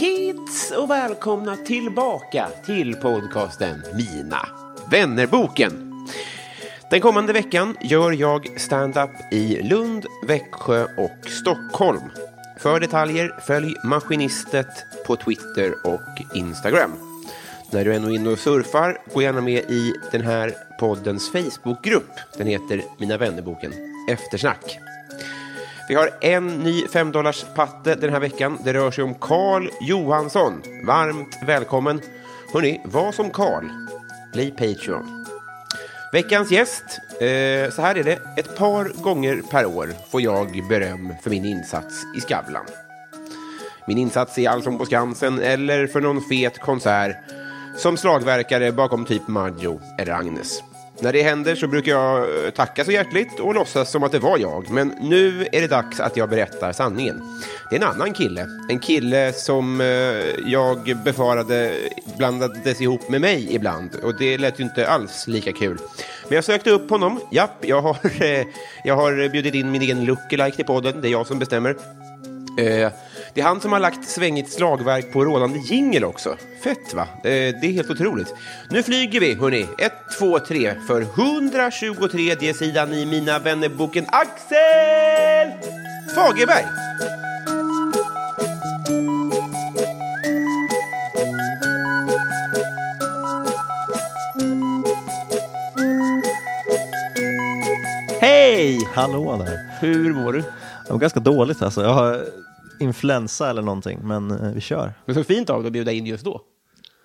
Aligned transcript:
kids 0.00 0.70
och 0.70 0.90
välkomna 0.90 1.56
tillbaka 1.56 2.48
till 2.66 2.96
podcasten 2.96 3.82
Mina 3.94 4.48
vännerboken. 4.90 5.72
Den 6.90 7.00
kommande 7.00 7.32
veckan 7.32 7.76
gör 7.80 8.12
jag 8.12 8.60
stand-up 8.60 9.10
i 9.32 9.62
Lund, 9.62 10.06
Växjö 10.26 10.86
och 10.96 11.30
Stockholm. 11.30 12.02
För 12.58 12.80
detaljer 12.80 13.40
följ 13.46 13.74
Maskinistet 13.84 14.86
på 15.06 15.16
Twitter 15.16 15.86
och 15.86 16.36
Instagram. 16.36 16.92
När 17.70 17.84
du 17.84 17.94
är 17.94 18.10
inne 18.14 18.30
och 18.30 18.38
surfar, 18.38 18.98
gå 19.14 19.22
gärna 19.22 19.40
med 19.40 19.70
i 19.70 19.92
den 20.12 20.20
här 20.20 20.54
poddens 20.78 21.32
Facebookgrupp. 21.32 22.12
Den 22.36 22.46
heter 22.46 22.82
Mina 22.98 23.16
vännerboken 23.16 23.72
Eftersnack. 24.10 24.80
Vi 25.90 25.96
har 25.96 26.10
en 26.20 26.46
ny 26.46 26.88
5 26.88 27.12
patte 27.54 27.94
den 27.94 28.12
här 28.12 28.20
veckan. 28.20 28.58
Det 28.64 28.74
rör 28.74 28.90
sig 28.90 29.04
om 29.04 29.14
Karl 29.14 29.68
Johansson. 29.80 30.62
Varmt 30.86 31.38
välkommen. 31.46 32.00
Hörni, 32.52 32.80
var 32.84 33.12
som 33.12 33.30
Karl. 33.30 33.64
Bli 34.32 34.50
Patreon. 34.50 35.26
Veckans 36.12 36.50
gäst. 36.50 36.84
Eh, 37.10 37.70
så 37.70 37.82
här 37.82 37.98
är 37.98 38.04
det. 38.04 38.18
Ett 38.36 38.56
par 38.56 39.02
gånger 39.02 39.42
per 39.50 39.66
år 39.66 39.92
får 40.10 40.20
jag 40.22 40.68
beröm 40.68 41.14
för 41.22 41.30
min 41.30 41.44
insats 41.44 42.02
i 42.16 42.20
Skavlan. 42.20 42.66
Min 43.86 43.98
insats 43.98 44.38
i 44.38 44.46
Allsång 44.46 44.78
på 44.78 44.86
Skansen 44.86 45.38
eller 45.38 45.86
för 45.86 46.00
någon 46.00 46.20
fet 46.20 46.58
konsert 46.60 47.16
som 47.76 47.96
slagverkare 47.96 48.72
bakom 48.72 49.04
typ 49.04 49.28
Maggio 49.28 49.80
eller 49.98 50.12
Agnes. 50.12 50.62
När 51.02 51.12
det 51.12 51.22
händer 51.22 51.54
så 51.54 51.66
brukar 51.66 51.92
jag 51.92 52.44
eh, 52.44 52.50
tacka 52.50 52.84
så 52.84 52.92
hjärtligt 52.92 53.40
och 53.40 53.54
låtsas 53.54 53.90
som 53.90 54.02
att 54.02 54.12
det 54.12 54.18
var 54.18 54.38
jag. 54.38 54.70
Men 54.70 54.94
nu 55.00 55.46
är 55.52 55.60
det 55.60 55.66
dags 55.66 56.00
att 56.00 56.16
jag 56.16 56.28
berättar 56.28 56.72
sanningen. 56.72 57.22
Det 57.70 57.76
är 57.76 57.80
en 57.80 57.86
annan 57.86 58.12
kille. 58.12 58.46
En 58.68 58.78
kille 58.78 59.32
som 59.32 59.80
eh, 59.80 59.86
jag 60.46 60.96
befarade 61.04 61.72
blandades 62.18 62.80
ihop 62.80 63.08
med 63.08 63.20
mig 63.20 63.54
ibland. 63.54 63.94
Och 64.02 64.18
det 64.18 64.38
lät 64.38 64.60
ju 64.60 64.64
inte 64.64 64.88
alls 64.88 65.26
lika 65.26 65.52
kul. 65.52 65.78
Men 66.28 66.34
jag 66.34 66.44
sökte 66.44 66.70
upp 66.70 66.90
honom. 66.90 67.20
Japp, 67.32 67.56
jag 67.60 67.82
har, 67.82 67.96
eh, 68.22 68.46
jag 68.84 68.96
har 68.96 69.28
bjudit 69.28 69.54
in 69.54 69.70
min 69.70 69.82
egen 69.82 70.04
lookalike 70.04 70.56
till 70.56 70.64
podden. 70.64 71.00
Det 71.00 71.08
är 71.08 71.12
jag 71.12 71.26
som 71.26 71.38
bestämmer. 71.38 71.76
Det 73.34 73.40
är 73.40 73.44
han 73.44 73.60
som 73.60 73.72
har 73.72 73.80
lagt 73.80 74.08
svängigt 74.08 74.52
slagverk 74.52 75.12
på 75.12 75.24
rådande 75.24 75.58
jingel 75.58 76.04
också. 76.04 76.36
Fett 76.64 76.94
va? 76.94 77.08
Det 77.22 77.48
är 77.48 77.72
helt 77.72 77.90
otroligt. 77.90 78.34
Nu 78.70 78.82
flyger 78.82 79.20
vi, 79.20 79.34
hörni. 79.34 79.66
Ett, 79.78 79.92
två, 80.18 80.38
tre 80.38 80.74
för 80.86 81.02
123 81.02 82.54
sidan 82.54 82.92
i 82.92 83.06
Mina 83.06 83.38
vännerboken 83.38 84.06
Axel 84.08 85.50
Fagerberg. 86.14 86.64
Hej! 98.20 98.88
Hallå 98.94 99.36
där. 99.36 99.58
Hur 99.80 100.14
mår 100.14 100.32
du? 100.32 100.40
Det 100.86 100.92
var 100.92 100.98
ganska 100.98 101.20
dåligt 101.20 101.62
alltså. 101.62 101.82
Jag 101.82 101.94
har 101.94 102.24
influensa 102.80 103.50
eller 103.50 103.62
någonting, 103.62 103.98
men 104.02 104.30
eh, 104.30 104.52
vi 104.52 104.60
kör. 104.60 104.92
Är 105.06 105.14
så 105.14 105.24
fint 105.24 105.50
av 105.50 105.62
dig 105.62 105.66
att 105.66 105.72
bjuda 105.72 105.92
in 105.92 106.06
just 106.06 106.24
då. 106.24 106.40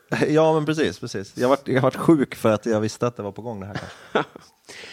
Ja, 0.29 0.53
men 0.53 0.65
precis, 0.65 0.99
precis. 0.99 1.37
Jag 1.37 1.47
har 1.47 1.57
jag 1.65 1.81
varit 1.81 1.95
sjuk 1.95 2.35
för 2.35 2.51
att 2.51 2.65
jag 2.65 2.81
visste 2.81 3.07
att 3.07 3.15
det 3.17 3.23
var 3.23 3.31
på 3.31 3.41
gång 3.41 3.59
det 3.59 3.65
här. 3.65 3.79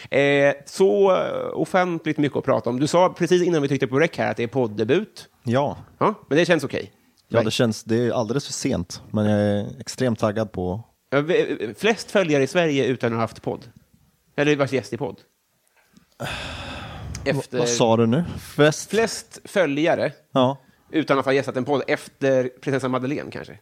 eh, 0.49 0.53
så 0.65 1.11
eh, 1.15 1.49
offentligt 1.53 2.17
mycket 2.17 2.37
att 2.37 2.45
prata 2.45 2.69
om. 2.69 2.79
Du 2.79 2.87
sa 2.87 3.09
precis 3.17 3.43
innan 3.43 3.61
vi 3.61 3.67
tryckte 3.67 3.87
på 3.87 3.99
rec 3.99 4.11
här 4.17 4.31
att 4.31 4.37
det 4.37 4.43
är 4.43 4.47
poddebut. 4.47 5.27
Ja, 5.43 5.77
Ja, 5.99 6.13
men 6.29 6.37
det 6.37 6.45
känns 6.45 6.63
okej. 6.63 6.91
ja 7.27 7.43
det 7.43 7.51
känns, 7.51 7.83
det 7.83 7.95
är 7.95 8.11
alldeles 8.11 8.45
för 8.45 8.53
sent, 8.53 9.01
men 9.11 9.25
jag 9.25 9.39
är 9.41 9.79
extremt 9.79 10.19
taggad 10.19 10.51
på 10.51 10.83
vi- 11.25 11.73
Flest 11.77 12.11
följare 12.11 12.43
i 12.43 12.47
Sverige 12.47 12.85
utan 12.85 13.07
att 13.13 13.15
ha 13.17 13.21
haft 13.21 13.41
podd. 13.41 13.65
Eller 14.35 14.55
varit 14.55 14.71
gäst 14.71 14.93
i 14.93 14.97
podd. 14.97 15.19
Efter... 17.25 17.57
Vad 17.59 17.69
sa 17.69 17.97
du 17.97 18.05
nu? 18.07 18.23
Fest? 18.55 18.89
Flest 18.89 19.39
följare 19.45 20.11
Ja. 20.31 20.57
Utan 20.93 21.19
att 21.19 21.25
ha 21.25 21.33
gästat 21.33 21.57
en 21.57 21.65
podd 21.65 21.81
efter 21.87 22.49
prinsessa 22.61 22.87
Madeleine 22.87 23.31
kanske. 23.31 23.59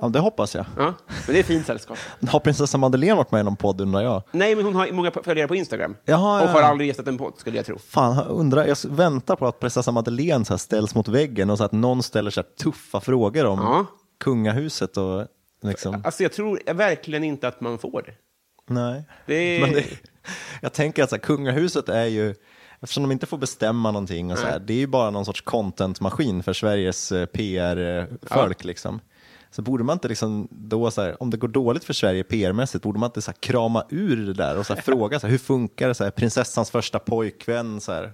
ja, 0.00 0.08
det 0.08 0.18
hoppas 0.18 0.54
jag. 0.54 0.66
Ja, 0.76 0.94
men 1.26 1.34
det 1.34 1.38
är 1.38 1.42
fint 1.42 1.66
sällskap. 1.66 1.98
Har 2.28 2.40
prinsessa 2.40 2.78
Madeleine 2.78 3.14
varit 3.16 3.30
med 3.32 3.40
i 3.40 3.44
någon 3.44 3.56
podd 3.56 3.80
undrar 3.80 4.02
jag? 4.02 4.22
Nej, 4.30 4.56
men 4.56 4.64
hon 4.64 4.74
har 4.74 4.92
många 4.92 5.10
följare 5.10 5.48
på 5.48 5.54
Instagram. 5.54 5.96
Jaha, 6.04 6.42
och 6.42 6.48
ja. 6.48 6.52
har 6.52 6.62
aldrig 6.62 6.88
gästat 6.88 7.06
en 7.06 7.18
podd, 7.18 7.32
skulle 7.36 7.56
jag 7.56 7.66
tro. 7.66 7.78
Fan, 7.78 8.26
undrar, 8.26 8.64
jag 8.66 8.76
väntar 8.84 9.36
på 9.36 9.46
att 9.46 9.60
prinsessa 9.60 9.92
Madeleine 9.92 10.44
så 10.44 10.58
ställs 10.58 10.94
mot 10.94 11.08
väggen 11.08 11.50
och 11.50 11.58
så 11.58 11.64
att 11.64 11.72
någon 11.72 12.02
ställer 12.02 12.30
så 12.30 12.42
tuffa 12.42 13.00
frågor 13.00 13.46
om 13.46 13.58
Ja. 13.58 13.86
kungahuset 14.20 14.96
och 14.96 15.26
liksom, 15.62 16.02
Alltså, 16.04 16.22
jag 16.22 16.32
tror 16.32 16.60
verkligen 16.74 17.24
inte 17.24 17.48
att 17.48 17.60
man 17.60 17.78
får 17.78 18.02
det. 18.02 18.12
nej. 18.74 19.04
Det. 19.26 19.60
Men 19.60 19.72
det, 19.72 19.84
jag 20.62 20.72
tänker 20.72 21.02
att 21.02 21.10
så 21.10 21.16
här, 21.16 21.20
kungahuset 21.20 21.88
är 21.88 22.04
ju, 22.04 22.34
eftersom 22.82 23.02
de 23.02 23.12
inte 23.12 23.26
får 23.26 23.38
bestämma 23.38 23.90
någonting, 23.90 24.32
och 24.32 24.38
så 24.38 24.46
här, 24.46 24.58
det 24.58 24.72
är 24.72 24.78
ju 24.78 24.86
bara 24.86 25.10
någon 25.10 25.24
sorts 25.24 25.40
contentmaskin 25.40 26.42
för 26.42 26.52
Sveriges 26.52 27.12
eh, 27.12 27.26
PR-folk. 27.26 28.64
Liksom. 28.64 29.00
Så 29.50 29.62
borde 29.62 29.84
man 29.84 29.96
inte, 29.96 30.08
liksom, 30.08 30.48
då, 30.50 30.90
så 30.90 31.02
här, 31.02 31.22
om 31.22 31.30
det 31.30 31.36
går 31.36 31.48
dåligt 31.48 31.84
för 31.84 31.92
Sverige 31.92 32.22
PR-mässigt, 32.22 32.82
borde 32.82 32.98
man 32.98 33.08
inte 33.08 33.22
så 33.22 33.30
här, 33.30 33.38
krama 33.40 33.84
ur 33.88 34.26
det 34.26 34.32
där 34.32 34.58
och 34.58 34.66
så 34.66 34.74
här, 34.74 34.80
fråga 34.84 35.20
så 35.20 35.26
hur 35.26 35.38
funkar 35.38 35.88
det, 35.88 35.94
så 35.94 36.10
prinsessans 36.10 36.70
första 36.70 36.98
pojkvän, 36.98 37.80
så 37.80 38.08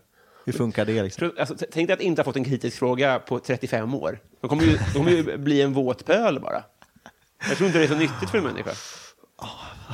hur 0.44 0.52
funkar 0.52 0.84
det? 0.84 1.02
Liksom? 1.02 1.32
Alltså, 1.38 1.54
tänk 1.72 1.88
dig 1.88 1.94
att 1.94 2.00
inte 2.00 2.22
ha 2.22 2.24
fått 2.24 2.36
en 2.36 2.44
kritisk 2.44 2.78
fråga 2.78 3.18
på 3.18 3.38
35 3.38 3.94
år. 3.94 4.18
De 4.40 4.48
kommer 4.48 4.62
ju, 4.62 4.72
de 4.76 4.92
kommer 4.92 5.10
ju 5.10 5.38
bli 5.38 5.62
en 5.62 5.72
våt 5.72 6.06
pöl 6.06 6.40
bara. 6.40 6.64
Jag 7.48 7.56
tror 7.56 7.66
inte 7.66 7.78
det 7.78 7.84
är 7.84 7.88
så 7.88 7.94
nyttigt 7.94 8.30
för 8.30 8.38
en 8.38 8.44
människa. 8.44 8.70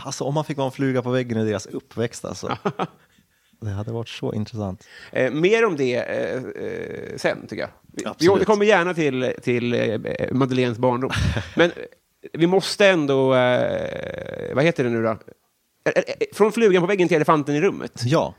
Alltså 0.04 0.24
om 0.24 0.34
man 0.34 0.44
fick 0.44 0.56
vara 0.56 0.66
en 0.66 0.72
fluga 0.72 1.02
på 1.02 1.10
väggen 1.10 1.38
i 1.38 1.44
deras 1.44 1.66
uppväxt 1.66 2.24
alltså. 2.24 2.56
Det 3.64 3.70
hade 3.70 3.92
varit 3.92 4.08
så 4.08 4.34
intressant. 4.34 4.84
Eh, 5.12 5.30
mer 5.32 5.64
om 5.64 5.76
det 5.76 5.94
eh, 5.94 6.34
eh, 6.64 7.16
sen, 7.16 7.46
tycker 7.46 7.62
jag. 7.62 7.70
Vi, 7.92 8.04
vi 8.18 8.28
återkommer 8.28 8.66
gärna 8.66 8.94
till, 8.94 9.32
till 9.42 9.74
eh, 9.74 10.00
Madeleines 10.32 10.78
barndom. 10.78 11.10
Men 11.56 11.70
eh, 11.70 11.76
vi 12.32 12.46
måste 12.46 12.86
ändå... 12.86 13.34
Eh, 13.34 14.54
vad 14.54 14.64
heter 14.64 14.84
det 14.84 14.90
nu 14.90 15.02
då? 15.02 15.10
Eh, 15.10 16.02
Från 16.32 16.52
flugan 16.52 16.82
på 16.82 16.86
väggen 16.86 17.08
till 17.08 17.16
elefanten 17.16 17.54
i 17.54 17.60
rummet. 17.60 18.00
Ja, 18.04 18.34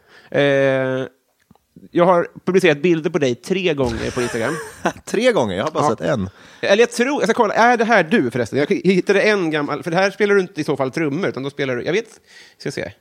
jag 1.92 2.06
har 2.06 2.28
publicerat 2.46 2.82
bilder 2.82 3.10
på 3.10 3.18
dig 3.18 3.36
tre 3.36 3.74
gånger 3.74 4.12
på 4.12 4.22
Instagram. 4.22 4.54
tre 5.06 5.32
gånger, 5.32 5.58
jag 5.58 5.64
har 5.64 5.72
bara 5.72 5.84
Ja. 5.84 5.90
sett 5.90 6.02
en. 6.02 6.30
Eller 6.62 6.82
jag 6.84 6.92
tror, 6.92 7.22
jag 7.22 7.24
ska 7.24 7.34
kolla, 7.34 7.54
är 7.54 7.78
det 7.78 7.86
här 7.86 8.04
du 8.04 8.32
förresten? 8.32 8.60
Jag 8.60 8.68
hittade 8.70 9.22
en 9.22 9.52
gammal, 9.52 9.84
för 9.84 9.92
det 9.92 9.98
här 9.98 10.12
spelar 10.12 10.36
du 10.36 10.42
inte 10.42 10.62
i 10.62 10.64
så 10.64 10.78
fall 10.78 10.92
trummor, 10.92 11.30
utan 11.30 11.44
då 11.44 11.50
spelar 11.50 11.76
du, 11.76 11.84
jag 11.84 11.94
vet, 11.94 12.20
ska 12.58 12.72
se. 12.72 12.92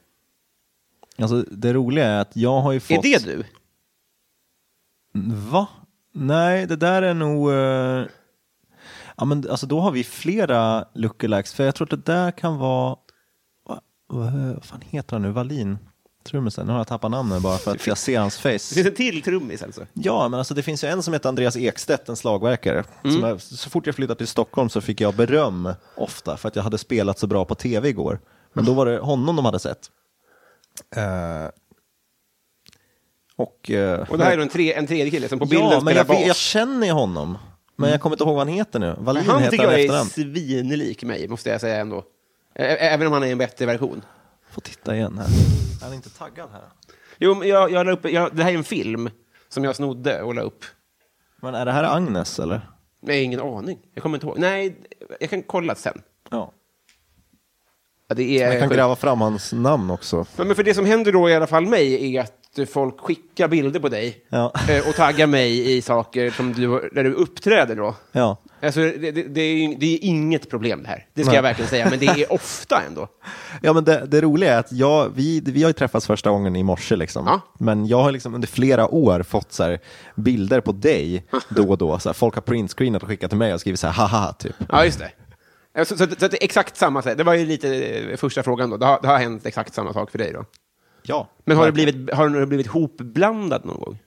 Alltså 1.19 1.43
det 1.50 1.73
roliga 1.73 2.06
är 2.06 2.20
att 2.20 2.37
jag 2.37 2.61
har 2.61 2.73
ju 2.73 2.81
fått... 2.81 2.91
Är 2.91 3.03
det 3.03 3.25
du? 3.25 3.44
Va? 5.50 5.67
Nej, 6.14 6.67
det 6.67 6.76
där 6.76 7.03
är 7.03 7.14
nog... 7.14 7.50
eh, 7.53 8.05
Ja, 9.17 9.25
men 9.25 9.50
alltså 9.50 9.67
då 9.67 9.81
har 9.81 9.91
vi 9.91 10.05
flera 10.05 10.85
lookalikes, 10.94 11.55
för 11.55 11.64
jag 11.64 11.75
tror 11.75 11.87
att 11.94 12.05
det 12.05 12.12
där 12.12 12.31
kan 12.31 12.59
vara... 12.59 12.97
Va, 13.69 13.81
va, 14.09 14.31
vad 14.55 14.64
fan 14.64 14.81
heter 14.81 15.12
han 15.17 15.23
nu? 15.23 15.31
Wallin? 15.31 15.79
Trummisen. 16.25 16.67
Nu 16.67 16.73
har 16.73 16.81
jag 16.81 16.87
tappat 16.87 17.11
namnet 17.11 17.43
bara 17.43 17.59
för 17.59 17.70
att 17.70 17.87
jag 17.87 17.99
ser 17.99 18.19
hans 18.20 18.37
Det 18.37 18.43
face. 18.43 18.75
finns 18.75 18.87
en 18.87 18.94
till 18.94 19.23
trummis 19.23 19.62
alltså. 19.62 19.87
Ja, 19.93 20.29
men 20.29 20.38
alltså 20.38 20.55
det 20.55 20.62
finns 20.62 20.85
ju 20.85 20.88
en 20.88 21.03
som 21.03 21.12
heter 21.14 21.29
Andreas 21.29 21.56
Ekstedt, 21.56 22.09
en 22.09 22.17
slagverkare. 22.17 22.85
Som 23.03 23.23
jag, 23.23 23.41
så 23.41 23.70
fort 23.70 23.87
jag 23.87 23.94
flyttade 23.97 24.19
till 24.19 24.26
Stockholm 24.26 24.69
så 24.69 24.81
fick 24.81 25.00
jag 25.00 25.14
beröm 25.14 25.73
ofta 25.97 26.37
för 26.37 26.49
att 26.49 26.56
jag 26.56 26.62
hade 26.62 26.79
spelat 26.79 27.19
så 27.19 27.26
bra 27.26 27.44
på 27.44 27.55
tv 27.55 27.88
igår. 27.88 28.20
Men 28.53 28.64
då 28.64 28.75
var 28.75 28.87
det 28.87 28.99
honom 28.99 29.37
de 29.37 29.44
hade 29.44 29.59
sett. 29.59 29.91
Eh, 30.96 31.48
och, 33.36 33.70
eh, 33.70 34.10
Och 34.10 34.19
det 34.19 34.24
här 34.24 34.32
är 34.32 34.36
då 34.36 34.42
en, 34.42 34.48
tre, 34.48 34.72
en 34.74 34.86
tredje 34.86 35.10
kille 35.10 35.28
som 35.28 35.38
på 35.38 35.46
bilden 35.46 35.69
ja, 35.69 35.74
men 35.74 35.80
spelar 35.80 35.96
jag, 36.00 36.06
bas. 36.06 36.26
jag 36.26 36.36
känner 36.36 36.86
ju 36.86 36.92
honom. 36.92 37.38
Men 37.76 37.90
jag 37.90 38.00
kommer 38.00 38.14
inte 38.16 38.24
ihåg 38.24 38.34
vad 38.36 38.46
han 38.46 38.54
heter 38.56 38.78
nu. 38.78 38.94
Wallin 38.98 39.24
han 39.24 39.38
heter 39.38 39.50
tycker 39.50 39.64
han 39.64 39.72
jag 39.72 39.82
i 39.82 39.86
är 39.88 40.04
svinlik 40.04 41.04
mig, 41.04 41.28
måste 41.28 41.50
jag 41.50 41.60
säga 41.60 41.76
ändå. 41.80 41.98
Ä- 42.54 42.64
ä- 42.64 42.76
Även 42.76 43.06
om 43.06 43.12
han 43.12 43.22
är 43.24 43.32
en 43.32 43.38
bättre 43.38 43.66
version. 43.66 44.04
Får 44.50 44.60
titta 44.62 44.94
igen 44.96 45.19
här. 45.19 45.26
Är 45.26 45.84
han 45.84 45.94
inte 45.94 46.10
taggad 46.10 46.48
här? 46.52 46.62
Jo, 47.18 47.34
men 47.34 47.48
jag, 47.48 47.70
jag 47.70 47.86
la 47.86 47.92
upp, 47.92 48.04
jag, 48.10 48.36
det 48.36 48.42
här 48.44 48.50
är 48.52 48.56
en 48.56 48.64
film 48.64 49.10
som 49.48 49.64
jag 49.64 49.76
snodde 49.76 50.22
och 50.22 50.34
la 50.34 50.42
upp. 50.42 50.64
Men 51.40 51.54
är 51.54 51.64
det 51.64 51.72
här 51.72 51.84
Agnes 51.96 52.38
eller? 52.38 52.68
Jag 53.00 53.14
har 53.14 53.20
ingen 53.20 53.40
aning. 53.40 53.78
Jag 53.94 54.02
kommer 54.02 54.16
inte 54.16 54.26
ihåg. 54.26 54.38
Nej, 54.38 54.76
jag 55.20 55.30
kan 55.30 55.42
kolla 55.42 55.75
sen. 55.75 56.02
Ja. 56.30 56.52
Det 58.14 58.23
är 58.43 58.50
Jag 58.50 58.61
kan 58.61 58.69
gräva 58.69 58.97
fram 58.97 59.20
hans 59.20 59.53
namn 59.53 59.91
också. 59.91 60.26
Ja, 60.37 60.44
Men 60.44 60.56
för 60.56 60.62
det 60.62 60.75
som 60.75 60.87
händer 60.87 61.12
då 61.12 61.31
i 61.31 61.35
alla 61.35 61.47
fall 61.47 61.67
mig 61.67 62.17
är 62.17 62.20
att 62.20 62.38
folk 62.70 63.00
skickar 63.00 63.49
bilder 63.49 63.81
på 63.81 63.88
dig 63.88 64.17
Ja. 64.29 64.53
eh, 64.69 64.88
och 64.88 64.94
taggar 64.94 65.26
mig 65.26 65.76
i 65.76 65.82
saker 65.82 66.31
som 66.31 66.53
du, 66.53 66.91
där 66.93 67.05
du 67.05 67.12
uppträder 67.12 67.76
då. 67.76 67.94
Ja. 68.12 68.37
Alltså, 68.62 68.81
det, 68.81 69.11
det, 69.11 69.23
det, 69.23 69.41
är, 69.41 69.79
det 69.79 69.87
är 69.94 69.99
inget 70.03 70.50
problem 70.50 70.82
det 70.82 70.88
här, 70.88 71.06
det 71.14 71.23
ska 71.23 71.31
Nej. 71.31 71.37
jag 71.37 71.43
verkligen 71.43 71.69
säga, 71.69 71.91
men 71.91 71.99
det 71.99 72.06
är 72.06 72.32
ofta 72.32 72.82
ändå. 72.88 73.09
Ja, 73.62 73.73
men 73.73 73.85
det, 73.85 74.06
det 74.06 74.20
roliga 74.20 74.55
är 74.55 74.59
att 74.59 74.73
jag, 74.73 75.12
vi, 75.14 75.41
vi 75.47 75.62
har 75.62 75.70
ju 75.70 75.73
träffats 75.75 76.06
första 76.06 76.31
gången 76.31 76.56
i 76.56 76.62
morse, 76.62 76.97
liksom. 76.97 77.25
Ja. 77.26 77.41
men 77.59 77.87
jag 77.87 78.03
har 78.03 78.12
liksom 78.12 78.35
under 78.35 78.49
flera 78.49 78.88
år 78.94 79.23
fått 79.23 79.53
så 79.53 79.62
här, 79.62 79.79
bilder 80.14 80.61
på 80.61 80.73
dig 80.73 81.25
då 81.49 81.70
och 81.70 81.79
då. 81.79 81.99
Så 81.99 82.09
här, 82.09 82.14
folk 82.14 82.35
har 82.35 82.43
printscreenat 82.43 83.03
och 83.03 83.09
skickat 83.09 83.31
till 83.31 83.38
mig 83.38 83.55
och 83.55 83.61
skrivit 83.61 83.81
så 83.81 83.87
här, 83.87 84.09
haha, 84.09 84.32
typ. 84.32 84.55
Ja, 84.69 84.85
just 84.85 84.99
det. 84.99 85.11
Eh, 85.74 85.84
Så, 85.84 85.96
så, 85.96 86.06
så, 86.19 86.24
är 86.26 86.44
exakt 86.44 86.76
samma 86.76 87.02
sak. 87.02 87.16
Det 87.16 87.24
var 87.24 87.34
ju 87.34 87.46
lite 87.46 87.76
eh, 87.84 88.16
första 88.16 88.42
frågan 88.42 88.70
då. 88.70 88.76
Det 88.76 88.86
har, 88.86 88.98
det 89.02 89.08
har 89.08 89.19
hänt 89.19 89.46
exakt 89.46 89.74
samma 89.74 89.92
sak 89.92 90.10
för 90.10 90.19
dig 90.19 90.32
då. 90.32 90.44
Ja. 91.02 91.28
Men 91.44 91.56
har 91.56 91.64
verkligen. 91.64 91.92
blivit, 91.94 92.14
har 92.14 92.28
det 92.28 92.46
blivit 92.46 92.66
hopblandat 92.66 93.64
någon 93.64 93.80
gång? 93.80 93.98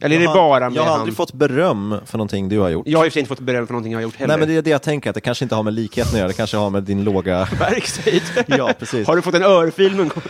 Eller 0.00 0.16
är 0.16 0.20
det 0.20 0.26
bara 0.26 0.70
med 0.70 0.76
Jag 0.76 0.82
har 0.82 0.90
han? 0.90 1.00
aldrig 1.00 1.16
fått 1.16 1.32
beröm 1.32 1.94
för 2.06 2.18
någonting 2.18 2.48
du 2.48 2.58
har 2.58 2.68
gjort. 2.68 2.86
Jag 2.88 2.98
har 2.98 3.06
i 3.06 3.08
och 3.08 3.12
för 3.12 3.14
sig 3.14 3.20
inte 3.20 3.28
fått 3.28 3.40
beröm 3.40 3.66
för 3.66 3.72
någonting 3.74 3.92
jag 3.92 3.98
har 3.98 4.02
gjort 4.02 4.16
heller. 4.16 4.28
Nej, 4.28 4.38
men 4.38 4.48
det 4.48 4.54
är 4.54 4.62
det 4.62 4.70
jag 4.70 4.82
tänker, 4.82 5.10
att 5.10 5.14
det 5.14 5.20
kanske 5.20 5.44
inte 5.44 5.54
har 5.54 5.62
med 5.62 5.74
likheten 5.74 6.12
att 6.12 6.18
göra, 6.18 6.28
det 6.28 6.34
kanske 6.34 6.56
har 6.56 6.70
med 6.70 6.82
din 6.82 7.04
låga... 7.04 7.44
Verkshöjd. 7.58 8.22
Ja, 8.46 8.72
precis. 8.78 9.06
Har 9.06 9.16
du 9.16 9.22
fått 9.22 9.34
en 9.34 9.42
örfil 9.42 9.96
någon 9.96 10.08
gång? 10.08 10.22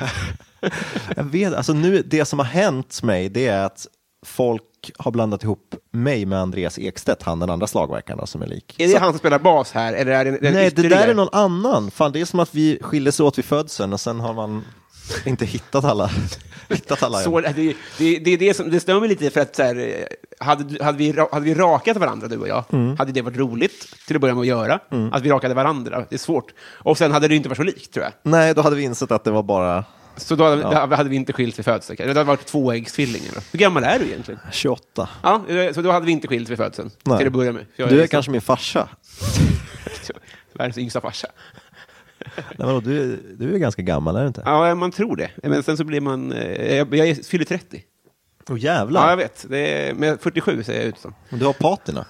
Jag 1.16 1.24
vet, 1.24 1.54
alltså 1.54 1.72
nu, 1.72 2.02
det 2.06 2.24
som 2.24 2.38
har 2.38 2.46
hänt 2.46 3.02
mig, 3.02 3.28
det 3.28 3.46
är 3.46 3.64
att 3.64 3.86
folk 4.26 4.62
har 4.98 5.10
blandat 5.10 5.42
ihop 5.42 5.74
mig 5.90 6.26
med 6.26 6.38
Andreas 6.38 6.78
Ekstedt, 6.78 7.22
han 7.22 7.38
den 7.40 7.50
andra 7.50 7.66
slagverkaren 7.66 8.26
som 8.26 8.42
är 8.42 8.46
lik. 8.46 8.74
Är 8.78 8.88
det 8.88 8.98
han 8.98 9.12
som 9.12 9.18
spelar 9.18 9.38
bas 9.38 9.72
här? 9.72 9.92
Eller 9.92 10.12
är 10.12 10.24
det, 10.24 10.30
det 10.30 10.50
Nej, 10.50 10.70
det 10.70 10.88
där 10.88 11.08
är 11.08 11.14
någon 11.14 11.28
annan. 11.32 11.90
Fan, 11.90 12.12
det 12.12 12.20
är 12.20 12.24
som 12.24 12.40
att 12.40 12.54
vi 12.54 12.78
skildes 12.82 13.20
åt 13.20 13.38
vid 13.38 13.44
födseln 13.44 13.92
och 13.92 14.00
sen 14.00 14.20
har 14.20 14.34
man 14.34 14.64
inte 15.26 15.44
hittat 15.44 15.84
alla. 15.84 16.10
hittat 16.68 17.02
alla 17.02 17.18
Så, 17.18 17.40
det, 17.40 17.52
det, 17.98 18.18
det, 18.18 18.30
är 18.30 18.38
det, 18.38 18.54
som, 18.54 18.70
det 18.70 19.00
mig 19.00 19.08
lite 19.08 19.30
för 19.30 19.40
att 19.40 19.56
så 19.56 19.62
här, 19.62 20.08
hade, 20.38 20.84
hade, 20.84 20.98
vi, 20.98 21.14
hade 21.32 21.44
vi 21.44 21.54
rakat 21.54 21.96
varandra, 21.96 22.28
du 22.28 22.38
och 22.38 22.48
jag, 22.48 22.64
Mm. 22.72 22.96
hade 22.96 23.12
det 23.12 23.22
varit 23.22 23.36
roligt 23.36 23.86
till 24.06 24.16
att 24.16 24.20
börja 24.20 24.34
med 24.34 24.40
att 24.40 24.46
göra. 24.46 24.80
Att 25.12 25.22
vi 25.22 25.30
rakade 25.30 25.54
varandra, 25.54 26.04
det 26.08 26.16
är 26.16 26.18
svårt. 26.18 26.54
Och 26.60 26.98
sen 26.98 27.12
hade 27.12 27.28
det 27.28 27.36
inte 27.36 27.48
varit 27.48 27.56
så 27.56 27.62
likt, 27.62 27.92
tror 27.94 28.04
jag. 28.04 28.12
Nej, 28.22 28.54
då 28.54 28.62
hade 28.62 28.76
vi 28.76 28.82
insett 28.82 29.10
att 29.10 29.24
det 29.24 29.30
var 29.30 29.42
bara 29.42 29.84
Så 30.18 30.34
då 30.34 30.44
hade, 30.44 30.62
då 30.62 30.96
hade 30.96 31.10
vi 31.10 31.16
inte 31.16 31.32
skilt 31.32 31.58
vid 31.58 31.64
födseln. 31.64 31.96
Det 31.98 32.06
hade 32.08 32.24
varit 32.24 32.46
tvåäggstvillingar. 32.46 33.34
Hur 33.52 33.58
gammal 33.58 33.84
är 33.84 33.98
du 33.98 34.04
egentligen? 34.06 34.40
28. 34.52 35.08
Ja, 35.22 35.42
så 35.74 35.82
då 35.82 35.90
hade 35.92 36.06
vi 36.06 36.12
inte 36.12 36.28
skilt 36.28 36.48
vid 36.48 36.56
födseln, 36.56 36.90
Nej. 37.04 37.18
till 37.18 37.26
att 37.26 37.32
börja 37.32 37.52
med. 37.52 37.66
Jag 37.76 37.88
Du 37.88 38.00
är 38.00 38.06
så- 38.06 38.10
kanske 38.10 38.30
min 38.30 38.40
farsa. 38.40 38.88
Världens 40.52 40.78
yngsta 40.78 41.00
farsa. 41.00 41.28
Nej, 42.36 42.44
men 42.56 42.68
då, 42.68 42.80
du, 42.80 43.12
är- 43.12 43.18
du 43.36 43.54
är 43.54 43.58
ganska 43.58 43.82
gammal, 43.82 44.16
är 44.16 44.20
du 44.22 44.26
inte? 44.28 44.42
Ja, 44.44 44.74
man 44.74 44.90
tror 44.90 45.16
det. 45.16 45.30
Men 45.42 45.62
sen 45.62 45.76
så 45.76 45.84
blir 45.84 46.00
man... 46.00 46.32
eh, 46.32 46.76
Jag, 46.76 46.94
jag 46.94 47.08
är- 47.08 47.14
fyller 47.28 47.44
30. 47.44 47.82
Åh 48.50 48.56
Ja, 48.58 48.74
jävlar. 48.74 49.10
jag 49.10 49.16
vet. 49.16 49.46
Det 49.48 49.58
är, 49.88 49.94
men 49.94 50.18
47 50.18 50.62
ser 50.62 50.74
jag 50.74 50.84
ut 50.84 50.98
som. 50.98 51.14
Du 51.30 51.44
har 51.44 51.52
patina. 51.52 52.06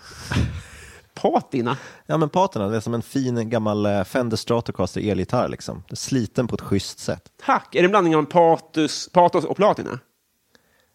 Patina? 1.23 1.77
Ja, 2.07 2.17
men 2.17 2.29
patina, 2.29 2.69
det 2.69 2.77
är 2.77 2.81
som 2.81 2.95
en 2.95 3.03
fin 3.03 3.51
gammal 3.51 3.87
eh, 3.87 4.05
Fender 4.05 4.37
Stratocaster 4.37 5.01
elgitarr 5.11 5.49
liksom. 5.49 5.83
Är 5.91 5.97
sliten 5.97 6.49
på 6.49 6.55
ett 6.55 6.61
schysst 6.61 6.99
sätt. 6.99 7.23
Tack! 7.45 7.75
Är 7.75 7.79
det 7.81 7.85
en 7.85 7.91
blandning 7.91 8.17
av 8.17 8.23
patos, 8.23 9.09
patos 9.13 9.45
och 9.45 9.57
platina? 9.57 9.99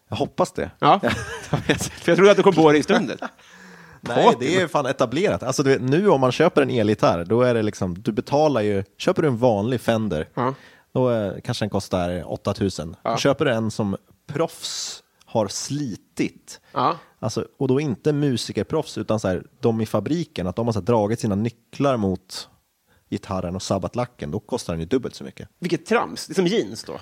Jag 0.08 0.16
hoppas 0.16 0.52
det. 0.52 0.70
Ja. 0.78 1.00
För 1.50 2.10
jag 2.10 2.16
trodde 2.16 2.30
att 2.30 2.36
du 2.36 2.42
kom 2.42 2.54
på 2.54 2.72
det 2.72 2.78
i 2.78 2.82
stunden. 2.82 3.18
Nej, 4.00 4.34
det 4.40 4.56
är 4.60 4.68
fan 4.68 4.86
etablerat. 4.86 5.42
Alltså, 5.42 5.62
vet, 5.62 5.82
nu 5.82 6.08
om 6.08 6.20
man 6.20 6.32
köper 6.32 6.62
en 6.62 6.70
elgitarr, 6.70 7.24
då 7.24 7.42
är 7.42 7.54
det 7.54 7.62
liksom, 7.62 8.02
du 8.02 8.12
betalar 8.12 8.60
ju, 8.60 8.84
köper 8.98 9.22
du 9.22 9.28
en 9.28 9.36
vanlig 9.38 9.80
Fender, 9.80 10.28
Ja. 10.34 10.54
då 10.94 11.10
eh, 11.10 11.32
kanske 11.44 11.64
den 11.64 11.70
kostar 11.70 12.32
8000. 12.32 12.96
Ja. 13.02 13.16
Köper 13.16 13.44
du 13.44 13.50
en 13.52 13.70
som 13.70 13.96
proffs 14.32 15.02
har 15.24 15.48
slitit, 15.48 16.60
Ja. 16.72 16.96
Alltså, 17.24 17.46
och 17.56 17.68
då 17.68 17.80
inte 17.80 18.12
musikerproffs, 18.12 18.98
utan 18.98 19.20
så 19.20 19.28
här, 19.28 19.46
de 19.60 19.80
i 19.80 19.86
fabriken, 19.86 20.46
att 20.46 20.56
de 20.56 20.66
har 20.66 20.72
så 20.72 20.78
här, 20.78 20.86
dragit 20.86 21.20
sina 21.20 21.34
nycklar 21.34 21.96
mot 21.96 22.48
gitarren 23.10 23.56
och 23.56 23.62
sabbat 23.62 23.96
lacken, 23.96 24.30
då 24.30 24.40
kostar 24.40 24.72
den 24.72 24.80
ju 24.80 24.86
dubbelt 24.86 25.14
så 25.14 25.24
mycket. 25.24 25.48
Vilket 25.58 25.86
trams. 25.86 26.26
Det 26.26 26.32
är 26.32 26.34
som 26.34 26.46
jeans 26.46 26.84
då. 26.84 27.00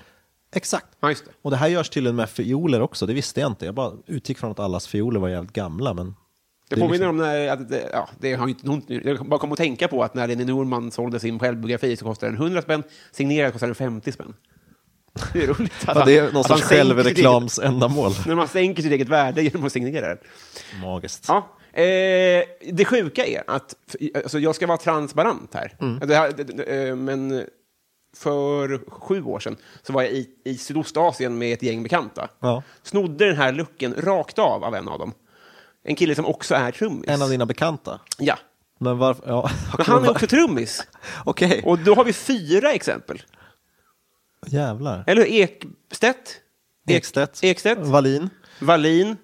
Exakt. 0.55 0.87
Ja, 1.01 1.09
det. 1.09 1.17
Och 1.43 1.51
det 1.51 1.57
här 1.57 1.69
görs 1.69 1.89
tydligen 1.91 2.17
med 2.17 2.31
fioler 2.31 2.81
också, 2.81 3.07
det 3.07 3.15
visste 3.15 3.41
jag 3.41 3.51
inte. 3.51 3.65
Jag 3.65 3.75
bara 3.75 3.93
utgick 4.07 4.39
från 4.39 4.51
att 4.51 4.59
allas 4.61 4.87
fioler 4.87 5.21
var 5.21 5.29
jävligt 5.29 5.53
gamla, 5.53 5.95
men 5.95 6.15
Det 6.69 6.77
påminner 6.77 6.93
liksom- 6.93 7.09
om 7.09 7.17
när, 7.17 7.49
att 7.49 7.69
det, 7.69 7.89
ja, 7.93 8.09
det 8.21 8.35
har 8.35 8.49
inte 8.49 8.67
någon, 8.67 8.83
jag 8.87 9.27
bara 9.29 9.41
kom 9.41 9.53
att 9.53 9.59
tänka 9.59 9.89
på 9.89 10.03
att 10.03 10.15
när 10.15 10.29
Lenny 10.29 10.45
Norman 10.45 10.91
sålde 10.91 11.21
sin 11.21 11.39
självbiografi 11.39 11.97
så 11.97 12.05
kostade 12.05 12.33
den 12.33 12.43
100 12.43 12.63
spänn, 12.63 12.83
signerad 13.13 13.53
kostade 13.53 13.69
den 13.71 13.75
50 13.75 14.13
spänn. 14.13 14.35
Det 15.32 15.43
är 15.43 15.47
roligt. 15.47 15.73
Att 15.87 15.97
Ja, 15.97 16.05
det 16.05 16.17
är 16.19 16.23
han- 16.23 16.32
någon 16.32 16.44
han 16.49 16.59
sorts 16.59 16.62
självreklamsändamål. 16.62 18.12
När 18.26 18.35
man 18.35 18.49
sänker 18.49 18.82
sitt 18.82 18.93
eget 18.93 19.09
värde 19.09 19.42
genom 19.42 19.64
att 19.66 19.73
signera 19.73 20.09
den. 20.09 20.19
Magiskt. 20.83 21.25
Ja. 21.28 21.49
Eh, 21.73 22.45
det 22.73 22.85
sjuka 22.87 23.26
är 23.26 23.42
att 23.47 23.75
alltså, 24.14 24.38
jag 24.38 24.54
ska 24.54 24.66
vara 24.66 24.78
transparent 24.78 25.54
här. 25.54 25.76
Det 26.07 26.14
här 26.16 26.33
det, 26.37 26.42
det, 26.45 26.88
eh, 26.88 26.97
men 26.97 27.45
för 28.16 28.81
sju 28.90 29.23
år 29.25 29.40
sedan 29.40 29.57
så 29.83 29.92
var 29.92 30.02
jag 30.02 30.12
i, 30.12 30.28
i 30.45 30.59
Sydostasien 30.59 31.38
med 31.38 31.52
ett 31.52 31.62
gäng 31.62 31.83
bekanta. 31.83 32.28
Ja. 32.40 32.62
Snodde 32.83 33.26
den 33.26 33.37
här 33.37 33.52
lucken 33.52 33.95
rakt 33.99 34.38
av 34.38 34.64
av 34.64 34.75
en 34.75 34.88
av 34.88 34.99
dem. 34.99 35.12
En 35.85 35.97
kille 35.97 36.14
som 36.14 36.26
också 36.26 36.54
är 36.54 36.71
trummis. 36.73 37.09
En 37.09 37.23
av 37.23 37.28
dina 37.31 37.47
bekanta? 37.47 38.00
Ja. 38.19 38.38
Men 38.78 38.99
varför? 38.99 39.23
Ja. 39.26 39.50
Men 39.76 39.87
han 39.87 40.04
är 40.04 40.11
också 40.11 40.26
trummis. 40.26 40.83
Okej, 41.25 41.62
Och 41.64 41.78
då 41.78 41.95
har 41.95 42.04
vi 42.04 42.12
fyra 42.12 42.73
exempel. 42.73 43.23
Jävlar. 44.46 45.04
Eller 45.06 45.22
hur? 45.22 45.32
Ekstedt. 45.32 46.38
Ek- 46.88 46.96
Ekstedt, 46.96 47.38
Ekstedt. 47.44 47.80
Wallin. 47.80 48.30
Wallin. 48.61 49.16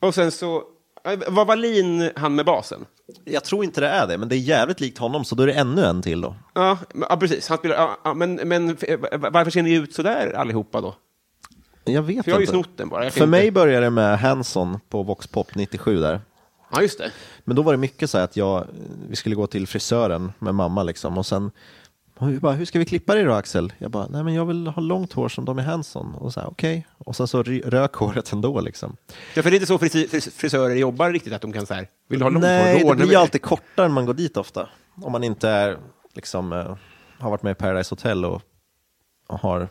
Och 0.00 0.14
sen 0.14 0.30
så... 0.32 0.62
eh, 1.04 1.18
Var 1.28 1.44
Wallin 1.44 2.10
han 2.16 2.34
med 2.34 2.44
basen? 2.46 2.84
Jag 3.24 3.44
tror 3.44 3.64
inte 3.64 3.80
det 3.80 3.88
är 3.88 4.06
det, 4.06 4.18
men 4.18 4.28
det 4.28 4.36
är 4.36 4.38
jävligt 4.38 4.80
likt 4.80 4.98
honom, 4.98 5.24
så 5.24 5.34
då 5.34 5.42
är 5.42 5.46
det 5.46 5.52
ännu 5.52 5.84
en 5.84 6.02
till 6.02 6.20
då. 6.20 6.34
Ja, 6.54 6.78
ja 7.10 7.16
precis. 7.16 7.48
Han 7.48 7.58
spelar, 7.58 7.96
ja, 8.04 8.14
men, 8.14 8.34
men 8.34 8.68
eh, 8.80 8.98
varför 9.30 9.50
ser 9.50 9.62
ni 9.62 9.74
ut 9.74 9.94
så 9.94 10.02
där 10.02 10.32
allihopa 10.32 10.80
då? 10.80 10.94
Jag 11.84 12.02
vet 12.02 12.24
För 12.24 12.30
jag 12.30 12.36
har 12.36 12.40
ju 12.40 12.44
inte. 12.46 12.52
snott 12.52 12.76
den 12.76 12.88
bara. 12.88 13.00
För 13.02 13.06
inte- 13.20 13.26
mig 13.26 13.50
började 13.50 13.86
det 13.86 13.90
med 13.90 14.18
Hanson 14.18 14.80
på 14.88 15.02
Vox 15.02 15.26
Pop 15.26 15.54
97 15.54 16.00
där. 16.00 16.20
Ja, 16.72 16.82
just 16.82 16.98
det. 16.98 17.10
Men 17.44 17.56
då 17.56 17.62
var 17.62 17.72
det 17.72 17.78
mycket 17.78 18.10
så 18.10 18.18
här 18.18 18.24
att 18.24 18.36
jag, 18.36 18.66
vi 19.08 19.16
skulle 19.16 19.34
gå 19.34 19.46
till 19.46 19.66
frisören 19.66 20.32
med 20.38 20.54
mamma 20.54 20.82
liksom 20.82 21.18
och 21.18 21.26
sen 21.26 21.50
vi 22.20 22.38
bara, 22.40 22.52
hur 22.52 22.64
ska 22.64 22.78
vi 22.78 22.84
klippa 22.84 23.14
dig 23.14 23.24
då 23.24 23.32
Axel? 23.32 23.72
Jag 23.78 23.90
bara, 23.90 24.06
nej 24.06 24.24
men 24.24 24.34
jag 24.34 24.44
vill 24.46 24.66
ha 24.66 24.82
långt 24.82 25.12
hår 25.12 25.28
som 25.28 25.44
de 25.44 25.58
i 25.58 25.62
Hanson. 25.62 26.14
Och 26.14 26.32
så 26.32 26.40
här, 26.40 26.48
okej. 26.50 26.86
Och 26.98 27.16
sen 27.16 27.28
så 27.28 27.42
rök 27.42 27.94
håret 27.94 28.32
ändå 28.32 28.60
liksom. 28.60 28.96
Ja, 29.34 29.42
för 29.42 29.50
det 29.50 29.54
är 29.54 29.58
inte 29.58 29.66
så 29.66 29.78
fris- 29.78 30.10
fris- 30.10 30.34
frisörer 30.34 30.74
jobbar 30.74 31.10
riktigt, 31.10 31.32
att 31.32 31.42
de 31.42 31.52
kan 31.52 31.66
så 31.66 31.74
här, 31.74 31.88
vill 32.08 32.18
du 32.18 32.24
ha 32.24 32.30
långt 32.30 32.42
Nej, 32.42 32.72
hår? 32.74 32.78
det 32.80 32.90
Ordna 32.90 33.06
blir 33.06 33.18
alltid 33.18 33.42
kortare 33.42 33.88
när 33.88 33.94
man 33.94 34.06
går 34.06 34.14
dit 34.14 34.36
ofta. 34.36 34.68
Om 35.02 35.12
man 35.12 35.24
inte 35.24 35.48
är, 35.48 35.78
liksom, 36.14 36.52
eh, 36.52 36.76
har 37.18 37.30
varit 37.30 37.42
med 37.42 37.50
i 37.50 37.54
Paradise 37.54 37.92
Hotel 37.92 38.24
och, 38.24 38.42
och 39.28 39.38
har 39.38 39.68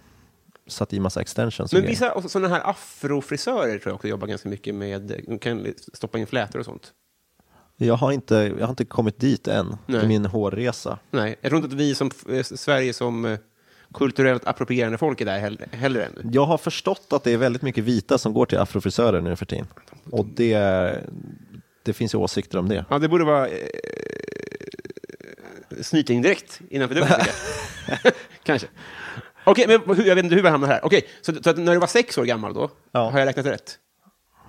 satt 0.68 0.94
i 0.94 1.00
massa 1.00 1.22
extensions. 1.22 1.74
Men 1.74 1.82
vissa 1.82 2.22
sådana 2.30 2.48
här 2.56 2.70
afrofrisörer 2.70 3.78
tror 3.80 3.92
jag 3.92 3.96
också 3.96 4.08
jobbar 4.08 4.28
ganska 4.28 4.50
mycket 4.50 4.76
med, 4.76 5.24
de 5.28 5.40
kan 5.40 5.68
stoppa 5.94 6.18
in 6.20 6.28
flätor 6.28 6.60
och 6.60 6.66
sånt. 6.66 6.92
Jag, 7.86 7.96
har 7.96 8.12
inte, 8.12 8.36
jag 8.36 8.66
har 8.66 8.70
inte 8.70 8.86
kommit 8.86 9.20
dit 9.20 9.48
än 9.48 9.78
Nej. 9.86 10.04
i 10.04 10.08
min 10.08 10.26
hårresa. 10.26 11.00
Nej, 11.12 11.36
jag 11.42 11.50
tror 11.50 11.64
inte 11.64 11.74
att 11.76 11.80
vi 11.82 11.96
som 11.96 12.12
eh, 12.30 12.44
Sverige 12.44 12.94
som 12.94 13.26
eh, 13.26 13.40
kulturellt 13.94 14.48
approprierande 14.48 14.98
folk 14.98 15.22
är 15.22 15.26
där 15.26 15.40
heller, 15.40 15.68
heller 15.72 16.00
ännu. 16.00 16.30
Jag 16.34 16.46
har 16.46 16.58
förstått 16.58 17.08
att 17.14 17.24
det 17.24 17.32
är 17.32 17.38
väldigt 17.38 17.62
mycket 17.62 17.84
vita 17.84 18.18
som 18.18 18.34
går 18.34 18.46
till 18.46 18.58
afrofrisörer 18.58 19.22
nu 19.22 19.36
för 19.36 19.46
tiden. 19.46 19.68
Och 20.12 20.26
det, 20.26 20.58
det 21.84 21.94
finns 21.94 22.14
ju 22.14 22.18
åsikter 22.18 22.58
om 22.58 22.70
det. 22.70 22.86
Ja, 22.90 23.00
det 23.00 23.08
borde 23.10 23.24
vara 23.24 23.48
eh, 23.48 23.54
snyting 25.82 26.22
direkt 26.22 26.62
innanför 26.70 26.96
dörren. 26.96 27.10
jag. 28.04 28.14
Kanske. 28.44 28.68
Okej, 29.46 29.66
men 29.68 29.96
hur, 29.98 30.06
jag 30.06 30.16
vet 30.16 30.24
inte 30.24 30.36
hur 30.36 30.44
vi 30.44 30.50
hamnar 30.50 30.68
här. 30.68 30.86
Okej, 30.86 31.08
så, 31.22 31.34
så 31.44 31.50
att 31.50 31.58
när 31.58 31.74
du 31.74 31.80
var 31.80 31.88
sex 31.88 32.18
år 32.18 32.26
gammal 32.26 32.54
då, 32.54 32.72
Ja. 32.92 33.10
har 33.10 33.20
jag 33.20 33.26
räknat 33.26 33.46
rätt? 33.46 33.78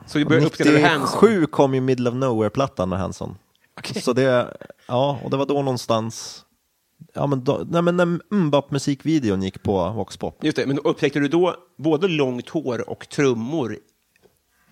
Så 0.07 0.19
du 0.19 0.25
började 0.25 0.47
uppskatta 0.47 0.79
Hanson? 0.89 1.19
97 1.23 1.47
kom 1.47 1.75
ju 1.75 1.81
Middle 1.81 2.11
of 2.11 2.17
Nowhere-plattan 2.17 2.89
med 2.89 2.99
Hanson. 2.99 3.37
Okej. 3.79 4.03
Så 4.03 4.13
det, 4.13 4.57
ja, 4.89 5.19
och 5.25 5.31
det 5.31 5.37
var 5.37 5.47
då 5.47 5.55
någonstans, 5.55 6.45
ja 7.15 7.27
men, 7.27 7.45
då, 7.45 7.63
nej, 7.71 7.83
men 7.83 7.97
när 7.97 8.35
Mbap-musikvideon 8.35 9.43
gick 9.43 9.63
på 9.63 9.91
Vox 9.91 10.17
Pop. 10.17 10.45
Just 10.45 10.57
det, 10.57 10.67
men 10.67 10.79
upptäckte 10.79 11.19
du 11.21 11.29
då 11.29 11.57
både 11.77 12.09
långt 12.09 12.49
hår 12.49 12.91
och 12.91 13.09
trummor 13.09 13.79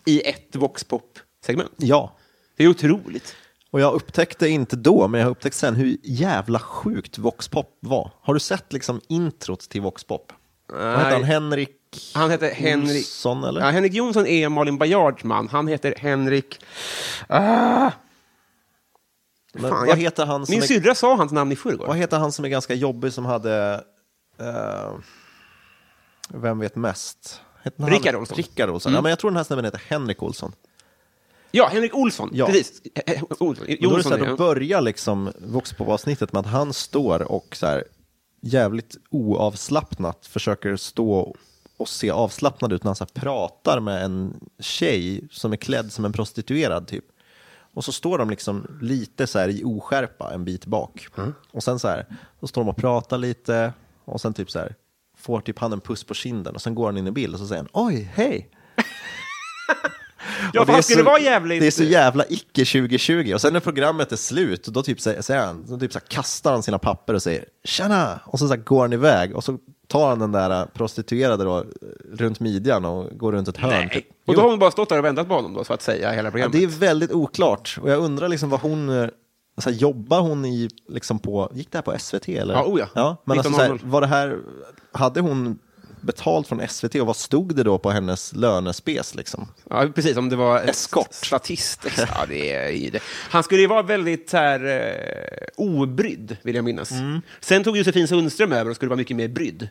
i 0.07 0.29
ett 0.29 0.57
voxpop-segment? 0.57 1.71
Ja, 1.77 2.13
Det 2.57 2.65
är 2.65 2.69
otroligt. 2.69 3.35
och 3.71 3.81
jag 3.81 3.95
upptäckte 3.95 4.49
inte 4.49 4.77
då, 4.77 5.09
men 5.09 5.21
jag 5.21 5.27
har 5.27 5.31
upptäckt 5.31 5.57
sen 5.57 5.75
hur 5.77 5.97
jävla 6.03 6.59
sjukt 6.59 7.19
Vox 7.19 7.49
Pop 7.49 7.77
var. 7.81 8.11
Har 8.21 8.35
du 8.35 8.41
sett 8.41 8.73
liksom 8.73 9.01
introt 9.09 9.61
till 9.61 9.81
Vox 9.81 10.05
Pop? 10.05 10.33
Vad 10.69 10.79
heter 10.81 11.01
han? 11.11 11.21
Nej. 11.21 11.23
Henrik 11.31 11.71
Han 12.15 12.31
heter 12.31 12.51
Henrik... 12.51 12.97
Olsson, 12.97 13.45
eller? 13.45 13.61
Ja, 13.61 13.71
Henrik 13.71 13.93
Jonsson 13.93 14.27
är 14.27 14.49
Malin 14.49 14.79
Baryards 14.79 15.25
man. 15.25 15.49
Han 15.49 15.69
heter 15.69 15.95
Henrik... 15.99 16.65
Ah! 17.29 17.91
Men 19.55 19.71
Fan, 19.71 19.87
vad 19.87 19.99
heter 19.99 20.27
han 20.27 20.47
som 20.47 20.53
Min 20.53 20.63
är, 20.63 20.67
syrra 20.67 20.95
sa 20.95 21.17
hans 21.17 21.33
namn 21.33 21.53
i 21.53 21.57
förrgår. 21.57 21.87
Vad 21.87 21.97
heter 21.97 22.19
han 22.19 22.33
som 22.33 22.45
är 22.45 22.49
ganska 22.49 22.75
jobbig 22.75 23.13
som 23.13 23.25
hade, 23.25 23.85
eh, 24.39 24.93
vem 26.29 26.59
vet 26.59 26.77
mest? 26.77 27.41
Heter 27.63 27.85
Rickard 27.85 28.15
Olsson. 28.15 28.37
Rickard 28.37 28.71
Olsson. 28.71 28.93
Ja, 28.93 29.01
men 29.03 29.11
jag 29.11 29.19
tror 29.19 29.31
den 29.31 29.37
här 29.37 29.45
snubben 29.45 29.65
heter 29.65 29.83
Henrik 29.89 30.23
Olsson. 30.23 30.53
Ja, 31.51 31.69
Henrik 31.73 31.95
Olsson. 31.95 32.31
Ja. 32.33 32.47
Precis. 32.47 32.83
Eh, 32.95 33.15
eh, 33.15 33.23
Olsson. 33.39 33.67
Då, 33.67 33.73
är 33.73 33.77
så 33.77 33.83
Jonsson, 33.83 34.13
här, 34.13 34.19
då 34.19 34.25
ja. 34.25 34.37
börjar 34.37 34.81
liksom 34.81 35.33
Vox 35.39 35.75
avsnittet 35.79 36.33
med 36.33 36.41
att 36.41 36.47
han 36.47 36.73
står 36.73 37.33
och 37.33 37.57
så 37.57 37.67
här, 37.67 37.85
jävligt 38.41 38.97
oavslappnat 39.11 40.27
försöker 40.27 40.77
stå 40.77 41.37
och 41.83 41.89
se 41.89 42.11
avslappnad 42.11 42.73
ut 42.73 42.85
när 42.85 42.89
han 42.89 42.97
så 42.97 43.07
pratar 43.07 43.81
med 43.81 44.05
en 44.05 44.41
tjej 44.61 45.29
som 45.31 45.53
är 45.53 45.57
klädd 45.57 45.93
som 45.93 46.05
en 46.05 46.13
prostituerad 46.13 46.87
typ. 46.87 47.05
Och 47.75 47.85
så 47.85 47.93
står 47.93 48.19
de 48.19 48.31
liksom 48.31 48.79
lite 48.81 49.27
så 49.27 49.39
här 49.39 49.49
i 49.49 49.63
oskärpa 49.65 50.33
en 50.35 50.45
bit 50.45 50.67
bak. 50.67 51.07
Och 51.53 51.63
sen 51.63 51.79
så 51.79 51.89
här, 51.89 52.07
så 52.41 52.47
står 52.47 52.61
de 52.63 52.69
och 52.69 52.77
pratar 52.77 53.19
lite 53.19 53.73
och 54.05 54.21
sen 54.21 54.35
typ 54.35 54.51
så 54.51 54.59
här 54.59 54.75
får 55.19 55.41
typ 55.41 55.59
han 55.59 55.73
en 55.73 55.81
puss 55.81 56.05
på 56.05 56.15
kinden 56.15 56.55
och 56.55 56.63
sen 56.63 56.75
går 56.75 56.87
han 56.87 56.97
in 56.99 57.07
i 57.07 57.11
bild 57.11 57.35
och 57.35 57.41
så 57.41 57.47
säger 57.47 57.63
han 57.63 57.87
oj, 57.87 58.11
hej. 58.15 58.51
Ja, 60.53 60.67
för 60.67 60.73
han 60.73 60.83
skulle 60.83 60.99
så- 60.99 61.05
vara 61.05 61.21
jävligt... 61.21 61.61
Det 61.61 61.67
är 61.67 61.71
så 61.71 61.85
jävla 61.85 62.25
icke 62.29 62.65
2020. 62.65 63.33
Och 63.35 63.41
sen 63.41 63.53
när 63.53 63.61
programmet 63.61 64.13
är 64.13 64.17
slut, 64.17 64.65
då 64.65 64.83
typ 64.83 65.01
säger, 65.01 65.39
han, 65.47 65.67
så 65.69 65.79
typ 65.79 65.93
så 65.93 65.99
här 65.99 66.07
kastar 66.07 66.53
han 66.53 66.63
sina 66.63 66.79
papper 66.79 67.15
och 67.15 67.23
säger 67.23 67.45
tjena! 67.65 68.21
Och 68.25 68.39
så, 68.39 68.49
så 68.49 68.55
här 68.55 68.61
går 68.63 68.81
han 68.81 68.93
iväg 68.93 69.37
och 69.37 69.45
så 69.45 69.59
tar 69.93 70.09
han 70.09 70.19
den 70.19 70.33
där 70.33 70.67
prostituerade 70.67 71.45
då, 71.45 71.65
runt 72.13 72.41
midjan 72.41 72.85
och 72.85 73.19
går 73.19 73.33
runt 73.33 73.49
ett 73.49 73.57
hörn. 73.57 73.71
Nej. 73.71 73.91
Typ. 73.93 74.07
Och 74.27 74.35
då 74.35 74.41
har 74.41 74.51
hon 74.51 74.59
bara 74.59 74.71
stått 74.71 74.89
där 74.89 74.99
och 74.99 75.05
väntat 75.05 75.29
på 75.29 75.35
honom 75.35 75.55
då, 75.55 75.65
så 75.65 75.73
att 75.73 75.83
säga, 75.83 76.11
hela 76.11 76.29
ja, 76.29 76.31
programmet. 76.31 76.53
det 76.53 76.65
är 76.65 76.67
väldigt 76.67 77.13
oklart. 77.13 77.79
Och 77.83 77.91
jag 77.91 77.99
undrar 77.99 78.29
liksom 78.29 78.51
vad 78.51 78.61
hon, 78.61 79.11
så 79.59 79.71
här, 79.71 79.77
jobbar 79.77 80.21
hon 80.21 80.45
i, 80.45 80.69
liksom 80.89 81.19
på, 81.19 81.51
gick 81.55 81.73
det 81.73 81.79
här 81.79 81.83
på 81.83 81.99
SVT 81.99 82.29
eller? 82.29 82.55
Ja, 82.55 82.65
oh 82.65 82.81
ja. 82.81 82.87
ja 82.95 83.17
men 83.25 83.39
alltså, 83.39 83.53
så 83.53 83.61
här, 83.61 83.71
19.00. 83.71 83.81
var 83.85 84.01
det 84.01 84.07
här, 84.07 84.39
hade 84.93 85.21
hon 85.21 85.59
betalt 86.03 86.49
från 86.49 86.69
SVT 86.69 86.95
och 86.95 87.07
vad 87.07 87.17
stod 87.17 87.57
det 87.57 87.63
då 87.63 87.79
på 87.79 87.91
hennes 87.91 88.33
lönespes 88.33 89.15
liksom? 89.15 89.49
Ja, 89.71 89.89
precis, 89.95 90.17
om 90.17 90.29
det 90.29 90.37
var 90.37 90.61
Eskort. 90.61 91.15
statist. 91.15 91.87
Ja, 91.97 92.27
det 92.29 92.53
är 92.53 92.71
ju 92.71 92.91
det. 92.91 93.03
Han 93.31 93.43
skulle 93.43 93.61
ju 93.61 93.67
vara 93.67 93.83
väldigt 93.83 94.33
här, 94.33 94.65
eh, 94.67 95.47
obrydd, 95.57 96.37
vill 96.43 96.55
jag 96.55 96.65
minnas. 96.65 96.91
Mm. 96.91 97.21
Sen 97.41 97.65
tog 97.65 97.77
Josefin 97.77 98.09
Sundström 98.09 98.53
över 98.53 98.71
och 98.71 98.77
skulle 98.77 98.89
vara 98.89 98.97
mycket 98.97 99.17
mer 99.17 99.29
brydd. 99.29 99.69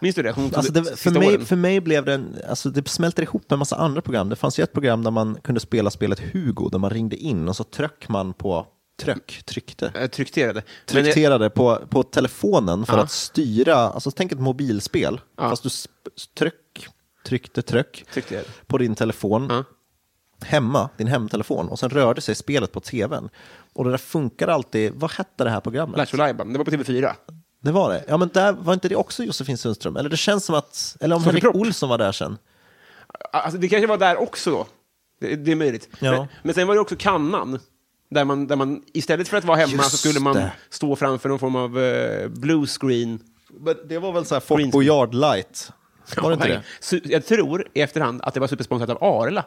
Minns 0.00 0.16
du 0.16 0.22
det? 0.22 0.34
Alltså 0.54 0.72
det, 0.72 0.98
för, 0.98 1.10
mig, 1.10 1.44
för 1.44 1.56
mig 1.56 1.80
blev 1.80 2.04
det, 2.04 2.14
en, 2.14 2.36
alltså 2.48 2.70
det 2.70 2.88
smälter 2.88 3.22
ihop 3.22 3.42
med 3.42 3.52
en 3.52 3.58
massa 3.58 3.76
andra 3.76 4.02
program. 4.02 4.28
Det 4.28 4.36
fanns 4.36 4.58
ju 4.58 4.62
ett 4.64 4.72
program 4.72 5.04
där 5.04 5.10
man 5.10 5.38
kunde 5.42 5.60
spela 5.60 5.90
spelet 5.90 6.20
Hugo, 6.32 6.68
där 6.68 6.78
man 6.78 6.90
ringde 6.90 7.16
in 7.16 7.48
och 7.48 7.56
så 7.56 7.64
tryck 7.64 8.08
man 8.08 8.32
på, 8.32 8.66
tryck, 8.98 9.42
tryckte, 9.44 9.90
Jag 9.94 10.12
tryckterade. 10.12 10.62
Men, 10.92 10.96
eh, 10.96 11.02
tryckterade 11.04 11.50
på, 11.50 11.78
på 11.90 12.02
telefonen 12.02 12.86
för 12.86 12.96
Ja. 12.96 13.02
att 13.02 13.10
styra, 13.10 13.74
alltså 13.76 14.10
tänk 14.10 14.32
ett 14.32 14.40
mobilspel, 14.40 15.20
Ja. 15.36 15.50
fast 15.50 15.62
du 15.62 15.68
sp- 15.68 15.88
tryck, 16.38 16.88
tryckte, 17.26 17.62
tryck 17.62 18.04
Tryckterade. 18.12 18.48
på 18.66 18.78
din 18.78 18.94
telefon, 18.94 19.46
Ja. 19.50 19.64
hemma, 20.46 20.88
din 20.96 21.06
hemtelefon, 21.06 21.68
och 21.68 21.78
sen 21.78 21.90
rörde 21.90 22.20
sig 22.20 22.34
spelet 22.34 22.72
på 22.72 22.80
tvn. 22.80 23.28
Och 23.74 23.84
det 23.84 23.90
där 23.90 23.98
funkar 23.98 24.48
alltid, 24.48 24.92
vad 24.94 25.10
hette 25.10 25.44
det 25.44 25.50
här 25.50 25.60
programmet? 25.60 25.96
Lattjo 25.98 26.16
Lajban, 26.16 26.52
det 26.52 26.58
var 26.58 26.64
på 26.64 26.70
TV4. 26.70 27.12
Det 27.62 27.70
var 27.72 27.90
det. 27.92 28.04
Ja, 28.08 28.16
men 28.16 28.28
där 28.34 28.52
var 28.52 28.74
inte 28.74 28.88
det 28.88 28.96
också 28.96 29.24
Josefin 29.24 29.58
Sundström? 29.58 29.96
Eller 29.96 30.10
det 30.10 30.16
känns 30.16 30.44
som 30.44 30.54
att, 30.54 30.96
eller 31.00 31.16
om 31.16 31.22
Sofie 31.22 31.40
Henrik. 31.42 31.54
Olsson 31.56 31.88
var 31.88 31.98
där 31.98 32.12
sen. 32.12 32.38
Alltså, 33.32 33.58
det 33.58 33.68
kanske 33.68 33.86
var 33.86 33.98
där 33.98 34.16
också 34.16 34.50
då. 34.50 34.66
Det, 35.20 35.36
det 35.36 35.52
är 35.52 35.56
möjligt. 35.56 35.88
Ja. 36.00 36.10
Men, 36.12 36.26
men 36.42 36.54
sen 36.54 36.66
var 36.66 36.74
det 36.74 36.80
också 36.80 36.96
kannan. 36.98 37.58
Där 38.10 38.24
man, 38.24 38.46
där 38.46 38.56
man 38.56 38.82
istället 38.92 39.28
för 39.28 39.36
att 39.36 39.44
vara 39.44 39.56
hemma 39.56 39.72
Just 39.72 39.90
så 39.90 39.96
skulle 39.96 40.20
man 40.20 40.34
det. 40.34 40.52
stå 40.70 40.96
framför 40.96 41.28
någon 41.28 41.38
form 41.38 41.56
av 41.56 41.78
eh, 41.78 42.28
blue 42.28 42.66
screen. 42.66 43.18
Men 43.60 43.74
det 43.88 43.98
var 43.98 44.12
väl 44.12 44.24
så 44.24 44.34
här 44.34 44.40
Fort 44.40 44.70
Boyard 44.72 45.14
light? 45.14 45.72
Var 46.16 46.30
det 46.30 46.34
inte 46.34 46.62
det? 46.90 47.10
Jag 47.12 47.26
tror 47.26 47.68
i 47.74 47.80
efterhand 47.80 48.20
att 48.22 48.34
det 48.34 48.40
var 48.40 48.46
supersponsrat 48.46 48.90
av 48.90 49.04
Arla. 49.04 49.44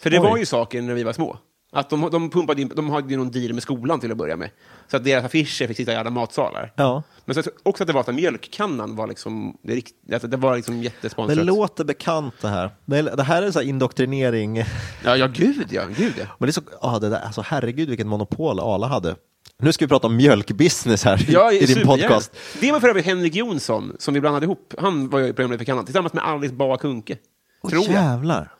För 0.00 0.10
det 0.10 0.18
Oj. 0.18 0.22
var 0.24 0.36
ju 0.36 0.46
saken 0.46 0.86
när 0.86 0.94
vi 0.94 1.02
var 1.02 1.12
små. 1.12 1.38
Att 1.72 1.90
de, 1.90 2.10
de, 2.10 2.30
pumpade 2.30 2.62
in, 2.62 2.72
de 2.76 2.90
hade 2.90 3.10
ju 3.10 3.16
någon 3.16 3.30
deal 3.30 3.52
med 3.52 3.62
skolan 3.62 4.00
till 4.00 4.10
att 4.10 4.16
börja 4.16 4.36
med. 4.36 4.50
Så 4.90 4.96
att 4.96 5.04
deras 5.04 5.24
affischer 5.24 5.66
fick 5.66 5.76
sitta 5.76 5.92
i 5.92 5.96
alla 5.96 6.10
matsalar. 6.10 6.72
Ja. 6.76 7.02
Men 7.24 7.34
så 7.34 7.50
också 7.62 7.82
att 7.82 7.86
det 7.86 7.92
var 7.92 8.00
att 8.00 8.14
mjölkkannan 8.14 8.96
var 8.96 9.06
liksom, 9.06 9.56
det, 9.62 9.82
alltså 10.12 10.28
det 10.28 10.36
var 10.36 10.56
liksom 10.56 10.78
Det 10.78 10.84
jättesponsrat. 10.84 11.46
låter 11.46 11.84
bekant 11.84 12.34
det 12.40 12.48
här. 12.48 12.70
Det, 12.84 13.02
det 13.02 13.22
här 13.22 13.42
är 13.42 13.50
så 13.50 13.58
här 13.58 13.66
indoktrinering. 13.66 14.56
Ja, 15.04 15.16
ja, 15.16 15.26
gud 15.26 15.66
ja, 15.70 15.82
gud 15.96 16.14
ja. 16.18 16.24
Men 16.38 16.46
det 16.46 16.50
är 16.50 16.52
så, 16.52 16.62
ja, 16.82 16.98
det 16.98 17.08
där, 17.08 17.20
alltså 17.20 17.40
herregud 17.46 17.88
vilket 17.88 18.06
monopol 18.06 18.60
Arla 18.60 18.86
hade. 18.86 19.16
Nu 19.62 19.72
ska 19.72 19.84
vi 19.84 19.88
prata 19.88 20.06
om 20.06 20.16
mjölkbusiness 20.16 21.04
här 21.04 21.26
Ja, 21.28 21.52
i 21.52 21.66
din 21.66 21.86
podcast. 21.86 22.36
Det 22.60 22.72
var 22.72 22.80
för 22.80 22.88
övrigt 22.88 23.06
Henrik 23.06 23.34
Jonsson 23.34 23.96
som 23.98 24.14
vi 24.14 24.20
blandade 24.20 24.46
ihop. 24.46 24.74
Han 24.78 25.08
var 25.08 25.18
ju 25.18 25.32
programledare 25.32 25.58
för 25.58 25.64
kanalen 25.64 25.84
tillsammans 25.86 26.12
med 26.12 26.24
Alice 26.24 26.54
Bah 26.54 26.76
Kuhnke. 26.76 27.16
Åh, 27.62 27.90
jävlar. 27.92 28.52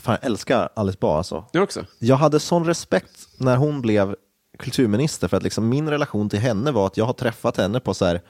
Fan, 0.00 0.16
jag 0.20 0.26
älskar 0.30 0.68
Alice 0.76 0.98
Bah 1.00 1.16
alltså. 1.16 1.44
Du 1.52 1.60
också? 1.60 1.86
Jag 1.98 2.16
hade 2.16 2.40
sån 2.40 2.66
respekt 2.66 3.28
när 3.38 3.56
hon 3.56 3.82
blev 3.82 4.16
kulturminister 4.58 5.28
för 5.28 5.36
att 5.36 5.42
liksom 5.42 5.68
min 5.68 5.90
relation 5.90 6.28
till 6.28 6.38
henne 6.38 6.70
var 6.70 6.86
att 6.86 6.96
jag 6.96 7.04
har 7.04 7.12
träffat 7.12 7.56
henne 7.56 7.80
på 7.80 7.94
så 7.94 8.04
här, 8.04 8.20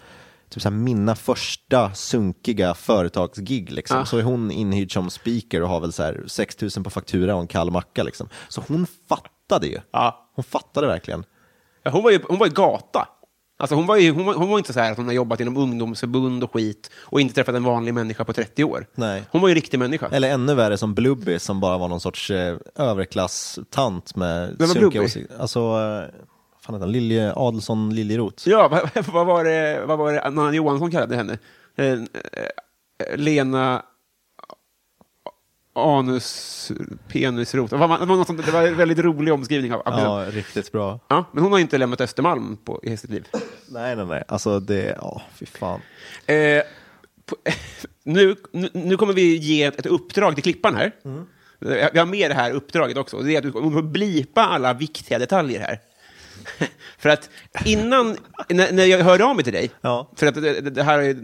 typ 0.49 0.63
så 0.63 0.69
här 0.69 0.77
mina 0.77 1.17
första 1.17 1.95
sunkiga 1.95 2.75
företagsgig. 2.75 3.73
Liksom. 3.73 3.99
Ah. 3.99 4.05
Så 4.05 4.19
är 4.19 4.23
hon 4.23 4.51
inhyrd 4.51 4.93
som 4.93 5.11
speaker 5.11 5.63
och 5.63 5.69
har 5.69 5.81
väl 5.81 5.93
så 5.93 6.03
här 6.03 6.25
6 6.27 6.61
000 6.61 6.71
på 6.85 6.91
faktura 6.91 7.35
och 7.35 7.41
en 7.41 7.47
kall 7.47 7.71
macka. 7.71 8.03
Liksom. 8.03 8.29
Så 8.49 8.63
hon 8.69 8.87
fattade 9.09 9.67
ju. 9.67 9.81
Ja. 9.91 10.31
Hon 10.35 10.45
fattade 10.45 10.87
verkligen. 10.87 11.25
Ja, 11.83 11.91
hon 11.91 12.03
var 12.03 12.11
ju 12.11 12.21
hon 12.29 12.39
var 12.39 12.47
ju 12.47 12.53
gata. 12.53 13.09
Alltså 13.57 13.75
hon, 13.75 13.87
var 13.87 13.97
ju, 13.97 14.11
hon, 14.11 14.25
var, 14.25 14.35
hon 14.35 14.49
var 14.49 14.59
inte 14.59 14.73
så 14.73 14.81
här 14.81 14.91
att 14.93 14.97
hon 14.97 15.07
har 15.07 15.13
jobbat 15.13 15.41
inom 15.41 15.57
ungdomsförbund 15.57 16.45
och 16.45 16.53
skit 16.53 16.91
och 16.97 17.21
inte 17.21 17.35
träffat 17.35 17.55
en 17.55 17.65
vanlig 17.65 17.95
människa 17.95 18.25
på 18.25 18.33
30 18.33 18.65
år. 18.65 18.87
Nej. 18.95 19.23
Hon 19.31 19.41
var 19.41 19.49
ju 19.49 19.53
en 19.53 19.55
riktig 19.55 19.79
människa. 19.79 20.09
Eller 20.13 20.31
ännu 20.31 20.55
värre 20.55 20.79
som 20.79 20.95
Blubby 20.95 21.39
som 21.39 21.61
bara 21.61 21.79
var 21.79 21.89
någon 21.89 22.01
sorts 22.01 22.31
eh, 22.31 22.57
överklass-tant 22.77 24.17
med 24.17 24.49
Vem 24.49 24.57
var 24.59 24.67
sunkiga 24.67 24.91
Blubby? 24.91 25.07
åsikter. 25.07 25.37
Alltså, 25.41 25.59
eh, 25.61 26.21
fan 26.61 26.75
heter 26.75 26.79
han? 26.79 26.93
Lilje, 26.93 27.33
Adelsson 27.37 27.95
Liljeroth. 27.95 28.49
Ja, 28.49 28.69
vad, 28.95 29.07
vad, 29.07 29.27
var 29.27 29.45
det, 29.45 29.85
vad 29.87 29.99
var 29.99 30.13
det 30.13 30.23
Anna 30.23 30.53
Johansson 30.55 30.91
kallade 30.91 31.17
henne? 31.17 31.39
Eh, 31.77 31.93
eh, 31.93 31.99
Lena 33.17 33.83
anus 35.75 36.73
penisrot. 37.09 37.71
Det 37.71 37.77
var, 37.77 37.99
det, 37.99 38.07
var 38.07 38.17
något 38.17 38.27
sånt, 38.27 38.47
det 38.47 38.53
var 38.53 38.63
en 38.63 38.77
väldigt 38.77 38.99
rolig 38.99 39.35
omskrivning 39.35 39.73
av 39.73 39.81
av 39.81 40.01
Ja, 40.01 40.31
riktigt 40.31 40.73
bra. 40.73 41.01
Ja, 41.09 41.25
men 41.33 41.43
hon 41.43 41.53
har 41.53 41.59
inte 41.59 41.79
lämnat 41.79 42.01
Östermalm 42.01 42.57
på, 42.57 42.81
i 42.83 42.97
sitt 42.97 43.11
liv. 43.11 43.29
Nej, 43.69 43.97
nej, 43.97 44.07
nej. 44.07 44.25
Alltså 44.29 44.61
det, 44.61 44.97
ja, 45.01 45.23
fy 45.35 45.47
fan. 45.47 45.81
Eh, 46.27 46.63
på, 47.27 47.37
nu, 48.03 48.37
nu, 48.53 48.69
nu 48.73 48.97
kommer 48.97 49.13
vi 49.13 49.37
ge 49.37 49.63
ett, 49.63 49.79
ett 49.79 49.87
uppdrag 49.87 50.35
till 50.35 50.43
klippan 50.43 50.75
här. 50.75 50.93
Vi 51.93 51.99
har 51.99 52.07
med 52.07 52.31
det 52.31 52.35
här 52.35 52.51
uppdraget 52.51 52.97
också. 52.97 53.19
Det 53.19 53.35
är 53.35 53.39
att 53.39 53.45
du 53.45 53.53
kommer 53.53 53.83
blipa 53.83 54.45
alla 54.45 54.73
viktiga 54.73 55.19
detaljer 55.19 55.61
här. 55.61 55.79
För 56.99 57.09
att 57.09 57.31
innan, 57.65 58.17
när, 58.49 58.73
när 58.73 58.85
jag 58.85 58.99
hörde 59.05 59.25
av 59.25 59.35
mig 59.37 59.45
till 59.45 59.53
dig, 59.53 59.71
Ja. 59.81 60.11
för 60.17 60.27
att 60.27 60.35
det, 60.35 60.61
det- 60.61 60.83
här 60.83 60.99
är, 60.99 61.17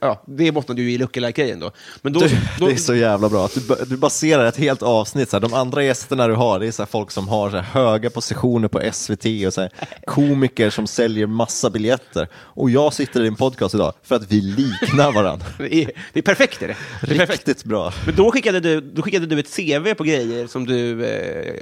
ja, 0.00 0.24
det 0.26 0.52
bottnade 0.52 0.82
ju 0.82 0.92
i 0.92 0.98
Lookalike-grejen 0.98 1.60
då. 1.60 1.70
Men 2.02 2.12
då, 2.12 2.20
Du, 2.20 2.28
då 2.58 2.66
det 2.66 2.72
är 2.72 2.76
så 2.76 2.94
jävla 2.94 3.28
bra 3.28 3.44
att 3.44 3.54
du, 3.54 3.84
du 3.86 3.96
baserar 3.96 4.46
ett 4.46 4.56
helt 4.56 4.82
avsnitt, 4.82 5.30
så 5.30 5.36
här, 5.36 5.40
de 5.40 5.54
andra 5.54 5.84
gästerna 5.84 6.28
du 6.28 6.34
har, 6.34 6.60
det 6.60 6.66
är 6.66 6.70
så 6.70 6.82
här, 6.82 6.86
folk 6.86 7.10
som 7.10 7.28
har 7.28 7.50
så 7.50 7.56
här, 7.56 7.62
höga 7.62 8.10
positioner 8.10 8.68
på 8.68 8.80
SVT 8.92 9.24
och 9.46 9.54
så 9.54 9.60
här, 9.60 9.70
komiker 10.06 10.70
som 10.70 10.86
säljer 10.86 11.26
massa 11.26 11.70
biljetter. 11.70 12.28
Och 12.34 12.70
jag 12.70 12.92
sitter 12.92 13.24
i 13.24 13.26
en 13.26 13.36
podcast 13.36 13.74
idag 13.74 13.92
för 14.02 14.16
att 14.16 14.32
vi 14.32 14.40
liknar 14.40 15.12
varandra. 15.12 15.46
det, 15.58 15.74
är, 15.74 15.90
det 16.12 16.18
är 16.20 16.22
perfekt. 16.22 16.62
Är 16.62 16.68
det? 16.68 16.76
det 17.02 17.14
är 17.14 17.18
perfekt. 17.18 17.48
Riktigt 17.48 17.64
bra. 17.64 17.92
Men 18.06 18.14
då 18.16 18.30
skickade, 18.30 18.60
du, 18.60 18.80
då 18.80 19.02
skickade 19.02 19.26
du 19.26 19.38
ett 19.40 19.56
CV 19.56 19.94
på 19.94 20.04
grejer 20.04 20.46
som 20.46 20.66
du... 20.66 21.04
Eh, 21.06 21.54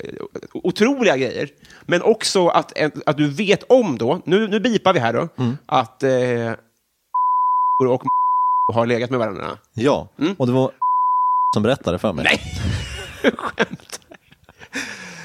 otroliga 0.52 1.16
grejer. 1.16 1.48
Men 1.86 2.02
också 2.02 2.48
att, 2.48 2.72
att 3.06 3.16
du 3.16 3.28
vet 3.30 3.62
om 3.62 3.98
då, 3.98 4.20
nu, 4.24 4.48
nu 4.48 4.60
bipar 4.60 4.92
vi 4.92 5.00
här 5.00 5.12
då, 5.12 5.28
Mm. 5.38 5.56
att 5.66 6.02
eh, 6.02 6.52
och 7.88 8.02
har 8.74 8.86
legat 8.86 9.10
med 9.10 9.18
varandra. 9.18 9.58
Ja, 9.74 10.08
och 10.38 10.46
det 10.46 10.52
var 10.52 10.70
som 11.54 11.62
berättade 11.62 11.98
för 11.98 12.12
mig. 12.12 12.26
Mm. 12.26 12.38
Nej, 13.22 13.32
skämt. 13.36 14.00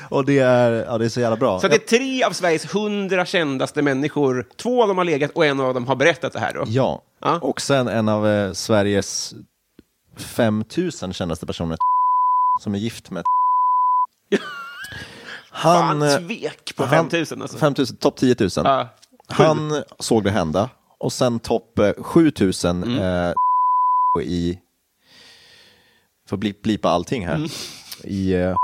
Och 0.10 0.26
det 0.26 0.40
är, 0.40 0.72
ja, 0.72 0.98
det 0.98 1.06
är 1.06 1.10
så 1.10 1.20
jävla 1.20 1.38
bra. 1.38 1.60
Så 1.60 1.68
det 1.68 1.76
är 1.76 1.80
tre 1.98 2.24
av 2.24 2.32
Sveriges 2.32 2.76
hundra 2.76 3.26
kändaste 3.26 3.82
människor. 3.82 4.48
Två 4.58 4.82
av 4.82 4.88
dem 4.88 4.98
har 4.98 5.06
legat 5.06 5.32
och 5.32 5.46
en 5.46 5.60
av 5.60 5.74
dem 5.74 5.88
har 5.88 5.96
berättat 5.96 6.34
det 6.34 6.40
här 6.40 6.54
då. 6.54 6.64
Ja, 6.68 7.02
Ja. 7.22 7.40
och 7.42 7.62
sen 7.62 7.88
en 7.88 8.10
av 8.10 8.28
eh, 8.28 8.52
Sveriges 8.52 9.34
5000 10.18 11.14
kändaste 11.14 11.46
personer 11.46 11.78
som 12.64 12.76
är 12.76 12.80
gift 12.80 13.12
med 13.12 13.24
Han, 15.58 16.02
eh, 16.02 16.18
svek 16.18 16.76
på 16.76 16.84
han- 16.84 16.90
5000 17.10 17.42
alltså. 17.42 17.58
5000, 17.58 17.98
topp 17.98 18.16
10 18.18 18.36
000. 18.40 18.50
Ja. 18.56 18.90
Han 19.30 19.84
såg 20.00 20.24
det 20.24 20.32
hända 20.32 20.70
och 21.00 21.14
sen 21.14 21.40
topp 21.40 21.80
eh, 21.80 21.92
7000 22.04 22.84
Mm. 22.84 23.00
eh, 23.00 23.34
i, 24.24 24.60
får 26.30 26.38
bli, 26.38 26.54
blipa 26.64 26.90
allting 26.90 27.28
här, 27.28 27.36
Mm. 27.36 27.50
i, 28.04 28.34
eh, 28.34 28.56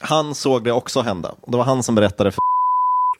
han 0.00 0.34
såg 0.34 0.64
det 0.64 0.72
också 0.72 1.00
hända. 1.00 1.34
Och 1.40 1.50
det 1.50 1.56
var 1.58 1.64
han 1.64 1.82
som 1.82 1.94
berättade 1.94 2.30
för 2.30 2.40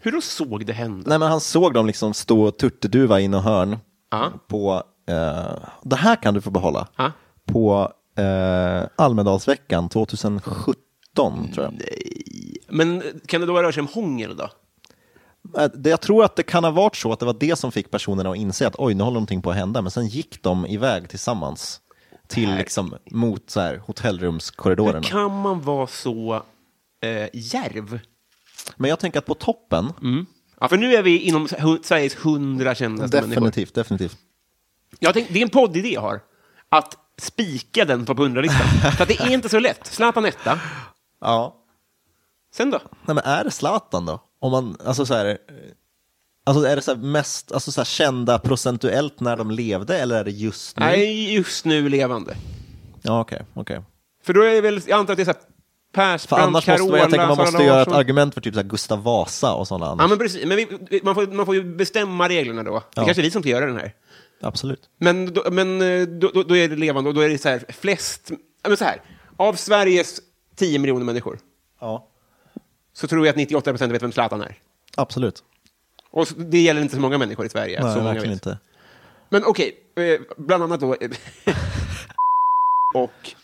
Hur 0.00 0.12
då 0.12 0.20
såg 0.20 0.66
det 0.66 0.72
hända? 0.72 1.08
Nej 1.08 1.18
men 1.18 1.28
han 1.30 1.40
såg 1.40 1.74
dem 1.74 1.86
liksom 1.86 2.14
stå 2.14 2.50
turturduva 2.50 3.20
in 3.20 3.34
och 3.34 3.42
hörn 3.42 3.76
Ja. 4.10 4.30
på, 4.48 4.82
eh, 5.08 5.52
det 5.82 5.96
här 5.96 6.16
kan 6.22 6.34
du 6.34 6.40
få 6.40 6.50
behålla, 6.50 6.88
Ja. 6.96 7.12
på 7.46 7.92
eh, 8.22 8.86
Almedalsveckan 8.96 9.88
2017 9.88 10.76
tror 11.54 11.64
jag. 11.64 11.74
Men 12.68 13.02
kan 13.26 13.40
det 13.40 13.46
då 13.46 13.54
röra 13.56 13.72
sig 13.72 13.80
om 13.80 13.86
hångel 13.86 14.36
då? 14.36 14.50
Det- 15.74 15.90
Jag 15.90 16.00
tror 16.00 16.24
att 16.24 16.36
det 16.36 16.42
kan 16.42 16.64
ha 16.64 16.70
varit 16.70 16.96
så 16.96 17.12
att 17.12 17.20
det 17.20 17.26
var 17.26 17.36
det 17.40 17.56
som 17.58 17.72
fick 17.72 17.90
personerna 17.90 18.30
att 18.30 18.36
inse 18.36 18.66
att 18.66 18.74
oj, 18.78 18.94
nu 18.94 19.02
håller 19.04 19.14
någonting 19.14 19.42
på 19.42 19.50
att 19.50 19.56
hända, 19.56 19.82
men 19.82 19.90
sen 19.90 20.06
gick 20.06 20.42
de 20.42 20.66
iväg 20.66 21.08
tillsammans 21.08 21.80
till 22.26 22.54
liksom 22.54 22.94
mot 23.10 23.50
så 23.50 23.60
här, 23.60 23.72
Hur 23.72 23.78
hotellrumskorridorerna. 23.80 25.02
kan 25.02 25.40
man 25.40 25.60
vara 25.60 25.86
så 25.86 26.42
eh, 27.02 27.28
järv? 27.32 28.00
Men 28.76 28.90
jag 28.90 28.98
tänker 28.98 29.18
att 29.18 29.26
på 29.26 29.34
toppen, 29.34 29.92
Ja, 30.60 30.68
för 30.68 30.76
nu 30.76 30.94
är 30.94 31.02
vi 31.02 31.18
inom 31.18 31.48
Sveriges 31.82 32.14
hundra 32.16 32.74
kändaste 32.74 33.16
människor. 33.20 33.34
definitivt, 33.34 33.74
definitivt. 33.74 34.16
Jag 34.98 35.14
tänkte, 35.14 35.32
det 35.32 35.38
är 35.38 35.42
en 35.42 35.48
poddidé 35.50 35.92
jag 35.94 36.00
har. 36.00 36.20
Att 36.68 36.96
spika 37.20 37.84
den 37.84 38.04
på 38.06 38.14
hundralistan. 38.14 38.92
för 38.96 39.02
att 39.02 39.08
det 39.08 39.20
är 39.20 39.30
inte 39.30 39.48
så 39.48 39.58
lätt. 39.58 39.86
Zlatan 39.86 40.24
etta. 40.24 40.60
Ja. 41.20 41.54
Sen 42.58 42.70
då? 42.70 42.80
Nej, 43.06 43.14
men 43.14 43.18
är 43.18 43.44
det 43.44 43.50
Zlatan 43.50 44.06
då? 44.06 44.20
Om 44.40 44.50
man, 44.52 44.76
alltså 44.84 45.06
så 45.06 45.14
här, 45.14 45.38
alltså 46.46 46.64
är 46.64 46.76
det 46.76 46.82
så 46.82 46.96
mest 46.96 47.52
alltså 47.52 47.72
så 47.72 47.80
här 47.80 47.84
kända 47.84 48.38
procentuellt 48.38 49.20
när 49.20 49.36
de 49.36 49.50
levde 49.50 49.98
eller 49.98 50.16
är 50.20 50.24
det 50.24 50.30
just 50.30 50.78
nu? 50.78 50.84
Nej, 50.84 51.34
just 51.34 51.64
nu 51.64 51.88
levande. 51.88 52.36
Ja, 53.02 53.20
okej, 53.20 53.42
okej. 53.54 53.80
För 54.24 54.32
då 54.34 54.42
är 54.42 54.52
det 54.54 54.60
väl, 54.60 54.80
jag 54.86 54.98
antar 54.98 55.12
att 55.12 55.16
det 55.16 55.22
är 55.22 55.24
så 55.24 55.30
här 55.30 55.40
Persbrandt, 55.92 56.42
annars 56.46 56.66
måste 56.66 56.70
Carola, 56.82 56.98
jag 56.98 57.10
tänka 57.10 57.26
man 57.26 57.36
måste 57.36 57.62
göra 57.62 57.82
ett 57.82 57.88
argument 57.88 58.34
för 58.34 58.40
typ 58.40 58.54
så 58.54 58.62
Gustav 58.62 59.02
Vasa 59.02 59.54
och 59.54 59.68
sådana 59.68 59.86
annars. 59.86 60.02
Ja, 60.02 60.08
men 60.08 60.18
precis. 60.18 60.46
Men 60.46 60.56
vi, 60.56 61.00
man, 61.02 61.14
får, 61.14 61.26
man 61.26 61.46
får 61.46 61.54
ju 61.54 61.76
bestämma 61.76 62.28
reglerna 62.28 62.62
då. 62.62 62.72
Det 62.74 62.84
Ja. 62.94 63.04
kanske 63.04 63.20
är 63.20 63.24
vi 63.24 63.30
som 63.30 63.42
ska 63.42 63.50
göra 63.50 63.66
den 63.66 63.76
här. 63.76 63.94
Absolut. 64.40 64.80
Men, 64.98 65.34
då, 65.34 65.44
men 65.50 65.82
eh, 65.82 66.06
då, 66.06 66.30
då, 66.34 66.42
då 66.42 66.56
är 66.56 66.68
det 66.68 66.76
levande 66.76 67.08
och 67.08 67.14
då 67.14 67.20
är 67.20 67.28
det 67.28 67.38
så 67.38 67.48
här 67.48 67.64
flest... 67.68 68.30
Men 68.68 68.76
så 68.76 68.84
här, 68.84 69.02
av 69.36 69.54
Sveriges 69.54 70.20
10 70.56 70.78
miljoner 70.78 71.04
människor 71.04 71.38
Ja, 71.80 72.08
så 73.00 73.06
tror 73.06 73.26
jag 73.26 73.32
att 73.32 73.36
98 73.36 73.70
procent 73.70 73.92
vet 73.92 74.02
vem 74.02 74.12
Zlatan 74.12 74.42
är. 74.42 74.58
absolut. 74.96 75.44
Och 76.10 76.26
det 76.36 76.58
gäller 76.58 76.80
inte 76.80 76.94
så 76.94 77.00
många 77.00 77.18
människor 77.18 77.46
i 77.46 77.48
Sverige. 77.48 77.82
Nej, 77.82 77.92
så 77.92 77.98
många 77.98 78.12
verkligen 78.12 78.34
vet. 78.34 78.46
inte. 78.46 78.58
Men 79.28 79.44
okej, 79.44 79.76
eh, 79.96 80.20
bland 80.36 80.62
annat 80.62 80.80
då... 80.80 80.88
och... 82.94 83.34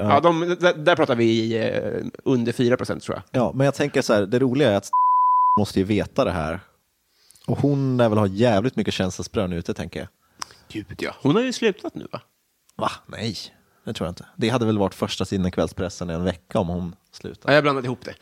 Ja, 0.00 0.20
de, 0.20 0.56
där, 0.60 0.74
där 0.74 0.96
pratar 0.96 1.14
vi 1.14 1.58
eh, 1.58 2.06
under 2.24 2.52
4 2.52 2.76
procent 2.76 3.02
tror 3.02 3.16
jag. 3.16 3.42
Ja, 3.42 3.52
men 3.54 3.64
jag 3.64 3.74
tänker 3.74 4.02
så 4.02 4.14
här, 4.14 4.26
det 4.26 4.38
roliga 4.38 4.70
är 4.70 4.76
att 4.76 4.90
måste 5.58 5.78
ju 5.78 5.84
veta 5.84 6.24
det 6.24 6.30
här. 6.30 6.60
Och 7.46 7.58
hon 7.58 7.96
lär 7.96 8.08
väl 8.08 8.18
ha 8.18 8.26
jävligt 8.26 8.76
mycket 8.76 8.94
känselsprön 8.94 9.52
ute, 9.52 9.74
tänker 9.74 10.00
jag. 10.00 10.08
Gud, 10.72 10.86
ja. 10.98 11.14
Hon 11.22 11.34
har 11.34 11.42
ju 11.42 11.52
slutat 11.52 11.94
nu, 11.94 12.06
va? 12.12 12.20
Va? 12.76 12.90
Nej, 13.06 13.36
det 13.92 13.94
tror 13.98 14.06
jag 14.06 14.10
inte. 14.10 14.26
Det 14.36 14.48
hade 14.48 14.66
väl 14.66 14.78
varit 14.78 14.94
första 14.94 15.24
sidan 15.24 15.46
i 15.46 15.50
kvällspressen 15.50 16.10
i 16.10 16.12
en 16.12 16.24
vecka 16.24 16.58
om 16.58 16.68
hon 16.68 16.94
slutade. 17.12 17.52
Ja, 17.52 17.54
jag 17.54 17.64
blandade 17.64 17.86
ihop 17.86 18.04
det. 18.04 18.14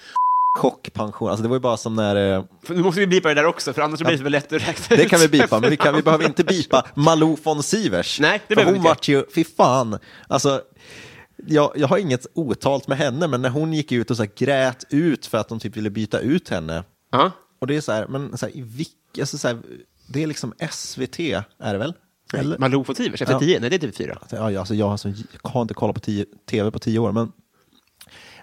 Chockpension, 0.59 1.29
alltså 1.29 1.43
det 1.43 1.49
var 1.49 1.57
ju 1.57 1.61
bara 1.61 1.77
som 1.77 1.95
när... 1.97 2.37
eh, 2.39 2.45
För 2.63 2.75
nu 2.75 2.83
måste 2.83 3.01
vi 3.01 3.07
bipa 3.07 3.29
det 3.29 3.35
där 3.35 3.45
också, 3.47 3.73
för 3.73 3.83
annars 3.83 4.01
blir 4.01 4.11
det 4.11 4.19
så 4.19 4.29
lätt 4.29 4.53
att 4.53 4.69
räkna 4.69 4.97
Det 4.97 5.03
ut. 5.05 5.11
kan 5.11 5.21
vi 5.21 5.29
bipa, 5.29 5.61
men 5.61 5.71
vi, 5.71 5.77
kan, 5.77 5.95
vi 5.95 6.03
behöver 6.03 6.25
inte 6.25 6.45
bipa 6.45 6.87
Malou 6.95 7.37
von 7.43 7.63
Sivers. 7.63 8.21
Nej, 8.21 8.41
det 8.49 8.55
behöver 8.55 8.73
vi 8.73 8.79
hon 8.79 8.87
inte. 8.87 8.89
vart 8.89 9.09
ju, 9.09 9.25
fy 9.35 9.45
fan. 9.45 9.99
Alltså, 10.29 10.63
jag, 11.47 11.73
jag 11.77 11.89
har 11.89 11.99
inget 11.99 12.27
otalt 12.35 12.89
med 12.89 12.99
henne, 12.99 13.29
men 13.29 13.43
när 13.43 13.49
hon 13.51 13.73
gick 13.73 13.93
ut 13.93 14.11
och 14.11 14.17
så 14.17 14.27
grät 14.37 14.85
ut 14.91 15.27
för 15.27 15.39
att 15.39 15.49
de 15.49 15.59
typ 15.59 15.77
ville 15.77 15.91
byta 15.91 16.19
ut 16.21 16.49
henne. 16.49 16.85
Ja. 17.13 17.31
Och 17.61 17.67
det 17.67 17.77
är 17.77 17.81
så 17.81 17.93
här, 17.93 18.07
men 18.07 18.39
så 18.39 18.47
här, 18.47 18.57
i 18.57 18.61
vilka, 18.63 18.93
alltså 19.21 19.39
så 19.39 19.49
här, 19.49 19.59
det 20.09 20.23
är 20.23 20.27
liksom 20.27 20.55
SVT, 20.71 21.19
är 21.21 21.73
det 21.73 21.79
väl? 21.79 21.95
Eller? 22.35 22.59
Malou 22.59 22.83
von 22.85 22.97
Sivers, 22.97 23.23
efter 23.23 23.35
Ja. 23.35 23.41
10? 23.41 23.61
Nej, 23.61 23.71
det 23.71 23.77
är 23.77 23.81
TV4. 23.81 24.19
Ja, 24.31 24.51
ja, 24.51 24.59
alltså 24.61 24.75
jag, 24.75 24.89
har 24.89 24.97
så, 24.97 25.09
jag 25.43 25.51
har 25.51 25.63
inte 25.63 25.75
kollat 25.75 25.95
på 25.95 26.01
tio, 26.01 26.27
tv 26.47 26.71
på 26.71 26.79
tio 26.79 26.99
år, 26.99 27.13
men 27.13 27.33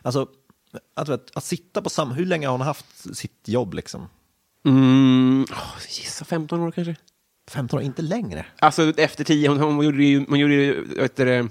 alltså, 0.01 0.27
att, 0.95 1.09
vet, 1.09 1.37
att 1.37 1.43
sitta 1.43 1.81
på 1.81 1.89
samma, 1.89 2.13
hur 2.13 2.25
länge 2.25 2.47
har 2.47 2.51
hon 2.51 2.61
haft 2.61 3.15
sitt 3.17 3.47
jobb 3.47 3.73
liksom? 3.73 4.07
Mm, 4.65 5.45
oh, 5.51 5.77
gissa 5.89 6.25
15 6.25 6.59
år 6.59 6.71
kanske? 6.71 6.95
15 7.51 7.79
år, 7.79 7.83
inte 7.83 8.01
längre. 8.01 8.45
Alltså 8.59 8.93
efter 8.97 9.23
10, 9.23 9.49
hon, 9.49 9.59
hon 9.59 9.85
gjorde 9.85 10.03
ju, 10.03 10.25
hon 10.29 10.39
gjorde 10.39 10.53
ju 10.53 10.83
vet 10.83 11.15
du, 11.15 11.49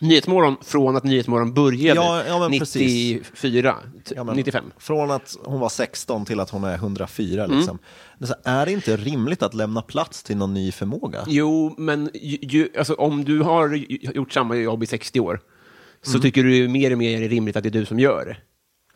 Nyhetsmorgon 0.00 0.56
från 0.62 0.96
att 0.96 1.04
Nyhetsmorgon 1.04 1.54
började 1.54 2.00
Ja, 2.00 2.22
ja, 2.28 2.38
men 2.38 2.50
94, 2.50 3.74
t- 4.04 4.14
Ja, 4.16 4.24
men 4.24 4.36
95. 4.36 4.64
Från 4.78 5.10
att 5.10 5.36
hon 5.44 5.60
var 5.60 5.68
16 5.68 6.24
till 6.24 6.40
att 6.40 6.50
hon 6.50 6.64
är 6.64 6.74
104 6.74 7.44
Mm. 7.44 7.56
liksom. 7.56 7.78
Det 8.18 8.24
är, 8.24 8.26
så 8.26 8.34
är 8.44 8.66
det 8.66 8.72
inte 8.72 8.96
rimligt 8.96 9.42
att 9.42 9.54
lämna 9.54 9.82
plats 9.82 10.22
till 10.22 10.36
någon 10.36 10.54
ny 10.54 10.72
förmåga? 10.72 11.24
Jo, 11.26 11.74
men 11.78 12.10
ju, 12.22 12.68
alltså, 12.78 12.94
om 12.94 13.24
du 13.24 13.40
har 13.42 13.74
gjort 14.14 14.32
samma 14.32 14.56
jobb 14.56 14.82
i 14.82 14.86
60 14.86 15.20
år 15.20 15.40
så 16.02 16.10
Mm. 16.10 16.22
tycker 16.22 16.44
du 16.44 16.68
mer 16.68 16.92
och 16.92 16.98
mer 16.98 17.22
är 17.22 17.28
rimligt 17.28 17.56
att 17.56 17.62
det 17.62 17.68
är 17.68 17.70
du 17.70 17.84
som 17.86 17.98
gör 17.98 18.24
det. 18.26 18.36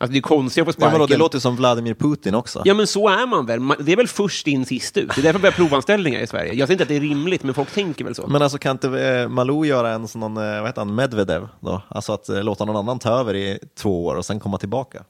Alltså, 0.01 0.11
det 0.13 0.19
är 0.19 0.21
konstigt 0.21 0.61
att 0.61 0.65
få 0.65 0.69
Ja, 0.69 0.73
sparken. 0.87 0.99
då, 0.99 1.05
det 1.05 1.17
låter 1.17 1.39
som 1.39 1.55
Vladimir 1.55 1.93
Putin 1.93 2.35
också. 2.35 2.61
Ja, 2.65 2.73
men 2.73 2.87
så 2.87 3.09
är 3.09 3.27
man 3.27 3.45
väl. 3.45 3.67
Det 3.79 3.91
är 3.91 3.95
väl 3.95 4.07
först 4.07 4.47
in, 4.47 4.65
sist 4.65 4.97
ut. 4.97 5.11
Det 5.15 5.21
är 5.21 5.23
därför 5.23 5.39
vi 5.39 5.45
har 5.47 5.51
provanställningar 5.51 6.19
i 6.19 6.27
Sverige. 6.27 6.53
Jag 6.53 6.67
säger 6.67 6.71
inte 6.71 6.83
att 6.83 6.87
det 6.89 6.95
är 6.95 6.99
rimligt, 7.01 7.43
men 7.43 7.53
folk 7.53 7.71
tänker 7.71 8.05
väl 8.05 8.15
så. 8.15 8.27
Men 8.27 8.41
alltså 8.41 8.57
kan 8.57 8.71
inte 8.71 9.01
eh, 9.01 9.27
Malou 9.29 9.65
göra 9.65 9.91
en 9.91 10.07
sån, 10.07 10.37
eh, 10.37 10.43
vad 10.43 10.65
heter 10.65 10.81
han, 10.81 10.95
Medvedev 10.95 11.47
då? 11.59 11.81
Alltså 11.87 12.13
att 12.13 12.29
eh, 12.29 12.43
låta 12.43 12.65
någon 12.65 12.75
annan 12.75 12.99
ta 12.99 13.09
över 13.19 13.35
i 13.35 13.59
två 13.77 14.05
år 14.05 14.15
och 14.15 14.25
sen 14.25 14.39
komma 14.39 14.57
tillbaka? 14.57 15.03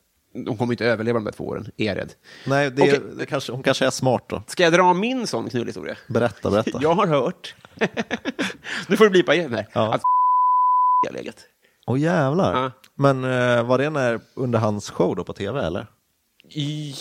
De 0.45 0.58
kommer 0.58 0.73
inte 0.73 0.86
överleva 0.86 1.19
de 1.19 1.25
där 1.25 1.32
två 1.32 1.47
åren, 1.47 1.71
är 1.78 1.86
jag 1.86 1.97
rädd. 1.97 2.12
Nej, 2.47 2.71
det, 2.71 2.82
Okej. 2.82 2.99
det 3.17 3.25
kanske, 3.25 3.52
hon 3.52 3.63
kanske 3.63 3.86
är 3.86 3.89
smart 3.89 4.23
då. 4.30 4.43
Ska 4.47 4.63
jag 4.63 4.73
dra 4.73 4.93
min 4.93 5.28
sån 5.28 5.49
knullhistoria? 5.49 5.95
Berätta, 6.08 6.49
berätta. 6.52 6.80
Jag 6.82 6.93
har 6.93 7.08
hört, 7.08 7.56
nu 8.88 8.97
får 8.97 9.04
du 9.06 9.10
blipa 9.10 9.36
igen 9.36 9.54
här, 9.54 9.67
Ja. 9.73 9.93
att 9.93 10.02
har 11.08 11.13
legat. 11.13 11.36
Åh 11.88 11.99
jävlar. 11.99 12.62
Ja. 12.63 12.71
Men 12.99 13.23
eh, 13.23 13.63
var 13.63 13.77
det 13.77 13.89
när, 13.89 14.19
under 14.33 14.59
hans 14.59 14.89
show 14.89 15.15
då 15.15 15.23
på 15.23 15.33
tv 15.33 15.65
eller? 15.65 15.88
I... 16.49 16.95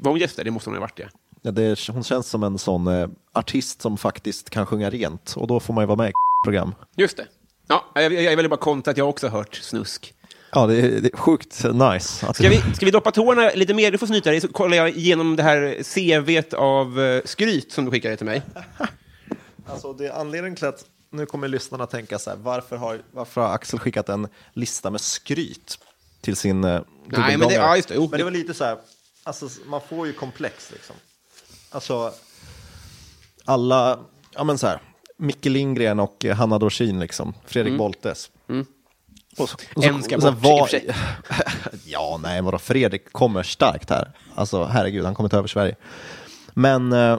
Var 0.00 0.10
hon 0.10 0.20
gäst 0.20 0.36
där? 0.36 0.44
Det 0.44 0.50
måste 0.50 0.70
hon 0.70 0.76
ha 0.76 0.80
varit, 0.80 0.98
ja. 0.98 1.06
Ja, 1.42 1.50
det, 1.50 1.88
hon 1.88 2.04
känns 2.04 2.28
som 2.28 2.42
en 2.42 2.58
sån 2.58 2.86
eh, 2.86 3.08
artist 3.32 3.82
som 3.82 3.98
faktiskt 3.98 4.50
kan 4.50 4.66
sjunga 4.66 4.90
rent 4.90 5.34
och 5.36 5.46
då 5.46 5.60
får 5.60 5.74
man 5.74 5.82
ju 5.82 5.86
vara 5.86 5.96
med 5.96 6.10
i 6.10 6.12
program. 6.44 6.74
Just 6.96 7.16
det. 7.16 7.26
Ja, 7.68 7.84
jag, 7.94 8.12
jag, 8.12 8.22
jag 8.22 8.36
vill 8.36 8.48
bara 8.48 8.60
kontra 8.60 8.90
att 8.90 8.96
jag 8.96 9.08
också 9.08 9.28
har 9.28 9.38
hört 9.38 9.54
snusk. 9.54 10.14
Ja, 10.52 10.66
det 10.66 10.76
är, 10.76 11.00
det 11.00 11.14
är 11.14 11.16
sjukt 11.16 11.64
nice. 11.64 12.26
Att 12.26 12.36
Ska 12.36 12.48
vi, 12.48 12.56
ska 12.56 12.86
vi 12.86 12.90
doppa 12.90 13.10
tårna 13.10 13.50
lite 13.54 13.74
mer? 13.74 13.92
Du 13.92 13.98
får 13.98 14.06
snyta 14.06 14.30
dig, 14.30 14.40
så 14.40 14.48
kollar 14.48 14.76
jag 14.76 14.90
igenom 14.90 15.36
det 15.36 15.42
här 15.42 15.82
CVt 15.82 16.54
av 16.54 17.00
eh, 17.00 17.22
skryt 17.24 17.72
som 17.72 17.84
du 17.84 17.90
skickade 17.90 18.16
till 18.16 18.26
mig. 18.26 18.42
Alltså, 19.66 19.92
det 19.92 20.06
är 20.06 20.12
anledningen 20.20 20.56
till 20.56 20.66
att 20.66 20.84
nu 21.14 21.26
kommer 21.26 21.48
lyssnarna 21.48 21.86
tänka 21.86 22.18
så 22.18 22.30
här, 22.30 22.36
varför 22.36 22.76
har, 22.76 23.02
varför 23.12 23.40
har 23.40 23.54
Axel 23.54 23.78
skickat 23.78 24.08
en 24.08 24.28
lista 24.52 24.90
med 24.90 25.00
skryt? 25.00 25.78
till 26.20 26.36
sin 26.36 26.64
eh, 26.64 26.80
Nej, 27.06 27.36
men 27.36 27.48
det- 27.48 27.54
ja, 27.54 27.76
just 27.76 27.88
det. 27.88 27.98
Men 28.00 28.10
det 28.10 28.24
var 28.24 28.30
lite 28.30 28.54
så 28.54 28.64
här, 28.64 28.78
alltså 29.24 29.48
man 29.66 29.80
får 29.88 30.06
ju 30.06 30.12
komplex 30.12 30.70
liksom. 30.72 30.96
Alltså, 31.70 32.12
alla, 33.44 33.98
ja 34.34 34.44
men 34.44 34.58
så 34.58 34.66
här, 34.66 34.80
Micke 35.16 35.44
Lindgren 35.44 36.00
och 36.00 36.24
Hanna 36.24 36.58
Dorsin 36.58 37.00
liksom, 37.00 37.34
Fredrik 37.46 37.78
Boltes. 37.78 38.30
Och 39.38 39.48
så, 39.48 39.56
och 39.74 39.82
så, 39.84 39.88
En 39.88 40.02
ska 40.02 40.20
så 40.20 40.32
bort, 40.32 40.34
och 40.36 40.40
vad- 40.42 40.70
för 40.70 40.78
sig. 40.78 40.94
ja, 41.84 42.20
nej, 42.22 42.42
vadå, 42.42 42.58
Fredrik 42.58 43.12
kommer 43.12 43.42
starkt 43.42 43.90
här. 43.90 44.12
Alltså, 44.34 44.64
herregud, 44.64 45.04
han 45.04 45.14
kommer 45.14 45.28
ta 45.28 45.36
över 45.38 45.48
Sverige. 45.48 45.76
Men, 46.54 46.92
eh, 46.92 47.18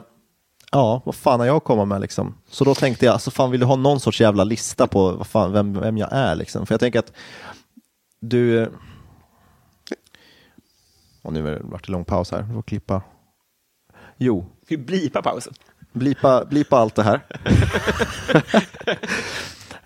ja, 0.76 1.02
vad 1.04 1.14
fan 1.14 1.40
har 1.40 1.46
jag 1.46 1.56
att 1.56 1.64
komma 1.64 1.84
med 1.84 2.00
liksom? 2.00 2.34
Så 2.50 2.64
då 2.64 2.74
tänkte 2.74 3.06
jag, 3.06 3.12
alltså 3.12 3.30
fan 3.30 3.50
vill 3.50 3.60
du 3.60 3.66
ha 3.66 3.76
någon 3.76 4.00
sorts 4.00 4.20
jävla 4.20 4.44
lista 4.44 4.86
på 4.86 5.12
vad 5.12 5.26
fan, 5.26 5.52
vem, 5.52 5.80
vem 5.80 5.98
jag 5.98 6.08
är 6.12 6.34
liksom? 6.34 6.66
För 6.66 6.74
jag 6.74 6.80
tänker 6.80 6.98
att 6.98 7.12
du... 8.20 8.70
Och 11.22 11.32
nu 11.32 11.60
vart 11.64 11.86
det 11.86 11.92
lång 11.92 12.04
paus 12.04 12.30
här, 12.30 12.42
vi 12.42 12.54
får 12.54 12.62
klippa. 12.62 13.02
Jo, 14.16 14.46
Vi 14.68 14.76
blipa 14.78 15.22
pausen. 15.22 15.54
blipa, 15.92 16.44
blipa 16.44 16.78
allt 16.78 16.94
det 16.94 17.02
här. 17.02 17.20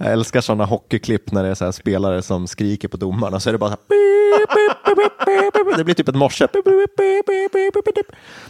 Jag 0.02 0.12
älskar 0.12 0.40
sådana 0.40 0.64
hockeyklipp 0.64 1.32
när 1.32 1.42
det 1.42 1.48
är 1.48 1.54
så 1.54 1.72
spelare 1.72 2.22
som 2.22 2.46
skriker 2.46 2.88
på 2.88 2.96
domarna, 2.96 3.40
så 3.40 3.50
är 3.50 3.52
det 3.52 3.58
bara 3.58 3.70
så 3.70 3.76
här. 3.88 5.76
Det 5.76 5.84
blir 5.84 5.94
typ 5.94 6.08
ett 6.08 6.14
morse. 6.14 6.48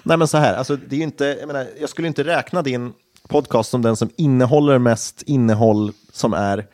Nej 0.03 0.17
men 0.17 0.29
så 0.29 0.39
här, 0.39 0.55
alltså, 0.55 0.77
det 0.77 0.97
är 0.97 1.01
inte, 1.01 1.25
jag, 1.25 1.47
menar, 1.47 1.67
jag 1.81 1.91
skulle 1.91 2.09
inte 2.09 2.25
räkna 2.25 2.63
din 2.63 2.93
podcast 3.29 3.71
som 3.71 3.83
den 3.83 3.97
som 3.97 4.11
innehåller 4.17 4.79
mest 4.79 5.23
innehåll 5.23 5.93
som 6.13 6.33
är 6.33 6.67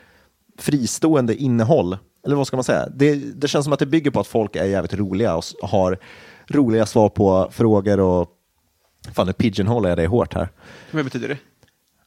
fristående 0.58 1.34
innehåll. 1.34 1.98
Eller 2.26 2.36
vad 2.36 2.46
ska 2.46 2.56
man 2.56 2.64
säga? 2.64 2.88
Det, 2.94 3.14
det 3.14 3.48
känns 3.48 3.64
som 3.64 3.72
att 3.72 3.78
det 3.78 3.86
bygger 3.86 4.10
på 4.10 4.20
att 4.20 4.26
folk 4.26 4.56
är 4.56 4.64
jävligt 4.64 4.94
roliga 4.94 5.36
och 5.36 5.44
har 5.62 5.98
roliga 6.46 6.86
svar 6.86 7.08
på 7.08 7.48
frågor 7.52 8.00
och 8.00 8.32
Fan, 9.14 9.26
nu 9.26 9.32
pigeonholar 9.32 9.88
jag 9.88 9.98
dig 9.98 10.06
hårt 10.06 10.34
här. 10.34 10.48
Vad 10.90 11.04
betyder 11.04 11.28
det? 11.28 11.38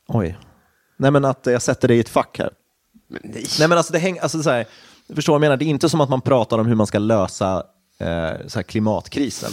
Oj. 0.07 0.37
Nej, 0.97 1.11
men 1.11 1.25
att 1.25 1.45
jag 1.45 1.61
sätter 1.61 1.87
dig 1.87 1.97
i 1.97 1.99
ett 1.99 2.09
fack 2.09 2.39
här. 2.39 2.49
Men 3.09 3.21
nej. 3.23 3.45
Nej, 3.59 3.67
men 3.67 3.77
alltså 3.77 3.93
det 3.93 3.99
hänger, 3.99 4.21
alltså 4.21 4.43
så 4.43 4.49
här, 4.49 4.65
förstår 5.15 5.33
jag 5.33 5.41
menar, 5.41 5.57
det 5.57 5.65
är 5.65 5.67
inte 5.67 5.89
som 5.89 6.01
att 6.01 6.09
man 6.09 6.21
pratar 6.21 6.59
om 6.59 6.65
hur 6.67 6.75
man 6.75 6.87
ska 6.87 6.99
lösa 6.99 7.63
eh, 7.99 8.47
så 8.47 8.63
klimatkrisen. 8.63 9.51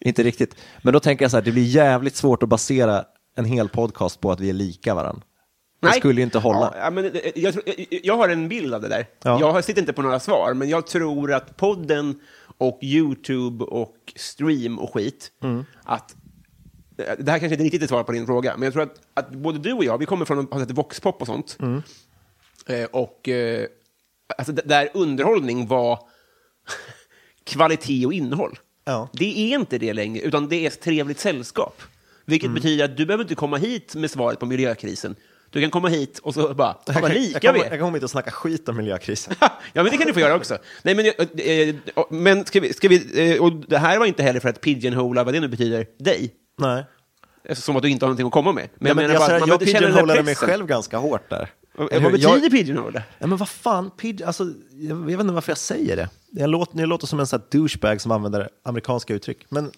inte 0.00 0.22
riktigt. 0.22 0.56
Men 0.82 0.92
då 0.92 1.00
tänker 1.00 1.24
jag 1.24 1.30
så 1.30 1.36
här, 1.36 1.44
det 1.44 1.52
blir 1.52 1.64
jävligt 1.64 2.16
svårt 2.16 2.42
att 2.42 2.48
basera 2.48 3.04
en 3.36 3.44
hel 3.44 3.68
podcast 3.68 4.20
på 4.20 4.32
att 4.32 4.40
vi 4.40 4.48
är 4.48 4.52
lika 4.54 4.94
varandra. 4.94 5.22
Det 5.80 5.88
Nej. 5.90 5.98
skulle 5.98 6.20
ju 6.20 6.24
inte 6.24 6.38
hålla. 6.38 6.74
Ja, 6.78 6.90
men, 6.90 7.04
eh, 7.04 7.10
jag, 7.34 7.52
tror- 7.52 7.64
jag, 7.66 7.86
jag 8.04 8.16
har 8.16 8.28
en 8.28 8.48
bild 8.48 8.74
av 8.74 8.80
det 8.82 8.88
där. 8.88 9.06
Ja. 9.22 9.40
Jag 9.40 9.64
sitter 9.64 9.80
inte 9.80 9.92
på 9.92 10.02
några 10.02 10.20
svar, 10.20 10.54
men 10.54 10.68
jag 10.68 10.86
tror 10.86 11.32
att 11.32 11.56
podden 11.56 12.20
och 12.58 12.78
YouTube 12.82 13.64
och 13.64 13.94
stream 14.16 14.78
och 14.78 14.94
skit, 14.94 15.30
Mm. 15.42 15.64
att 15.84 16.16
eh, 16.98 17.04
det 17.18 17.30
här 17.30 17.38
kanske 17.38 17.54
inte 17.54 17.64
riktigt 17.64 17.82
är 17.82 17.86
svar 17.86 18.02
på 18.04 18.12
din 18.12 18.26
fråga, 18.26 18.54
men 18.56 18.62
jag 18.64 18.72
tror 18.72 18.82
att, 18.82 18.94
att 19.14 19.30
både 19.30 19.58
du 19.58 19.72
och 19.72 19.84
jag, 19.84 19.98
vi 19.98 20.06
kommer 20.06 20.24
från 20.24 20.38
att 20.38 20.50
ha 20.52 20.60
sett 20.60 20.70
voxpop 20.70 21.20
och 21.20 21.26
sånt. 21.26 21.56
Mm. 21.60 21.82
Eh, 22.68 22.84
och 22.84 23.28
eh, 23.28 23.66
alltså, 24.38 24.52
där 24.52 24.88
underhållning 24.94 25.66
var 25.66 25.98
kvalitet 27.44 28.06
och 28.06 28.12
innehåll. 28.12 28.58
Ja. 28.84 29.08
Det 29.12 29.24
är 29.52 29.54
inte 29.54 29.78
det 29.78 29.92
längre, 29.92 30.22
utan 30.22 30.48
det 30.48 30.56
är 30.56 30.66
ett 30.66 30.80
trevligt 30.80 31.18
sällskap. 31.20 31.82
Vilket 32.24 32.46
Mm. 32.46 32.54
betyder 32.54 32.84
att 32.84 32.96
du 32.96 33.06
behöver 33.06 33.24
inte 33.24 33.34
komma 33.34 33.56
hit 33.56 33.94
med 33.94 34.10
svaret 34.10 34.38
på 34.38 34.46
miljökrisen. 34.46 35.16
Du 35.50 35.60
kan 35.60 35.70
komma 35.70 35.88
hit 35.88 36.18
och 36.18 36.34
så 36.34 36.54
bara, 36.54 36.76
Jag 36.86 36.96
kan- 36.96 37.10
lika 37.10 37.32
jag 37.32 37.42
kommer, 37.42 37.52
vi 37.52 37.58
jag 37.64 37.72
är. 37.74 37.78
kommer 37.78 37.96
inte 37.98 38.04
att 38.04 38.10
snacka 38.10 38.30
skit 38.30 38.68
om 38.68 38.76
miljökrisen. 38.76 39.34
Ja, 39.40 39.50
men 39.82 39.84
det 39.84 39.96
kan 39.98 40.06
du 40.06 40.12
få 40.12 40.20
göra 40.20 40.34
också. 40.34 40.58
Nej, 40.82 40.94
men, 40.94 41.06
eh, 41.06 41.46
eh, 41.68 41.74
men 42.10 42.44
ska 42.44 42.60
vi, 42.60 42.72
ska 42.72 42.88
vi, 42.88 43.32
eh, 43.34 43.42
och 43.42 43.52
det 43.52 43.78
här 43.78 43.98
var 43.98 44.06
inte 44.06 44.22
heller 44.22 44.40
för 44.40 44.48
att 44.48 44.60
pigeonhola, 44.60 45.24
vad 45.24 45.34
det 45.34 45.40
nu 45.40 45.48
betyder, 45.48 45.86
dig. 45.98 46.34
Nej. 46.58 46.84
Som 47.54 47.76
att 47.76 47.82
du 47.82 47.88
inte 47.90 48.04
har 48.04 48.08
någonting 48.08 48.26
att 48.26 48.32
komma 48.32 48.52
med. 48.52 48.68
Men 48.74 48.78
Men 48.78 48.88
jag 48.88 49.04
jag, 49.04 49.08
menar 49.08 49.26
bara 49.26 49.32
jag, 49.32 49.40
man 49.40 49.48
jag 49.48 49.58
den 49.58 49.66
pigeonholade 49.66 50.22
mig 50.22 50.34
själv 50.34 50.66
ganska 50.66 50.96
hårt 50.98 51.30
där. 51.30 51.50
Vad 51.76 51.92
Eller 51.92 52.10
betyder 52.10 52.40
jag, 52.42 52.50
pigeonhola? 52.50 53.02
Ja, 53.18 53.26
men 53.26 53.38
vad 53.38 53.48
fan, 53.48 53.90
pidge, 53.90 54.26
alltså, 54.26 54.44
jag, 54.72 54.98
jag 54.98 55.04
vet 55.04 55.20
inte 55.20 55.32
varför 55.32 55.50
jag 55.50 55.58
säger 55.58 55.96
det. 55.96 56.08
Jag 56.30 56.50
låter, 56.50 56.80
jag 56.80 56.88
låter 56.88 57.06
som 57.06 57.20
en 57.20 57.26
sån 57.26 57.40
här 57.40 57.58
douchebag 57.58 58.00
som 58.00 58.12
använder 58.12 58.48
amerikanska 58.62 59.14
uttryck. 59.14 59.46
Men 59.48 59.70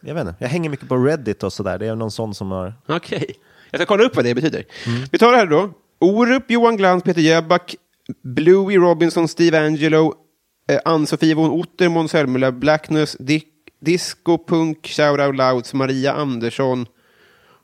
jag 0.00 0.14
vet 0.14 0.20
inte, 0.20 0.34
jag 0.38 0.48
hänger 0.48 0.70
mycket 0.70 0.88
på 0.88 0.96
Reddit 0.96 1.42
och 1.42 1.52
sådär. 1.52 1.78
Det 1.78 1.86
är 1.86 1.94
någon 1.94 2.10
sån 2.10 2.34
som 2.34 2.50
har... 2.50 2.74
Okej. 2.88 3.34
Jag 3.70 3.80
ska 3.80 3.86
kolla 3.86 4.04
upp 4.04 4.16
vad 4.16 4.24
det 4.24 4.34
betyder. 4.34 4.64
Mm. 4.86 5.02
Vi 5.12 5.18
tar 5.18 5.32
det 5.32 5.38
här 5.38 5.46
då. 5.46 5.70
Orup, 5.98 6.50
Johan 6.50 6.76
Glans, 6.76 7.02
Peter 7.02 7.20
Jöback, 7.20 7.76
Bluey 8.22 8.76
Robinson, 8.76 9.28
Steve 9.28 9.66
Angelo, 9.66 10.14
eh, 10.70 10.80
Ann-Sofie 10.84 11.34
von 11.34 11.50
Otter, 11.50 11.88
Måns 11.88 12.14
Blackness, 12.52 13.16
Dick, 13.20 13.48
Disco 13.80 14.38
Punk, 14.38 14.86
Shout 14.86 15.20
Out 15.20 15.36
Louds, 15.36 15.74
Maria 15.74 16.12
Andersson, 16.12 16.86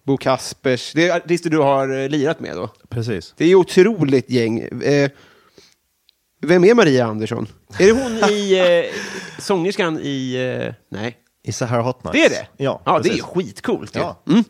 Bo 0.04 0.16
Kaspers. 0.16 0.92
Det 0.92 1.08
är 1.08 1.16
artister 1.16 1.50
du 1.50 1.58
har 1.58 2.02
eh, 2.02 2.08
lirat 2.08 2.40
med 2.40 2.56
då? 2.56 2.68
Precis. 2.88 3.34
Det 3.36 3.44
är 3.44 3.48
ju 3.48 3.54
otroligt 3.54 4.30
gäng. 4.30 4.58
Eh, 4.60 5.10
vem 6.40 6.64
är 6.64 6.74
Maria 6.74 7.06
Andersson? 7.06 7.46
Är 7.78 7.86
det 7.86 7.92
hon 7.92 8.30
i 8.30 8.58
eh, 8.92 9.40
sångerskan 9.40 9.98
i... 10.02 10.34
Eh, 10.66 10.74
nej. 10.88 11.18
I 11.42 11.52
Sahara 11.52 11.82
Hot 11.82 12.04
Nights. 12.04 12.18
Det 12.18 12.24
är 12.24 12.30
det? 12.30 12.64
Ja, 12.64 12.82
ja 12.84 13.00
det 13.02 13.08
är 13.08 13.22
skitcoolt. 13.22 13.96
ju. 13.96 14.00
Ja. 14.00 14.22
Mm. 14.28 14.44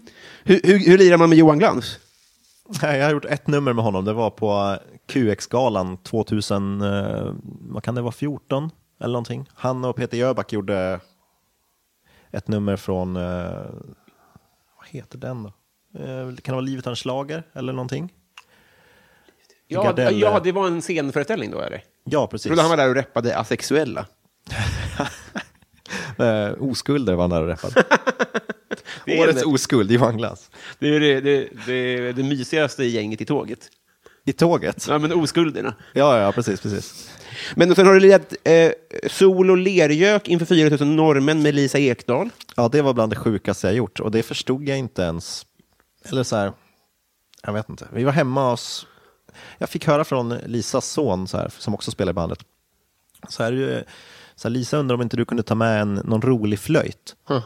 Hur, 0.45 0.61
hur, 0.65 0.79
hur 0.79 0.99
lirar 0.99 1.17
man 1.17 1.29
med 1.29 1.39
Johan 1.39 1.59
Glans? 1.59 1.99
Nej, 2.83 2.99
Jag 2.99 3.07
har 3.07 3.13
gjort 3.13 3.25
ett 3.25 3.47
nummer 3.47 3.73
med 3.73 3.85
honom. 3.85 4.05
Det 4.05 4.13
var 4.13 4.31
på 4.31 4.79
QX-galan 5.07 5.97
2000, 5.97 6.83
eh, 6.83 7.33
vad 7.61 7.83
kan 7.83 7.95
det 7.95 8.03
vara, 8.03 8.13
14 8.13 8.71
eller 9.01 9.13
någonting. 9.13 9.49
Han 9.55 9.85
och 9.85 9.97
Peter 9.97 10.17
Jöback 10.17 10.53
gjorde 10.53 11.01
ett 12.33 12.49
nummer 12.49 12.77
från, 12.77 13.17
eh, 13.17 13.53
heter 14.95 15.19
den 15.19 15.43
då? 15.43 15.49
Eh, 15.99 16.27
kan 16.27 16.35
det 16.35 16.53
vara 16.53 16.61
Livet 16.61 16.85
har 16.85 16.93
en 16.93 16.97
slager 16.97 17.43
eller 17.53 17.73
någonting? 17.73 18.13
Ja, 19.67 19.83
Gardell, 19.83 20.21
ja, 20.21 20.41
det 20.45 20.53
var 20.53 20.67
en 20.67 20.83
scenföreställning 20.83 21.51
då, 21.51 21.61
eller? 21.61 21.85
Ja, 22.05 22.27
precis. 22.27 22.47
Trodde 22.47 22.63
han 22.63 22.71
var 22.71 22.77
där 22.77 22.89
och 22.89 22.95
reppade 22.95 23.39
asexuella. 23.39 24.07
Eh, 26.19 26.53
oskulder 26.59 27.15
var 27.15 27.23
han 27.23 27.31
där 27.31 27.43
och 27.43 27.49
är 29.07 29.21
Årets 29.21 29.41
det. 29.41 29.47
oskuld, 29.47 29.91
Johan 29.91 30.17
Glass. 30.17 30.51
Det 30.79 30.89
är 30.97 31.01
det, 31.01 31.21
det, 31.21 31.49
det, 31.67 32.13
det 32.13 32.23
mysigaste 32.23 32.85
gänget 32.85 33.21
i 33.21 33.25
tåget. 33.25 33.69
I 34.25 34.33
tåget? 34.33 34.87
Ja, 34.89 34.99
men 34.99 35.13
oskulderna. 35.13 35.75
Ja, 35.93 36.21
ja, 36.21 36.33
precis, 36.33 36.61
precis. 36.61 37.11
Men 37.55 37.75
sen 37.75 37.87
har 37.87 37.95
du 37.95 38.01
lirat 38.01 38.35
eh, 38.45 38.73
Sol 39.11 39.51
och 39.51 39.57
lergök 39.57 40.29
inför 40.29 40.47
4 40.47 40.77
000 40.77 40.89
norrmän 40.89 41.43
med 41.43 41.55
Lisa 41.55 41.79
Ekdahl. 41.79 42.31
Ja, 42.57 42.69
det 42.69 42.83
var 42.83 42.95
bland 42.95 43.13
det 43.13 43.17
sjukaste 43.17 43.67
jag 43.67 43.77
gjort 43.77 44.01
och 44.01 44.11
det 44.11 44.23
förstod 44.23 44.69
jag 44.69 44.79
inte 44.79 45.03
ens. 45.03 45.47
Eller 46.05 46.23
så 46.23 46.37
här, 46.37 46.53
jag 47.43 47.53
vet 47.53 47.69
inte. 47.69 47.89
Vi 47.93 48.05
var 48.05 48.13
hemma 48.13 48.51
hos, 48.51 48.87
jag 49.59 49.69
fick 49.69 49.87
höra 49.87 50.05
från 50.05 50.29
Lisas 50.29 50.91
son 50.91 51.29
så 51.29 51.37
här, 51.37 51.53
som 51.59 51.75
också 51.75 51.91
spelar 51.91 52.11
i 52.11 52.15
bandet. 52.15 52.39
Så 53.29 53.43
här, 53.43 53.53
eh, 53.53 53.83
så 54.35 54.49
här, 54.49 54.53
Lisa 54.53 54.77
undrar 54.77 54.95
om 54.95 55.03
inte 55.03 55.17
du 55.17 55.25
kunde 55.25 55.43
ta 55.43 55.55
med 55.55 55.81
en, 55.81 55.95
någon 55.95 56.23
rolig 56.23 56.59
flöjt. 56.59 57.17
Huh. 57.29 57.43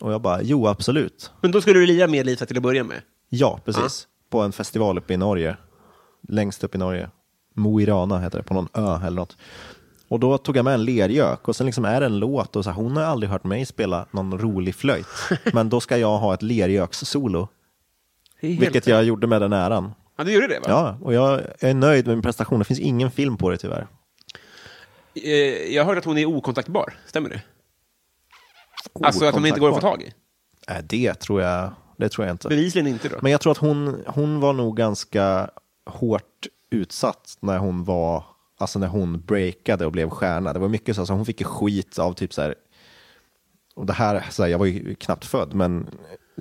Och 0.00 0.12
jag 0.12 0.20
bara, 0.20 0.42
jo 0.42 0.66
absolut. 0.66 1.30
Men 1.40 1.50
då 1.50 1.60
skulle 1.60 1.80
du 1.80 1.86
lira 1.86 2.06
med 2.06 2.26
Lisa 2.26 2.46
till 2.46 2.56
att 2.56 2.62
börja 2.62 2.84
med. 2.84 3.02
Ja, 3.28 3.60
precis. 3.64 4.06
På 4.30 4.40
en 4.40 4.52
festival 4.52 4.98
uppe 4.98 5.14
i 5.14 5.16
Norge. 5.16 5.56
Längst 6.28 6.64
upp 6.64 6.74
i 6.74 6.78
Norge. 6.78 7.10
Mo 7.54 7.80
i 7.80 7.86
Rana 7.86 8.18
heter 8.18 8.38
det, 8.38 8.44
på 8.44 8.54
någon 8.54 8.68
ö 8.74 8.98
eller 9.06 9.16
något. 9.16 9.36
Och 10.08 10.20
då 10.20 10.38
tog 10.38 10.56
jag 10.56 10.64
med 10.64 10.74
en 10.74 10.84
lergök 10.84 11.48
och 11.48 11.56
sen 11.56 11.66
liksom 11.66 11.84
är 11.84 12.00
det 12.00 12.06
en 12.06 12.18
låt 12.18 12.56
och 12.56 12.64
så 12.64 12.70
här, 12.70 12.76
hon 12.76 12.96
har 12.96 13.04
aldrig 13.04 13.30
hört 13.30 13.44
mig 13.44 13.66
spela 13.66 14.06
någon 14.10 14.38
rolig 14.38 14.74
flöjt. 14.74 15.06
Men 15.52 15.68
då 15.68 15.80
ska 15.80 15.96
jag 15.96 16.18
ha 16.18 16.34
ett 16.34 16.42
lergökssolo. 16.42 17.48
Vilket 18.40 18.86
jag 18.86 19.04
gjorde 19.04 19.26
med 19.26 19.42
den 19.42 19.52
äran. 19.52 19.92
Ja, 20.16 20.24
du 20.24 20.32
gjorde 20.32 20.48
det 20.48 20.60
va? 20.60 20.66
Ja, 20.68 20.98
och 21.02 21.14
jag, 21.14 21.40
jag 21.60 21.70
är 21.70 21.74
nöjd 21.74 22.06
med 22.06 22.16
min 22.16 22.22
prestation. 22.22 22.58
Det 22.58 22.64
finns 22.64 22.80
ingen 22.80 23.10
film 23.10 23.36
på 23.36 23.50
det 23.50 23.56
tyvärr. 23.56 23.86
Eh, 25.14 25.32
jag 25.74 25.84
hörde 25.84 25.98
att 25.98 26.04
hon 26.04 26.18
är 26.18 26.26
okontaktbar, 26.26 26.94
stämmer 27.06 27.28
det? 27.28 27.42
Alltså 29.02 29.24
att 29.24 29.34
hon 29.34 29.46
inte 29.46 29.60
går 29.60 29.68
att 29.68 29.74
få 29.74 29.80
tag 29.80 30.02
i? 30.02 30.12
Nej, 30.68 30.82
det 30.82 31.14
tror 31.14 31.42
jag, 31.42 31.70
det 31.96 32.08
tror 32.08 32.26
jag 32.26 32.34
inte. 32.34 32.48
Bevisligen 32.48 32.86
inte 32.86 33.08
då. 33.08 33.16
Men 33.22 33.32
jag 33.32 33.40
tror 33.40 33.50
att 33.50 33.58
hon, 33.58 34.02
hon 34.06 34.40
var 34.40 34.52
nog 34.52 34.76
ganska 34.76 35.50
hårt 35.86 36.46
utsatt 36.70 37.36
när 37.40 37.58
hon 37.58 37.84
var, 37.84 38.24
alltså 38.58 38.78
när 38.78 38.86
hon 38.86 39.20
breakade 39.20 39.86
och 39.86 39.92
blev 39.92 40.10
stjärna. 40.10 40.52
Det 40.52 40.58
var 40.58 40.68
mycket 40.68 40.94
så, 40.94 41.00
alltså 41.02 41.14
hon 41.14 41.26
fick 41.26 41.40
ju 41.40 41.46
skit 41.46 41.98
av 41.98 42.12
typ 42.12 42.32
så 42.34 42.42
här, 42.42 42.54
och 43.74 43.86
det 43.86 43.92
här, 43.92 44.26
så 44.30 44.42
här, 44.42 44.50
jag 44.50 44.58
var 44.58 44.66
ju 44.66 44.94
knappt 44.94 45.24
född, 45.24 45.54
men 45.54 45.86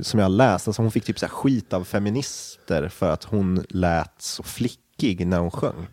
som 0.02 0.20
jag 0.20 0.26
har 0.26 0.30
läst, 0.30 0.68
alltså 0.68 0.82
hon 0.82 0.92
fick 0.92 1.06
typ 1.06 1.20
så 1.20 1.26
här 1.26 1.34
skit 1.34 1.74
av 1.74 1.84
feminister 1.84 2.90
för 2.90 3.10
att 3.10 3.24
hon 3.24 3.66
lät 3.70 4.22
så 4.22 4.44
flickig 4.44 5.28
när 5.28 5.40
hon 5.40 5.52
sjöng. 5.52 5.88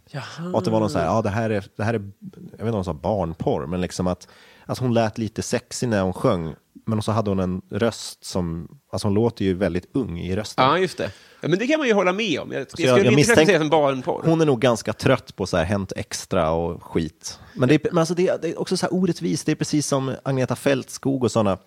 Och 0.52 0.58
att 0.58 0.64
det 0.64 0.70
var 0.70 0.80
någon 0.80 0.90
så 0.90 0.98
här, 0.98 1.06
ja 1.06 1.22
det 1.22 1.30
här 1.30 1.50
är, 1.50 1.64
det 1.76 1.84
här 1.84 1.94
är 1.94 2.10
jag 2.30 2.40
vet 2.48 2.60
inte 2.60 2.68
om 2.68 2.74
hon 2.74 2.84
sa 2.84 2.92
barnporr, 2.94 3.66
men 3.66 3.80
liksom 3.80 4.06
att, 4.06 4.28
att 4.66 4.78
hon 4.78 4.94
lät 4.94 5.18
lite 5.18 5.42
sexig 5.42 5.88
när 5.88 6.02
hon 6.02 6.12
sjöng. 6.12 6.54
Men 6.88 7.02
så 7.02 7.12
hade 7.12 7.30
hon 7.30 7.38
en 7.38 7.62
röst 7.70 8.24
som, 8.24 8.68
alltså 8.92 9.08
hon 9.08 9.14
låter 9.14 9.44
ju 9.44 9.54
väldigt 9.54 9.88
ung 9.92 10.18
i 10.20 10.36
rösten. 10.36 10.64
Ja, 10.64 10.78
just 10.78 10.98
det. 10.98 11.10
Ja, 11.40 11.48
men 11.48 11.58
det 11.58 11.66
kan 11.66 11.78
man 11.78 11.88
ju 11.88 11.94
hålla 11.94 12.12
med 12.12 12.40
om. 12.40 12.52
Jag, 12.52 12.60
jag 12.60 12.70
skulle 12.70 12.88
jag, 12.88 13.04
jag 13.04 13.12
inte 13.12 13.24
säga 13.36 13.58
som 13.58 13.68
barnporr. 13.68 14.22
Hon 14.24 14.40
är 14.40 14.46
nog 14.46 14.60
ganska 14.60 14.92
trött 14.92 15.36
på 15.36 15.46
så 15.46 15.56
här 15.56 15.64
Hänt 15.64 15.92
Extra 15.96 16.50
och 16.50 16.82
skit. 16.82 17.38
Men 17.54 17.68
det 17.68 17.74
är, 17.74 17.80
men 17.90 17.98
alltså 17.98 18.14
det, 18.14 18.42
det 18.42 18.48
är 18.48 18.60
också 18.60 18.76
så 18.76 18.86
här 18.86 18.94
orättvist. 18.94 19.46
Det 19.46 19.52
är 19.52 19.56
precis 19.56 19.86
som 19.86 20.14
Agneta 20.22 20.56
Fältskog 20.56 21.24
och 21.24 21.32
sådana. 21.32 21.58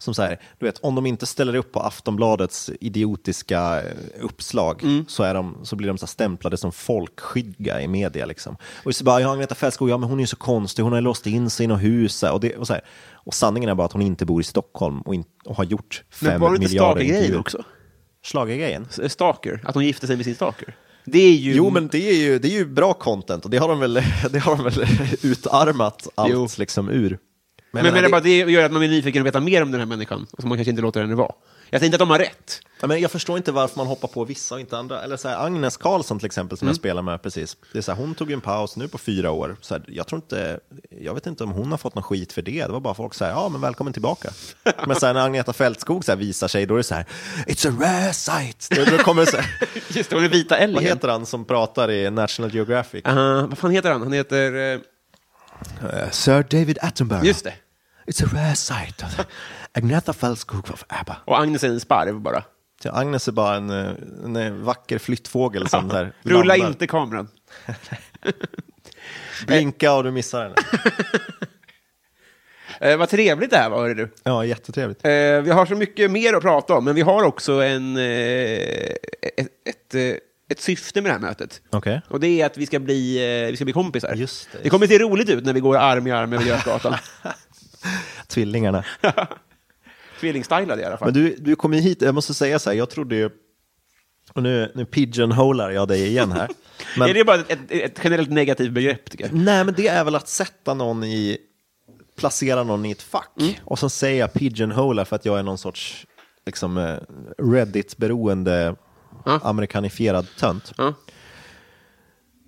Som 0.00 0.14
så 0.14 0.22
här, 0.22 0.40
du 0.58 0.66
vet, 0.66 0.78
om 0.78 0.94
de 0.94 1.06
inte 1.06 1.26
ställer 1.26 1.54
upp 1.54 1.72
på 1.72 1.80
Aftonbladets 1.80 2.70
idiotiska 2.80 3.82
eh, 3.82 3.96
uppslag 4.20 4.82
så, 5.08 5.22
är 5.22 5.34
de, 5.34 5.58
så 5.62 5.76
blir 5.76 5.88
de 5.88 5.98
så 5.98 6.06
stämplade 6.06 6.56
som 6.56 6.72
folkskygga 6.72 7.80
i 7.80 7.88
media. 7.88 8.26
Liksom. 8.26 8.56
Och 8.84 8.94
så 8.94 9.04
bara, 9.04 9.20
ja, 9.20 9.32
Agneta 9.32 9.54
Fältskog, 9.54 9.90
ja 9.90 9.98
men 9.98 10.08
hon 10.08 10.18
är 10.18 10.22
ju 10.22 10.26
så 10.26 10.36
konstig, 10.36 10.82
hon 10.82 10.92
har 10.92 11.00
låst 11.00 11.26
in 11.26 11.50
sig 11.50 11.64
i 11.64 11.66
något 11.66 11.82
hus. 11.82 12.22
Och, 12.22 12.40
det, 12.40 12.56
och, 12.56 12.66
så 12.66 12.72
här. 12.72 12.82
och 13.12 13.34
sanningen 13.34 13.70
är 13.70 13.74
bara 13.74 13.86
att 13.86 13.92
hon 13.92 14.02
inte 14.02 14.26
bor 14.26 14.40
i 14.40 14.44
Stockholm 14.44 15.00
och, 15.00 15.14
in, 15.14 15.24
och 15.44 15.56
har 15.56 15.64
gjort 15.64 16.04
Men 16.20 16.30
fem 16.30 16.40
var 16.40 16.50
det 16.50 16.56
inte 16.56 16.68
miljarder 16.68 17.02
intervjuer. 17.02 17.40
också? 17.40 17.64
Schlagergrejen? 18.22 18.86
Stalker, 19.08 19.60
att 19.64 19.74
hon 19.74 19.84
gifte 19.84 20.06
sig 20.06 20.16
med 20.16 20.24
sin 20.24 20.34
är 21.18 21.32
ju... 21.32 21.54
Jo, 21.54 21.70
men 21.70 21.88
det 21.88 22.10
är 22.10 22.14
ju, 22.14 22.38
det 22.38 22.48
är 22.48 22.52
ju 22.52 22.66
bra 22.66 22.92
content 22.92 23.44
och 23.44 23.50
det 23.50 23.58
har 23.58 23.68
de 23.68 23.80
väl, 23.80 23.94
det 24.30 24.38
har 24.38 24.56
de 24.56 24.64
väl 24.64 24.86
utarmat 25.22 26.08
allt 26.14 26.32
Jo. 26.32 26.48
liksom 26.56 26.88
ur. 26.88 27.18
Men, 27.72 27.82
men, 27.82 27.92
menar, 27.92 28.02
det, 28.02 28.10
bara, 28.10 28.20
det 28.20 28.36
gör 28.36 28.64
att 28.64 28.72
man 28.72 28.80
blir 28.80 28.88
nyfiken 28.88 29.22
och 29.22 29.26
veta 29.26 29.40
mer 29.40 29.62
om 29.62 29.70
den 29.70 29.80
här 29.80 29.86
människan, 29.86 30.26
och 30.32 30.42
så 30.42 30.46
man 30.48 30.58
kanske 30.58 30.70
inte 30.70 30.82
låter 30.82 31.00
henne 31.00 31.14
vara. 31.14 31.32
Jag 31.70 31.80
säger 31.80 31.86
inte 31.86 31.96
att 31.96 32.08
de 32.08 32.10
har 32.10 32.18
rätt. 32.18 32.60
Ja, 32.80 32.86
men 32.86 33.00
jag 33.00 33.10
förstår 33.10 33.36
inte 33.36 33.52
varför 33.52 33.76
man 33.76 33.86
hoppar 33.86 34.08
på 34.08 34.24
vissa 34.24 34.54
och 34.54 34.60
inte 34.60 34.78
andra. 34.78 35.02
Eller 35.02 35.16
så 35.16 35.28
här, 35.28 35.46
Agnes 35.46 35.76
Karlsson 35.76 36.18
till 36.18 36.26
exempel, 36.26 36.58
som 36.58 36.68
jag 36.68 36.76
spelar 36.76 37.02
med 37.02 37.22
precis. 37.22 37.56
Det 37.72 37.78
är 37.78 37.82
så 37.82 37.92
här, 37.92 37.98
hon 37.98 38.14
tog 38.14 38.32
en 38.32 38.40
paus 38.40 38.76
nu 38.76 38.88
på 38.88 38.98
fyra 38.98 39.30
år. 39.30 39.56
Så 39.60 39.74
här, 39.74 39.84
jag, 39.88 40.06
tror 40.06 40.18
inte, 40.18 40.60
jag 41.00 41.14
vet 41.14 41.26
inte 41.26 41.44
om 41.44 41.50
hon 41.50 41.70
har 41.70 41.78
fått 41.78 41.94
någon 41.94 42.04
skit 42.04 42.32
för 42.32 42.42
det. 42.42 42.66
Det 42.66 42.72
var 42.72 42.80
bara 42.80 42.94
folk 42.94 43.14
så 43.14 43.24
här, 43.24 43.32
ja 43.32 43.48
men 43.48 43.60
välkommen 43.60 43.92
tillbaka. 43.92 44.30
Men 44.86 44.96
så 44.96 45.06
här, 45.06 45.14
när 45.14 45.24
Agneta 45.26 45.52
Fältskog 45.52 46.04
så 46.04 46.14
visar 46.14 46.48
sig, 46.48 46.66
då 46.66 46.74
är 46.74 46.78
det 46.78 46.84
så 46.84 46.94
här, 46.94 47.06
it's 47.46 47.68
a 47.68 47.76
rare 47.80 48.12
sight. 48.12 48.68
Då, 48.70 48.96
då 48.96 49.02
kommer 49.02 49.24
så 49.24 49.36
Just 49.88 50.10
det, 50.10 50.16
hon 50.16 50.24
är 50.24 50.28
vita 50.28 50.54
vad 50.54 50.64
älgen. 50.64 50.84
heter 50.84 51.08
han 51.08 51.26
som 51.26 51.44
pratar 51.44 51.90
i 51.90 52.10
National 52.10 52.54
Geographic? 52.54 53.06
Uh, 53.06 53.46
vad 53.46 53.58
fan 53.58 53.70
heter 53.70 53.90
han? 53.90 54.02
Han 54.02 54.12
heter... 54.12 54.72
eh, 54.74 54.80
Eh, 55.92 56.10
Sir 56.10 56.42
David 56.50 56.78
Attenborough. 56.82 57.24
just 57.26 57.44
det. 57.44 57.54
It's 58.06 58.24
a 58.24 58.28
rare 58.32 58.54
sight. 58.54 59.04
Agneta 59.72 60.12
Fältskog 60.12 60.70
of 60.70 60.84
ABBA. 60.88 61.16
Och 61.24 61.38
Agnes 61.40 61.64
är 61.64 61.68
en 61.68 61.80
sparv 61.80 62.20
bara. 62.20 62.42
Så 62.82 62.90
Agnes 62.90 63.28
är 63.28 63.32
bara 63.32 63.56
en, 63.56 63.70
eh, 63.70 63.92
en 64.24 64.36
eh, 64.36 64.52
vacker 64.52 64.98
flyttfågel 64.98 65.68
som 65.68 65.88
där 65.88 66.12
Rulla 66.22 66.44
landar. 66.54 66.68
inte 66.68 66.86
kameran. 66.86 67.28
Blinka 69.46 69.92
och 69.92 70.04
du 70.04 70.10
missar 70.10 70.42
henne. 70.42 70.54
Eh, 72.82 72.96
vad 72.96 73.08
trevligt 73.08 73.50
det 73.50 73.56
här 73.56 73.70
var, 73.70 73.78
hörru 73.78 73.94
du. 73.94 74.08
Ja, 74.22 74.44
jättetrevligt. 74.44 75.04
Eh, 75.04 75.10
vi 75.42 75.50
har 75.50 75.66
så 75.66 75.74
mycket 75.74 76.10
mer 76.10 76.34
att 76.34 76.42
prata 76.42 76.74
om, 76.74 76.84
men 76.84 76.94
vi 76.94 77.00
har 77.00 77.22
också 77.24 77.52
en, 77.52 77.96
eh, 77.96 78.02
ett, 79.36 79.48
ett, 79.64 79.94
ett 80.50 80.60
syfte 80.60 81.02
med 81.02 81.10
det 81.10 81.12
här 81.12 81.20
mötet. 81.20 81.62
Okej. 81.70 82.02
Och 82.08 82.20
det 82.20 82.28
är 82.28 82.46
att 82.46 82.56
vi 82.56 82.66
ska 82.66 82.78
bli, 82.78 83.16
eh, 83.16 83.50
vi 83.50 83.56
ska 83.56 83.64
bli 83.64 83.72
kompisar. 83.72 84.14
Just 84.14 84.48
det, 84.52 84.58
det 84.58 84.64
just 84.64 84.70
kommer 84.70 84.86
se 84.86 84.98
roligt 84.98 85.28
ut 85.28 85.44
när 85.44 85.52
vi 85.52 85.60
går 85.60 85.76
arm 85.76 86.06
i 86.06 86.10
arm 86.10 86.32
över 86.32 86.44
Götgatan. 86.44 86.94
Tvillingarna. 88.26 88.84
Tvillingstylade 90.20 90.82
i 90.82 90.84
alla 90.84 90.96
fall. 90.96 91.12
Men 91.12 91.22
du, 91.22 91.36
du 91.38 91.56
kom 91.56 91.74
ju 91.74 91.80
hit, 91.80 92.02
jag 92.02 92.14
måste 92.14 92.34
säga 92.34 92.58
så 92.58 92.70
här, 92.70 92.76
jag 92.76 92.90
trodde 92.90 93.16
ju, 93.16 93.30
och 94.32 94.42
nu, 94.42 94.72
nu 94.74 94.84
pigeonholar 94.84 95.70
jag 95.70 95.88
dig 95.88 96.06
igen 96.06 96.32
här. 96.32 96.48
Men, 96.98 97.10
Är 97.10 97.14
det 97.14 97.24
bara 97.24 97.36
ett, 97.36 97.50
ett, 97.50 97.70
ett 97.70 98.00
generellt 98.04 98.30
negativt 98.30 98.72
begrepp, 98.72 99.10
tycker 99.10 99.24
jag? 99.24 99.34
Nej, 99.34 99.64
men 99.64 99.74
det 99.74 99.88
är 99.88 100.04
väl 100.04 100.14
att 100.14 100.28
sätta 100.28 100.74
någon 100.74 101.04
i, 101.04 101.38
placera 102.16 102.62
någon 102.62 102.86
i 102.86 102.90
ett 102.90 103.02
fack. 103.02 103.32
Mm. 103.40 103.54
Och 103.64 103.78
så 103.78 103.88
säger 103.88 104.20
jag 104.20 104.32
pigeonholar 104.32 105.04
för 105.04 105.16
att 105.16 105.24
jag 105.24 105.38
är 105.38 105.42
någon 105.42 105.58
sorts 105.58 106.06
liksom, 106.46 106.78
eh, 106.78 106.96
Reddit-beroende 107.38 108.76
Ja. 109.24 109.40
amerikanifierad 109.42 110.26
tönt. 110.38 110.72
Ja. 110.76 110.94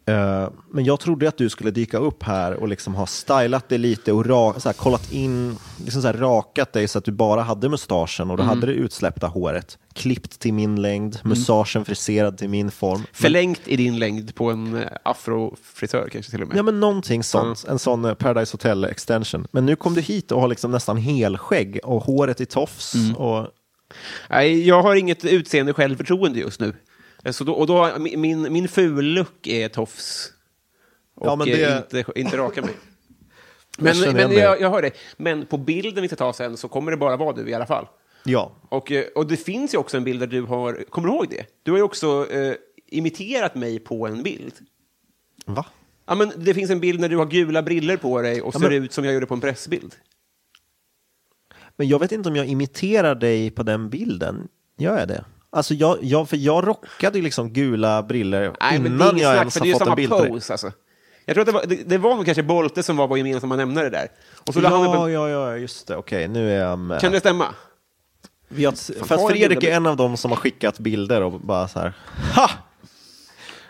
Eh, 0.06 0.48
men 0.70 0.84
jag 0.84 1.00
trodde 1.00 1.28
att 1.28 1.36
du 1.36 1.50
skulle 1.50 1.70
dyka 1.70 1.98
upp 1.98 2.22
här 2.22 2.54
och 2.54 2.68
liksom 2.68 2.94
ha 2.94 3.06
stylat 3.06 3.68
dig 3.68 3.78
lite 3.78 4.12
och 4.12 4.26
ra, 4.26 4.60
så 4.60 4.68
här, 4.68 4.74
kollat 4.74 5.12
in, 5.12 5.56
liksom 5.84 6.02
så 6.02 6.08
här, 6.08 6.14
rakat 6.14 6.72
dig 6.72 6.88
så 6.88 6.98
att 6.98 7.04
du 7.04 7.12
bara 7.12 7.42
hade 7.42 7.68
mustaschen 7.68 8.30
och 8.30 8.36
då 8.36 8.42
hade 8.42 8.66
det 8.66 8.72
utsläppta 8.72 9.26
håret. 9.26 9.78
Klippt 9.94 10.40
till 10.40 10.54
min 10.54 10.82
längd, 10.82 11.18
mustaschen 11.22 11.84
friserad 11.84 12.38
till 12.38 12.48
min 12.48 12.70
form. 12.70 13.02
Förlängt 13.12 13.60
i 13.64 13.76
din 13.76 13.98
längd 13.98 14.34
på 14.34 14.50
en 14.50 14.76
eh, 14.76 14.88
afrofrisör 15.02 16.08
kanske 16.12 16.30
till 16.30 16.42
och 16.42 16.48
med. 16.48 16.56
Ja, 16.56 16.62
men 16.62 16.80
någonting 16.80 17.22
sånt. 17.22 17.64
En 17.68 17.78
sån 17.78 18.04
eh, 18.04 18.14
Paradise 18.14 18.54
Hotel 18.54 18.84
extension. 18.84 19.46
Men 19.50 19.66
nu 19.66 19.76
kom 19.76 19.94
du 19.94 20.00
hit 20.00 20.32
och 20.32 20.40
har 20.40 20.48
liksom 20.48 20.70
nästan 20.70 20.96
helskägg 20.96 21.80
och 21.84 22.02
håret 22.04 22.40
i 22.40 22.46
tofs. 22.46 22.94
Och, 23.16 23.48
Nej, 24.30 24.68
jag 24.68 24.82
har 24.82 24.94
inget 24.94 25.24
utseende 25.24 25.72
självförtroende 25.72 26.38
just 26.38 26.60
nu. 26.60 26.74
Så 27.30 27.44
då, 27.44 27.52
och 27.52 27.66
då, 27.66 27.90
min- 27.98 28.52
min, 28.52 28.68
ful-look 28.68 29.46
är 29.46 29.68
tofs. 29.68 30.32
Och 31.14 31.26
Ja, 31.26 31.32
eh, 31.32 31.44
det- 31.44 31.76
inte, 31.98 32.20
inte 32.20 32.36
raka 32.36 32.62
mig. 32.62 32.74
Jag 33.76 33.84
Men, 33.84 33.94
känner 33.94 34.28
men 34.28 34.38
jag, 34.38 34.60
jag 34.60 34.70
hör 34.70 34.82
det. 34.82 34.90
Men 35.16 35.46
på 35.46 35.58
bilden 35.58 36.02
vi 36.02 36.08
ska 36.08 36.16
ta 36.16 36.32
sen 36.32 36.56
så 36.56 36.68
kommer 36.68 36.90
det 36.90 36.96
bara 36.96 37.16
vara 37.16 37.32
du 37.32 37.48
i 37.50 37.54
alla 37.54 37.66
fall. 37.66 37.86
ja, 38.24 38.52
Och, 38.68 38.92
eh, 38.92 39.04
och 39.14 39.26
det 39.26 39.36
finns 39.36 39.74
ju 39.74 39.78
också 39.78 39.96
en 39.96 40.04
bild 40.04 40.20
där 40.20 40.26
du 40.26 40.42
har, 40.42 40.84
kommer 40.90 41.08
du 41.08 41.14
ihåg 41.14 41.26
det? 41.30 41.46
Du 41.62 41.70
har 41.70 41.78
ju 41.78 41.84
också 41.84 42.26
eh, 42.30 42.54
imiterat 42.86 43.54
mig 43.54 43.78
på 43.78 44.06
en 44.06 44.22
bild. 44.22 44.54
va? 45.46 45.66
Ja, 46.06 46.14
men 46.14 46.32
det 46.36 46.54
finns 46.54 46.70
en 46.70 46.80
bild 46.80 47.00
när 47.00 47.08
du 47.08 47.16
har 47.16 47.26
gula 47.26 47.62
briller 47.62 47.96
på 47.96 48.22
dig 48.22 48.42
och 48.42 48.54
Ja, 48.54 48.60
ser 48.60 48.68
men- 48.70 48.82
ut 48.84 48.92
som 48.92 49.04
jag 49.04 49.14
gjorde 49.14 49.26
på 49.26 49.34
en 49.34 49.40
pressbild. 49.40 49.94
Men 51.82 51.88
jag 51.88 51.98
vet 51.98 52.12
inte 52.12 52.28
om 52.28 52.36
jag 52.36 52.46
imiterar 52.46 53.14
dig 53.14 53.50
på 53.50 53.62
den 53.62 53.90
bilden. 53.90 54.48
Gör 54.78 54.98
jag 54.98 55.08
det? 55.08 55.24
Alltså 55.50 55.74
jag, 55.74 55.98
jag, 56.02 56.28
för 56.28 56.36
jag 56.36 56.66
rockade 56.68 57.18
ju 57.18 57.24
liksom 57.24 57.52
gula 57.52 58.02
briller 58.02 58.52
Nej, 58.60 58.78
men 58.78 58.98
det 58.98 59.04
är 59.04 59.08
innan 59.08 59.18
jag 59.18 59.36
ens 59.36 59.54
har 59.54 59.60
det 59.60 59.66
är 59.66 59.68
ju 59.68 59.72
fått 59.72 59.80
en 59.80 59.84
samma 59.86 59.96
bild 59.96 60.10
på 60.10 60.22
dig. 60.22 60.32
alltså. 60.32 60.72
Jag 61.24 61.34
tror 61.34 61.40
att 61.40 61.46
det 61.46 61.52
var, 61.52 61.64
det, 61.66 61.88
det 61.88 61.98
var 61.98 62.16
nog 62.16 62.24
kanske 62.24 62.42
Bolte 62.42 62.82
som 62.82 62.96
var 62.96 63.08
vår 63.08 63.18
gemensamma 63.18 63.56
nämnare 63.56 63.90
där. 63.90 64.08
Och 64.46 64.54
så 64.54 64.60
la 64.60 64.68
han 64.68 64.80
upp 64.80 64.94
Ja, 64.94 65.06
en, 65.06 65.12
ja, 65.12 65.28
ja, 65.28 65.56
just 65.56 65.86
det. 65.86 65.96
Okej, 65.96 66.28
nu 66.28 66.50
är 66.56 66.60
jag 66.60 66.78
med. 66.78 67.00
Kan 67.00 67.12
det 67.12 67.20
stämma? 67.20 67.46
Vi 68.48 68.64
har, 68.64 69.04
för 69.04 69.14
att 69.14 69.30
Fredrik 69.30 69.64
är 69.64 69.76
en 69.76 69.86
av 69.86 69.96
dem 69.96 70.16
som 70.16 70.30
har 70.30 70.38
skickat 70.38 70.78
bilder 70.78 71.22
och 71.22 71.40
bara 71.40 71.68
så 71.68 71.78
här, 71.78 71.92
ha! 72.34 72.50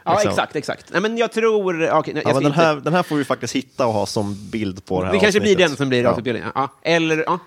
Ja, 0.05 0.12
Liksom. 0.12 0.31
exakt, 0.31 0.57
exakt. 0.57 0.87
Nej, 0.92 1.01
men 1.03 1.16
jag 1.18 1.33
tror... 1.33 1.83
ja, 1.83 1.98
Okej, 1.98 2.14
nej, 2.14 2.22
Ja, 2.27 2.31
jag 2.31 2.35
men 2.35 2.42
den, 2.42 2.53
inte, 2.53 2.64
här, 2.64 2.77
den 2.77 2.94
här 2.94 3.03
får 3.03 3.16
vi 3.16 3.25
faktiskt 3.25 3.57
hitta 3.57 3.87
och 3.87 3.92
ha 3.92 4.07
som 4.07 4.51
bild 4.51 4.85
på 4.85 5.01
det 5.01 5.07
här 5.07 5.12
det 5.12 5.18
kanske 5.20 5.40
blir 5.40 5.51
avsnittet. 5.53 5.70
den 5.70 5.77
som 5.77 6.22
blir 6.22 6.35
Ja. 6.35 6.53
Ja. 6.55 6.68
Eller, 6.83 7.25
ja. 7.27 7.38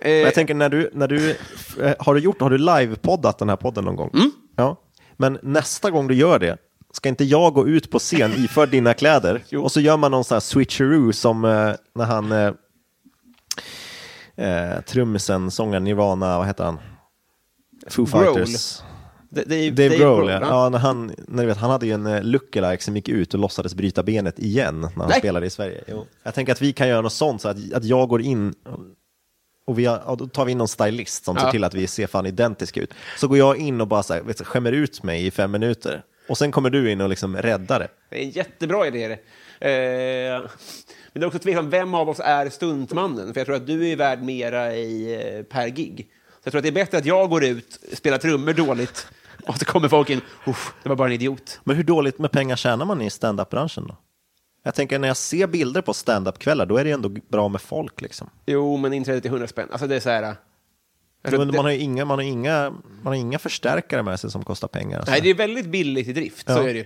Eh, 0.00 0.10
Men 0.10 0.20
jag 0.20 0.34
tänker, 0.34 0.54
när 0.54 0.68
du, 0.68 0.90
när 0.92 1.08
du, 1.08 1.30
eh, 1.80 1.94
har 1.98 2.14
du 2.14 2.20
gjort, 2.20 2.40
har 2.40 2.50
du 2.50 2.58
livepoddat 2.58 3.38
den 3.38 3.48
här 3.48 3.56
podden 3.56 3.84
någon 3.84 3.96
gång? 3.96 4.10
Mm. 4.14 4.30
Ja. 4.56 4.76
Men 5.16 5.38
nästa 5.42 5.90
gång 5.90 6.08
du 6.08 6.14
gör 6.14 6.38
det, 6.38 6.56
ska 6.92 7.08
inte 7.08 7.24
jag 7.24 7.54
gå 7.54 7.68
ut 7.68 7.90
på 7.90 7.98
scen 7.98 8.32
iförd 8.36 8.68
dina 8.68 8.94
kläder? 8.94 9.42
Jo. 9.48 9.62
Och 9.62 9.72
så 9.72 9.80
gör 9.80 9.96
man 9.96 10.10
någon 10.10 10.24
sån 10.24 10.34
här 10.34 10.40
switcheroo 10.40 11.12
som 11.12 11.44
eh, 11.44 11.72
när 11.94 12.04
han, 12.04 12.32
eh, 12.32 12.52
eh, 14.36 14.80
trummisen, 14.80 15.50
sångaren 15.50 15.84
Nirvana, 15.84 16.38
vad 16.38 16.46
heter 16.46 16.64
han? 16.64 16.78
Foo. 17.86 18.06
Fighters. 18.06 18.82
det 19.30 19.54
är 19.54 19.70
Dave, 19.70 19.96
Grohl, 19.96 20.28
ja. 20.28 20.38
ja. 20.40 20.48
ja 20.48 20.68
när 20.68 20.78
han, 20.78 21.12
när 21.28 21.42
du 21.42 21.48
vet, 21.48 21.58
han 21.58 21.70
hade 21.70 21.86
ju 21.86 21.92
en 21.92 22.30
lookalike 22.30 22.84
som 22.84 22.96
gick 22.96 23.08
ut 23.08 23.34
och 23.34 23.40
låtsades 23.40 23.74
bryta 23.74 24.02
benet 24.02 24.38
igen 24.38 24.80
när 24.80 24.88
han 24.96 25.08
Nej. 25.08 25.18
spelade 25.18 25.46
i 25.46 25.50
Sverige. 25.50 25.84
Jo. 25.86 26.06
Jag 26.22 26.34
tänker 26.34 26.52
att 26.52 26.62
vi 26.62 26.72
kan 26.72 26.88
göra 26.88 27.00
något 27.00 27.12
sånt, 27.12 27.42
så 27.42 27.48
att, 27.48 27.72
att 27.72 27.84
jag 27.84 28.08
går 28.08 28.20
in 28.22 28.54
och 29.68 29.78
vi 29.78 29.84
har, 29.84 30.02
ja, 30.06 30.14
då 30.14 30.26
tar 30.26 30.44
vi 30.44 30.52
in 30.52 30.58
någon 30.58 30.68
stylist 30.68 31.24
som 31.24 31.36
ser 31.36 31.44
Ja. 31.46 31.50
till 31.50 31.64
att 31.64 31.74
vi 31.74 31.86
ser 31.86 32.06
fan 32.06 32.26
identiska 32.26 32.80
ut. 32.80 32.94
Så 33.16 33.28
går 33.28 33.38
jag 33.38 33.56
in 33.56 33.80
och 33.80 33.86
bara 33.88 34.02
så 34.02 34.14
här, 34.14 34.20
vet, 34.22 34.46
skämmer 34.46 34.72
ut 34.72 35.02
mig 35.02 35.26
i 35.26 35.30
fem 35.30 35.50
minuter. 35.50 36.02
Och 36.28 36.38
sen 36.38 36.52
kommer 36.52 36.70
du 36.70 36.90
in 36.92 37.00
och 37.00 37.08
liksom 37.08 37.36
räddar 37.36 37.78
det. 37.78 37.88
Det 38.10 38.16
är 38.18 38.22
en 38.22 38.30
jättebra 38.30 38.86
idé. 38.86 39.08
det. 39.08 39.14
Eh, 39.68 40.40
men 41.12 41.20
det 41.20 41.24
är 41.24 41.26
också 41.26 41.38
tveksamt, 41.38 41.72
vem 41.72 41.94
av 41.94 42.08
oss 42.08 42.20
är 42.20 42.48
stuntmannen? 42.50 43.32
För 43.34 43.40
jag 43.40 43.46
tror 43.46 43.56
att 43.56 43.66
du 43.66 43.88
är 43.88 43.96
värd 43.96 44.22
mera 44.22 44.74
i, 44.74 45.14
eh, 45.38 45.42
per 45.42 45.68
gig. 45.68 46.06
Så 46.30 46.40
jag 46.44 46.50
tror 46.52 46.58
att 46.58 46.62
det 46.62 46.68
är 46.68 46.84
bättre 46.84 46.98
att 46.98 47.04
jag 47.06 47.30
går 47.30 47.44
ut, 47.44 47.80
spelar 47.92 48.18
trummor 48.18 48.52
dåligt, 48.52 49.06
och 49.46 49.56
så 49.58 49.64
kommer 49.64 49.88
folk 49.88 50.10
in, 50.10 50.20
det 50.82 50.88
var 50.88 50.96
bara 50.96 51.08
en 51.08 51.14
idiot. 51.14 51.60
Men 51.64 51.76
hur 51.76 51.84
dåligt 51.84 52.18
med 52.18 52.30
pengar 52.30 52.56
tjänar 52.56 52.84
man 52.84 53.00
i 53.02 53.10
stand-up-branschen 53.10 53.86
då? 53.86 53.96
Jag 54.62 54.74
tänker 54.74 54.98
när 54.98 55.08
jag 55.08 55.16
ser 55.16 55.46
bilder 55.46 55.82
på 55.82 55.94
stand-up-kvällar, 55.94 56.66
då 56.66 56.76
är 56.76 56.84
det 56.84 56.90
ändå 56.90 57.08
bra 57.08 57.48
med 57.48 57.60
folk 57.60 58.00
liksom. 58.00 58.30
Jo, 58.46 58.76
men 58.76 58.92
inträdet 58.92 59.24
är 59.24 59.28
100 59.28 59.46
spänn. 59.46 59.68
Alltså 59.70 59.86
det 59.86 59.96
är 59.96 60.00
så 60.00 60.10
här... 60.10 60.22
att 60.22 61.32
man 61.32 61.54
har 61.54 61.70
inga, 61.70 62.04
man 62.04 62.18
har 62.18 62.24
inga, 62.24 62.70
man 62.70 63.06
har 63.06 63.14
inga 63.14 63.38
förstärkare 63.38 64.02
med 64.02 64.20
sig 64.20 64.30
som 64.30 64.44
kostar 64.44 64.68
pengar. 64.68 64.98
alltså. 64.98 65.12
nej, 65.12 65.20
det 65.20 65.30
är 65.30 65.34
väldigt 65.34 65.66
billigt 65.66 66.08
i 66.08 66.12
drift, 66.12 66.46
så 66.46 66.52
Ja. 66.52 66.58
är 66.62 66.74
det 66.74 66.78
ju. 66.78 66.84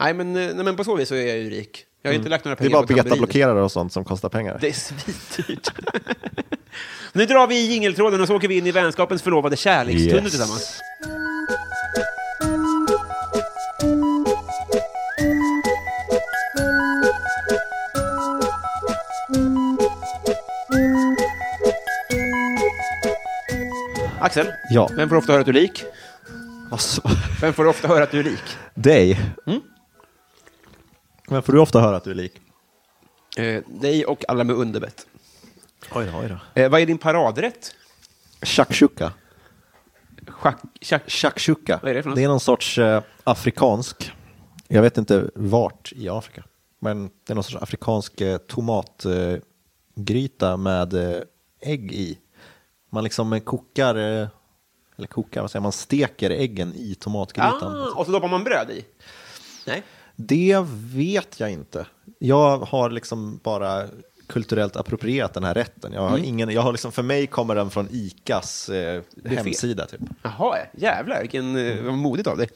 Nej, 0.00 0.14
men, 0.14 0.36
eh, 0.36 0.54
nej, 0.54 0.64
men 0.64 0.76
på 0.76 0.84
så 0.84 0.96
vis 0.96 1.08
så 1.08 1.14
är 1.14 1.26
jag 1.26 1.38
ju 1.38 1.50
rik. 1.50 1.84
Jag 2.02 2.10
har 2.10 2.14
inte 2.16 2.28
lagt 2.28 2.44
några 2.44 2.56
Mm. 2.56 2.72
Det 2.72 2.78
är 2.78 2.82
pengar 2.86 2.96
bara 2.96 3.02
på 3.02 3.08
betablockerare 3.08 3.62
och 3.62 3.72
sånt 3.72 3.92
som 3.92 4.04
kostar 4.04 4.28
pengar. 4.28 4.58
Det 4.60 4.68
är 4.68 4.72
svindyrt. 4.72 5.68
nu 7.12 7.26
drar 7.26 7.46
vi 7.46 7.54
i 7.58 7.66
jingeltråden 7.66 8.20
och 8.20 8.26
så 8.26 8.36
åker 8.36 8.48
vi 8.48 8.58
in 8.58 8.66
i 8.66 8.72
vänskapens 8.72 9.22
förlovade 9.22 9.56
kärleksstund 9.56 10.22
Yes. 10.22 10.30
tillsammans. 10.32 10.80
Axel, 24.20 24.52
Ja. 24.70 24.90
vem 24.96 25.08
får 25.08 25.16
ofta 25.16 25.32
höra 25.32 25.40
att 25.40 25.46
du 25.46 25.50
är 25.50 25.54
lik? 25.62 25.84
Alltså, 26.70 27.02
Vem 27.40 27.52
får 27.52 27.66
ofta 27.66 27.88
höra 27.88 28.02
att 28.04 28.10
du 28.10 28.18
är 28.20 28.24
lik? 28.24 28.56
dig. 28.74 29.20
Men 31.28 31.42
får 31.42 31.52
du 31.52 31.58
ofta 31.58 31.80
höra 31.80 31.96
att 31.96 32.04
du 32.04 32.10
är 32.10 32.14
lik? 32.14 32.32
Eh, 33.36 33.62
dig 33.66 34.04
och 34.06 34.24
alla 34.28 34.44
med 34.44 34.56
underbett. 34.56 35.06
Oj 35.92 36.06
då, 36.12 36.18
oj 36.18 36.28
då. 36.28 36.38
Eh, 36.62 36.70
vad 36.70 36.80
är 36.80 36.86
din 36.86 36.98
paradrätt? 36.98 37.74
Shakshuka. 38.42 39.12
Shakshuka. 41.06 41.78
Vad 41.82 41.90
är 41.90 41.94
det 41.94 42.02
för 42.02 42.10
något? 42.10 42.16
Det 42.16 42.24
är 42.24 42.28
någon 42.28 42.40
sorts 42.40 42.78
eh, 42.78 43.02
afrikansk, 43.24 44.12
jag 44.68 44.82
vet 44.82 44.98
inte 44.98 45.30
vart 45.34 45.92
i 45.96 46.08
Afrika, 46.08 46.44
men 46.78 47.10
det 47.26 47.32
är 47.32 47.34
någon 47.34 47.44
sorts 47.44 47.62
afrikansk 47.62 48.20
eh, 48.20 48.38
tomatgryta 48.38 49.36
med 50.56 50.94
eh, 50.94 51.20
ägg 51.60 51.92
i. 51.92 52.18
Man 52.90 53.04
liksom 53.04 53.32
eh, 53.32 53.40
kokar, 53.40 53.94
eh, 53.94 54.28
eller 54.98 55.06
kokar, 55.08 55.40
vad 55.40 55.50
säger 55.50 55.62
man, 55.62 55.72
steker 55.72 56.30
äggen 56.30 56.72
i 56.74 56.94
tomatgrytan. 56.94 57.76
Ah, 57.76 57.92
och 57.96 58.06
så 58.06 58.12
doppar 58.12 58.28
man 58.28 58.44
bröd 58.44 58.70
i? 58.70 58.84
Nej. 59.66 59.82
Det 60.16 60.64
vet 60.94 61.40
jag 61.40 61.50
inte. 61.50 61.86
Jag 62.18 62.58
har 62.58 62.90
liksom 62.90 63.40
bara 63.42 63.84
kulturellt 64.26 64.76
approprierat 64.76 65.34
den 65.34 65.44
här 65.44 65.54
rätten. 65.54 65.92
Jag 65.92 66.00
har 66.00 66.08
Mm. 66.08 66.24
ingen, 66.24 66.50
jag 66.50 66.62
har 66.62 66.72
liksom, 66.72 66.92
för 66.92 67.02
mig 67.02 67.26
kommer 67.26 67.54
den 67.54 67.70
från 67.70 67.88
ICAs 67.90 68.68
eh, 68.68 69.02
hemsida. 69.24 69.86
Typ. 69.86 70.00
Jaha, 70.22 70.56
jävlar, 70.72 71.20
vilken 71.20 71.56
eh, 71.56 71.82
vad 71.84 71.94
modigt 71.94 72.28
av 72.28 72.36
dig. 72.36 72.48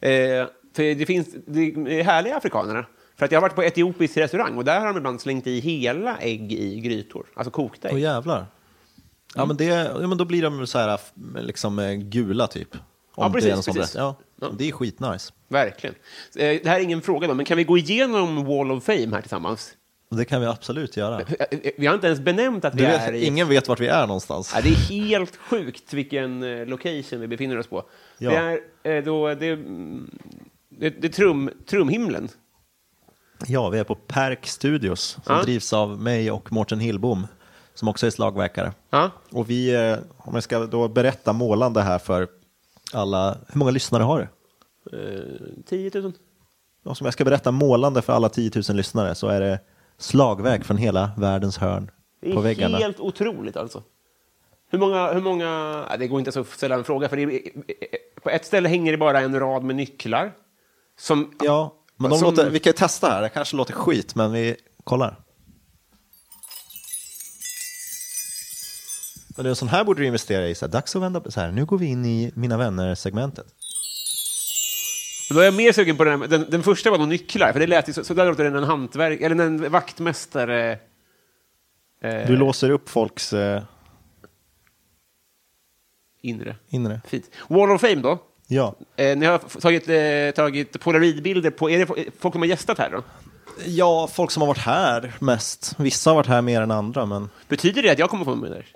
Eh, 0.00 0.46
för 0.76 0.94
det 0.94 1.06
finns 1.06 1.28
det 1.46 1.60
är 1.60 2.02
härliga 2.02 2.36
afrikanerna. 2.36 2.86
För 3.16 3.24
att 3.24 3.32
jag 3.32 3.36
har 3.40 3.42
varit 3.42 3.54
på 3.54 3.62
etiopisk 3.62 4.16
restaurang 4.16 4.56
och 4.56 4.64
där 4.64 4.80
har 4.80 4.86
de 4.86 4.96
ibland 4.96 5.20
slängt 5.20 5.46
i 5.46 5.60
hela 5.60 6.18
ägg 6.18 6.52
i 6.52 6.80
grytor, 6.80 7.26
alltså 7.34 7.50
kokta 7.50 7.88
ägg. 7.88 7.94
Åh 7.94 8.00
jävlar. 8.00 8.46
Ja, 9.34 9.44
men, 9.46 9.56
det, 9.56 9.64
ja, 9.64 10.06
men 10.08 10.18
då 10.18 10.24
blir 10.24 10.42
de 10.42 10.66
så 10.66 10.78
här 10.78 10.94
f- 10.94 11.12
liksom 11.36 11.78
eh, 11.78 11.92
gula 11.94 12.46
typ. 12.46 12.74
Om 12.74 12.78
Ja, 13.24 13.30
precis, 13.32 13.64
det 13.64 13.70
är 13.70 13.74
precis. 13.74 13.94
Ja, 13.94 14.16
Ja. 14.40 14.48
Det 14.58 14.68
är 14.68 14.72
skitnice. 14.72 15.32
Verkligen. 15.48 15.94
Eh, 16.36 16.60
det 16.62 16.66
här 16.68 16.78
är 16.78 16.84
ingen 16.84 17.02
fråga 17.02 17.28
då, 17.28 17.34
men 17.34 17.44
kan 17.46 17.56
vi 17.56 17.64
gå 17.64 17.78
igenom 17.78 18.44
Wall 18.44 18.70
of 18.70 18.84
Fame 18.84 19.08
här 19.12 19.20
tillsammans? 19.20 19.74
Det 20.10 20.24
kan 20.24 20.40
vi 20.40 20.46
absolut 20.46 20.96
göra. 20.96 21.20
Eh, 21.20 21.26
eh, 21.50 21.70
Vi 21.78 21.86
har 21.86 21.94
inte 21.94 22.06
ens 22.06 22.20
benämnt 22.20 22.64
att 22.64 22.74
vi 22.74 22.78
Du 22.78 22.84
är 22.86 23.12
vet, 23.12 23.22
i... 23.22 23.26
ingen 23.26 23.48
vet 23.48 23.68
vart 23.68 23.80
vi 23.80 23.86
är 23.86 24.06
någonstans. 24.06 24.52
Ja, 24.54 24.60
det 24.60 24.68
är 24.68 24.74
helt 24.74 25.36
sjukt 25.36 25.92
vilken 25.92 26.42
eh, 26.42 26.66
location 26.66 27.20
vi 27.20 27.28
befinner 27.28 27.58
oss 27.58 27.66
på. 27.66 27.84
Ja. 28.18 28.30
Det 28.30 28.60
är 28.90 28.96
eh, 28.96 29.04
då... 29.04 29.34
Det, 29.34 29.48
mm, 29.48 30.18
det, 30.68 30.90
det 30.90 31.06
är 31.08 31.12
trum, 31.12 31.50
trumhimlen. 31.66 32.28
Ja, 33.46 33.68
vi 33.68 33.78
är 33.78 33.84
på 33.84 33.94
Perk 33.94 34.46
Studios 34.46 35.18
som 35.24 35.36
Ja. 35.36 35.42
drivs 35.42 35.72
av 35.72 36.00
mig 36.02 36.30
och 36.30 36.52
Mårten 36.52 36.80
Hillbom 36.80 37.26
som 37.78 37.88
också 37.88 38.06
är 38.06 38.10
slagverkare. 38.10 38.72
Ja. 38.90 39.10
Och 39.32 39.50
vi, 39.50 39.74
eh, 39.90 39.98
om 40.18 40.34
jag 40.34 40.42
ska 40.42 40.58
då 40.66 40.88
berätta 40.88 41.32
målande 41.32 41.82
här 41.82 41.98
för 41.98 42.28
alla, 42.92 43.38
hur 43.48 43.58
många 43.58 43.70
lyssnare 43.70 44.02
har 44.02 44.18
du? 44.18 44.98
Eh, 44.98 45.64
10 45.66 45.90
000. 45.94 46.12
Och 46.84 46.96
som 46.96 47.04
jag 47.04 47.14
ska 47.14 47.24
berätta 47.24 47.50
målande 47.50 48.02
för 48.02 48.12
alla 48.12 48.28
10 48.28 48.50
000 48.68 48.76
lyssnare 48.76 49.14
så 49.14 49.28
är 49.28 49.40
det 49.40 49.60
slagverk 49.98 50.64
från 50.64 50.76
hela 50.76 51.10
världens 51.16 51.58
hörn 51.58 51.90
Det 52.20 52.32
på 52.32 52.38
är 52.38 52.42
väggarna. 52.42 52.78
helt 52.78 53.00
otroligt 53.00 53.56
alltså. 53.56 53.82
Hur 54.70 54.78
många... 54.78 55.12
Hur 55.12 55.20
många 55.20 55.84
det 55.98 56.06
går 56.08 56.18
inte 56.20 56.40
att 56.40 56.48
ställa 56.48 56.74
en 56.74 56.84
fråga, 56.84 57.08
för 57.08 57.16
det 57.16 57.22
är, 57.22 57.40
på 58.22 58.30
ett 58.30 58.44
ställe 58.46 58.68
hänger 58.68 58.92
det 58.92 58.98
bara 58.98 59.20
en 59.20 59.40
rad 59.40 59.62
med 59.64 59.76
nycklar. 59.76 60.32
Som, 60.98 61.32
Ja, 61.44 61.74
men 61.96 62.10
de 62.10 62.18
Som- 62.18 62.30
låter, 62.30 62.50
vi 62.50 62.58
kan 62.58 62.70
ju 62.70 62.74
testa 62.76 63.06
här, 63.10 63.22
det 63.22 63.28
kanske 63.28 63.56
låter 63.56 63.72
skit 63.72 64.14
men 64.14 64.32
vi 64.32 64.56
kollar. 64.84 65.16
Men 69.38 69.44
det 69.44 69.50
är 69.50 69.54
sån 69.54 69.68
här 69.68 69.84
borde 69.84 70.00
du 70.02 70.06
investera 70.06 70.48
i, 70.48 70.54
så 70.54 70.66
här, 70.66 70.72
dags 70.72 70.96
att 70.96 71.02
vända, 71.02 71.30
så 71.30 71.40
här, 71.40 71.50
nu 71.52 71.64
går 71.64 71.78
vi 71.78 71.86
in 71.86 72.06
i 72.06 72.32
Mina 72.34 72.56
vänner-segmentet. 72.56 73.46
Då 75.30 75.40
är 75.40 75.44
jag 75.44 75.54
mer 75.54 75.72
sugen 75.72 75.96
på 75.96 76.04
den, 76.04 76.20
den, 76.20 76.46
den 76.50 76.62
första 76.62 76.90
var 76.90 76.98
nog 76.98 77.08
nycklar, 77.08 77.52
för 77.52 77.60
det 77.60 77.66
lät 77.66 77.88
ju 77.88 77.92
så, 77.92 78.04
så 78.04 78.14
där 78.14 78.26
låter 78.26 78.44
den 78.44 78.56
en 78.56 78.64
hantverk, 78.64 79.20
eller 79.20 79.44
en 79.44 79.70
vaktmästare. 79.70 80.78
Eh, 82.02 82.26
Du 82.26 82.36
låser 82.36 82.70
upp 82.70 82.88
folks 82.88 83.32
eh, 83.32 83.62
inre. 86.22 86.56
inre. 86.68 87.00
Fint. 87.06 87.30
Wall 87.48 87.70
of 87.70 87.80
Fame 87.80 87.94
då? 87.94 88.18
Ja. 88.46 88.74
Eh, 88.96 89.16
ni 89.18 89.26
har 89.26 89.38
tagit, 89.38 89.88
eh, 89.88 90.44
tagit 90.44 90.80
polaroidbilder 90.80 91.50
på, 91.50 91.70
är 91.70 91.78
det 91.78 91.84
fo- 91.84 92.10
folk 92.20 92.34
som 92.34 92.42
har 92.42 92.46
gästat 92.48 92.78
här 92.78 92.90
då? 92.90 93.02
ja, 93.66 94.06
folk 94.12 94.30
som 94.30 94.40
har 94.40 94.46
varit 94.46 94.58
här 94.58 95.12
mest. 95.18 95.74
Vissa 95.78 96.10
har 96.10 96.14
varit 96.14 96.26
här 96.26 96.42
mer 96.42 96.62
än 96.62 96.70
andra, 96.70 97.06
men 97.06 97.30
Betyder 97.48 97.82
det 97.82 97.90
att 97.90 97.98
jag 97.98 98.10
kommer 98.10 98.24
få 98.24 98.34
med 98.34 98.50
där? 98.50 98.66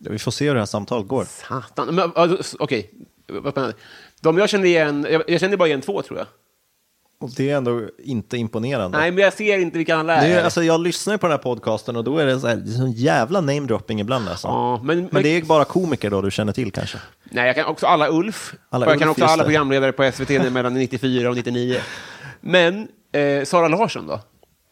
Vi 0.00 0.18
får 0.18 0.30
se 0.30 0.46
hur 0.46 0.54
det 0.54 0.60
här 0.60 0.66
samtalet 0.66 1.08
går. 1.08 1.24
Satan. 1.24 1.94
Men, 1.94 2.12
Okej, 2.58 2.90
vad 3.26 3.52
spännande. 3.52 3.76
De 4.20 4.38
jag 4.38 4.48
kände 4.48 4.68
igen, 4.68 5.06
jag, 5.10 5.22
jag 5.26 5.40
kände 5.40 5.56
bara 5.56 5.68
igen 5.68 5.80
två 5.80 6.02
tror 6.02 6.18
jag. 6.18 6.26
Och 7.20 7.30
det 7.36 7.50
är 7.50 7.56
ändå 7.56 7.82
inte 7.98 8.36
imponerande. 8.36 8.98
Nej, 8.98 9.10
men 9.10 9.24
jag 9.24 9.32
ser 9.32 9.58
inte 9.58 9.78
vilka 9.78 9.96
han 9.96 10.06
lär. 10.06 10.20
Det 10.20 10.34
är, 10.34 10.44
alltså, 10.44 10.62
jag 10.62 10.80
lyssnar 10.80 11.16
på 11.16 11.26
den 11.26 11.32
här 11.32 11.42
podcasten 11.42 11.96
och 11.96 12.04
då 12.04 12.18
är 12.18 12.26
det 12.26 12.40
så 12.40 12.46
här, 12.46 12.56
det 12.56 12.70
är 12.70 12.74
sån 12.74 12.92
jävla 12.92 13.40
namedropping 13.40 14.00
ibland. 14.00 14.28
Alltså. 14.28 14.48
ja, 14.48 14.80
men, 14.82 15.08
Men 15.12 15.22
det 15.22 15.28
är 15.28 15.42
bara 15.42 15.64
komiker 15.64 16.10
då 16.10 16.20
du 16.22 16.30
känner 16.30 16.52
till 16.52 16.72
kanske? 16.72 16.98
Nej, 17.24 17.46
jag 17.46 17.56
kan 17.56 17.64
också 17.64 17.86
alla 17.86 18.08
Ulf. 18.10 18.54
Alla 18.68 18.86
och 18.86 18.92
jag 18.92 18.98
kan 18.98 19.08
Ulf, 19.08 19.12
också 19.12 19.24
just 19.24 19.32
alla 19.32 19.44
programledare 19.44 19.92
på 19.92 20.12
SVT 20.12 20.52
mellan 20.52 20.74
94 20.74 21.30
och 21.30 21.36
99. 21.36 21.80
Men 22.40 22.88
eh, 23.12 23.44
Sara 23.44 23.68
Larsson 23.68 24.06
då? 24.06 24.20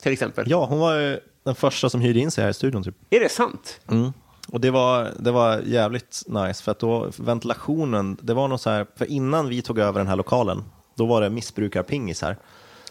Till 0.03 0.13
exempel. 0.13 0.51
Ja, 0.51 0.65
hon 0.65 0.79
var 0.79 0.95
ju 0.95 1.21
den 1.45 1.55
första 1.55 1.91
som 1.91 2.01
hyrde 2.01 2.19
in 2.19 2.31
sig 2.31 2.45
här 2.45 2.51
i 2.51 2.55
studion. 2.55 2.85
Typ. 2.85 2.95
Är 3.11 3.21
det 3.21 3.29
sant? 3.29 3.81
Mm. 3.91 4.13
Och 4.53 4.61
det 4.61 4.71
var, 4.71 5.13
det 5.19 5.31
var 5.31 5.59
jävligt 5.59 6.23
nice, 6.27 6.63
för 6.63 6.73
att 6.73 6.79
då 6.79 7.11
ventilationen, 7.19 8.17
det 8.23 8.35
var 8.35 8.49
något 8.49 8.61
så 8.61 8.71
här, 8.71 8.87
för 8.97 9.11
innan 9.11 9.49
vi 9.49 9.63
tog 9.63 9.79
över 9.79 10.01
den 10.01 10.07
här 10.07 10.17
lokalen, 10.17 10.65
då 10.95 11.07
var 11.07 11.21
det 11.21 11.31
missbrukarpingis 11.31 12.23
här. 12.23 12.37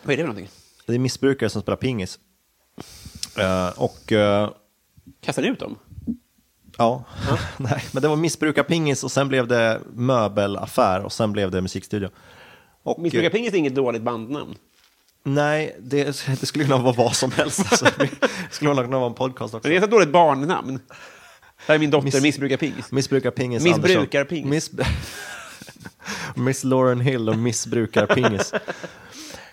Vad 0.03 0.13
är 0.13 0.17
det 0.17 0.23
för 0.23 0.27
någonting? 0.27 0.49
Det 0.85 0.95
är 0.95 0.99
missbrukare 0.99 1.49
som 1.49 1.61
spelar 1.61 1.77
pingis. 1.77 2.19
Eh, 3.37 3.69
och 3.75 4.11
eh, 4.11 4.49
Kastar 5.21 5.41
ni 5.41 5.47
ut 5.47 5.59
dem? 5.59 5.75
ja, 6.77 7.03
nej, 7.57 7.83
men 7.91 8.01
det 8.01 8.07
var 8.07 8.15
missbrukarpingis 8.15 9.03
och 9.03 9.11
sen 9.11 9.27
blev 9.27 9.47
det 9.47 9.81
möbelaffär 9.93 11.03
och 11.03 11.13
sen 11.13 11.31
blev 11.31 11.51
det 11.51 11.61
musikstudio. 11.61 12.09
Och, 12.83 12.99
Missbrukarpingis 12.99 13.53
är 13.53 13.57
inget 13.57 13.75
dåligt 13.75 14.01
bandnamn. 14.01 14.55
Nej, 15.23 15.77
det, 15.79 16.03
det 16.25 16.45
skulle 16.45 16.65
kunna 16.65 16.77
vara 16.77 16.93
vad 16.93 17.15
som 17.15 17.31
helst. 17.31 17.59
Alltså. 17.71 17.85
Det 17.97 18.09
skulle 18.51 18.75
kunna 18.75 18.99
vara 18.99 19.09
en 19.09 19.13
podcast 19.13 19.53
också. 19.53 19.67
Men 19.67 19.75
det 19.75 19.81
är 19.81 19.83
ett 19.83 19.91
dåligt 19.91 20.11
barnnamn. 20.11 20.79
Där 21.67 21.75
är 21.75 21.79
min 21.79 21.89
dotter 21.89 22.05
Miss- 22.05 22.21
missbrukarpingis. 22.21 22.91
Missbrukarpingis 22.91 23.63
Missbrukarpingis. 23.63 24.71
Miss... 24.71 24.71
Miss 26.35 26.63
Lauren 26.63 26.99
Hill 27.01 27.29
och 27.29 27.37
missbrukarpingis. 27.37 28.53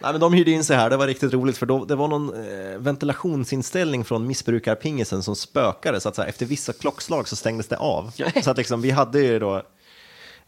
Nej, 0.00 0.12
men 0.12 0.20
de 0.20 0.32
hyrde 0.32 0.50
in 0.50 0.64
sig 0.64 0.76
här, 0.76 0.90
det 0.90 0.96
var 0.96 1.06
riktigt 1.06 1.32
roligt 1.32 1.58
för 1.58 1.66
då, 1.66 1.84
det 1.84 1.94
var 1.94 2.08
någon 2.08 2.34
eh, 2.34 2.78
ventilationsinställning 2.78 4.04
från 4.04 4.26
missbrukarpingisen 4.26 5.22
som 5.22 5.36
spökade 5.36 6.00
så 6.00 6.08
att 6.08 6.16
så 6.16 6.22
här, 6.22 6.28
efter 6.28 6.46
vissa 6.46 6.72
klockslag 6.72 7.28
så 7.28 7.36
stängdes 7.36 7.68
det 7.68 7.76
av. 7.76 8.12
Så 8.42 8.50
att 8.50 8.56
liksom, 8.56 8.80
vi 8.80 8.90
hade 8.90 9.20
ju 9.20 9.38
då 9.38 9.62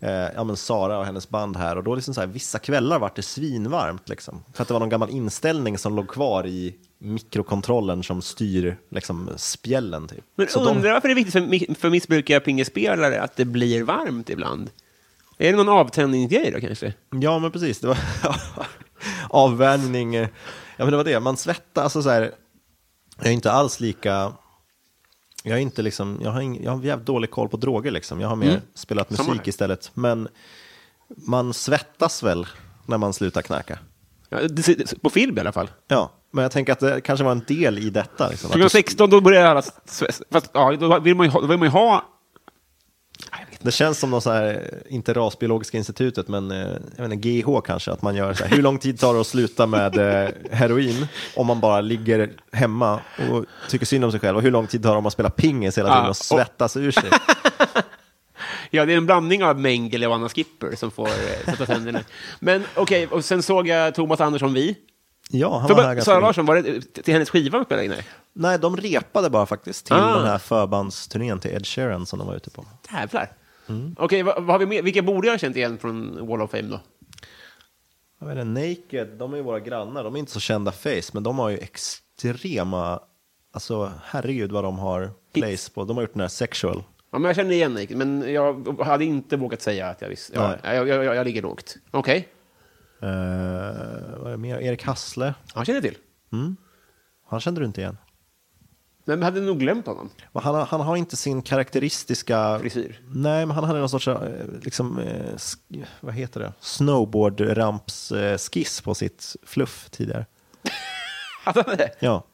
eh, 0.01 0.11
ja, 0.11 0.45
men 0.45 0.57
Sara 0.57 0.99
och 0.99 1.07
hennes 1.07 1.29
band 1.29 1.57
här 1.57 1.77
och 1.79 1.85
då 1.85 1.95
liksom 1.95 2.15
så 2.15 2.21
här, 2.21 2.29
vissa 2.29 2.59
kvällar 2.59 2.99
var 2.99 3.13
det 3.15 3.23
svinvarmt 3.23 4.09
liksom. 4.09 4.45
För 4.55 4.63
att 4.63 4.69
det 4.69 4.75
var 4.75 4.81
någon 4.81 4.89
gammal 4.89 5.11
inställning 5.11 5.79
som 5.79 5.97
låg 5.97 6.09
kvar 6.09 6.47
i 6.47 6.75
mikrokontrollen 6.99 8.03
som 8.03 8.23
styr 8.23 8.77
liksom 8.91 9.31
spjällen 9.37 10.09
typ. 10.09 10.25
Men 10.35 10.49
Så 10.49 10.65
de- 10.65 10.77
undrar 10.77 10.93
varför 10.93 11.09
det 11.09 11.13
är 11.13 11.25
viktigt 11.25 11.33
för, 11.33 11.75
för 11.75 11.91
missbrukarpingespelare 11.91 13.23
att 13.23 13.37
det 13.37 13.45
blir 13.45 13.83
varmt 13.83 14.31
ibland? 14.31 14.71
Är 15.39 15.51
det 15.51 15.57
någon 15.57 15.69
avtändningsgrej 15.69 16.51
då 16.51 16.61
kanske? 16.61 16.95
Ja, 17.21 17.39
men 17.39 17.51
precis. 17.51 17.81
Det 17.81 17.87
var 17.87 17.99
avvärjning. 19.29 20.15
eh, 20.15 20.29
Ja, 20.77 20.85
men 20.85 20.91
det 20.91 20.97
var 20.97 21.05
det. 21.05 21.21
Man 21.21 21.37
svettas. 21.37 21.85
Alltså 21.85 22.03
så 22.03 22.11
här, 22.11 22.33
jag 23.19 23.27
är 23.27 23.31
inte 23.33 23.53
alls 23.53 23.81
lika... 23.81 24.33
Jag, 25.49 25.59
är 25.59 25.63
inte 25.63 25.83
liksom, 25.83 26.21
jag, 26.23 26.31
har 26.31 26.41
ing, 26.41 26.65
jag 26.65 26.73
har 26.73 26.83
jävligt 26.83 27.07
dålig 27.07 27.31
koll 27.31 27.49
på 27.49 27.57
droger. 27.57 27.91
Liksom. 27.91 28.21
Jag 28.21 28.29
har 28.29 28.37
mer 28.37 28.61
spelat 28.75 29.17
Samma 29.17 29.29
musik 29.29 29.49
istället. 29.49 29.91
Men 29.95 30.29
man 31.09 31.55
svettas 31.55 32.23
väl 32.23 32.47
när 32.87 32.99
man 32.99 33.13
slutar 33.13 33.43
knäcka. 33.43 33.79
Ja, 34.29 34.39
på 35.03 35.11
film 35.11 35.39
i 35.39 35.41
alla 35.41 35.53
fall. 35.53 35.71
Ja, 35.89 36.13
men 36.31 36.43
jag 36.43 36.53
tänker 36.53 36.73
att 36.73 36.81
det 36.81 37.01
kanske 37.01 37.25
var 37.25 37.33
en 37.33 37.45
del 37.47 37.79
i 37.79 37.91
detta. 37.91 38.29
Liksom. 38.29 38.47
Att 38.47 38.53
Klockan 38.53 38.65
du- 38.65 38.71
16 38.71 39.11
då 39.11 39.21
börjar 39.21 39.47
alla. 39.47 39.63
Fast 40.31 40.51
ja, 40.53 40.77
då 40.77 40.99
vill 41.01 41.15
man 41.15 41.27
ju 41.27 41.33
ha... 41.33 41.41
Då 41.41 41.47
vill 41.47 41.59
man 41.59 41.67
ju 41.67 41.73
ha 41.73 42.05
Det 43.67 43.73
känns 43.73 43.99
som 43.99 44.11
något 44.11 44.23
så 44.23 44.31
här, 44.33 44.71
inte 44.89 45.13
rasbiologiska 45.13 45.79
institutet, 45.79 46.29
men 46.29 46.51
eh, 46.51 46.59
jag 46.97 47.03
vet 47.09 47.13
inte, 47.13 47.29
GH 47.29 47.61
kanske, 47.67 47.93
att 47.93 48.03
man 48.03 48.15
gör 48.17 48.35
så 48.35 48.45
här, 48.45 48.57
hur 48.57 48.63
lång 48.63 48.79
tid 48.79 49.01
tar 49.01 49.15
det 49.15 49.21
att 49.21 49.27
sluta 49.27 49.67
med 49.67 49.99
eh, 49.99 50.29
heroin 50.51 51.07
om 51.37 51.47
man 51.47 51.61
bara 51.61 51.81
ligger 51.81 52.31
hemma 52.53 53.01
och 53.31 53.45
tycker 53.69 53.87
synd 53.87 54.05
om 54.05 54.11
sig 54.11 54.21
själv, 54.21 54.37
och 54.37 54.43
hur 54.43 54.51
lång 54.51 54.67
tid 54.67 54.83
tar 54.83 54.91
det 54.91 54.97
om 54.97 55.03
man 55.03 55.13
spelar 55.13 55.31
pingis 55.31 55.79
hela 55.79 55.95
tiden 55.95 56.09
och 56.11 56.17
svettas 56.17 56.77
ur 56.77 56.91
sig? 56.91 57.11
Ja, 58.71 58.85
det 58.87 58.93
är 58.93 58.97
en 58.97 59.07
blandning 59.07 59.45
av 59.45 59.61
Mengele 59.61 60.07
och 60.07 60.15
Anna 60.15 60.29
Skipper 60.29 60.77
som 60.77 60.91
får 60.91 61.07
eh, 61.09 61.45
sätta 61.53 61.67
tänderna. 61.67 62.01
Men 62.41 62.65
okej, 62.75 63.07
och 63.07 63.25
sen 63.25 63.43
såg 63.43 63.69
jag 63.69 63.95
Thomas 63.95 64.21
Andersson 64.21 64.55
Vi. 64.55 64.77
Ja, 65.31 65.59
han 65.59 65.69
För 65.69 65.75
var 65.75 65.83
här 65.83 66.01
Sara. 66.01 66.21
Larsson, 66.21 66.47
var 66.47 66.57
det 66.57 66.81
till 67.03 67.15
hennes 67.15 67.31
skiva 67.31 67.59
de 67.59 67.65
spelade 67.65 67.85
in 67.85 67.91
här? 67.93 68.05
Nej, 68.33 68.59
de 68.59 68.77
repade 68.77 69.31
bara 69.31 69.47
faktiskt 69.47 69.87
till 69.87 69.95
Ah. 69.95 70.17
den 70.19 70.27
här 70.27 70.39
förbandsturnén 70.39 71.41
till 71.41 71.51
Ed 71.51 71.67
Sheeran 71.67 72.07
som 72.07 72.19
de 72.19 72.29
var 72.29 72.35
ute 72.35 72.51
på. 72.51 72.65
Jävlar. 72.93 73.31
Okej, 73.97 74.23
vad, 74.23 74.43
vad 74.43 74.55
har 74.55 74.59
vi 74.59 74.67
mer? 74.67 74.83
Vilka 74.83 75.03
borde 75.03 75.27
jag 75.27 75.33
ha 75.35 75.39
känt 75.39 75.57
igen 75.57 75.79
från 75.79 76.27
Wall 76.27 76.43
of 76.43 76.51
Fame 76.51 76.63
då? 76.69 76.81
Jag 78.19 78.27
vet 78.27 78.39
inte, 78.39 78.61
Naked, 78.61 79.19
de 79.19 79.33
är 79.33 79.37
ju 79.37 79.43
våra 79.43 79.61
grannar, 79.61 80.05
de 80.05 80.15
är 80.15 80.19
inte 80.19 80.33
så 80.33 80.41
kända 80.41 80.73
face, 80.73 81.11
men 81.13 81.23
de 81.23 81.39
har 81.39 81.49
ju 81.49 81.59
extrema, 81.59 83.01
alltså 83.53 83.93
herregud 84.05 84.53
vad 84.53 84.65
de 84.65 84.79
har 84.79 85.11
plays 85.33 85.69
på. 85.69 85.85
De 85.85 85.97
har 85.97 86.03
gjort 86.03 86.13
den 86.13 86.21
här 86.21 86.29
sexual. 86.29 86.83
Ja, 87.11 87.19
men 87.19 87.25
jag 87.29 87.37
känner 87.37 87.53
igen 87.53 87.75
Naked, 87.75 87.97
men 87.97 88.33
jag 88.33 88.79
hade 88.81 89.05
inte 89.05 89.37
vågat 89.37 89.63
säga 89.63 89.89
att 89.89 90.01
jag 90.03 90.09
visste. 90.09 90.35
Ja, 90.35 90.57
jag, 90.75 90.89
jag, 90.89 91.05
jag, 91.05 91.17
jag 91.17 91.25
ligger 91.25 91.43
lågt. 91.43 91.77
Okej, 91.91 92.29
Uh, 93.03 93.09
vad 94.19 94.27
är 94.27 94.31
det 94.31 94.37
mer? 94.37 94.59
Erik 94.59 94.85
Hassle, 94.85 95.35
han 95.55 95.65
känner 95.65 95.81
till. 95.81 95.97
han 97.29 97.41
kände 97.41 97.61
du 97.61 97.67
inte 97.67 97.81
igen. 97.81 97.99
Men 99.09 99.19
vi 99.19 99.25
hade 99.25 99.41
nog 99.41 99.59
glömt 99.59 99.87
honom. 99.87 100.11
Men 100.33 100.43
Han, 100.43 100.55
har- 100.55 100.65
han 100.67 100.81
har 100.81 100.97
inte 100.97 101.17
sin 101.17 101.43
karaktäristiska... 101.43 102.59
Frisyr. 102.59 103.01
Nej, 103.11 103.47
men 103.47 103.55
han 103.55 103.65
hade 103.65 103.79
någon 103.79 103.89
sorts, 103.89 104.09
eh, 104.09 104.21
liksom, 104.63 104.99
eh, 104.99 105.35
vad 106.01 106.15
heter 106.15 106.41
det? 106.41 106.53
Snowboard-ramps-skiss 106.61 108.81
på 108.83 108.95
sitt 108.95 109.37
fluff 109.47 109.89
tidigare. 109.91 110.27
Hade 111.45 111.63
han 111.67 111.77
det? 111.77 111.91
Ja. 111.99 112.25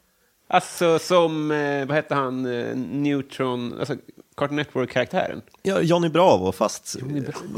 Alltså 0.47 0.99
som, 0.99 1.51
eh, 1.51 1.85
vad 1.85 1.95
hette 1.95 2.15
han, 2.15 2.45
eh, 2.45 2.75
Neutron, 2.75 3.79
alltså 3.79 3.95
Cartoon 4.37 4.55
Network-karaktären? 4.55 5.41
ja 5.63 5.79
Johnny 5.81 6.09
Bravo, 6.09 6.51
fast 6.51 6.95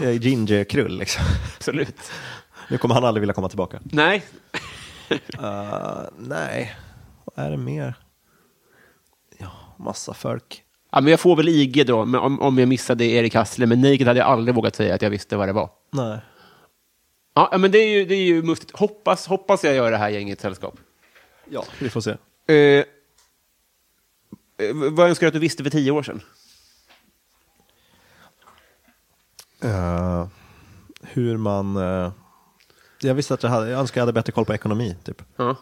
eh, 0.02 0.12
ginger-krull 0.22 0.98
liksom. 0.98 1.24
Absolut. 1.58 1.96
Nu 2.70 2.78
kommer 2.78 2.96
han 2.96 3.06
aldrig 3.06 3.22
vilja 3.22 3.34
komma 3.34 3.50
tillbaka. 3.50 3.80
Nej. 3.84 4.24
Uh, 5.40 6.02
nej, 6.18 6.76
vad 7.26 7.46
är 7.46 7.52
det 7.52 7.58
mer? 7.58 7.96
Massa 9.78 10.14
folk. 10.14 10.64
Ja, 10.92 11.02
men 11.02 11.12
jag 11.12 11.20
får 11.20 11.36
väl 11.36 11.50
IG 11.50 11.88
då, 11.88 12.06
men 12.06 12.22
om, 12.22 12.42
om 12.42 12.58
jag 12.58 12.68
missade 12.70 13.06
Erik 13.06 13.36
Hassle, 13.36 13.66
men 13.66 13.82
Naked 13.82 14.08
hade 14.08 14.20
jag 14.20 14.28
aldrig 14.28 14.56
vågat 14.56 14.76
säga 14.76 14.96
att 14.96 15.02
jag 15.02 15.10
visste 15.10 15.38
vad 15.38 15.48
det 15.48 15.54
var. 15.54 15.70
Nej. 15.92 16.20
Ja, 17.34 17.58
men 17.58 17.72
det 17.72 17.78
är 17.78 17.90
ju, 17.90 18.06
det 18.06 18.16
är 18.16 18.24
ju 18.26 18.44
mustigt. 18.44 18.72
Hoppas, 18.78 19.28
hoppas 19.28 19.64
jag 19.64 19.76
gör 19.76 19.92
det 19.92 19.98
här 19.98 20.10
gänget 20.10 20.42
sällskap. 20.42 20.80
Ja, 21.50 21.66
vi 21.80 21.90
får 21.90 22.02
se. 22.02 22.12
Eh, 22.48 22.56
eh, 22.56 22.86
vad 24.92 25.10
önskar 25.10 25.26
du 25.26 25.28
att 25.28 25.34
du 25.34 25.40
visste 25.40 25.64
för 25.64 25.70
tio 25.70 25.92
år 25.92 26.04
sedan? 26.04 26.22
Eh, 29.64 30.28
hur 31.02 31.38
man... 31.38 31.78
eh, 31.78 32.12
jag 33.02 33.16
visste 33.16 33.34
att 33.34 33.44
jag 33.44 33.50
hade, 33.50 33.70
jag 33.70 33.80
önskar 33.80 34.02
jag 34.02 34.04
hade 34.04 34.14
bättre 34.14 34.32
koll 34.32 34.46
på 34.46 34.54
ekonomi, 34.54 34.96
typ. 35.04 35.22
Ja. 35.36 35.56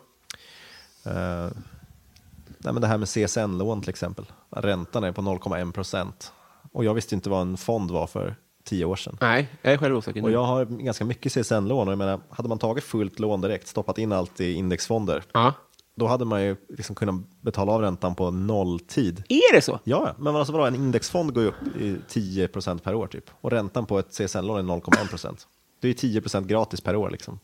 Nej, 2.64 2.74
men 2.74 2.82
det 2.82 2.88
här 2.88 2.98
med 2.98 3.08
CSN-lån 3.08 3.82
till 3.82 3.90
exempel. 3.90 4.26
Räntan 4.50 5.04
är 5.04 5.12
på 5.12 5.22
0,1 5.22 5.72
procent. 5.72 6.32
Och 6.72 6.86
jag 6.86 6.94
visste 6.94 7.16
inte 7.16 7.30
vad 7.30 7.42
en 7.42 7.58
fond 7.58 7.92
var 7.92 8.08
för 8.08 8.36
tio 8.64 8.86
år 8.86 8.96
sedan. 8.96 9.18
Nej, 9.22 9.50
jag 9.62 9.74
är 9.74 9.78
själv 9.78 9.96
osäker 9.98 10.22
nu. 10.22 10.28
Och 10.28 10.32
jag 10.34 10.44
har 10.44 10.66
ganska 10.66 11.06
mycket 11.06 11.32
CSN-lån 11.34 11.88
och 11.88 11.92
jag 11.92 11.98
menar, 11.98 12.20
hade 12.30 12.50
man 12.50 12.58
tagit 12.60 12.84
fullt 12.84 13.20
lån 13.20 13.42
direkt, 13.42 13.68
stoppat 13.68 13.98
in 13.98 14.12
allt 14.12 14.42
i 14.42 14.54
indexfonder, 14.54 15.24
Ja. 15.34 15.54
då 15.96 16.08
hade 16.08 16.26
man 16.26 16.44
ju 16.44 16.56
liksom 16.70 16.96
kunnat 16.96 17.16
betala 17.42 17.72
av 17.72 17.82
räntan 17.82 18.16
på 18.16 18.32
nolltid. 18.32 19.24
Är 19.30 19.56
det 19.56 19.62
så? 19.62 19.80
Ja, 19.84 20.16
men 20.18 20.36
alltså 20.36 20.54
vadå, 20.54 20.66
en 20.66 20.76
indexfond 20.76 21.34
går 21.34 21.44
ju 21.44 21.50
upp 21.50 21.78
i 21.82 21.98
10 22.08 22.48
procent 22.48 22.84
per 22.84 22.96
år 22.96 23.08
typ. 23.08 23.26
Och 23.42 23.52
räntan 23.52 23.86
på 23.86 24.00
ett 24.00 24.10
CSN-lån 24.12 24.58
är 24.60 24.64
0,1 24.76 25.10
procent. 25.10 25.48
Det 25.82 25.88
är 25.88 25.90
ju 25.90 25.94
10 25.94 26.22
procent 26.22 26.48
gratis 26.48 26.82
per 26.82 26.96
år 26.96 27.10
liksom. 27.10 27.40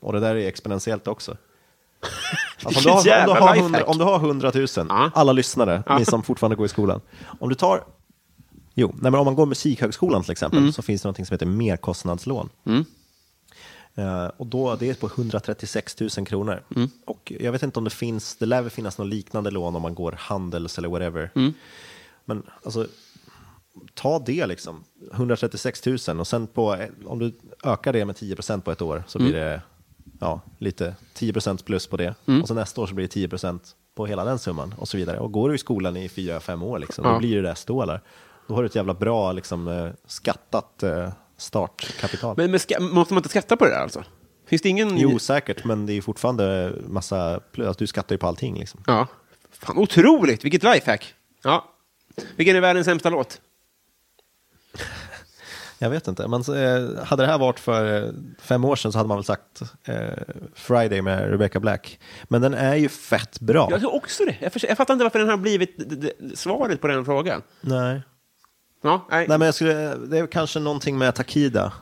Och 0.00 0.12
det 0.12 0.20
där 0.20 0.34
är 0.36 0.46
exponentiellt 0.48 1.08
också. 1.08 1.36
Alltså, 2.64 2.90
om, 2.90 3.02
du 3.04 3.10
har, 3.10 3.20
om, 3.28 3.34
du 3.34 3.40
har 3.40 3.54
lifehack. 3.54 3.58
100, 3.58 3.84
om 3.84 3.98
du 3.98 4.04
har 4.04 4.16
100 4.18 4.52
000, 4.54 4.66
Ja. 4.76 5.10
alla 5.14 5.32
lyssnare, 5.32 5.82
ni 5.98 6.04
som 6.04 6.22
fortfarande 6.22 6.56
går 6.56 6.66
i 6.66 6.68
skolan. 6.68 7.00
Om 7.40 7.48
du 7.48 7.54
tar, 7.54 7.84
jo, 8.74 8.88
nej, 8.94 9.10
men 9.10 9.14
om 9.20 9.24
man 9.24 9.34
går 9.34 9.46
Musikhögskolan 9.46 10.22
till 10.22 10.32
exempel, 10.32 10.58
Mm. 10.58 10.72
så 10.72 10.82
finns 10.82 11.02
det 11.02 11.08
något 11.08 11.16
som 11.16 11.34
heter 11.34 11.46
merkostnadslån. 11.46 12.48
Eh, 13.96 14.26
och 14.36 14.46
då, 14.46 14.76
det 14.76 14.90
är 14.90 14.94
på 14.94 15.06
136 15.06 16.00
000 16.00 16.10
kronor. 16.26 16.62
Mm. 16.76 16.88
Och 17.06 17.32
jag 17.40 17.52
vet 17.52 17.62
inte 17.62 17.78
om 17.78 17.84
det 17.84 17.90
finns, 17.90 18.36
det 18.36 18.46
lär 18.46 18.62
väl 18.62 18.70
finnas 18.70 18.98
något 18.98 19.06
liknande 19.08 19.50
lån 19.50 19.76
om 19.76 19.82
man 19.82 19.94
går 19.94 20.12
Handels 20.18 20.78
eller 20.78 20.88
whatever. 20.88 21.30
Mm. 21.34 21.52
Men 22.24 22.42
alltså, 22.64 22.86
ta 23.94 24.18
det 24.18 24.46
liksom, 24.46 24.84
136 25.12 25.86
000 26.08 26.20
och 26.20 26.26
sen 26.26 26.46
på, 26.46 26.76
om 27.06 27.18
du 27.18 27.32
ökar 27.64 27.92
det 27.92 28.04
med 28.04 28.16
10 28.16 28.34
procent 28.34 28.64
på 28.64 28.72
ett 28.72 28.82
år 28.82 29.04
så 29.06 29.18
blir 29.18 29.34
Mm. 29.34 29.40
det 29.48 29.62
ja, 30.20 30.40
lite 30.58 30.94
10 31.14 31.32
procent 31.32 31.64
plus 31.64 31.86
på 31.86 31.96
det. 31.96 32.14
Och 32.42 32.48
så 32.48 32.54
nästa 32.54 32.80
år 32.80 32.86
så 32.86 32.94
blir 32.94 33.04
det 33.04 33.12
10 33.12 33.28
procent 33.28 33.76
på 33.94 34.06
hela 34.06 34.24
den 34.24 34.38
summan 34.38 34.74
och 34.78 34.88
så 34.88 34.96
vidare. 34.96 35.18
Och 35.18 35.32
går 35.32 35.48
du 35.48 35.54
i 35.54 35.58
skolan 35.58 35.96
i 35.96 36.08
fyra 36.08 36.40
fem 36.40 36.62
år, 36.62 36.78
liksom, 36.78 37.04
Ja. 37.04 37.12
då 37.12 37.18
blir 37.18 37.36
det 37.36 37.42
där 37.42 37.54
stålar. 37.54 38.02
Då 38.48 38.54
har 38.54 38.62
du 38.62 38.66
ett 38.66 38.74
jävla 38.74 38.94
bra 38.94 39.32
liksom, 39.32 39.68
eh, 39.68 39.88
skattat 40.06 40.82
eh, 40.82 41.08
startkapital. 41.36 42.34
Men, 42.36 42.50
men 42.50 42.60
måste 42.92 43.14
man 43.14 43.18
inte 43.18 43.28
skatta 43.28 43.56
på 43.56 43.64
det 43.64 43.70
där 43.70 43.80
alltså? 43.80 44.04
Finns 44.46 44.62
det 44.62 44.68
ingen... 44.68 44.98
Jo, 44.98 45.18
säkert, 45.18 45.64
men 45.64 45.86
det 45.86 45.92
är 45.92 46.00
fortfarande 46.00 46.72
massa, 46.88 47.34
alltså, 47.58 47.74
du 47.78 47.86
skattar 47.86 48.14
ju 48.14 48.18
på 48.18 48.26
allting 48.26 48.58
liksom. 48.58 48.80
Ja. 48.86 49.06
Fan, 49.50 49.78
otroligt! 49.78 50.44
Vilket 50.44 50.62
lifehack! 50.62 51.14
Ja. 51.42 51.64
Vilken 52.36 52.56
är 52.56 52.60
världens 52.60 52.84
sämsta 52.84 53.10
låt? 53.10 53.40
Jag 55.78 55.90
vet 55.90 56.08
inte, 56.08 56.28
men 56.28 56.40
eh, 56.40 57.04
hade 57.04 57.22
det 57.22 57.26
här 57.26 57.38
varit 57.38 57.60
för 57.60 58.04
eh, 58.04 58.10
fem 58.40 58.64
år 58.64 58.76
sedan 58.76 58.92
så 58.92 58.98
hade 58.98 59.08
man 59.08 59.16
väl 59.16 59.24
sagt 59.24 59.62
eh, 59.84 59.96
Friday 60.54 61.02
med 61.02 61.30
Rebecca 61.30 61.60
Black. 61.60 62.00
Men 62.24 62.42
den 62.42 62.54
är 62.54 62.74
ju 62.74 62.88
fett 62.88 63.40
bra. 63.40 63.68
Jag 63.70 63.80
tror 63.80 63.94
också 63.94 64.24
det. 64.24 64.36
Jag, 64.40 64.52
jag 64.68 64.76
fattar 64.76 64.94
inte 64.94 65.04
varför 65.04 65.18
den 65.18 65.28
har 65.28 65.36
blivit 65.36 65.76
svaret 66.34 66.80
på 66.80 66.86
den 66.86 67.04
frågan. 67.04 67.42
Nej. 67.60 68.02
Ja, 68.82 69.06
nej. 69.10 69.26
Nej, 69.28 69.38
men 69.38 69.46
jag 69.46 69.54
skulle, 69.54 69.94
det 69.94 70.18
är 70.18 70.26
kanske 70.26 70.60
någonting 70.60 70.98
med 70.98 71.14
Takida. 71.14 71.72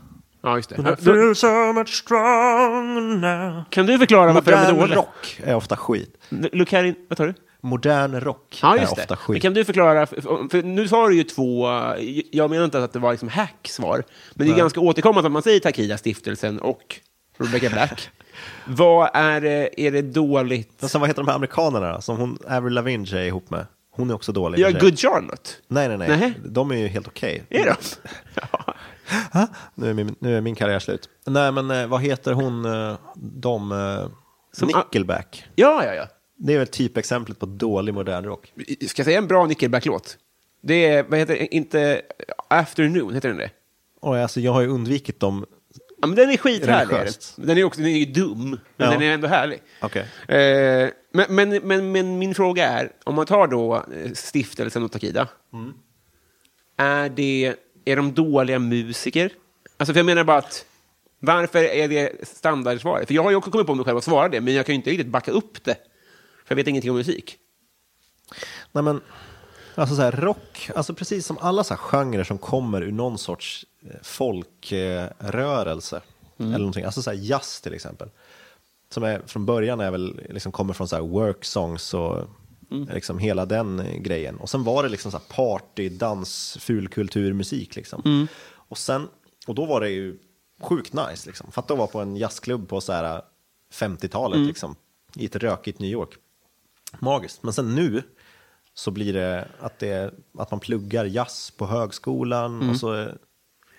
ja 0.43 0.57
just 0.57 0.69
det. 0.71 0.97
Då- 1.01 1.35
so 1.35 1.73
much 1.73 1.89
strong 1.89 3.21
now. 3.21 3.65
Kan 3.71 3.87
du 3.87 3.99
förklara 3.99 4.33
varför 4.33 4.51
den 4.51 4.61
är 4.77 4.81
dålig? 4.81 4.97
rock 4.97 5.41
är 5.45 5.55
ofta 5.55 5.77
skit. 5.77 6.19
Look 6.29 6.73
här 6.73 6.85
in, 6.85 6.95
vad 7.09 7.19
tar 7.19 7.27
du? 7.27 7.35
Modern 7.65 8.21
rock 8.21 8.59
Ja, 8.63 8.77
är 8.77 8.83
ofta 8.83 8.95
det. 8.97 9.07
Men 9.09 9.17
skit. 9.17 9.43
kan 9.43 9.55
du 9.55 9.65
förklara, 9.65 10.07
för, 10.07 10.63
nu 10.63 10.89
sa 10.89 11.09
du 11.09 11.17
ju 11.17 11.25
två, 11.25 11.69
eh, 11.71 12.21
jag 12.33 12.51
menar 12.51 12.65
inte 12.65 12.85
att 12.85 12.93
det 12.93 12.99
var 12.99 13.11
liksom 13.11 13.29
hack-svar, 13.29 14.05
men 14.35 14.47
det 14.47 14.53
är 14.53 14.57
ganska 14.57 14.81
återkommande 14.81 15.27
att 15.27 15.33
man 15.33 15.43
säger 15.43 15.61
Takida-stiftelsen 15.61 16.59
och 16.59 17.01
Rebecca 17.39 17.69
Black. 17.71 18.11
Vad 18.67 19.11
är 19.15 19.41
det, 19.41 19.81
är 19.81 19.91
det 19.93 20.03
dåligt? 20.03 20.73
Men 20.81 20.89
sen, 20.89 21.01
vad 21.01 21.11
heter 21.11 21.23
de 21.23 21.29
här 21.29 21.35
amerikanerna 21.35 22.01
som 22.01 22.17
hon, 22.17 22.39
Avril 22.49 22.75
Lavigne 22.75 23.07
är 23.19 23.25
ihop 23.25 23.51
med? 23.51 23.67
Hon 23.91 24.11
är 24.11 24.15
också 24.15 24.33
dålig. 24.33 24.59
Ja. 24.59 24.71
Good 24.71 24.99
Charlotte. 24.99 25.59
Nej, 25.69 25.89
nej, 25.89 25.99
nej. 25.99 26.09
Nähä. 26.09 26.33
De 26.45 26.71
är 26.71 26.77
ju 26.77 26.87
helt 26.89 27.07
okej. 27.07 27.45
Är 27.51 27.65
de? 27.65 27.75
Ha? 29.33 29.47
Nu, 29.75 29.91
är 29.91 29.95
min, 29.95 30.15
nu 30.19 30.37
är 30.37 30.41
min 30.41 30.55
karriär 30.55 30.79
slut. 30.79 31.09
Nej, 31.27 31.53
men 31.53 31.71
eh, 31.71 31.87
vad 31.87 32.03
heter 32.03 32.33
hon, 32.33 32.65
eh, 32.65 32.95
de, 33.17 33.73
eh, 33.73 34.09
Som- 34.53 34.69
Nickelback? 34.69 35.45
Ja, 35.55 35.85
ja, 35.85 35.95
ja. 35.95 36.07
Det 36.45 36.55
är 36.55 36.59
väl 36.59 36.67
typexemplet 36.67 37.39
på 37.39 37.47
dålig 37.47 37.95
modern 37.95 38.25
rock. 38.25 38.53
Ska 38.87 39.01
jag 39.01 39.05
säga 39.05 39.19
en 39.19 39.27
bra 39.27 39.47
Nickelback-låt? 39.47 40.19
Det 40.63 40.87
är, 40.87 41.03
vad 41.03 41.19
heter 41.19 41.35
det, 41.35 41.55
inte 41.55 42.03
Afternoon, 42.49 43.15
heter 43.15 43.29
den 43.29 43.39
det? 43.39 43.51
Och 44.01 44.17
alltså, 44.17 44.41
jag 44.41 44.53
har 44.53 44.61
ju 44.61 44.69
undvikit 44.69 45.21
dem. 45.21 45.47
Ja, 46.01 46.07
men 46.07 46.17
den 46.17 46.31
är 46.31 46.37
skithärlig. 46.37 46.95
Religiöst. 46.95 47.35
Den 47.37 47.59
är, 47.59 47.65
också, 47.65 47.81
den 47.81 47.91
är 47.91 47.99
ju 47.99 48.05
dum, 48.05 48.51
men 48.51 48.59
Ja. 48.77 48.91
den 48.91 49.03
är 49.03 49.15
ändå 49.15 49.29
härlig. 49.29 49.63
Okej. 49.81 50.03
Eh, 50.29 50.91
men, 51.13 51.27
men, 51.29 51.49
men, 51.63 51.93
men 51.93 52.19
min 52.19 52.35
fråga 52.35 52.69
är, 52.69 52.93
om 53.05 53.15
man 53.15 53.27
tar 53.27 53.47
då 53.47 53.77
eh, 53.77 54.13
stiftelsen 54.13 54.83
och 54.83 54.93
Takida, 54.93 55.29
Mm. 55.53 55.73
är, 56.77 57.09
det, 57.09 57.55
är 57.85 57.97
de 57.97 58.13
dåliga 58.15 58.59
musiker? 58.59 59.31
Alltså, 59.77 59.93
för 59.93 59.99
jag 59.99 60.07
menar 60.07 60.25
bara 60.25 60.39
att, 60.39 60.65
varför 61.19 61.65
är 61.65 61.89
det 61.89 62.29
standardsvaret? 62.29 63.07
För 63.09 63.15
jag 63.15 63.23
har 63.23 63.31
ju 63.31 63.37
också 63.37 63.51
kommit 63.51 63.67
på 63.67 63.75
mig 63.75 63.85
själv 63.85 63.99
att 63.99 64.05
svara 64.05 64.29
det, 64.29 64.41
men 64.41 64.55
jag 64.55 64.67
kan 64.67 64.73
ju 64.73 64.77
inte 64.77 64.91
riktigt 64.91 65.07
backa 65.07 65.31
upp 65.31 65.65
det. 65.65 65.77
För 66.45 66.55
jag 66.55 66.57
vet 66.57 66.67
ingenting 66.67 66.91
om 66.91 66.97
musik. 66.97 67.39
Nej, 68.73 68.85
men 68.85 69.01
alltså 69.75 69.97
så 69.97 70.03
här, 70.03 70.13
rock, 70.13 70.71
alltså 70.77 70.95
precis 70.95 71.27
som 71.27 71.39
alla 71.39 71.65
så 71.65 71.75
här 71.75 71.79
genrer 71.79 72.25
som 72.25 72.39
kommer 72.39 72.83
ur 72.83 72.93
någon 72.93 73.19
sorts 73.19 73.67
eh, 73.83 73.97
folkrörelse. 74.03 76.01
Eller 76.39 76.59
någonting. 76.59 76.85
Alltså 76.85 77.03
så 77.03 77.11
här, 77.11 77.17
jazz 77.17 77.61
till 77.61 77.75
exempel. 77.75 78.11
Som 78.91 79.03
är, 79.03 79.23
från 79.27 79.47
början 79.47 79.81
är 79.81 79.91
väl, 79.91 80.21
liksom 80.31 80.53
kommer 80.53 80.75
från 80.75 80.89
så 80.89 80.97
här 80.97 81.03
work 81.03 81.45
songs 81.45 81.95
och 81.95 82.29
liksom 82.93 83.19
hela 83.19 83.47
den 83.47 83.81
eh, 83.81 83.97
grejen. 83.99 84.37
Och 84.37 84.51
sen 84.51 84.65
var 84.65 84.83
det 84.83 84.89
liksom 84.89 85.11
så 85.11 85.19
här 85.19 85.25
party, 85.37 85.89
dans, 85.89 86.57
fulkulturmusik 86.61 87.77
liksom. 87.77 88.03
Och 88.55 88.79
sen, 88.79 89.09
och 89.47 89.55
då 89.55 89.67
var 89.67 89.81
det 89.81 89.91
ju 89.91 90.19
sjukt 90.61 90.93
nice 90.93 91.29
liksom. 91.29 91.53
Fatta 91.53 91.75
att 91.75 91.79
vara 91.79 91.89
på 91.89 92.01
en 92.01 92.17
jazzklubb 92.17 92.69
på 92.69 92.81
så 92.81 92.93
här 92.93 93.23
50-talet 93.73 94.39
liksom. 94.47 94.77
I 95.17 95.25
ett 95.27 95.37
rökigt 95.37 95.79
New 95.79 95.91
York. 95.91 96.11
Magiskt. 96.99 97.43
Men 97.43 97.53
sen 97.53 97.75
nu 97.75 98.03
så 98.75 98.91
blir 98.91 99.13
det 99.13 99.49
att, 99.61 99.79
det, 99.79 100.15
att 100.39 100.51
man 100.51 100.61
pluggar 100.61 101.05
jazz 101.05 101.51
på 101.51 101.67
högskolan 101.67 102.71
och 102.71 102.77
så, 102.77 102.95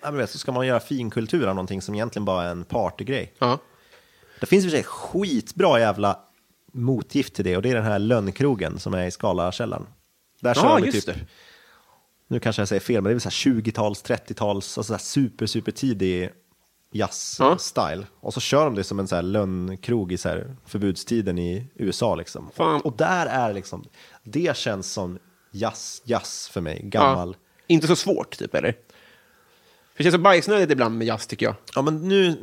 ja, 0.02 0.10
men 0.10 0.16
vet, 0.16 0.30
så 0.30 0.38
ska 0.38 0.52
man 0.52 0.66
göra 0.66 0.80
finkultur 0.80 1.46
av 1.46 1.54
någonting 1.54 1.82
som 1.82 1.94
egentligen 1.94 2.24
bara 2.24 2.44
är 2.44 2.50
en 2.50 2.64
partygrej. 2.64 3.32
Ja. 3.38 3.58
Det 4.40 4.46
finns 4.46 4.64
i 4.64 4.68
och 4.68 4.70
för 4.70 4.76
sig 4.76 4.84
skitbra 4.84 5.80
jävla 5.80 6.18
motgift 6.72 7.34
till 7.34 7.44
det 7.44 7.56
och 7.56 7.62
det 7.62 7.70
är 7.70 7.74
den 7.74 7.84
här 7.84 7.98
lönnkrogen 7.98 8.78
som 8.78 8.94
är 8.94 9.06
i 9.06 9.10
Skalakällaren. 9.10 9.86
Där 10.40 10.50
Ja, 10.56 10.62
kör 10.62 10.80
vi 10.80 10.86
just 10.90 11.06
typ, 11.06 11.16
det. 11.16 11.26
nu 12.28 12.40
kanske 12.40 12.62
jag 12.62 12.68
säger 12.68 12.80
fel, 12.80 12.94
men 12.94 13.04
det 13.04 13.10
är 13.10 13.14
väl 13.14 13.20
så 13.20 13.50
här 13.50 13.54
20-tals, 13.60 14.04
30-tals, 14.04 14.78
alltså 14.78 14.82
så 14.82 14.92
här 14.92 14.98
super, 14.98 15.46
super 15.46 15.72
tidig 15.72 16.30
jazz-style. 16.94 18.06
Och 18.20 18.34
så 18.34 18.40
kör 18.40 18.64
de 18.64 18.74
det 18.74 18.84
som 18.84 18.98
en 18.98 19.08
så 19.08 19.14
här 19.14 19.22
lönnkrog 19.22 20.12
i 20.12 20.18
så 20.18 20.28
här 20.28 20.56
förbudstiden 20.66 21.38
i 21.38 21.66
USA 21.74 22.14
liksom. 22.14 22.50
Fan. 22.54 22.80
Och 22.80 22.96
där 22.96 23.26
är 23.26 23.54
liksom, 23.54 23.84
det 24.22 24.56
känns 24.56 24.92
som 24.92 25.18
jazz, 25.50 26.02
jazz 26.04 26.48
för 26.48 26.60
mig, 26.60 26.80
gammal. 26.84 27.36
Ja. 27.38 27.64
Inte 27.66 27.86
så 27.86 27.96
svårt, 27.96 28.38
typ, 28.38 28.54
eller? 28.54 28.72
För 28.72 29.98
det 29.98 30.04
känns 30.04 30.14
så 30.14 30.20
bajsnödigt 30.20 30.72
ibland 30.72 30.98
med 30.98 31.06
jazz, 31.06 31.26
tycker 31.26 31.46
jag. 31.46 31.54
Ja, 31.74 31.82
men 31.82 32.08
nu... 32.08 32.36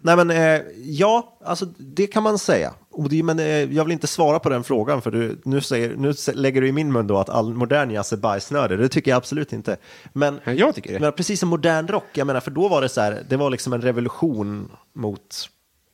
Nej, 0.00 0.16
men 0.16 0.30
eh, 0.30 0.60
ja, 0.84 1.38
alltså 1.44 1.66
det 1.78 2.06
kan 2.06 2.22
man 2.22 2.38
säga. 2.38 2.74
Och 2.92 3.08
det, 3.08 3.22
men 3.22 3.38
eh, 3.38 3.46
jag 3.46 3.84
vill 3.84 3.92
inte 3.92 4.06
svara 4.06 4.38
på 4.38 4.48
den 4.48 4.64
frågan, 4.64 5.02
för 5.02 5.10
du, 5.10 5.40
nu, 5.44 5.60
säger, 5.60 5.96
nu 5.96 6.14
lägger 6.34 6.60
du 6.60 6.68
i 6.68 6.72
min 6.72 6.92
mun 6.92 7.06
då 7.06 7.18
att 7.18 7.28
all 7.28 7.54
modern 7.54 7.90
jazz 7.90 8.12
är 8.12 8.16
bajsnödig. 8.16 8.78
Det 8.78 8.88
tycker 8.88 9.10
jag 9.10 9.16
absolut 9.18 9.52
inte. 9.52 9.76
Men, 10.12 10.40
Ja, 10.44 10.52
jag 10.52 10.74
tycker 10.74 10.92
det. 10.92 11.00
Men 11.00 11.12
precis 11.12 11.40
som 11.40 11.48
modern 11.48 11.88
rock, 11.88 12.04
jag 12.12 12.26
menar, 12.26 12.40
för 12.40 12.50
då 12.50 12.68
var 12.68 12.80
det 12.82 12.88
så 12.88 13.00
här, 13.00 13.22
det 13.28 13.36
var 13.36 13.50
liksom 13.50 13.72
en 13.72 13.80
revolution 13.82 14.70
mot, 14.92 15.48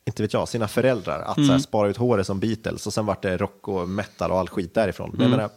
inte 0.05 0.21
vet 0.23 0.33
jag, 0.33 0.47
sina 0.49 0.67
föräldrar. 0.67 1.19
Att 1.21 1.35
så 1.35 1.41
Mm. 1.41 1.49
här, 1.51 1.59
spara 1.59 1.89
ut 1.89 1.97
håret 1.97 2.27
som 2.27 2.39
Beatles 2.39 2.87
och 2.87 2.93
sen 2.93 3.05
vart 3.05 3.21
det 3.21 3.37
rock 3.37 3.67
och 3.67 3.89
metal 3.89 4.31
och 4.31 4.39
all 4.39 4.49
skit 4.49 4.73
därifrån. 4.73 5.09
Men 5.09 5.19
Mm. 5.19 5.31
jag 5.31 5.37
menar, 5.37 5.49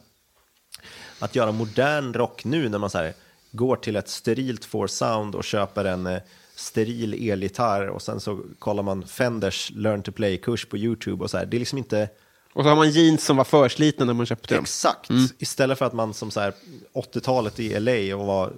att 1.18 1.34
göra 1.36 1.52
modern 1.52 2.12
rock 2.14 2.44
nu 2.44 2.68
när 2.68 2.78
man 2.78 2.90
så 2.90 2.98
här, 2.98 3.12
går 3.52 3.76
till 3.76 3.96
ett 3.96 4.08
sterilt 4.08 4.64
four 4.64 4.86
sound 4.86 5.34
och 5.34 5.44
köper 5.44 5.84
en 5.84 6.06
eh, 6.06 6.18
steril 6.62 7.30
elgitarr 7.30 7.86
och 7.86 8.02
sen 8.02 8.20
så 8.20 8.40
kollar 8.58 8.82
man 8.82 9.06
Fenders 9.06 9.70
learn 9.74 10.02
to 10.02 10.12
play-kurs 10.12 10.68
på 10.68 10.76
YouTube 10.76 11.24
och 11.24 11.30
så 11.30 11.38
här. 11.38 11.46
Det 11.46 11.56
är 11.56 11.58
liksom 11.58 11.78
inte 11.78 12.08
Och 12.52 12.62
så 12.62 12.68
har 12.68 12.76
man 12.76 12.90
jeans 12.90 13.24
som 13.24 13.36
var 13.36 13.44
förslitna 13.44 14.04
när 14.04 14.14
man 14.14 14.26
köpte 14.26 14.54
dem. 14.54 14.62
exakt. 14.62 15.10
Istället 15.38 15.78
för 15.78 15.84
att 15.84 15.92
man 15.92 16.14
som 16.14 16.30
så 16.30 16.40
här 16.40 16.52
80-talet 16.94 17.60
i 17.60 17.80
LA 17.80 18.16
och 18.16 18.26
var 18.26 18.52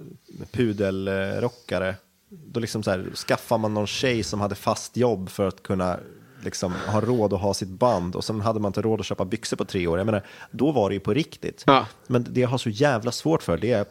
pudelrockare, 0.52 1.94
då 2.28 2.60
liksom 2.60 2.82
så 2.82 2.90
här, 2.90 3.10
skaffar 3.14 3.58
man 3.58 3.74
någon 3.74 3.86
tjej 3.86 4.22
som 4.22 4.40
hade 4.40 4.54
fast 4.54 4.96
jobb 4.96 5.30
för 5.30 5.48
att 5.48 5.62
kunna 5.62 5.98
liksom 6.42 6.72
ha 6.72 7.00
råd 7.00 7.32
att 7.32 7.40
ha 7.40 7.54
sitt 7.54 7.68
band 7.68 8.16
och 8.16 8.24
sen 8.24 8.40
hade 8.40 8.60
man 8.60 8.68
inte 8.68 8.82
råd 8.82 9.00
att 9.00 9.06
köpa 9.06 9.24
byxor 9.24 9.56
på 9.56 9.64
tre 9.64 9.86
år. 9.86 9.98
Jag 9.98 10.06
menar, 10.06 10.26
då 10.50 10.72
var 10.72 10.88
det 10.88 10.94
ju 10.94 11.00
på 11.00 11.14
riktigt. 11.14 11.62
Ja. 11.66 11.86
Men 12.06 12.26
det 12.30 12.40
jag 12.40 12.48
har 12.48 12.58
så 12.58 12.70
jävla 12.70 13.12
svårt 13.12 13.42
för, 13.42 13.58
det 13.58 13.72
är 13.72 13.86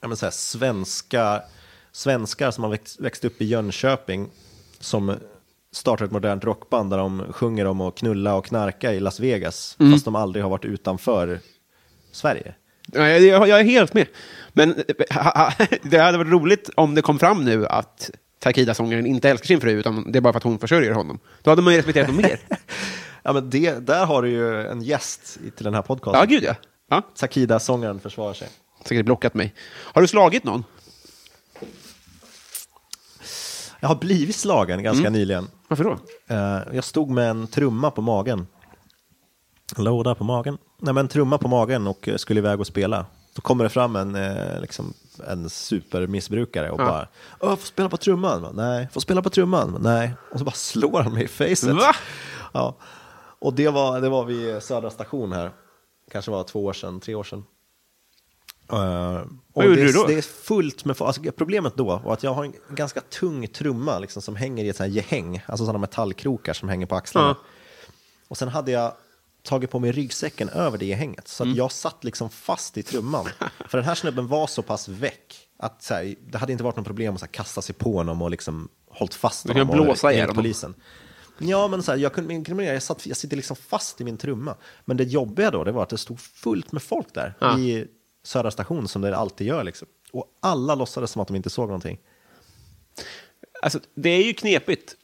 jag 0.00 0.08
menar, 0.08 0.16
så 0.16 0.26
här, 0.26 0.30
svenska, 0.30 1.42
svenskar 1.92 2.50
som 2.50 2.64
har 2.64 2.70
växt, 2.70 3.00
växt 3.00 3.24
upp 3.24 3.42
i 3.42 3.44
Jönköping 3.44 4.30
som 4.80 5.16
startar 5.72 6.04
ett 6.04 6.10
modernt 6.10 6.44
rockband 6.44 6.90
där 6.90 6.98
de 6.98 7.32
sjunger 7.32 7.64
om 7.64 7.80
att 7.80 7.94
knulla 7.94 8.34
och 8.34 8.44
knarka 8.44 8.92
i 8.92 9.00
Las 9.00 9.20
Vegas, 9.20 9.76
fast 9.92 10.04
de 10.04 10.14
aldrig 10.16 10.44
har 10.44 10.50
varit 10.50 10.64
utanför 10.64 11.40
Sverige. 12.12 12.54
Ja, 12.86 13.08
jag, 13.08 13.22
jag 13.22 13.48
jag 13.48 13.60
är 13.60 13.64
helt 13.64 13.94
med. 13.94 14.06
Men 14.52 14.74
det 15.82 15.98
hade 15.98 16.18
varit 16.18 16.32
roligt 16.32 16.70
om 16.74 16.94
det 16.94 17.02
kom 17.02 17.18
fram 17.18 17.44
nu 17.44 17.66
att 17.66 18.10
Takida-sångaren 18.38 19.06
inte 19.06 19.30
älskar 19.30 19.46
sin 19.46 19.60
fru, 19.60 19.70
utan 19.70 20.12
det 20.12 20.18
är 20.18 20.20
bara 20.20 20.32
för 20.32 20.38
att 20.38 20.44
hon 20.44 20.58
försörjer 20.58 20.92
honom. 20.92 21.18
Då 21.42 21.50
hade 21.50 21.62
man 21.62 21.72
ju 21.72 21.78
respekterat 21.78 22.06
honom 22.06 22.22
mer. 22.22 22.40
Ja, 23.24 23.32
men 23.32 23.50
det, 23.50 23.86
där 23.86 24.06
har 24.06 24.22
du 24.22 24.30
ju 24.30 24.66
en 24.66 24.82
gäst 24.82 25.38
till 25.56 25.64
den 25.64 25.74
här 25.74 25.82
podcasten. 25.82 26.20
Ja, 26.20 26.26
gud 26.26 26.44
ja. 26.44 26.54
ja. 26.90 27.02
Sakida-sångaren 27.14 28.00
försvarar 28.00 28.34
sig. 28.34 28.48
Säkert 28.84 29.04
blockat 29.04 29.34
mig. 29.34 29.54
Har 29.68 30.02
du 30.02 30.08
slagit 30.08 30.44
någon? 30.44 30.64
Jag 33.82 33.88
har 33.88 33.96
blivit 33.96 34.36
slagen 34.36 34.82
ganska 34.82 35.10
nyligen. 35.10 35.48
Varför 35.68 35.84
då? 35.84 35.98
Eh, 36.26 36.60
jag 36.72 36.84
stod 36.84 37.10
med 37.10 37.30
en 37.30 37.46
trumma 37.46 37.90
på 37.90 38.02
magen. 38.02 38.46
En 39.76 39.84
låda 39.84 40.14
på 40.14 40.24
magen. 40.24 40.58
Nej, 40.78 40.94
men 40.94 41.04
en 41.04 41.08
trumma 41.08 41.38
på 41.38 41.48
magen 41.48 41.86
och 41.86 42.08
eh, 42.08 42.16
skulle 42.16 42.40
iväg 42.40 42.60
och 42.60 42.66
spela. 42.66 43.06
Då 43.34 43.42
kommer 43.42 43.64
det 43.64 43.70
fram 43.70 43.96
en, 43.96 44.14
eh, 44.14 44.60
liksom, 44.60 44.94
en 45.28 45.50
supermissbrukare 45.50 46.70
och 46.70 46.78
bara 46.78 47.08
Åh, 47.40 47.56
får 47.56 47.66
spela 47.66 47.88
på 47.88 47.96
trumman? 47.96 48.46
Nej. 48.54 48.88
Får 48.92 49.00
spela 49.00 49.22
på 49.22 49.30
trumman? 49.30 49.78
Nej. 49.80 50.14
Och 50.32 50.38
så 50.38 50.44
bara 50.44 50.50
slår 50.50 51.02
han 51.02 51.12
mig 51.12 51.24
i 51.24 51.28
facet. 51.28 51.74
Va? 51.74 51.94
Ja. 52.52 52.76
Och 53.38 53.54
det 53.54 53.68
var, 53.68 54.00
det 54.00 54.08
var 54.08 54.24
vid 54.24 54.62
Södra 54.62 54.90
station 54.90 55.32
här. 55.32 55.50
Kanske 56.10 56.30
var 56.30 56.44
två 56.44 56.64
år 56.64 56.72
sedan, 56.72 57.00
tre 57.00 57.14
år 57.14 57.24
sedan. 57.24 57.44
Eh, 58.72 59.20
och 59.52 59.62
det, 59.62 59.82
är- 59.82 59.92
då? 59.92 60.06
Det 60.06 60.14
är 60.14 60.22
fullt 60.22 60.84
med. 60.84 61.02
Alltså, 61.02 61.22
problemet 61.36 61.76
då 61.76 62.00
var 62.04 62.12
att 62.12 62.22
jag 62.22 62.34
har 62.34 62.44
en 62.44 62.54
ganska 62.70 63.00
tung 63.00 63.46
trumma 63.48 63.98
liksom, 63.98 64.22
som 64.22 64.36
hänger 64.36 64.64
i 64.64 64.68
ett 64.68 64.76
sånt 64.76 64.88
här 64.88 64.96
gehäng. 64.96 65.42
Alltså 65.46 65.64
sådana 65.64 65.78
metallkrokar 65.78 66.52
som 66.52 66.68
hänger 66.68 66.86
på 66.86 66.94
axlarna. 66.94 67.28
Ja. 67.28 67.46
Och 68.28 68.36
sen 68.38 68.48
hade 68.48 68.70
jag 68.70 68.92
tagit 69.42 69.70
på 69.70 69.78
mig 69.78 69.92
ryggsäcken 69.92 70.48
över 70.48 70.78
det 70.78 70.86
gehänget. 70.86 71.28
Så 71.28 71.42
att 71.42 71.46
Mm. 71.46 71.56
jag 71.58 71.72
satt 71.72 72.04
liksom 72.04 72.30
fast 72.30 72.78
i 72.78 72.82
trumman. 72.82 73.28
För 73.68 73.78
den 73.78 73.84
här 73.84 73.94
snubben 73.94 74.26
var 74.28 74.46
så 74.46 74.62
pass 74.62 74.88
väck 74.88 75.48
att 75.58 75.86
här, 75.90 76.14
det 76.32 76.38
hade 76.38 76.52
inte 76.52 76.64
varit 76.64 76.76
något 76.76 76.86
problem 76.86 77.14
att 77.14 77.20
så 77.20 77.26
här, 77.26 77.32
kasta 77.32 77.62
sig 77.62 77.74
på 77.74 77.92
honom 77.96 78.22
och 78.22 78.30
liksom 78.30 78.68
hållit 78.90 79.14
fast 79.14 79.46
Du 79.46 79.52
kan 79.54 79.66
honom 79.66 79.84
blåsa 79.84 80.12
ihjäl 80.12 80.22
honom. 80.28 80.36
polisen. 80.36 80.74
Ja, 81.38 81.68
men 81.68 81.82
så 81.82 81.92
här, 81.92 81.98
jag, 81.98 82.12
kunde, 82.12 82.44
kriminell, 82.44 82.72
jag, 82.74 82.82
satt, 82.82 83.06
jag 83.06 83.16
sitter 83.16 83.36
liksom 83.36 83.56
fast 83.56 84.00
i 84.00 84.04
min 84.04 84.16
trumma. 84.16 84.54
Men 84.84 84.96
det 84.96 85.04
jobbiga 85.04 85.50
då, 85.50 85.64
det 85.64 85.72
var 85.72 85.82
att 85.82 85.88
det 85.88 85.98
stod 85.98 86.20
fullt 86.20 86.72
med 86.72 86.82
folk 86.82 87.14
där 87.14 87.34
Ja. 87.40 87.58
i 87.58 87.86
Södra 88.24 88.50
station 88.50 88.88
som 88.88 89.02
det 89.02 89.16
alltid 89.16 89.46
gör. 89.46 89.64
Liksom. 89.64 89.88
Och 90.12 90.26
alla 90.40 90.74
låtsades 90.74 91.10
som 91.10 91.22
att 91.22 91.28
de 91.28 91.36
inte 91.36 91.50
såg 91.50 91.66
någonting. 91.66 91.98
Alltså, 93.62 93.78
det 93.94 94.10
är 94.10 94.24
ju 94.24 94.32
knepigt. 94.32 94.96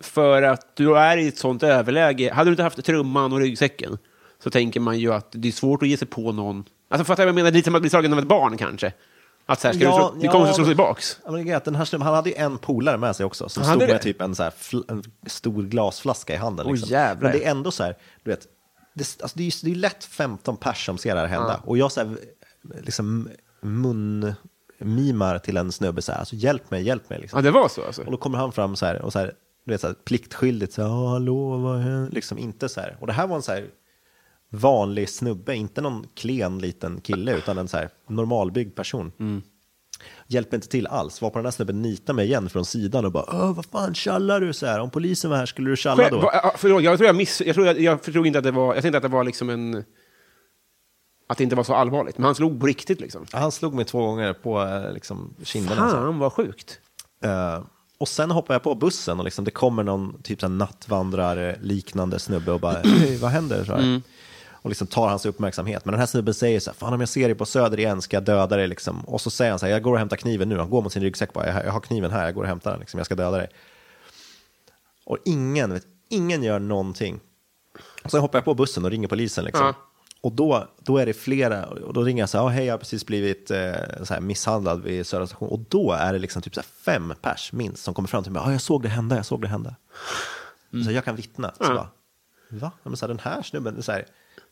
För 0.00 0.42
att 0.42 0.76
du 0.76 0.98
är 0.98 1.16
i 1.16 1.28
ett 1.28 1.38
sånt 1.38 1.62
överläge. 1.62 2.32
Hade 2.32 2.50
du 2.50 2.52
inte 2.52 2.62
haft 2.62 2.84
trumman 2.84 3.32
och 3.32 3.38
ryggsäcken 3.38 3.98
så 4.42 4.50
tänker 4.50 4.80
man 4.80 4.98
ju 4.98 5.12
att 5.12 5.26
det 5.30 5.48
är 5.48 5.52
svårt 5.52 5.82
att 5.82 5.88
ge 5.88 5.96
sig 5.96 6.08
på 6.08 6.32
någon. 6.32 6.64
Alltså 6.88 7.04
fattar 7.04 7.22
du 7.22 7.26
vad 7.26 7.28
jag 7.28 7.34
menar? 7.34 7.50
Lite 7.50 7.64
som 7.64 7.74
att 7.74 7.80
bli 7.80 7.90
slagen 7.90 8.12
av 8.12 8.18
ett 8.18 8.26
barn 8.26 8.56
kanske. 8.56 8.92
Att 9.46 9.60
så 9.60 9.68
här, 9.68 9.74
ska 9.74 9.84
Ja, 9.84 9.90
du, 9.90 9.96
slå, 9.96 10.20
du 10.20 10.26
ja, 10.26 10.32
kommer 10.32 10.46
att 10.46 10.54
slå 10.54 10.64
tillbaks. 10.64 11.18
Ja, 11.24 11.30
men 11.30 11.46
den 11.64 11.74
här 11.74 11.98
han 11.98 12.14
hade 12.14 12.30
ju 12.30 12.36
en 12.36 12.58
polare 12.58 12.96
med 12.96 13.16
sig 13.16 13.26
också 13.26 13.48
som 13.48 13.62
Han 13.62 13.76
stod 13.76 13.88
med 13.88 13.96
det? 13.96 14.02
typ 14.02 14.20
en, 14.20 14.34
så 14.34 14.42
här, 14.42 14.52
en 14.88 15.02
stor 15.26 15.62
glasflaska 15.62 16.34
i 16.34 16.36
handen. 16.36 16.66
Liksom. 16.66 16.88
jävlar. 16.88 17.30
Men 17.30 17.38
det 17.38 17.46
är 17.46 17.50
ändå 17.50 17.70
så 17.70 17.82
här, 17.82 17.96
du 18.22 18.30
vet, 18.30 18.46
det, 18.94 19.16
alltså, 19.22 19.38
det, 19.38 19.46
är, 19.46 19.64
det 19.64 19.70
är 19.70 19.74
lätt 19.74 20.04
15 20.04 20.56
pers 20.56 20.86
som 20.86 20.98
ser 20.98 21.14
det 21.14 21.20
här 21.20 21.26
hända. 21.26 21.60
Och 21.64 21.78
jag 21.78 21.92
så 21.92 22.00
här, 22.00 22.16
liksom 22.82 23.28
munmimar 23.60 25.38
till 25.38 25.56
en 25.56 25.72
snubbe 25.72 26.02
så 26.02 26.12
här, 26.12 26.18
alltså 26.18 26.36
hjälp 26.36 26.70
mig, 26.70 26.82
hjälp 26.82 27.10
mig. 27.10 27.20
Liksom. 27.20 27.38
Ja, 27.38 27.42
det 27.42 27.50
var 27.50 27.68
så 27.68 27.84
alltså. 27.84 28.02
Och 28.02 28.10
då 28.10 28.16
kommer 28.16 28.38
han 28.38 28.52
fram 28.52 28.76
så 28.76 28.86
här, 28.86 29.02
och 29.02 29.12
så 29.12 29.18
här, 29.18 29.32
du 29.64 29.72
vet, 29.72 29.80
så 29.80 29.86
här, 29.86 29.94
pliktskyldigt, 29.94 30.72
så 30.72 30.82
här, 30.82 30.88
"Ja, 30.88 31.08
hallå, 31.08 31.56
vad 31.56 31.78
händer? 31.78 32.10
Liksom 32.10 32.38
inte 32.38 32.68
så 32.68 32.80
här. 32.80 32.96
Och 33.00 33.06
det 33.06 33.12
här 33.12 33.26
var 33.26 33.36
en 33.36 33.42
så 33.42 33.52
här 33.52 33.66
vanlig 34.50 35.08
snubbe, 35.08 35.54
inte 35.56 35.80
någon 35.80 36.06
klen 36.14 36.58
liten 36.58 37.00
kille, 37.00 37.36
utan 37.36 37.58
en 37.58 37.68
så 37.68 37.76
här 37.76 37.88
normalbyggd 38.08 38.76
person. 38.76 39.12
Mm. 39.20 39.42
Hjälper 40.26 40.56
inte 40.56 40.68
till 40.68 40.86
alls. 40.86 41.22
Var 41.22 41.30
på 41.30 41.38
den 41.38 41.46
här 41.46 41.50
snubben 41.50 41.82
nita 41.82 42.12
mig 42.12 42.26
igen 42.26 42.48
från 42.48 42.64
sidan 42.64 43.04
och 43.04 43.12
bara, 43.12 43.52
vad 43.52 43.66
fan 43.66 43.94
tjallar 43.94 44.40
du 44.40 44.52
så 44.52 44.66
här? 44.66 44.80
Om 44.80 44.90
polisen 44.90 45.30
var 45.30 45.36
här 45.36 45.46
skulle 45.46 45.70
du 45.70 45.76
tjalla 45.76 46.10
då? 46.10 46.30
förlåt, 46.56 46.82
jag 46.82 46.98
tror 46.98 47.06
jag 47.06 47.16
miss... 47.16 47.40
Jag, 47.40 47.54
tror 47.54 47.66
jag, 47.66 47.80
jag 47.80 48.04
förstod 48.04 48.26
inte 48.26 48.38
att 48.38 48.44
det 48.44 48.50
var... 48.50 48.74
Jag 48.74 48.82
tänkte 48.82 48.96
att 48.96 49.02
det 49.02 49.08
var 49.08 49.24
liksom 49.24 49.50
en... 49.50 49.84
Att 51.26 51.38
det 51.38 51.44
inte 51.44 51.56
var 51.56 51.64
så 51.64 51.74
allvarligt. 51.74 52.18
Men 52.18 52.24
han 52.24 52.34
slog 52.34 52.60
på 52.60 52.66
riktigt 52.66 53.00
liksom. 53.00 53.26
Han 53.32 53.52
slog 53.52 53.74
mig 53.74 53.84
två 53.84 54.06
gånger 54.06 54.32
på 54.32 54.62
eh, 54.62 54.92
liksom, 54.92 55.34
kinderna. 55.42 55.90
så 55.90 55.96
här. 55.96 56.02
Fan 56.02 56.18
vad 56.18 56.32
sjukt. 56.32 56.78
Eh, 57.24 57.60
och 57.98 58.08
sen 58.08 58.30
hoppar 58.30 58.54
jag 58.54 58.62
på 58.62 58.74
bussen 58.74 59.18
och 59.18 59.24
liksom, 59.24 59.44
det 59.44 59.50
kommer 59.50 59.82
någon 59.82 60.22
typ 60.22 60.40
så 60.40 60.48
nattvandrare 60.48 61.58
liknande 61.62 62.18
snubbe 62.18 62.52
och 62.52 62.60
bara, 62.60 62.78
"Hej, 62.84 63.16
vad 63.16 63.30
händer? 63.30 63.64
Så 63.64 63.74
här. 63.74 64.00
Och 64.52 64.70
liksom 64.70 64.86
tar 64.86 65.08
hans 65.08 65.26
uppmärksamhet. 65.26 65.84
Men 65.84 65.92
den 65.92 65.98
här 65.98 66.06
snubben 66.06 66.34
säger 66.34 66.60
så 66.60 66.70
här, 66.70 66.74
fan 66.76 66.92
om 66.92 67.00
jag 67.00 67.08
ser 67.08 67.28
dig 67.28 67.34
på 67.34 67.46
Söder 67.46 67.78
igen 67.78 68.02
ska 68.02 68.16
jag 68.16 68.24
döda 68.24 68.56
dig. 68.56 68.66
Liksom. 68.68 69.00
Och 69.00 69.20
så 69.20 69.30
säger 69.30 69.50
han 69.50 69.58
så 69.58 69.66
här, 69.66 69.72
jag 69.72 69.82
går 69.82 69.92
och 69.92 69.98
hämtar 69.98 70.16
kniven 70.16 70.48
nu. 70.48 70.58
Han 70.58 70.70
går 70.70 70.82
mot 70.82 70.92
sin 70.92 71.02
ryggsäck 71.02 71.32
bara, 71.32 71.46
jag, 71.46 71.64
jag 71.64 71.72
har 71.72 71.80
kniven 71.80 72.10
här, 72.10 72.24
jag 72.24 72.34
går 72.34 72.42
och 72.42 72.48
hämtar 72.48 72.70
den, 72.70 72.80
liksom. 72.80 72.98
jag 72.98 73.06
ska 73.06 73.14
döda 73.14 73.36
dig. 73.38 73.48
Och 75.04 75.18
ingen, 75.24 75.72
vet, 75.72 75.86
ingen 76.08 76.42
gör 76.42 76.58
någonting. 76.58 77.20
Och 78.04 78.10
sen 78.10 78.20
hoppar 78.20 78.38
jag 78.38 78.44
på 78.44 78.54
bussen 78.54 78.84
och 78.84 78.90
ringer 78.90 79.08
polisen. 79.08 79.44
Liksom. 79.44 79.66
Ja. 79.66 79.74
Och 80.20 80.32
då, 80.32 80.68
då 80.78 80.98
är 80.98 81.06
det 81.06 81.12
flera, 81.12 81.66
och 81.66 81.92
då 81.92 82.02
ringer 82.02 82.22
jag 82.22 82.28
så 82.28 82.38
här, 82.38 82.44
"Ja, 82.44 82.48
hej 82.48 82.64
jag 82.64 82.74
har 82.74 82.78
precis 82.78 83.06
blivit 83.06 83.50
eh, 83.50 83.72
så 84.04 84.14
här, 84.14 84.20
misshandlad 84.20 84.82
vid 84.82 85.06
Södra 85.06 85.26
station. 85.26 85.48
Och 85.48 85.58
då 85.68 85.92
är 85.92 86.12
det 86.12 86.18
liksom 86.18 86.42
typ 86.42 86.54
så 86.54 86.62
fem 86.62 87.14
pers 87.22 87.52
minst 87.52 87.82
som 87.84 87.94
kommer 87.94 88.08
fram 88.08 88.22
till 88.22 88.32
mig, 88.32 88.42
ja 88.44 88.52
jag 88.52 88.60
såg 88.60 88.82
det 88.82 88.88
hända, 88.88 89.16
jag 89.16 89.26
såg 89.26 89.42
det 89.42 89.48
hända. 89.48 89.74
Så 90.84 90.90
jag 90.92 91.04
kan 91.04 91.16
vittna. 91.16 91.48
Så 91.56 91.62
Ja. 91.64 91.74
bara, 91.74 91.88
va? 92.60 92.72
Men 92.82 92.96
så 92.96 93.06
här, 93.06 93.08
den 93.08 93.18
här 93.18 93.42
snubben, 93.42 93.82
så 93.82 93.92
här, 93.92 94.06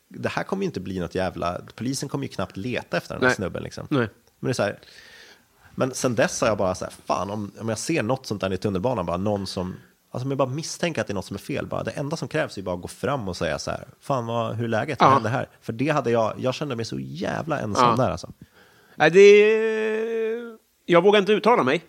det 0.09 0.29
här 0.29 0.43
kommer 0.43 0.63
ju 0.63 0.65
inte 0.65 0.79
bli 0.79 0.99
något 0.99 1.15
jävla, 1.15 1.61
polisen 1.75 2.09
kommer 2.09 2.23
ju 2.25 2.29
knappt 2.33 2.57
leta 2.57 2.97
efter 2.97 3.13
den 3.13 3.21
här 3.21 3.27
Nej. 3.29 3.35
snubben. 3.35 3.63
Liksom. 3.63 3.87
Nej. 3.89 4.07
Men 4.39 4.47
det 4.47 4.51
är 4.51 4.53
så 4.53 4.63
här, 4.63 4.79
men 5.75 5.93
sen 5.93 6.15
dess 6.15 6.41
har 6.41 6.47
jag 6.47 6.57
bara 6.57 6.75
så 6.75 6.85
här, 6.85 6.93
fan 7.05 7.29
om, 7.29 7.51
om 7.59 7.69
jag 7.69 7.77
ser 7.77 8.03
något 8.03 8.25
sånt 8.25 8.41
där 8.41 8.53
i 8.53 8.57
tunnelbanan, 8.57 9.05
bara 9.05 9.17
någon 9.17 9.47
som, 9.47 9.75
alltså 10.15 10.29
jag 10.29 10.37
bara 10.37 10.49
misstänker 10.49 11.01
att 11.01 11.07
det 11.07 11.11
är 11.11 11.15
något 11.15 11.25
som 11.25 11.35
är 11.35 11.39
fel, 11.39 11.67
bara 11.67 11.83
det 11.83 11.91
enda 11.91 12.17
som 12.17 12.27
krävs 12.27 12.57
är 12.57 12.61
bara 12.61 12.75
att 12.75 12.81
gå 12.81 12.87
fram 12.87 13.27
och 13.27 13.37
säga 13.37 13.59
så 13.59 13.71
här, 13.71 13.87
fan 14.01 14.25
vad, 14.25 14.55
hur 14.55 14.63
är 14.63 14.69
läget, 14.69 14.99
vad 14.99 15.09
Ja. 15.09 15.13
händer 15.13 15.29
här? 15.29 15.49
För 15.61 15.73
det 15.73 15.89
hade 15.89 16.11
jag, 16.11 16.33
jag 16.37 16.53
kände 16.55 16.75
mig 16.75 16.85
så 16.85 16.99
jävla 16.99 17.59
ensam 17.59 17.89
Ja. 17.97 18.03
där 18.05 18.11
alltså. 18.11 18.31
Nej, 18.95 19.11
det... 19.11 20.55
Jag 20.85 21.03
vågar 21.03 21.19
inte 21.19 21.31
uttala 21.31 21.63
mig. 21.63 21.83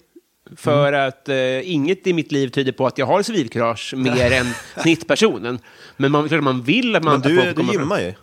För 0.57 0.89
Mm. 0.93 1.09
att 1.09 1.29
eh, 1.29 1.71
inget 1.73 2.07
i 2.07 2.13
mitt 2.13 2.33
liv 2.33 2.49
tyder 2.49 2.73
på 2.73 2.87
att 2.87 2.99
jag 2.99 3.07
har 3.07 3.23
civilkurage 3.23 3.95
mer 3.97 4.31
än 4.33 4.47
snittpersonen. 4.83 5.59
Men 5.97 6.13
man, 6.13 6.29
klart 6.29 6.43
man 6.43 6.63
vill 6.63 6.97
att 6.97 7.03
man... 7.05 7.21
Men 7.21 7.31
du, 7.37 7.53
du 7.53 7.73
gymmar 7.73 8.01
ju. 8.01 8.15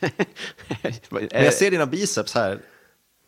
Men 1.10 1.28
jag 1.32 1.54
ser 1.54 1.70
dina 1.70 1.86
biceps 1.86 2.34
här, 2.34 2.58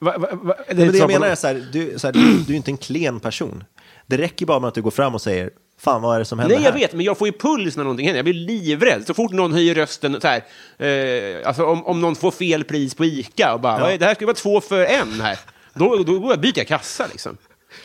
Va, 0.01 0.19
va, 0.19 0.29
va, 0.33 0.55
det 0.69 0.75
Men 0.75 0.93
det 0.93 0.99
jag 0.99 1.09
menar 1.11 1.27
är 1.27 1.35
så 1.35 1.47
här, 1.47 1.69
du, 1.73 1.99
så 1.99 2.07
här, 2.07 2.13
du, 2.13 2.39
du 2.47 2.53
är 2.53 2.57
inte 2.57 2.71
en 2.71 2.77
klen 2.77 3.21
person. 3.21 3.65
Det 4.07 4.17
räcker 4.19 4.47
bara 4.47 4.61
med 4.61 4.69
att 4.69 4.75
du 4.75 4.83
går 4.83 4.91
fram 4.91 5.15
och 5.15 5.21
säger, 5.23 5.51
fan 5.79 6.03
vad 6.03 6.15
är 6.15 6.19
det 6.19 6.25
som 6.25 6.39
händer 6.39 6.57
Nej, 6.57 6.65
jag 6.65 6.73
här? 6.73 6.79
vet, 6.79 6.93
men 6.93 7.07
jag 7.07 7.19
får 7.19 7.29
ju 7.29 7.33
puls 7.33 7.77
när 7.77 7.85
någonting 7.85 8.07
händer. 8.07 8.19
Jag 8.19 8.25
blir 8.25 8.35
livrädd. 8.35 9.07
Så 9.07 9.15
fort 9.15 9.33
någon 9.33 9.53
höjer 9.53 9.75
rösten, 9.75 10.21
så 10.21 10.29
här, 10.29 10.45
eh, 10.79 11.49
alltså 11.49 11.65
om, 11.65 11.87
om 11.87 12.01
någon 12.01 12.17
får 12.17 12.31
fel 12.31 12.65
pris 12.65 12.95
på 12.95 13.05
ICA 13.05 13.55
och 13.55 13.61
bara, 13.61 13.79
"Vad 13.81 13.93
är 13.93 13.99
det 13.99 14.05
här 14.07 14.15
ska 14.15 14.23
ju 14.23 14.27
vara 14.27 14.37
två 14.37 14.61
för 14.61 14.85
en 14.85 15.21
här. 15.21 15.39
Då, 15.75 15.97
då 15.97 16.27
jag 16.31 16.41
byter 16.41 16.59
jag 16.59 16.67
kassa 16.69 17.07
liksom. 17.13 17.37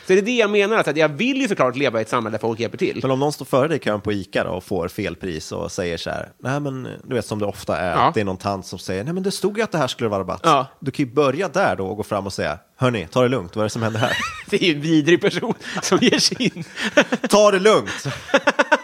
Så 0.06 0.12
det 0.12 0.18
är 0.18 0.22
det 0.22 0.36
jag 0.36 0.50
menar, 0.50 0.76
att 0.76 0.96
jag 0.96 1.08
vill 1.08 1.36
ju 1.40 1.48
såklart 1.48 1.76
leva 1.76 1.98
i 1.98 2.02
ett 2.02 2.08
samhälle 2.08 2.34
där 2.36 2.40
folk 2.40 2.60
hjälper 2.60 2.78
till. 2.78 2.98
Men 3.02 3.10
om 3.10 3.18
någon 3.18 3.32
står 3.32 3.44
före 3.44 3.68
dig 3.68 3.76
i 3.76 3.80
kön 3.80 4.00
på 4.00 4.12
ICA 4.12 4.44
då, 4.44 4.50
och 4.50 4.64
får 4.64 4.88
fel 4.88 5.16
pris 5.16 5.52
och 5.52 5.72
säger 5.72 5.96
så 5.96 6.10
här, 6.10 6.28
nej 6.42 6.60
men 6.60 6.88
du 7.04 7.14
vet 7.14 7.26
som 7.26 7.38
det 7.38 7.46
ofta 7.46 7.76
är, 7.76 7.90
Ja. 7.90 7.96
att 7.96 8.14
det 8.14 8.20
är 8.20 8.24
någon 8.24 8.36
tant 8.36 8.66
som 8.66 8.78
säger, 8.78 9.04
nej 9.04 9.14
men 9.14 9.22
det 9.22 9.30
stod 9.30 9.56
ju 9.58 9.64
att 9.64 9.72
det 9.72 9.78
här 9.78 9.86
skulle 9.86 10.08
vara 10.10 10.20
rabatt. 10.20 10.40
Ja. 10.44 10.66
Du 10.80 10.90
kan 10.90 11.06
ju 11.06 11.12
börja 11.12 11.48
där 11.48 11.76
då 11.76 11.86
och 11.86 11.96
gå 11.96 12.02
fram 12.02 12.26
och 12.26 12.32
säga, 12.32 12.58
hörni, 12.76 13.06
ta 13.10 13.22
det 13.22 13.28
lugnt, 13.28 13.56
vad 13.56 13.62
är 13.62 13.66
det 13.66 13.70
som 13.70 13.82
händer 13.82 14.00
här? 14.00 14.12
Det 14.50 14.62
är 14.62 14.66
ju 14.68 14.74
en 14.74 14.80
vidrig 14.80 15.20
person 15.20 15.54
som 15.82 15.98
ger 16.02 16.18
sig 16.18 16.36
in. 16.42 16.64
ta 17.28 17.50
det 17.50 17.58
lugnt! 17.58 18.04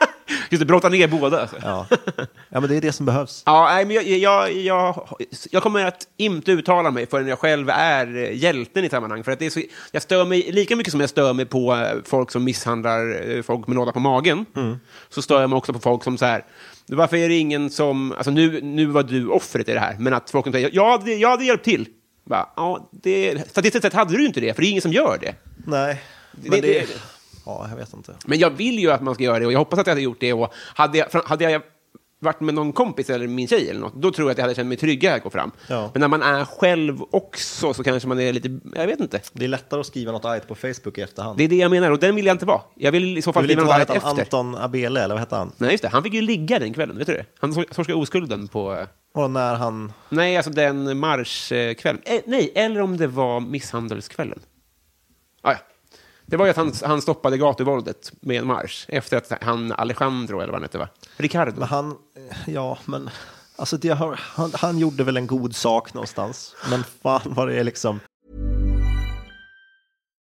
Just 0.51 0.61
det, 0.61 0.67
brotta 0.67 0.89
ner 0.89 1.09
båda. 1.09 1.49
Ja. 1.63 1.87
ja, 2.49 2.61
men 2.61 2.69
det 2.69 2.77
är 2.77 2.81
det 2.81 2.93
som 2.93 3.07
behövs. 3.07 3.43
Ja, 3.47 3.65
nej, 3.73 3.85
men 3.85 3.97
jag, 3.97 4.05
jag, 4.05 4.53
jag, 4.53 5.09
jag 5.51 5.63
kommer 5.63 5.85
att 5.85 6.09
inte 6.17 6.53
uttala 6.53 6.91
mig 6.91 7.07
förrän 7.07 7.27
jag 7.27 7.39
själv 7.39 7.71
är 7.71 8.17
eh, 8.17 8.37
hjälten 8.37 8.85
i 8.85 8.89
sammanhang. 8.89 9.25
För 9.25 9.33
att 9.33 9.39
det 9.39 9.47
är 9.47 9.51
så, 9.51 9.61
jag 9.93 10.03
stör 10.03 10.25
mig, 10.25 10.53
lika 10.53 10.77
mycket 10.77 10.91
som 10.91 11.01
jag 11.01 11.11
stör 11.11 11.33
mig 11.33 11.47
på 11.47 11.75
eh, 11.75 11.99
folk 12.05 12.31
som 12.31 12.45
misshandlar 12.45 13.31
eh, 13.31 13.43
folk 13.43 13.67
med 13.67 13.75
låda 13.77 13.93
på 13.93 14.01
magen, 14.01 14.47
så 15.09 15.23
stör 15.23 15.41
jag 15.41 15.51
mig 15.51 15.57
också 15.57 15.73
på 15.73 15.79
folk 15.79 16.05
som 16.05 16.19
så 16.19 16.25
här, 16.25 16.45
varför 16.87 17.17
är 17.17 17.29
det 17.29 17.35
ingen 17.39 17.71
som, 17.71 18.13
alltså 18.13 18.31
nu, 18.31 18.61
nu 18.63 18.87
var 18.87 19.03
du 19.03 19.27
offret 19.29 19.69
i 19.69 19.73
det 19.73 19.81
här, 19.81 19.97
men 19.99 20.15
att 20.15 20.31
folk 20.31 20.45
som 20.45 20.53
säger, 20.53 20.71
ja, 20.73 21.03
det, 21.05 21.15
jag 21.15 21.31
hade 21.31 21.45
hjälpt 21.45 21.65
till. 21.65 21.87
Bara, 22.25 22.49
ja, 22.57 22.91
det, 23.03 23.51
statistiskt 23.51 23.83
sett 23.83 23.93
hade 23.95 24.17
du 24.17 24.27
inte 24.27 24.41
det, 24.41 24.55
för 24.55 24.63
det 24.63 24.69
är 24.69 24.71
ingen 24.71 24.83
som 24.83 24.93
gör 24.93 25.19
det. 25.21 25.35
Nej, 25.67 26.03
men 26.33 26.51
Det- 26.51 26.61
det... 26.61 26.73
det- 26.81 26.87
Ja, 27.51 27.67
jag 27.71 27.77
vet 27.77 27.95
inte. 27.95 28.15
Men 28.27 28.39
jag 28.39 28.51
vill 28.51 28.79
ju 28.79 28.91
att 28.91 29.03
man 29.03 29.15
ska 29.15 29.25
göra 29.25 29.39
det 29.39 29.47
och 29.47 29.53
jag 29.53 29.59
hoppas 29.59 29.79
att 29.79 29.87
jag 29.87 29.93
hade 29.93 30.01
gjort 30.03 30.21
det. 30.21 30.33
Och 30.33 30.53
hade, 30.75 30.99
jag, 30.99 31.07
hade 31.25 31.51
jag 31.51 31.63
varit 32.23 32.41
med 32.41 32.55
någon 32.55 32.73
kompis 32.73 33.11
eller 33.11 33.27
min 33.27 33.49
tjej 33.49 33.71
eller 33.71 33.81
något, 33.81 33.95
då 33.95 34.11
tror 34.13 34.29
jag 34.29 34.33
att 34.33 34.39
jag 34.39 34.43
hade 34.45 34.55
känt 34.55 34.69
mig 34.69 34.77
tryggare 34.77 35.15
att 35.15 35.23
gå 35.23 35.31
fram. 35.31 35.51
Ja. 35.69 35.91
Men 35.95 36.01
när 36.01 36.09
man 36.09 36.23
är 36.23 36.45
själv 36.45 37.03
också 37.11 37.75
så 37.75 37.83
kanske 37.85 38.09
man 38.09 38.21
är 38.21 38.33
lite, 38.33 38.59
jag 38.75 38.87
vet 38.87 39.01
inte. 39.01 39.21
Det 39.33 39.45
är 39.45 39.49
lättare 39.49 39.81
att 39.81 39.87
skriva 39.87 40.13
något 40.13 40.25
argt 40.25 40.49
på 40.49 40.55
Facebook 40.55 40.99
i 40.99 41.01
efterhand. 41.01 41.39
Det 41.39 41.45
är 41.45 41.49
det 41.49 41.57
jag 41.57 41.71
menar 41.71 41.91
och 41.91 41.99
den 41.99 42.15
vill 42.17 42.27
jag 42.27 42.35
inte 42.35 42.47
vara. 42.47 42.61
Jag 42.75 42.93
vill 42.93 43.19
i 43.19 43.23
så 43.23 43.33
fall 43.33 43.45
skriva 43.45 43.63
något 43.63 43.73
argt 43.75 43.91
efter. 43.91 44.09
Anton 44.09 44.57
Abele, 44.57 45.03
eller 45.05 45.15
vad 45.15 45.21
hette 45.21 45.37
han? 45.37 45.53
Nej, 45.59 45.71
just 45.71 45.83
det. 45.83 45.89
Han 45.89 46.03
fick 46.03 46.15
ju 46.15 46.21
ligga 46.23 46.59
den 46.59 46.75
kvällen, 46.75 46.99
vet 46.99 47.07
du 47.07 47.13
det? 47.13 47.25
Han 47.39 47.53
tor- 47.55 47.75
torskade 47.75 47.99
oskulden 47.99 48.49
på... 48.49 48.73
eh, 48.75 48.87
Och 49.23 49.31
när 49.31 49.55
han... 49.55 49.93
Nej, 50.09 50.37
alltså 50.37 50.51
den 50.53 50.99
marschkvällen. 50.99 52.03
Eh, 52.05 52.21
nej, 52.27 52.53
eller 52.55 52.81
om 52.81 52.97
det 52.97 53.07
var 53.07 53.41
misshandelskvällen. 53.41 54.39
Ah, 55.43 55.53
ja. 55.53 55.59
Det 56.31 56.37
var 56.37 56.45
ju 56.47 56.51
att 56.51 56.57
han, 56.57 56.73
han 56.85 57.03
stoppade 57.03 57.39
gatuvåldet 57.39 58.13
med 58.21 58.37
en 58.37 58.47
marsch 58.47 58.85
efter 58.89 59.17
att 59.17 59.43
han, 59.43 59.73
Alejandro, 59.73 60.41
eller 60.41 60.53
vad 60.53 60.55
han 60.55 60.63
hette, 60.63 60.79
va? 60.79 60.89
Ricardo. 61.17 61.53
Men 61.59 61.69
han... 61.69 61.97
Ja, 62.47 62.79
men... 62.85 63.11
Alltså, 63.57 63.77
det 63.77 63.89
har, 63.89 64.21
han, 64.23 64.53
han 64.55 64.79
gjorde 64.79 65.05
väl 65.05 65.17
en 65.17 65.27
god 65.27 65.57
sak 65.57 65.95
någonstans. 65.95 66.57
Men 66.71 66.85
fan 67.03 67.21
vad 67.25 67.49
det 67.49 67.55
är 67.55 67.65
liksom... 67.65 68.01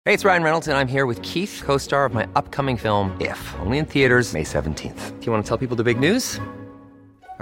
Hey, 0.06 0.16
it's 0.16 0.24
Ryan 0.24 0.42
Reynolds, 0.42 0.68
and 0.68 0.76
I'm 0.76 0.92
here 0.92 1.06
with 1.06 1.22
Keith, 1.22 1.66
co 1.66 1.78
star 1.78 2.06
of 2.06 2.14
my 2.14 2.24
upcoming 2.34 2.78
film, 2.78 3.10
If, 3.20 3.54
only 3.66 3.78
in 3.78 3.86
theaters, 3.86 4.32
May 4.34 4.44
17th. 4.44 5.20
Do 5.20 5.26
you 5.26 5.32
want 5.32 5.46
to 5.46 5.48
tell 5.48 5.68
people 5.68 5.84
the 5.84 5.94
big 5.94 6.12
news? 6.12 6.40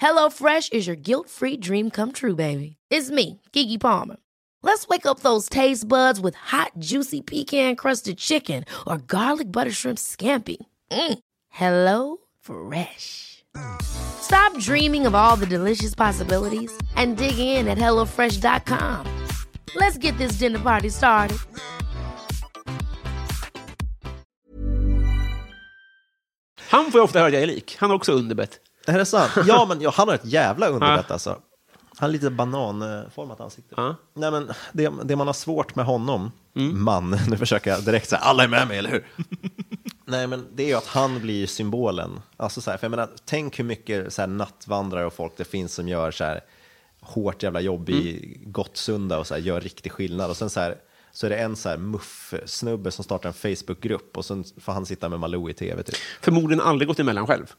HelloFresh 0.00 0.72
is 0.72 0.86
your 0.86 0.96
guilt-free 0.96 1.56
dream 1.58 1.90
come 1.90 2.12
true, 2.12 2.34
baby. 2.34 2.76
It's 2.90 3.10
me, 3.10 3.40
Kiki 3.52 3.78
Palmer. 3.78 4.16
Let's 4.62 4.86
wake 4.88 5.06
up 5.06 5.20
those 5.20 5.48
taste 5.48 5.88
buds 5.88 6.20
with 6.20 6.34
hot, 6.34 6.72
juicy 6.78 7.22
pecan-crusted 7.22 8.18
chicken 8.18 8.64
or 8.86 8.98
garlic 8.98 9.50
butter 9.50 9.72
shrimp 9.72 9.98
scampi. 9.98 10.56
Mm. 10.90 11.18
Hello 11.48 12.18
Fresh. 12.40 13.44
Stop 13.80 14.58
dreaming 14.58 15.06
of 15.06 15.14
all 15.14 15.36
the 15.36 15.46
delicious 15.46 15.94
possibilities 15.94 16.72
and 16.96 17.16
dig 17.16 17.38
in 17.38 17.68
at 17.68 17.78
HelloFresh.com. 17.78 19.06
Let's 19.74 19.98
get 19.98 20.16
this 20.18 20.38
dinner 20.38 20.58
party 20.58 20.90
started. 20.90 21.38
Han 26.70 26.92
får 26.92 27.00
ofta 27.00 27.18
höra 27.18 27.30
jag 27.30 27.42
är 27.42 27.46
lik. 27.46 27.76
Han 27.78 27.90
har 27.90 27.96
också 27.96 28.12
underbett. 28.12 28.65
Är 28.94 28.98
det 28.98 29.06
sant? 29.06 29.32
Ja, 29.46 29.66
men 29.68 29.80
ja, 29.80 29.92
han 29.94 30.08
har 30.08 30.14
ett 30.14 30.24
jävla 30.24 30.68
underbett 30.68 31.10
alltså. 31.10 31.30
Han 31.98 32.08
har 32.08 32.12
lite 32.12 32.30
bananformat 32.30 33.40
ansikte. 33.40 33.74
Ja. 33.76 33.94
Nej, 34.14 34.30
men 34.30 34.52
det, 34.72 34.92
det 35.04 35.16
man 35.16 35.26
har 35.26 35.34
svårt 35.34 35.74
med 35.74 35.84
honom, 35.84 36.32
man, 36.72 37.10
nu 37.28 37.36
försöker 37.36 37.70
jag 37.70 37.84
direkt 37.84 38.08
säga 38.08 38.20
alla 38.20 38.44
är 38.44 38.48
med 38.48 38.68
mig, 38.68 38.78
eller 38.78 38.90
hur? 38.90 39.06
Nej, 40.04 40.26
men 40.26 40.46
det 40.54 40.62
är 40.62 40.66
ju 40.66 40.74
att 40.74 40.86
han 40.86 41.20
blir 41.20 41.46
symbolen. 41.46 42.20
Alltså 42.36 42.60
så 42.60 42.70
här, 42.70 42.78
för 42.78 42.84
jag 42.84 42.90
menar, 42.90 43.08
tänk 43.24 43.58
hur 43.58 43.64
mycket 43.64 44.12
så 44.12 44.22
här, 44.22 44.26
nattvandrare 44.26 45.06
och 45.06 45.12
folk 45.12 45.32
det 45.36 45.44
finns 45.44 45.74
som 45.74 45.88
gör 45.88 46.10
så 46.10 46.24
här 46.24 46.40
hårt 47.00 47.42
jävla 47.42 47.60
jobb 47.60 47.88
i 47.90 48.36
Gottsunda 48.46 49.18
och 49.18 49.26
så 49.26 49.34
här, 49.34 49.40
gör 49.40 49.60
riktig 49.60 49.92
skillnad. 49.92 50.30
Och 50.30 50.36
sen 50.36 50.50
så 50.50 50.60
här, 50.60 50.76
så 51.12 51.26
är 51.26 51.30
det 51.30 51.36
en 51.36 51.56
så 51.56 51.68
här 51.68 51.76
muff-snubbe 51.76 52.90
som 52.90 53.04
startar 53.04 53.28
en 53.28 53.34
Facebookgrupp 53.56 54.16
och 54.16 54.24
sen 54.24 54.44
får 54.60 54.72
han 54.72 54.86
sitta 54.86 55.08
med 55.08 55.20
Malou 55.20 55.50
i 55.50 55.54
tv. 55.54 55.82
Typ. 55.82 55.96
Förmodligen 56.20 56.60
aldrig 56.60 56.88
gått 56.88 56.98
emellan 56.98 57.26
själv. 57.26 57.52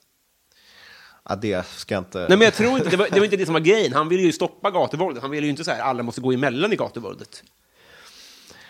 Ja, 1.30 1.36
det 1.36 1.66
ska 1.66 1.96
jag 1.96 2.02
inte... 2.02 2.20
Nej, 2.20 2.30
men 2.30 2.42
jag 2.42 2.54
tror 2.54 2.78
inte, 2.78 2.90
det 2.90 2.98
var, 2.98 3.08
det 3.12 3.20
var 3.20 3.26
inte 3.26 3.38
det 3.38 3.46
som 3.46 3.54
var 3.54 3.62
grejen. 3.62 3.94
Han 3.94 4.10
ville 4.10 4.24
ju 4.24 4.32
stoppa 4.32 4.72
gatuvåldet. 4.72 5.22
Han 5.22 5.32
ville 5.32 5.46
ju 5.48 5.50
inte 5.50 5.64
så 5.64 5.72
här, 5.72 5.80
alla 5.80 6.04
måste 6.04 6.22
gå 6.22 6.32
emellan 6.32 6.74
i 6.74 6.76
gatuvåldet. 6.76 7.44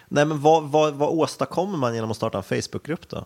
Nej, 0.08 0.26
men 0.26 0.42
vad, 0.42 0.64
vad, 0.64 0.94
vad 0.94 1.10
åstadkommer 1.10 1.78
man 1.78 1.96
genom 1.96 2.12
att 2.12 2.18
starta 2.18 2.38
en 2.38 2.44
Facebookgrupp 2.44 3.10
då? 3.10 3.26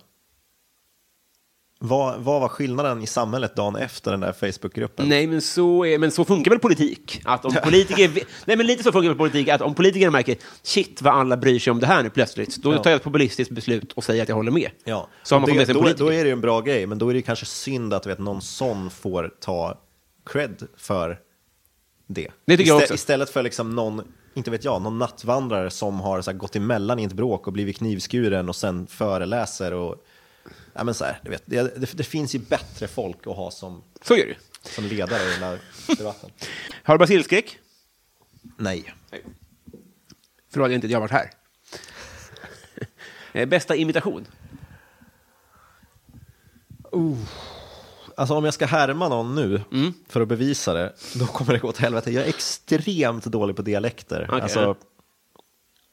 Vad, 1.84 2.20
vad 2.20 2.42
var 2.42 2.48
skillnaden 2.48 3.02
i 3.04 3.08
samhället 3.08 3.56
dagen 3.56 3.76
efter 3.76 4.12
den 4.12 4.20
där 4.20 4.32
Facebookgruppen? 4.32 5.10
Nej, 5.10 5.28
men 5.28 5.42
så, 5.42 5.86
är, 5.86 5.98
men 5.98 6.12
så 6.12 6.26
funkar 6.26 6.52
väl 6.52 6.60
politik? 6.60 7.22
Att 7.26 7.46
om 7.46 7.54
politiker, 7.64 8.12
nej, 8.46 8.58
men 8.58 8.66
lite 8.66 8.84
så 8.84 8.92
funkar 8.92 9.10
väl 9.10 9.18
politik, 9.18 9.48
att 9.48 9.62
om 9.62 9.76
politikerna 9.76 10.12
märker 10.12 10.38
shit 10.64 11.02
vad 11.02 11.14
alla 11.14 11.38
bryr 11.38 11.60
sig 11.60 11.72
om 11.72 11.80
det 11.80 11.88
här 11.88 12.04
nu 12.04 12.10
plötsligt, 12.10 12.56
då 12.56 12.78
tar 12.78 12.90
jag 12.90 12.98
ett 12.98 13.04
populistiskt 13.04 13.56
beslut 13.56 13.92
och 13.92 14.04
säger 14.04 14.24
att 14.24 14.30
jag 14.30 14.36
håller 14.36 14.52
med. 14.52 14.70
Ja, 14.84 15.08
Så 15.24 15.36
har 15.36 15.40
man 15.40 15.58
det, 15.58 15.74
då, 15.74 15.90
då 15.98 16.14
är 16.14 16.24
det 16.24 16.28
ju 16.28 16.34
en 16.34 16.42
bra 16.42 16.62
grej, 16.62 16.88
men 16.88 16.98
då 16.98 17.10
är 17.10 17.14
det 17.14 17.22
kanske 17.22 17.46
synd 17.46 17.94
att 17.94 18.06
vet, 18.08 18.20
någon 18.20 18.42
sån 18.42 18.90
får 18.90 19.34
ta 19.40 19.78
cred 20.26 20.68
för 20.78 21.20
det. 22.08 22.28
Det 22.46 22.58
Istä- 22.58 22.72
också. 22.76 22.94
Istället 22.94 23.30
för 23.30 23.44
liksom 23.44 23.76
någon, 23.76 24.02
inte 24.34 24.52
vet 24.52 24.66
jag, 24.66 24.82
någon 24.82 24.98
nattvandrare 24.98 25.70
som 25.70 26.00
har 26.00 26.22
så 26.22 26.32
här, 26.32 26.38
gått 26.38 26.56
emellan 26.56 27.00
i 27.00 27.04
ett 27.04 27.14
bråk 27.14 27.48
och 27.48 27.54
blivit 27.54 27.78
knivskuren 27.78 28.50
och 28.50 28.56
sen 28.56 28.88
föreläser 28.88 29.74
och 29.74 29.96
Ja, 30.74 30.84
men 30.84 30.94
så 30.94 31.06
här, 31.06 31.20
du 31.24 31.30
vet, 31.30 31.44
det, 31.46 31.62
det, 31.82 31.98
det 31.98 32.04
finns 32.04 32.36
ju 32.36 32.40
bättre 32.40 32.88
folk 32.88 33.28
att 33.28 33.36
ha 33.36 33.52
som, 33.52 33.84
Så 34.02 34.14
är 34.16 34.28
det 34.28 34.36
som 34.70 34.84
ledare 34.86 35.24
i 35.24 35.32
den 35.34 35.44
här 35.44 35.60
debatten. 35.98 36.30
Har 36.84 36.94
du 36.94 37.00
basilskräck? 37.00 37.58
Nej. 38.58 38.94
Förlåt, 40.54 40.70
jag 40.70 40.76
inte 40.76 40.88
jag 40.88 41.00
varit 41.00 41.12
här. 41.12 41.32
Eh, 43.34 43.46
Bästa 43.46 43.76
imitation? 43.76 44.28
Alltså 48.18 48.34
om 48.36 48.46
jag 48.46 48.54
ska 48.54 48.66
härma 48.66 49.10
någon 49.10 49.36
nu 49.36 49.62
Mm. 49.72 49.94
för 50.08 50.22
att 50.22 50.28
bevisa 50.28 50.74
det, 50.74 50.94
då 51.16 51.26
kommer 51.26 51.54
det 51.54 51.60
gå 51.60 51.68
åt 51.68 51.78
helvete. 51.78 52.12
Jag 52.12 52.24
är 52.24 52.30
extremt 52.30 53.26
dålig 53.26 53.56
på 53.56 53.62
dialekter. 53.62 54.26
Okej. 54.30 54.42
Alltså, 54.42 54.76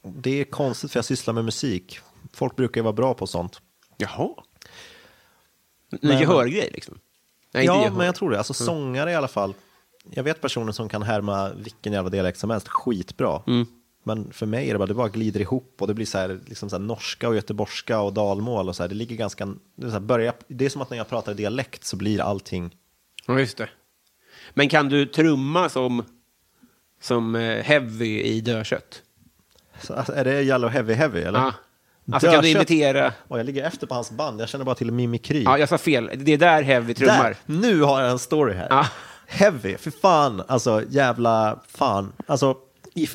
det 0.02 0.40
är 0.40 0.44
konstigt 0.44 0.92
för 0.92 0.98
jag 0.98 1.04
sysslar 1.04 1.34
med 1.34 1.44
musik. 1.44 1.98
Folk 2.32 2.56
brukar 2.56 2.80
ju 2.80 2.82
vara 2.82 2.92
bra 2.92 3.14
på 3.14 3.26
sånt. 3.26 3.60
Jaha. 3.96 4.28
En 6.02 6.18
gehörgrej, 6.18 6.70
liksom? 6.74 6.98
Nej, 7.54 7.66
ja, 7.66 7.82
gehör. 7.82 7.96
men 7.96 8.06
jag 8.06 8.14
tror 8.14 8.30
det. 8.30 8.38
Alltså 8.38 8.54
sångare 8.54 9.10
i 9.10 9.14
alla 9.14 9.28
fall. 9.28 9.54
Jag 10.10 10.22
vet 10.22 10.40
personer 10.40 10.72
som 10.72 10.88
kan 10.88 11.02
härma 11.02 11.50
vilken 11.50 11.92
jävla 11.92 12.10
dialekt 12.10 12.38
som 12.38 12.50
helst 12.50 12.68
skitbra. 12.68 13.42
Mm. 13.46 13.66
Men 14.02 14.32
för 14.32 14.46
mig 14.46 14.68
är 14.68 14.72
det 14.72 14.78
bara, 14.78 14.86
det 14.86 14.94
bara 14.94 15.08
glider 15.08 15.40
ihop 15.40 15.74
och 15.78 15.86
det 15.86 15.94
blir 15.94 16.06
så 16.06 16.18
här, 16.18 16.40
liksom 16.46 16.70
så 16.70 16.76
här 16.76 16.84
norska 16.84 17.28
och 17.28 17.34
göteborgska 17.34 18.00
och 18.00 18.12
dalmål 18.12 18.68
och 18.68 18.76
så 18.76 18.82
här. 18.82 18.88
Det 18.88 18.94
ligger 18.94 19.16
ganska, 19.16 19.46
det 19.46 19.86
är, 19.86 19.88
så 19.88 19.92
här, 19.92 20.00
börja, 20.00 20.32
det 20.48 20.64
är 20.64 20.68
som 20.68 20.82
att 20.82 20.90
när 20.90 20.96
jag 20.96 21.08
pratar 21.08 21.34
dialekt 21.34 21.84
så 21.84 21.96
blir 21.96 22.20
allting 22.20 22.74
Ja, 23.26 23.40
just 23.40 23.58
det. 23.58 23.68
Men 24.54 24.68
kan 24.68 24.88
du 24.88 25.06
trumma 25.06 25.68
som, 25.68 26.04
som 27.00 27.34
eh, 27.34 27.64
heavy 27.64 28.20
i 28.20 28.40
dödkött? 28.40 29.02
Så, 29.82 29.94
alltså, 29.94 30.12
är 30.12 30.24
det 30.24 30.42
Yellow 30.42 30.70
Heavy 30.70 30.94
Heavy 30.94 31.20
eller? 31.20 31.38
Ja. 31.38 31.54
Alltså 32.12 32.30
kan 32.30 32.42
du 32.42 32.48
imitera... 32.48 33.12
Jag 33.28 33.46
ligger 33.46 33.64
efter 33.64 33.86
på 33.86 33.94
hans 33.94 34.10
band, 34.10 34.40
jag 34.40 34.48
känner 34.48 34.64
bara 34.64 34.74
till 34.74 34.92
Mimikry. 34.92 35.42
Ja, 35.42 35.58
jag 35.58 35.68
sa 35.68 35.78
fel. 35.78 36.10
Det 36.16 36.32
är 36.32 36.38
där 36.38 36.62
Heavy 36.62 36.94
trummar. 36.94 37.24
Där, 37.24 37.36
nu 37.46 37.82
har 37.82 38.00
jag 38.00 38.10
en 38.10 38.18
story 38.18 38.54
här. 38.54 38.66
Ja. 38.70 38.86
Heavy, 39.26 39.76
för 39.76 39.90
fan, 39.90 40.42
alltså 40.48 40.82
jävla 40.88 41.58
fan. 41.68 42.12
Alltså, 42.26 42.56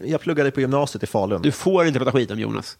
jag 0.03 0.21
pluggade 0.21 0.51
på 0.51 0.61
gymnasiet 0.61 1.03
i 1.03 1.07
Falun. 1.07 1.41
Du 1.41 1.51
får 1.51 1.85
inte 1.85 1.99
prata 1.99 2.11
skit 2.11 2.31
om 2.31 2.39
Jonas. 2.39 2.77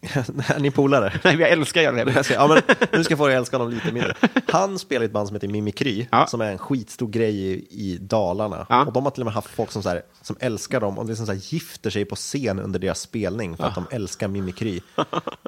är 0.48 0.60
ni 0.60 0.70
polare? 0.70 1.12
Nej, 1.24 1.40
jag 1.40 1.50
älskar. 1.50 1.80
Jag 1.82 2.24
ska, 2.24 2.34
ja, 2.34 2.46
men, 2.46 2.62
nu 2.92 3.04
ska 3.04 3.12
jag 3.12 3.18
få 3.18 3.26
dig 3.26 3.36
att 3.36 3.40
älska 3.40 3.56
honom 3.56 3.72
lite 3.74 3.92
mindre. 3.92 4.14
Han 4.48 4.78
spelar 4.78 5.02
i 5.02 5.06
ett 5.06 5.12
band 5.12 5.28
som 5.28 5.34
heter 5.36 5.48
Mimikry, 5.48 6.06
Ja. 6.10 6.26
som 6.26 6.40
är 6.40 6.52
en 6.52 6.58
skitstor 6.58 7.08
grej 7.08 7.36
i, 7.36 7.66
i 7.70 7.98
Dalarna. 8.00 8.66
Ja. 8.68 8.84
Och 8.84 8.92
de 8.92 9.04
har 9.04 9.10
till 9.10 9.22
och 9.22 9.26
med 9.26 9.34
haft 9.34 9.48
folk 9.48 9.70
som, 9.70 9.82
så 9.82 9.88
här, 9.88 10.02
som 10.22 10.36
älskar 10.40 10.80
dem 10.80 10.98
och 10.98 11.06
liksom 11.06 11.26
så 11.26 11.32
här, 11.32 11.40
gifter 11.42 11.90
sig 11.90 12.04
på 12.04 12.16
scen 12.16 12.58
under 12.58 12.78
deras 12.78 13.00
spelning 13.00 13.56
för 13.56 13.64
att 13.64 13.74
de 13.74 13.86
älskar 13.90 14.28
Mimikry. 14.28 14.80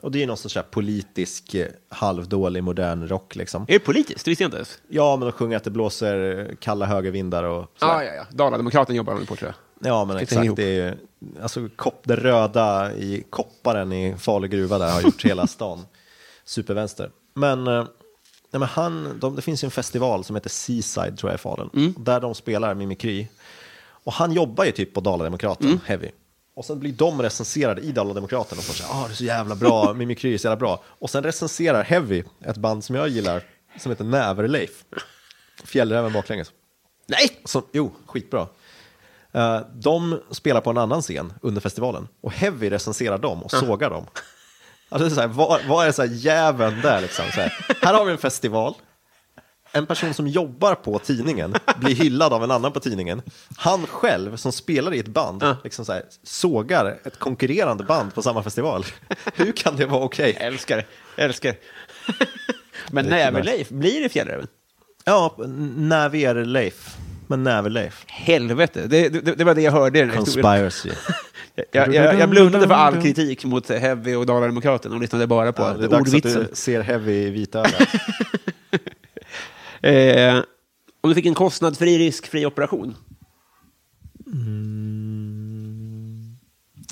Och 0.02 0.10
det 0.12 0.18
är 0.18 0.20
ju 0.20 0.26
någon 0.26 0.36
sorts 0.36 0.54
här, 0.56 0.62
politisk, 0.62 1.54
eh, 1.54 1.66
halvdålig, 1.88 2.64
modern 2.64 3.08
rock 3.08 3.36
liksom. 3.36 3.62
Är 3.62 3.72
det 3.72 3.78
politiskt? 3.78 4.24
Det 4.24 4.30
visste 4.30 4.44
jag 4.44 4.48
inte 4.48 4.56
ens. 4.56 4.78
Ja, 4.88 5.16
men 5.16 5.26
de 5.28 5.32
sjunger 5.32 5.56
att 5.56 5.64
det 5.64 5.70
blåser 5.70 6.50
kalla 6.60 6.86
högervindar 6.86 7.44
och 7.44 7.62
så 7.76 7.86
Ja, 7.86 8.04
ja, 8.04 8.12
ja. 8.14 8.22
Dalademokraten 8.30 8.96
jobbar 8.96 9.14
de 9.14 9.26
på, 9.26 9.36
tror 9.36 9.48
jag. 9.48 9.54
Ja, 9.84 10.04
men 10.04 10.16
exakt. 10.16 10.44
ihop. 10.44 10.56
Det, 10.56 10.64
är, 10.64 10.86
ju- 10.90 10.96
alltså, 11.42 11.68
kopp, 11.76 12.00
det 12.04 12.16
röda 12.16 12.92
i 12.94 13.24
kopparen 13.30 13.92
i 13.92 14.16
Falu 14.18 14.48
gruva 14.48 14.78
där 14.78 14.92
har 14.92 15.00
gjort 15.02 15.24
hela 15.24 15.46
stan 15.46 15.84
supervänster. 16.44 17.10
Men, 17.34 17.66
eh, 17.66 17.84
nej, 18.50 18.58
men 18.60 18.62
han, 18.62 19.18
de, 19.20 19.36
det 19.36 19.42
finns 19.42 19.64
ju 19.64 19.66
en 19.66 19.70
festival 19.70 20.24
som 20.24 20.36
heter 20.36 20.50
Seaside 20.50 21.18
tror 21.18 21.30
jag 21.32 21.38
i 21.38 21.40
Falun, 21.42 21.70
Mm. 21.74 21.94
där 21.98 22.20
de 22.20 22.34
spelar 22.34 22.74
Mimikry. 22.74 23.26
Och 24.04 24.12
han 24.12 24.32
jobbar 24.32 24.64
ju 24.64 24.72
typ 24.72 24.94
på 24.94 25.00
Dala-Demokraten, 25.00 25.66
Mm. 25.66 25.80
Heavy. 25.86 26.08
Och 26.54 26.64
sen 26.64 26.78
blir 26.80 26.92
de 26.92 27.22
recenserade 27.22 27.80
i 27.80 27.92
Dala-Demokraten 27.92 28.58
och 28.58 28.64
får 28.64 28.74
säga 28.74 28.88
ah, 28.92 29.04
det 29.06 29.12
är 29.12 29.16
så 29.16 29.24
jävla 29.24 29.54
bra, 29.54 29.94
Mimikry 29.96 30.34
är 30.34 30.38
så 30.38 30.46
jävla 30.46 30.56
bra. 30.56 30.82
Och 30.86 31.10
sen 31.10 31.22
recenserar 31.22 31.82
Heavy, 31.84 32.22
ett 32.44 32.56
band 32.56 32.84
som 32.84 32.94
jag 32.96 33.08
gillar, 33.08 33.42
som 33.78 33.90
heter 33.92 34.04
Näverleif. 34.04 34.84
Fjällräven 35.64 36.12
baklänges. 36.12 36.52
Nej! 37.06 37.40
Som, 37.44 37.62
jo, 37.72 37.92
skitbra. 38.06 38.46
Eh, 39.32 39.60
de 39.74 40.20
spelar 40.30 40.60
på 40.60 40.70
en 40.70 40.78
annan 40.78 41.02
scen 41.02 41.32
under 41.42 41.60
festivalen 41.60 42.08
och 42.22 42.32
Heavy 42.32 42.70
recenserar 42.70 43.18
dem 43.18 43.42
och 43.42 43.50
sågar 43.50 43.90
dem. 43.90 44.06
Alltså, 44.88 45.08
det 45.08 45.12
är 45.12 45.14
så 45.14 45.20
här, 45.20 45.28
vad, 45.28 45.60
vad 45.68 45.86
är 45.86 45.92
så 45.92 46.02
här 46.02 46.08
jäveln 46.12 46.80
där 46.80 47.00
liksom? 47.00 47.24
Här, 47.28 47.52
här 47.82 47.94
har 47.94 48.04
vi 48.04 48.12
en 48.12 48.18
festival, 48.18 48.74
en 49.72 49.86
person 49.86 50.14
som 50.14 50.28
jobbar 50.28 50.74
på 50.74 50.98
tidningen 50.98 51.54
blir 51.76 51.94
hyllad 51.94 52.32
av 52.32 52.44
en 52.44 52.50
annan 52.50 52.72
på 52.72 52.80
tidningen. 52.80 53.22
Han 53.56 53.86
själv 53.86 54.36
som 54.36 54.52
spelar 54.52 54.94
i 54.94 54.98
ett 54.98 55.08
band 55.08 55.44
liksom 55.64 55.84
så 55.84 55.92
här, 55.92 56.02
sågar 56.22 56.98
ett 57.04 57.18
konkurrerande 57.18 57.84
band 57.84 58.14
på 58.14 58.22
samma 58.22 58.42
festival. 58.42 58.84
Hur 59.34 59.52
kan 59.52 59.76
det 59.76 59.86
vara 59.86 60.04
okej? 60.04 60.36
Jag 60.38 60.46
älskar 60.46 60.76
det. 60.76 60.84
Jag 61.16 61.24
älskar. 61.24 61.54
Men 62.90 63.06
Det 63.08 63.20
är 63.20 63.32
Näverleif, 63.32 63.68
blir 63.68 64.02
det 64.02 64.08
Fjällräven? 64.08 64.46
Ja, 65.04 65.34
Näver 65.76 66.44
Leif. 66.44 66.96
Men 67.30 67.42
Näver 67.42 67.70
Leif. 67.70 68.04
Helvete, 68.06 68.86
det, 68.86 69.08
det, 69.08 69.20
det 69.20 69.44
var 69.44 69.54
det 69.54 69.62
jag 69.62 69.72
hörde. 69.72 70.08
Conspiracy. 70.08 70.90
Jag, 71.72 71.94
jag, 71.94 72.20
jag 72.20 72.30
blundade 72.30 72.66
för 72.66 72.74
all 72.74 73.02
kritik 73.02 73.44
mot 73.44 73.68
Heavy 73.68 74.14
och 74.14 74.26
Dalademokraten 74.26 74.92
och 74.92 75.00
lyssnade 75.00 75.26
bara 75.26 75.52
på 75.52 75.62
Ja, 75.62 75.72
det 75.72 75.84
är 75.84 75.88
dags 75.88 76.14
att 76.14 76.14
ordvitsen. 76.14 76.46
du 76.50 76.56
ser 76.56 76.80
Heavy 76.80 77.12
i 77.12 77.30
vitögat. 77.30 77.74
Eh, 79.82 80.42
om 81.00 81.10
du 81.10 81.14
fick 81.14 81.26
en 81.26 81.34
kostnadsfri, 81.34 81.98
riskfri 81.98 82.46
operation, 82.46 82.96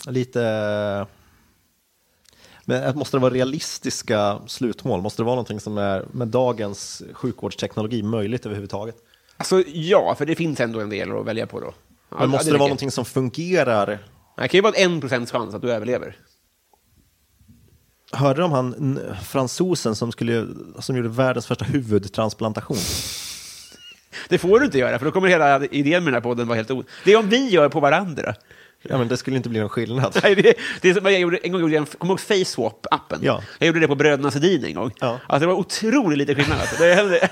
Lite... 0.07 1.07
Men 2.65 2.99
måste 2.99 3.17
det 3.17 3.21
vara 3.21 3.35
realistiska 3.35 4.39
slutmål? 4.47 5.03
Måste 5.03 5.23
det 5.23 5.25
vara 5.25 5.35
någonting 5.35 5.61
som 5.61 5.79
är 5.79 6.05
med 6.13 6.29
dagens 6.29 7.03
sjukvårdsteknologi 7.13 8.03
möjligt 8.03 8.47
överhuvudtaget? 8.47 8.97
Alltså 9.41 9.63
ja, 9.67 10.15
för 10.15 10.27
det 10.27 10.35
finns 10.35 10.61
ändå 10.61 10.81
en 10.81 10.91
del 10.91 11.17
att 11.17 11.27
välja 11.27 11.47
på 11.47 11.61
då. 11.61 11.75
Ja, 12.11 12.17
Men 12.21 12.31
måste 12.31 12.45
det, 12.45 12.51
räcker. 12.51 12.59
vara 12.59 12.69
någonting 12.69 12.91
som 12.91 13.05
fungerar? 13.05 13.87
Det 14.37 14.49
kan 14.49 14.59
ju 14.59 14.63
vara 14.63 14.75
en 14.75 15.01
procents 15.01 15.33
chans 15.33 15.55
att 15.55 15.63
du 15.63 15.73
överlever. 15.73 16.17
Hörde 18.13 18.41
du 18.41 18.45
om 18.45 18.53
han 18.53 19.01
fransosen 19.25 19.95
som, 19.97 20.13
skulle, 20.13 20.47
som 20.79 20.97
gjorde 20.97 21.09
världens 21.09 21.47
första 21.47 21.65
huvudtransplantation? 21.65 22.77
Det 24.29 24.39
får 24.39 24.59
du 24.61 24.67
inte 24.67 24.79
göra, 24.79 24.99
för 24.99 25.07
då 25.07 25.13
kommer 25.13 25.29
hela 25.29 25.65
idén 25.65 26.05
med 26.05 26.13
den 26.13 26.15
här 26.15 26.21
podden 26.21 26.49
vara 26.49 26.57
helt 26.57 26.71
o... 26.71 26.85
Det 27.05 27.13
är 27.13 27.17
om 27.19 27.29
vi 27.29 27.49
gör 27.49 27.69
på 27.69 27.81
varandra. 27.81 28.35
Ja, 28.83 28.99
men 28.99 29.09
det 29.09 29.17
skulle 29.17 29.37
inte 29.37 29.49
bli 29.49 29.61
någon 29.61 29.69
skillnad. 29.69 30.21
Nej, 30.23 30.35
det, 30.35 30.55
det 30.81 30.91
är 30.91 30.95
som 30.95 31.05
jag 31.05 31.21
gjorde, 31.21 31.37
en 31.37 31.53
gång 31.53 31.61
gjorde 31.61 31.75
jag 31.75 31.81
en, 31.81 31.87
kommer 31.87 32.15
du 32.17 32.35
ihåg 32.35 32.45
Faceswap-appen? 32.47 33.19
Ja. 33.23 33.43
Jag 33.59 33.67
gjorde 33.67 33.81
det 33.81 33.89
på 33.89 33.95
Bröderna 33.95 34.31
Sedin 34.31 34.65
en 34.65 34.75
gång. 34.75 34.91
Ja. 35.01 35.21
Alltså, 35.27 35.41
det 35.41 35.47
var 35.47 35.55
otroligt 35.61 36.19
lite 36.19 36.35
skillnad. 36.35 36.61
Alltså. 36.61 36.83
Det 36.83 36.95
hände. 36.95 37.29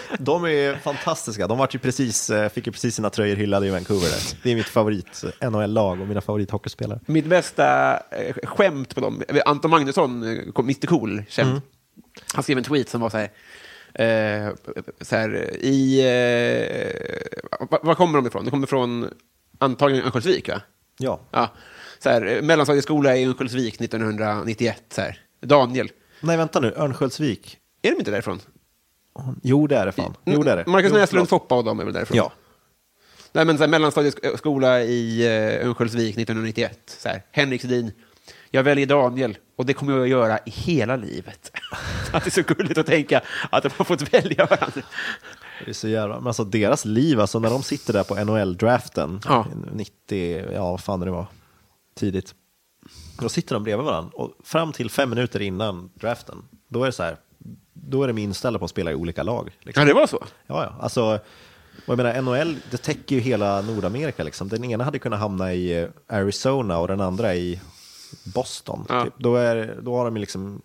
De 0.18 0.44
är 0.44 0.76
fantastiska. 0.76 1.46
De 1.46 1.58
vart 1.58 1.74
ju 1.74 1.78
precis, 1.78 2.30
eh, 2.30 2.48
fick 2.48 2.66
ju 2.66 2.72
precis 2.72 2.94
sina 2.94 3.10
tröjor 3.10 3.36
hyllade 3.36 3.66
i 3.66 3.70
Vancouver. 3.70 4.08
Där. 4.08 4.38
Det 4.42 4.50
är 4.50 4.54
mitt 4.54 4.66
favorit 4.66 5.24
eh, 5.40 5.50
NHL-lag 5.50 6.00
och 6.00 6.06
mina 6.06 6.20
favorithockeyspelare. 6.20 7.00
Mitt 7.06 7.26
bästa 7.26 7.96
eh, 7.96 8.34
skämt 8.42 8.94
på 8.94 9.00
dem, 9.00 9.22
Anton 9.46 9.70
Magnusson, 9.70 10.22
Mr 10.58 10.86
Cool, 10.86 11.22
känd. 11.28 11.50
Mm. 11.50 11.60
Han 12.34 12.42
skrev 12.42 12.58
en 12.58 12.64
tweet 12.64 12.88
som 12.88 13.00
var 13.00 13.10
så 13.10 13.16
här, 13.18 13.30
eh, 13.94 14.54
så 15.00 15.16
här 15.16 15.56
i... 15.64 16.00
Eh, 16.00 17.66
var, 17.70 17.78
var 17.82 17.94
kommer 17.94 18.18
de 18.18 18.26
ifrån? 18.26 18.44
De 18.44 18.50
kommer 18.50 18.66
från 18.66 19.10
antagligen 19.58 20.04
Örnsköldsvik, 20.04 20.48
va? 20.48 20.60
Ja, 20.98 21.20
Ja. 21.30 21.50
Så 21.98 22.10
här, 22.10 22.42
mellanstadieskola 22.42 23.16
i 23.16 23.24
Örnsköldsvik 23.24 23.80
1991. 23.80 24.82
Så 24.94 25.00
här. 25.00 25.18
Daniel. 25.40 25.90
nej 26.20 26.36
vänta 26.36 26.60
nu, 26.60 26.72
Örnsköldsvik. 26.76 27.58
Är 27.82 27.90
de 27.90 27.98
inte 27.98 28.10
därifrån? 28.10 28.40
Jo, 29.42 29.66
det 29.66 29.76
är 29.76 29.86
det 29.86 29.92
fan. 29.92 30.14
Jo, 30.24 30.42
det 30.42 30.50
är 30.50 30.56
det. 30.56 30.66
Marcus 30.66 30.92
Näslund. 30.92 31.28
Foppa 31.28 31.54
och 31.54 31.64
de 31.64 31.80
är 31.80 31.84
väl 31.84 31.94
därifrån? 31.94 32.16
Ja. 32.16 32.32
Nej, 33.32 33.44
men 33.44 33.56
så 33.56 33.62
här, 33.62 33.68
mellanstadieskola 33.68 34.82
i 34.82 35.26
eh, 35.26 35.66
Örnsköldsvik 35.66 36.16
1991. 36.16 36.78
Så 36.98 37.08
här, 37.08 37.22
Henrik 37.30 37.60
Sedin. 37.62 37.92
Jag 38.50 38.62
väljer 38.62 38.86
Daniel 38.86 39.38
och 39.56 39.66
det 39.66 39.74
kommer 39.74 39.92
jag 39.92 40.02
att 40.02 40.08
göra 40.08 40.38
i 40.38 40.50
hela 40.50 40.96
livet. 40.96 41.52
att 42.12 42.24
det 42.24 42.28
är 42.28 42.42
så 42.42 42.54
gulligt 42.54 42.78
att 42.78 42.86
tänka 42.86 43.20
att 43.50 43.62
de 43.62 43.70
har 43.76 43.84
fått 43.84 44.14
välja 44.14 44.46
varandra. 44.46 44.82
Det 45.64 45.70
är 45.70 45.74
så 45.74 45.88
jävla, 45.88 46.16
men 46.18 46.26
alltså 46.26 46.44
deras 46.44 46.84
liv, 46.84 47.20
alltså 47.20 47.38
när 47.38 47.50
de 47.50 47.62
sitter 47.62 47.92
där 47.92 48.04
på 48.04 48.14
NHL-draften, 48.14 49.20
Ja. 49.24 49.46
90, 49.72 50.52
ja 50.52 50.70
vad 50.70 50.80
fan 50.80 51.00
det 51.00 51.10
var, 51.10 51.26
tidigt. 51.94 52.34
Då 53.20 53.28
sitter 53.28 53.54
de 53.54 53.64
bredvid 53.64 53.86
varandra 53.86 54.10
och 54.14 54.32
fram 54.44 54.72
till 54.72 54.90
fem 54.90 55.10
minuter 55.10 55.42
innan 55.42 55.90
draften, 55.94 56.36
då 56.68 56.82
är 56.82 56.86
det 56.86 56.92
så 56.92 57.02
här, 57.02 57.16
då 57.72 58.02
är 58.02 58.08
de 58.08 58.18
inställda 58.18 58.58
på 58.58 58.64
att 58.64 58.70
spela 58.70 58.90
i 58.92 58.94
olika 58.94 59.22
lag. 59.22 59.50
Liksom. 59.60 59.80
Ja, 59.80 59.88
det 59.88 59.94
var 59.94 60.06
så. 60.06 60.24
Ja, 60.46 60.64
ja, 60.64 60.74
alltså, 60.80 61.18
och 61.86 61.92
jag 61.92 61.96
menar 61.96 62.22
NHL, 62.22 62.56
det 62.70 62.76
täcker 62.76 63.16
ju 63.16 63.20
hela 63.20 63.60
Nordamerika 63.60 64.22
liksom. 64.22 64.48
Den 64.48 64.64
ena 64.64 64.84
hade 64.84 64.98
kunnat 64.98 65.20
hamna 65.20 65.54
i 65.54 65.82
eh, 65.82 65.88
Arizona 66.06 66.78
och 66.78 66.88
den 66.88 67.00
andra 67.00 67.34
i 67.34 67.60
Boston. 68.34 68.86
Ja. 68.88 69.04
Typ. 69.04 69.14
Då, 69.16 69.36
är, 69.36 69.78
då 69.82 69.96
har 69.96 70.04
de 70.04 70.16
liksom 70.16 70.62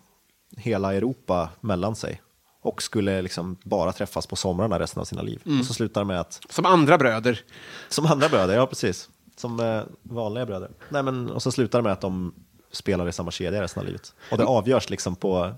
hela 0.56 0.94
Europa 0.94 1.48
mellan 1.60 1.96
sig 1.96 2.22
och 2.62 2.82
skulle 2.82 3.22
liksom 3.22 3.56
bara 3.64 3.92
träffas 3.92 4.26
på 4.26 4.36
somrarna 4.36 4.78
resten 4.78 5.00
av 5.00 5.04
sina 5.04 5.22
liv. 5.22 5.42
Mm. 5.46 5.60
Och 5.60 5.66
så 5.66 5.74
slutar 5.74 6.04
med 6.04 6.20
att, 6.20 6.40
Som 6.50 6.66
andra 6.66 6.98
bröder. 6.98 7.40
som 7.88 8.06
andra 8.06 8.28
bröder, 8.28 8.54
ja 8.54 8.66
precis, 8.66 9.08
som 9.36 9.60
eh, 9.60 9.82
vanliga 10.02 10.46
bröder. 10.46 10.70
Nej, 10.88 11.02
men, 11.02 11.30
och 11.30 11.42
så 11.42 11.52
slutar 11.52 11.78
det 11.78 11.82
med 11.82 11.92
att 11.92 12.00
de 12.00 12.34
spelar 12.72 13.08
i 13.08 13.12
samma 13.12 13.30
kedja 13.30 13.62
resten 13.62 13.80
av 13.80 13.86
livet. 13.86 14.14
Och 14.30 14.38
det 14.38 14.44
avgörs 14.44 14.90
liksom 14.90 15.16
på, 15.16 15.54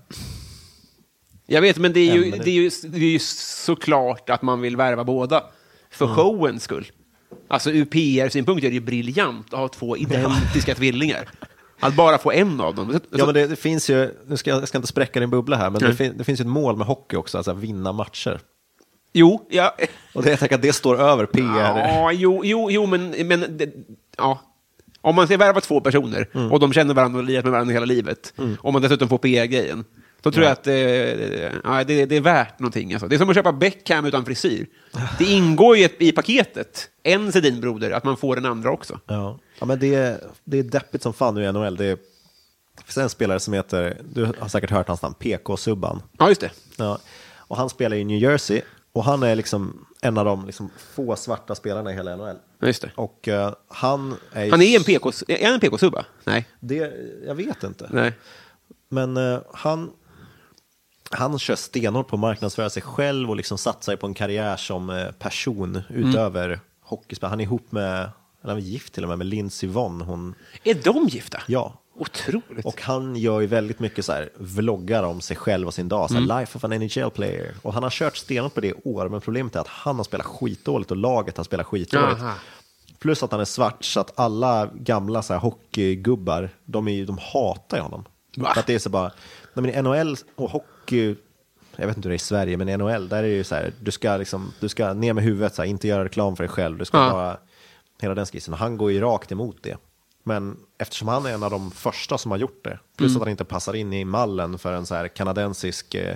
Jag 1.51 1.61
vet, 1.61 1.77
men 1.77 1.93
det 1.93 1.99
är 1.99 2.15
ju, 2.15 2.31
det 2.31 2.49
är 2.49 2.53
ju, 2.53 2.69
det 2.83 2.97
är 2.97 3.11
ju 3.11 3.19
såklart 3.19 4.29
att 4.29 4.41
man 4.41 4.61
vill 4.61 4.77
värva 4.77 5.03
båda. 5.03 5.43
För 5.89 6.07
showens 6.07 6.63
skull. 6.63 6.91
Alltså 7.47 7.71
ur 7.71 7.85
PR-synpunkt 7.85 8.63
är 8.63 8.67
det 8.69 8.73
ju 8.73 8.79
briljant 8.79 9.53
att 9.53 9.59
ha 9.59 9.67
två 9.67 9.97
identiska 9.97 10.75
tvillingar. 10.75 11.29
Att 11.79 11.95
bara 11.95 12.17
få 12.17 12.31
en 12.31 12.61
av 12.61 12.75
dem. 12.75 12.99
Ja, 13.11 13.25
men 13.25 13.33
det, 13.33 13.47
det 13.47 13.55
finns 13.55 13.89
ju, 13.89 14.09
nu 14.27 14.37
ska, 14.37 14.49
jag 14.49 14.67
ska 14.67 14.77
inte 14.77 14.87
spräcka 14.87 15.19
din 15.19 15.29
bubbla 15.29 15.57
här, 15.57 15.69
men 15.69 15.81
det, 15.81 15.95
fin, 15.95 16.13
det 16.17 16.23
finns 16.23 16.39
ju 16.39 16.41
ett 16.43 16.47
mål 16.47 16.77
med 16.77 16.87
hockey 16.87 17.15
också, 17.15 17.37
alltså 17.37 17.51
att 17.51 17.57
vinna 17.57 17.91
matcher. 17.91 18.39
Jo, 19.13 19.47
ja. 19.49 19.75
Och 20.13 20.23
det, 20.23 20.29
jag 20.29 20.39
tänker 20.39 20.55
att 20.55 20.61
det 20.61 20.73
står 20.73 21.01
över 21.01 21.25
PR. 21.25 21.79
Ja, 21.79 22.11
jo, 22.11 22.41
jo, 22.43 22.71
jo 22.71 22.85
men, 22.85 23.27
men 23.27 23.57
det, 23.57 23.73
ja. 24.17 24.41
Om 25.01 25.15
man 25.15 25.27
ska 25.27 25.37
värva 25.37 25.61
två 25.61 25.81
personer 25.81 26.51
och 26.51 26.59
de 26.59 26.73
känner 26.73 26.93
varandra 26.93 27.19
och 27.19 27.25
lirat 27.25 27.43
med 27.43 27.51
varandra 27.51 27.73
hela 27.73 27.85
livet, 27.85 28.33
och 28.59 28.73
man 28.73 28.81
dessutom 28.81 29.09
får 29.09 29.17
PR-grejen, 29.17 29.85
då 30.21 30.31
tror 30.31 30.43
jag 30.45 30.51
att 30.51 30.67
eh, 30.67 30.73
ja, 31.63 31.83
det, 31.87 32.05
det 32.05 32.15
är 32.15 32.21
värt 32.21 32.59
någonting. 32.59 32.93
Alltså. 32.93 33.07
Det 33.07 33.15
är 33.15 33.17
som 33.17 33.29
att 33.29 33.35
köpa 33.35 33.51
Beckham 33.51 34.05
utan 34.05 34.25
frisyr. 34.25 34.67
Det 35.17 35.25
ingår 35.25 35.77
ju 35.77 35.89
i 35.99 36.11
paketet, 36.11 36.89
en 37.03 37.31
Sedin-broder, 37.31 37.91
att 37.91 38.03
man 38.03 38.17
får 38.17 38.35
den 38.35 38.45
andra 38.45 38.71
också. 38.71 38.99
Ja, 39.07 39.39
ja 39.59 39.65
men 39.65 39.79
det, 39.79 39.95
är- 39.95 40.19
det 40.43 40.59
är 40.59 40.63
deppigt 40.63 41.03
som 41.03 41.13
fan 41.13 41.35
nu 41.35 41.43
i 41.43 41.51
NHL. 41.51 41.75
Det, 41.75 41.85
är, 41.85 41.97
finns 42.85 42.97
en 42.97 43.09
spelare 43.09 43.39
som 43.39 43.53
heter, 43.53 43.97
du 44.13 44.25
har 44.39 44.47
säkert 44.47 44.69
hört 44.71 44.87
hans 44.87 45.01
namn, 45.01 45.15
PK 45.19 45.57
Subban. 45.57 46.01
Ja, 46.17 46.29
just 46.29 46.41
det. 46.41 46.51
Ja. 46.77 46.99
Och 47.37 47.57
han 47.57 47.69
spelar 47.69 47.97
i 47.97 48.03
New 48.03 48.17
Jersey 48.17 48.61
Och 48.93 49.03
han 49.03 49.23
är 49.23 49.35
liksom 49.35 49.85
en 50.01 50.17
av 50.17 50.25
de 50.25 50.45
liksom 50.45 50.69
få 50.95 51.15
svarta 51.15 51.55
spelarna 51.55 51.91
i 51.91 51.93
hela 51.95 52.15
NHL. 52.15 52.35
Ja, 52.59 52.67
Just 52.67 52.81
det. 52.81 52.91
Och 52.95 53.27
eh, 53.27 53.53
han 53.67 54.15
är 54.33 54.51
Han 54.51 54.61
är 54.61 54.77
en 54.77 54.83
PK, 54.83 55.11
PK-subba? 55.61 56.05
Nej. 56.23 56.47
Det, 56.59 56.93
jag 57.25 57.35
vet 57.35 57.63
inte. 57.63 57.87
Nej. 57.91 58.13
Men 58.89 59.17
eh, 59.17 59.39
han, 59.53 59.91
han 61.11 61.39
kör 61.39 61.55
stenhårt 61.55 62.07
på 62.07 62.15
att 62.15 62.19
marknadsföra 62.19 62.69
sig 62.69 62.81
själv 62.83 63.29
och 63.29 63.35
liksom 63.35 63.57
satsar 63.57 63.95
på 63.95 64.07
en 64.07 64.13
karriär 64.13 64.57
som 64.57 64.89
eh, 64.89 65.11
person 65.11 65.81
utöver 65.89 66.59
hockeyspel. 66.81 67.29
Han 67.29 67.39
är 67.39 67.43
ihop 67.43 67.71
med, 67.71 67.93
eller 68.43 68.53
han 68.53 68.57
är 68.57 68.61
gift 68.61 68.93
till 68.93 69.03
och 69.03 69.09
med, 69.09 69.17
med 69.17 69.27
Lindsey 69.27 69.69
Vonn. 69.69 70.01
Hon, 70.01 70.35
Är 70.63 70.73
de 70.83 71.07
gifta? 71.07 71.41
ja. 71.47 71.77
Otroligt. 71.95 72.65
Och 72.65 72.81
han 72.81 73.15
gör 73.15 73.39
ju 73.39 73.47
väldigt 73.47 73.79
mycket 73.79 74.05
så 74.05 74.11
här 74.11 74.29
vloggar 74.37 75.03
om 75.03 75.21
sig 75.21 75.37
själv 75.37 75.67
och 75.67 75.73
sin 75.73 75.89
dag. 75.89 76.09
Så 76.09 76.13
här, 76.15 76.21
Mm. 76.21 76.39
Life 76.39 76.57
of 76.57 76.63
an 76.63 76.69
NHL 76.69 77.09
player. 77.11 77.53
Och 77.61 77.73
han 77.73 77.83
har 77.83 77.89
kört 77.89 78.17
stenhårt 78.17 78.53
på 78.53 78.61
det 78.61 78.67
i 78.67 78.73
år. 78.83 79.09
Men 79.09 79.21
problemet 79.21 79.55
är 79.55 79.59
att 79.59 79.67
han 79.67 79.95
har 79.97 80.03
spelat 80.03 80.25
skitdåligt 80.25 80.91
och 80.91 80.97
laget 80.97 81.37
har 81.37 81.43
spelat 81.43 81.65
skitdåligt. 81.67 82.21
Aha. 82.21 82.33
Plus 82.99 83.23
att 83.23 83.31
han 83.31 83.41
är 83.41 83.45
svart 83.45 83.83
så 83.85 83.99
att 83.99 84.19
alla 84.19 84.69
gamla 84.75 85.21
så 85.21 85.33
här, 85.33 85.39
hockeygubbar, 85.39 86.49
de, 86.65 86.87
är 86.87 86.91
ju, 86.91 87.05
de 87.05 87.17
hatar 87.17 87.77
ju 87.77 87.83
honom. 87.83 88.05
Va? 88.37 88.51
För 88.53 88.59
att 88.59 88.67
det 88.67 88.73
är 88.73 88.79
så 88.79 88.89
bara, 88.89 89.11
nej, 89.53 89.71
men 89.73 89.83
NHL 89.83 90.17
och 90.35 90.49
hockey, 90.49 90.67
jag 91.75 91.87
vet 91.87 91.97
inte 91.97 92.07
hur 92.07 92.09
det 92.11 92.13
är 92.13 92.15
i 92.15 92.19
Sverige, 92.19 92.57
men 92.57 92.69
i 92.69 92.77
NHL 92.77 93.09
där 93.09 93.17
är 93.17 93.21
det 93.23 93.27
ju 93.29 93.43
så 93.43 93.55
här, 93.55 93.71
du 93.81 93.91
ska, 93.91 94.17
liksom, 94.17 94.53
du 94.59 94.69
ska 94.69 94.93
ner 94.93 95.13
med 95.13 95.23
huvudet, 95.23 95.55
så 95.55 95.61
här, 95.61 95.69
inte 95.69 95.87
göra 95.87 96.05
reklam 96.05 96.35
för 96.35 96.43
dig 96.43 96.49
själv, 96.51 96.77
du 96.77 96.85
ska 96.85 96.97
Ja. 96.97 97.11
bara, 97.11 97.37
hela 98.01 98.15
den 98.15 98.25
skissen. 98.25 98.53
Han 98.53 98.77
går 98.77 98.91
ju 98.91 98.99
rakt 99.01 99.31
emot 99.31 99.57
det. 99.61 99.77
Men 100.23 100.57
eftersom 100.79 101.07
han 101.07 101.25
är 101.25 101.33
en 101.33 101.43
av 101.43 101.51
de 101.51 101.71
första 101.71 102.17
som 102.17 102.31
har 102.31 102.37
gjort 102.37 102.63
det, 102.63 102.79
plus 102.97 103.09
Mm. 103.09 103.17
att 103.21 103.25
han 103.25 103.31
inte 103.31 103.45
passar 103.45 103.73
in 103.73 103.93
i 103.93 104.05
mallen 104.05 104.57
för 104.59 104.73
en 104.73 104.85
så 104.85 104.95
här 104.95 105.07
kanadensisk 105.07 105.95
eh, 105.95 106.15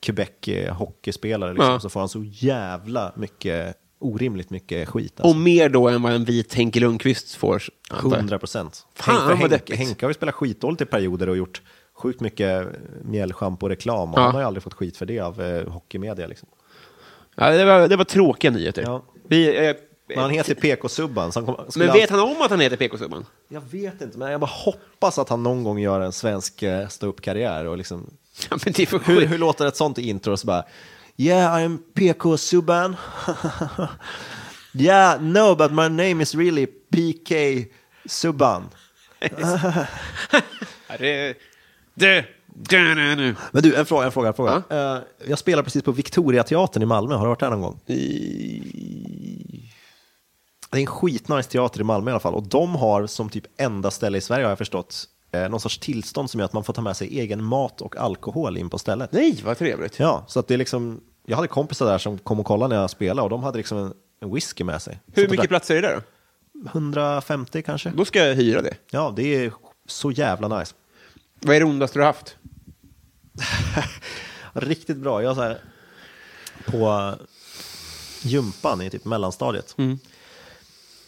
Quebec 0.00 0.28
eh, 0.48 0.78
liksom, 0.80 1.54
Ja. 1.58 1.80
så 1.80 1.88
får 1.88 2.00
han 2.00 2.08
så 2.08 2.22
jävla 2.24 3.12
mycket, 3.16 3.76
orimligt 3.98 4.50
mycket 4.50 4.88
skit. 4.88 5.12
Alltså. 5.20 5.30
Och 5.36 5.36
mer 5.42 5.68
då 5.68 5.88
än 5.88 6.02
vad 6.02 6.12
en 6.12 6.24
vit 6.24 6.54
Henke 6.54 6.80
Lundqvist 6.80 7.34
får. 7.34 7.62
antar 7.90 8.10
jag. 8.10 8.16
100 8.18 8.38
procent. 8.38 8.86
Henke. 8.98 9.76
Henke 9.76 10.06
har 10.06 10.10
ju 10.10 10.14
spelat 10.14 10.34
skitdåligt 10.34 10.82
i 10.82 10.84
perioder 10.84 11.28
och 11.28 11.36
gjort 11.36 11.62
sjukt 11.94 12.20
mycket 12.20 12.66
mjällschampo-reklam. 13.04 14.12
Och 14.12 14.18
Ja. 14.18 14.22
Han 14.22 14.32
har 14.32 14.40
ju 14.40 14.46
aldrig 14.46 14.62
fått 14.62 14.74
skit 14.74 14.96
för 14.96 15.06
det 15.06 15.20
av 15.20 15.42
eh, 15.42 15.68
hockeymedia. 15.68 16.26
Liksom. 16.26 16.48
Ja, 17.36 17.50
det, 17.50 17.64
var, 17.64 17.88
det 17.88 17.96
var 17.96 18.04
tråkiga 18.04 18.50
nyheter. 18.50 18.82
Ja. 18.82 19.02
Vi, 19.28 19.66
eh, 19.68 19.76
Men 20.08 20.18
han 20.18 20.30
heter 20.30 20.54
PK-Subban. 20.54 21.32
men 21.76 21.92
vet 21.92 22.10
han 22.10 22.20
om 22.20 22.40
att 22.42 22.50
han 22.50 22.60
heter 22.60 22.76
PK-subban? 22.76 23.26
Jag 23.48 23.62
vet 23.70 24.02
inte, 24.02 24.18
men 24.18 24.30
jag 24.30 24.40
bara 24.40 24.50
hoppas 24.64 25.18
att 25.18 25.28
han 25.28 25.42
någon 25.42 25.64
gång 25.64 25.78
gör 25.78 26.00
en 26.00 26.12
svensk 26.12 26.62
eh, 26.62 26.88
ståuppkarriär. 26.88 27.66
Och 27.66 27.78
liksom, 27.78 28.10
Ja, 28.50 28.56
men 28.64 28.72
det 28.76 28.82
är 28.82 28.86
för 28.86 28.98
hur, 28.98 29.26
hur 29.26 29.38
låter 29.38 29.66
ett 29.66 29.76
sånt 29.76 29.98
intro? 29.98 30.36
Så 30.36 30.46
bara, 30.46 30.64
yeah, 31.16 31.56
I'm 31.56 31.78
PK-Subban. 31.94 32.96
yeah, 34.74 35.20
no, 35.20 35.54
but 35.54 35.72
my 35.72 35.88
name 35.88 36.22
is 36.22 36.34
really 36.34 36.66
PK 36.66 37.34
Ja, 41.94 42.06
det. 42.06 42.24
Men 43.52 43.62
du, 43.62 43.74
en 43.76 43.86
fråga. 43.86 44.06
En 44.06 44.12
fråga, 44.12 44.28
en 44.28 44.34
fråga. 44.34 44.62
Eh, 44.70 44.98
jag 45.28 45.38
spelar 45.38 45.62
precis 45.62 45.82
på 45.82 45.92
Victoriateatern 45.92 46.82
i 46.82 46.86
Malmö. 46.86 47.14
Har 47.14 47.24
du 47.24 47.28
varit 47.28 47.40
där 47.40 47.50
någon 47.50 47.60
gång? 47.60 47.80
Det 47.86 47.94
är 50.78 50.80
en 50.80 50.86
skitnice 50.86 51.50
teater 51.50 51.80
i 51.80 51.84
Malmö 51.84 52.10
i 52.10 52.12
alla 52.12 52.20
fall. 52.20 52.34
Och 52.34 52.42
de 52.42 52.74
har 52.74 53.06
som 53.06 53.28
typ 53.28 53.44
enda 53.56 53.90
ställe 53.90 54.18
i 54.18 54.20
Sverige 54.20 54.44
har 54.44 54.50
jag 54.50 54.58
förstått 54.58 55.04
eh, 55.32 55.48
någon 55.48 55.60
sorts 55.60 55.78
tillstånd 55.78 56.30
som 56.30 56.40
gör 56.40 56.44
att 56.44 56.52
man 56.52 56.64
får 56.64 56.72
ta 56.72 56.82
med 56.82 56.96
sig 56.96 57.18
egen 57.20 57.44
mat 57.44 57.80
och 57.80 57.96
alkohol 57.96 58.56
in 58.58 58.70
på 58.70 58.78
stället. 58.78 59.12
Nej, 59.12 59.40
vad 59.44 59.58
trevligt. 59.58 59.98
Ja, 59.98 60.24
så 60.28 60.40
att 60.40 60.48
det 60.48 60.54
är 60.54 60.58
liksom, 60.58 61.00
jag 61.26 61.36
hade 61.36 61.48
kompisar 61.48 61.86
där 61.86 61.98
som 61.98 62.18
kom 62.18 62.40
och 62.40 62.46
kollade 62.46 62.74
när 62.74 62.80
jag 62.80 62.90
spelade 62.90 63.22
och 63.22 63.30
de 63.30 63.42
hade 63.42 63.58
liksom 63.58 63.78
en, 63.78 63.92
en 64.20 64.34
whisky 64.34 64.64
med 64.64 64.82
sig. 64.82 65.00
Hur 65.14 65.22
mycket 65.22 65.38
där- 65.40 65.48
platser 65.48 65.76
är 65.76 65.82
det 65.82 65.94
då? 65.94 66.00
150 66.70 67.62
kanske. 67.62 67.90
Då 67.90 68.04
ska 68.04 68.26
jag 68.26 68.34
hyra 68.34 68.62
det. 68.62 68.74
Ja, 68.90 69.12
det 69.16 69.44
är 69.44 69.52
så 69.86 70.10
jävla 70.10 70.58
nice. 70.58 70.74
Vad 71.42 71.56
är 71.56 71.60
det 71.60 71.66
ondaste 71.66 71.98
du 71.98 72.02
har 72.02 72.06
haft? 72.06 72.36
Riktigt 74.52 74.96
bra. 74.96 75.22
Jag 75.22 75.36
så 75.36 75.42
här, 75.42 75.60
på 76.66 77.14
gympan 78.22 78.82
i 78.82 78.90
typ 78.90 79.04
mellanstadiet. 79.04 79.76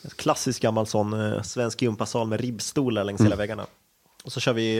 Ett 0.05 0.17
klassisk 0.17 0.63
gammal 0.63 0.87
sån 0.87 1.13
eh, 1.33 1.43
svensk 1.43 1.83
gympasal 1.83 2.27
med 2.27 2.41
ribbstolar 2.41 3.05
längs 3.05 3.21
hela 3.21 3.37
väggarna. 3.37 3.67
Och 4.25 4.33
så 4.33 4.41
kör 4.41 4.53
vi 4.53 4.79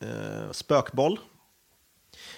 eh, 0.00 0.50
spökboll. 0.52 1.18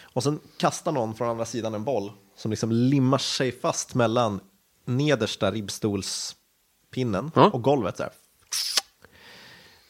Och 0.03 0.23
sen 0.23 0.41
kastar 0.57 0.93
någon 0.93 1.15
från 1.15 1.29
andra 1.29 1.45
sidan 1.45 1.75
en 1.75 1.85
boll 1.85 2.13
som 2.37 2.51
liksom 2.51 2.73
limmar 2.73 3.19
sig 3.19 3.53
fast 3.61 3.95
mellan 3.95 4.41
nedersta 4.85 5.51
ribbstolspinnen 5.51 7.31
Ja. 7.35 7.51
och 7.51 7.63
golvet. 7.63 7.97
Så 7.97 8.03
här. 8.03 8.13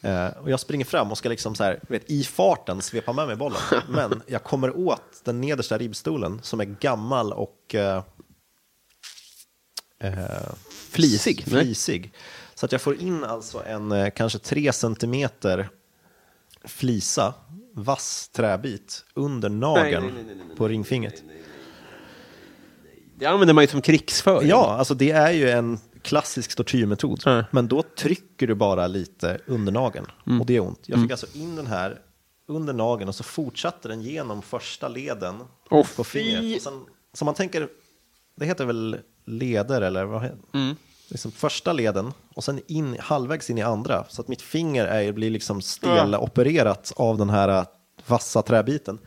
Eh, 0.07 0.29
och 0.43 0.51
jag 0.51 0.61
springer 0.61 0.85
fram 0.85 1.11
och 1.11 1.19
ska 1.19 1.29
liksom 1.29 1.55
så 1.55 1.65
här, 1.65 1.81
vet, 1.89 2.11
i 2.11 2.25
farten 2.25 2.83
svepa 2.83 3.13
med 3.13 3.27
mig 3.27 3.37
bollen. 3.37 3.61
Men 3.89 4.23
jag 4.27 4.45
kommer 4.45 4.77
åt 4.79 5.25
den 5.25 5.41
nedersta 5.41 5.79
ribbstolen 5.79 6.41
som 6.43 6.61
är 6.61 6.65
gammal 6.65 7.33
och 7.33 7.75
eh, 7.75 8.03
eh, 10.01 10.53
Flisig? 10.91 11.45
Flisig. 11.45 12.13
Så 12.55 12.67
att 12.67 12.73
jag 12.73 12.81
får 12.81 13.01
in 13.01 13.25
alltså 13.25 13.63
en 13.67 13.93
eh, 13.93 14.11
kanske 14.11 14.39
tre 14.39 14.73
centimeter 14.73 15.69
flisa, 16.65 17.35
vass 17.75 18.29
träbit 18.29 19.05
under 19.15 19.49
nageln 19.49 20.05
nej, 20.05 20.13
nej, 20.15 20.25
nej, 20.25 20.45
nej, 20.47 20.57
på 20.57 20.69
ringfingret. 20.69 21.23
Det 23.19 23.27
använder 23.27 23.55
man 23.55 23.65
ju 23.65 23.69
som 23.69 23.83
krigsföring. 23.83 24.49
Ja, 24.49 24.77
alltså 24.79 24.95
det 24.95 25.11
är 25.11 25.31
ju 25.31 25.51
en 25.51 25.79
klassisk 26.07 26.57
tortyrmetod. 26.57 27.23
Ja. 27.25 27.45
Men 27.51 27.69
då 27.69 27.83
trycker 27.83 28.47
du 28.47 28.55
bara 28.55 28.87
lite 28.87 29.39
under 29.47 29.73
nageln 29.73 30.07
Mm. 30.27 30.41
och 30.41 30.47
det 30.47 30.57
är 30.57 30.61
ont. 30.61 30.81
Jag 30.87 31.03
fick 31.03 31.11
alltså 31.11 31.27
in 31.35 31.57
den 31.57 31.67
här 31.67 31.99
under 32.49 32.73
nageln 32.73 33.09
och 33.09 33.15
så 33.15 33.23
fortsatte 33.25 33.89
den 33.89 34.03
genom 34.03 34.43
första 34.43 34.89
leden 34.89 35.35
Åh, 35.71 35.87
på 35.97 36.05
fingret. 36.05 36.63
Sen, 36.63 36.85
så 37.13 37.25
man 37.25 37.35
tänker, 37.35 37.69
det 38.37 38.47
heter 38.47 38.65
väl 38.65 38.97
leder 39.25 39.81
eller 39.83 40.05
vad 40.05 40.23
heter 40.23 40.39
Mm. 40.55 40.77
liksom 41.09 41.33
Första 41.33 41.73
leden 41.73 42.13
och 42.35 42.45
sen 42.45 42.61
in, 42.67 42.97
halvvägs 43.01 43.51
in 43.51 43.59
i 43.59 43.63
andra. 43.63 44.05
Så 44.09 44.21
att 44.23 44.29
mitt 44.29 44.43
finger 44.43 44.85
är, 44.87 45.13
blir 45.13 45.31
liksom 45.31 45.63
stelopererat 45.63 46.93
av 46.97 47.19
den 47.19 47.31
här 47.31 47.49
äh, 47.49 47.65
vassa 48.07 48.43
träbiten. 48.43 48.99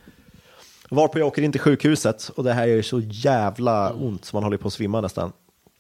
Varpå 0.90 1.20
jag 1.20 1.28
åker 1.28 1.42
in 1.42 1.52
till 1.52 1.62
sjukhuset 1.62 2.30
och 2.36 2.44
det 2.44 2.54
här 2.54 2.68
gör 2.68 2.82
så 2.82 3.00
jävla 3.00 3.94
ont 3.94 4.26
så 4.26 4.36
man 4.36 4.44
håller 4.44 4.58
på 4.58 4.68
att 4.68 4.74
svimma 4.74 5.02
nästan. 5.02 5.32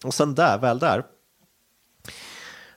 Och 0.03 0.13
sen 0.13 0.35
där, 0.35 0.57
väl 0.57 0.79
där, 0.79 1.03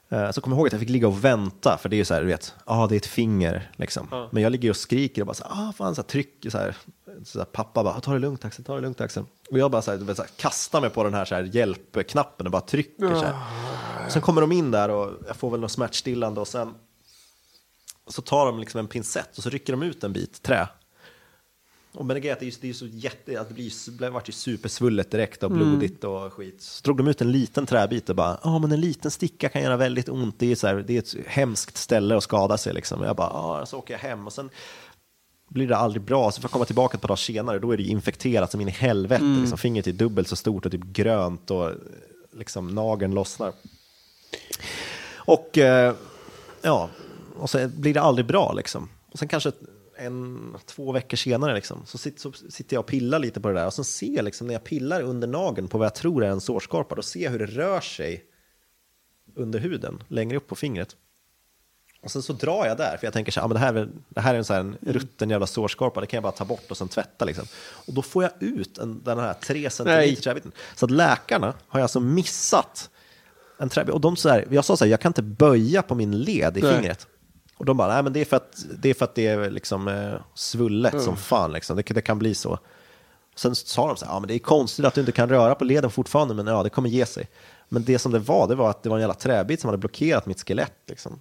eh, 0.09 0.31
så 0.31 0.41
kommer 0.41 0.57
jag 0.57 0.59
ihåg 0.59 0.67
att 0.67 0.73
jag 0.73 0.81
fick 0.81 0.91
ligga 0.91 1.09
och 1.09 1.25
vänta, 1.25 1.79
för 1.79 1.89
det 1.89 1.97
är 1.97 1.99
ju 1.99 2.05
så 2.05 2.15
här, 2.15 2.21
du 2.21 2.27
vet, 2.27 2.55
ja 2.67 2.83
ah, 2.83 2.87
det 2.87 2.95
är 2.95 2.97
ett 2.97 3.07
finger 3.07 3.71
liksom. 3.77 4.29
Men 4.33 4.43
jag 4.43 4.53
ligger 4.53 4.71
och 4.71 4.77
skriker 4.77 5.23
och 5.23 5.27
bara 5.27 5.35
så 5.35 5.45
här, 5.45 5.69
ah 5.69 5.73
fan, 5.73 5.95
så 5.95 6.03
här, 6.03 6.09
trycker 6.09 6.51
så 6.51 6.59
här, 6.59 6.77
så 7.25 7.39
här, 7.39 7.47
pappa 7.47 7.85
bara, 7.85 8.01
ta 8.01 8.13
det 8.13 8.19
lugnt 8.19 8.45
Axel, 8.45 8.65
ta 8.65 8.75
det 8.75 8.81
lugnt 8.81 9.01
Axel. 9.01 9.25
Och 9.51 9.59
jag 9.59 9.71
bara 9.71 9.83
så 9.83 9.91
här, 9.91 9.99
vet, 9.99 10.17
så 10.17 10.23
här, 10.23 10.31
kastar 10.37 10.81
mig 10.81 10.91
på 10.91 11.05
den 11.05 11.15
här, 11.15 11.25
så 11.25 11.35
här 11.35 11.43
hjälpknappen 11.43 12.47
och 12.47 12.53
bara 12.53 12.63
trycker 12.63 13.15
så 13.15 13.25
här. 13.25 13.35
Sen 14.09 14.23
kommer 14.23 14.41
de 14.41 14.53
in 14.53 14.71
där 14.71 14.89
och 14.89 15.13
jag 15.27 15.37
får 15.37 15.51
väl 15.51 15.61
något 15.61 15.73
smärtstillande 15.73 16.41
och 16.41 16.49
sen 16.49 16.75
så 18.07 18.23
tar 18.23 18.47
de 18.47 18.59
liksom 18.59 18.79
en 18.79 18.89
pincett 18.89 19.37
och 19.37 19.43
så 19.43 19.51
rycker 19.51 19.73
de 19.73 19.83
ut 19.83 20.05
en 20.05 20.13
bit 20.13 20.43
trä. 20.43 20.69
Och 21.95 22.07
men 22.07 22.21
det 22.23 22.29
är 22.43 22.65
ju- 22.67 22.75
så 22.75 22.87
jätte, 22.87 23.41
att 23.41 23.49
det 23.49 23.55
blir, 23.55 23.99
det 23.99 24.11
vart 24.11 24.29
ju 24.29 24.33
supersvullet 24.33 25.11
direkt 25.11 25.43
och 25.43 25.51
blodigt 25.51 26.05
och 26.05 26.33
skit. 26.33 26.63
Så 26.63 26.83
drog 26.83 26.97
de 26.97 27.09
ut 27.09 27.21
en 27.21 27.33
liten 27.33 27.67
träbit 27.67 28.09
och 28.11 28.17
bara, 28.17 28.39
ja 28.45 28.59
men 28.59 28.73
en 28.73 28.81
liten 28.81 29.11
sticka 29.11 29.49
kan 29.49 29.63
göra 29.63 29.77
väldigt 29.77 30.09
ont, 30.09 30.35
det 30.39 30.53
är, 30.53 30.57
så 30.57 30.67
här, 30.67 30.75
det 30.75 30.95
är 30.95 30.99
ett 30.99 31.27
hemskt 31.27 31.77
ställe 31.77 32.17
att 32.17 32.23
skada 32.23 32.59
sig 32.59 32.75
liksom. 32.75 33.01
Och 33.01 33.07
jag 33.07 33.17
bara, 33.17 33.31
ja 33.61 33.67
så 33.67 33.79
åker 33.79 33.95
jag 33.95 33.99
hem 33.99 34.27
och 34.27 34.33
sen 34.33 34.51
blir 35.49 35.69
det 35.69 35.77
aldrig 35.77 36.03
bra, 36.03 36.31
så 36.31 36.41
får 36.41 36.49
jag 36.49 36.53
komma 36.53 36.65
tillbaka 36.65 36.95
ett 36.97 37.01
par 37.01 37.09
dagar 37.09 37.17
senare, 37.17 37.59
då 37.59 37.73
är 37.73 37.77
det 37.77 37.83
ju 37.83 37.89
infekterat 37.91 38.51
som 38.51 38.61
in 38.61 38.69
i 38.69 38.71
helvete. 38.71 39.25
Liksom, 39.41 39.59
fingret 39.59 39.87
är 39.87 39.93
dubbelt 39.93 40.29
så 40.29 40.37
stort 40.37 40.67
och 40.67 40.73
typ 40.73 40.85
grönt 40.85 41.51
och 41.51 41.71
liksom 42.37 42.69
nageln 42.75 43.15
lossnar. 43.15 43.53
Och 45.15 45.59
eh, 45.59 45.95
ja, 46.63 46.89
och 47.39 47.51
så 47.51 47.69
blir 47.69 47.95
det 47.95 48.01
aldrig 48.01 48.27
bra 48.27 48.53
liksom. 48.53 48.89
Och 49.13 49.19
sen 49.19 49.29
kanske 49.29 49.53
en, 50.07 50.57
två 50.67 50.93
veckor 50.93 51.17
senare 51.17 51.55
liksom, 51.55 51.83
så, 51.87 51.99
sitter, 51.99 52.21
så 52.21 52.33
sitter 52.33 52.77
jag 52.77 52.81
och 52.81 52.87
pillar 52.87 53.19
lite 53.19 53.41
på 53.41 53.49
det 53.49 53.55
där 53.55 53.67
och 53.67 53.75
sen 53.75 53.85
ser 53.85 54.15
jag 54.17 54.25
liksom 54.25 54.47
när 54.47 54.55
jag 54.55 54.65
pillar 54.65 55.03
under 55.03 55.29
nageln 55.29 55.69
på 55.69 55.79
vad 55.79 55.85
jag 55.85 55.95
tror 55.95 56.25
är 56.25 56.29
en 56.29 56.41
sårskorpa, 56.41 56.95
då 56.95 57.03
ser 57.03 57.21
jag 57.21 57.31
hur 57.31 57.39
det 57.39 57.47
rör 57.47 57.81
sig 57.81 58.25
under 59.35 59.59
huden, 59.59 60.03
längre 60.09 60.37
upp 60.37 60.47
på 60.47 60.55
fingret. 60.55 60.97
Och 62.03 62.11
sen 62.11 62.23
så 62.23 62.33
drar 62.33 62.67
jag 62.67 62.77
där, 62.77 62.97
för 62.97 63.07
jag 63.07 63.13
tänker 63.13 63.33
så 63.33 63.41
här, 63.41 63.45
ah, 63.45 63.49
men 63.49 63.55
det, 63.55 63.61
här, 63.61 63.75
är 63.75 63.89
det 64.09 64.21
här 64.21 64.35
är 64.35 64.39
en, 64.39 64.45
så 64.45 64.53
här, 64.53 64.61
en 64.61 64.77
rutten 64.81 65.31
jävla 65.31 65.47
sårskorpa, 65.47 66.01
det 66.01 66.07
kan 66.07 66.17
jag 66.17 66.23
bara 66.23 66.33
ta 66.33 66.45
bort 66.45 66.71
och 66.71 66.77
sen 66.77 66.89
tvätta. 66.89 67.25
Liksom. 67.25 67.45
Och 67.87 67.95
då 67.95 68.03
får 68.03 68.23
jag 68.23 68.33
ut 68.41 68.79
en, 68.79 69.03
den 69.05 69.19
här 69.19 69.35
tre 69.35 69.71
centimeter 69.71 70.23
träbiten. 70.23 70.53
Så 70.75 70.85
att 70.85 70.91
läkarna 70.91 71.55
har 71.69 71.81
alltså 71.81 72.01
missat 72.01 72.91
en 73.59 73.69
träbit. 73.69 73.95
Och 73.95 74.01
de 74.01 74.17
så 74.17 74.29
här, 74.29 74.47
jag 74.51 74.65
sa 74.65 74.77
så 74.77 74.85
här, 74.85 74.91
jag 74.91 75.01
kan 75.01 75.11
inte 75.11 75.23
böja 75.23 75.83
på 75.83 75.95
min 75.95 76.23
led 76.23 76.57
i 76.57 76.61
Nej. 76.61 76.75
fingret. 76.75 77.07
Och 77.57 77.65
de 77.65 77.77
bara, 77.77 77.95
nej 77.95 78.03
men 78.03 78.13
det 78.13 78.21
är 78.21 78.25
för 78.25 78.37
att 78.37 78.65
det 78.79 78.91
är, 78.91 78.95
för 78.95 79.05
att 79.05 79.15
det 79.15 79.27
är 79.27 79.51
liksom 79.51 79.89
eh, 79.89 80.15
svullet 80.35 81.03
som 81.03 81.17
fan, 81.17 81.53
liksom. 81.53 81.77
det, 81.77 81.83
det 81.83 82.01
kan 82.01 82.19
bli 82.19 82.35
så. 82.35 82.59
Sen 83.37 83.55
sa 83.55 83.87
de 83.87 83.97
så 83.97 84.05
här, 84.05 84.13
ja 84.13 84.21
men 84.21 84.29
det 84.29 84.35
är 84.35 84.39
konstigt 84.39 84.85
att 84.85 84.95
du 84.95 85.01
inte 85.01 85.13
kan 85.13 85.29
röra 85.29 85.55
på 85.55 85.65
leden 85.65 85.91
fortfarande, 85.91 86.35
men 86.35 86.47
ja, 86.47 86.63
det 86.63 86.71
kommer 86.71 86.89
ge 86.89 87.07
sig. 87.07 87.29
Men 87.69 87.85
det 87.85 87.99
som 87.99 88.13
det 88.13 88.19
var, 88.19 88.49
det 88.49 88.55
var 88.55 88.71
att 88.71 88.83
det 88.83 88.89
var 88.89 88.97
en 88.97 89.01
jävla 89.01 89.15
träbit 89.15 89.61
som 89.61 89.69
hade 89.69 89.79
blockerat 89.79 90.27
mitt 90.27 90.49
skelett. 90.49 90.77
Liksom. 90.89 91.21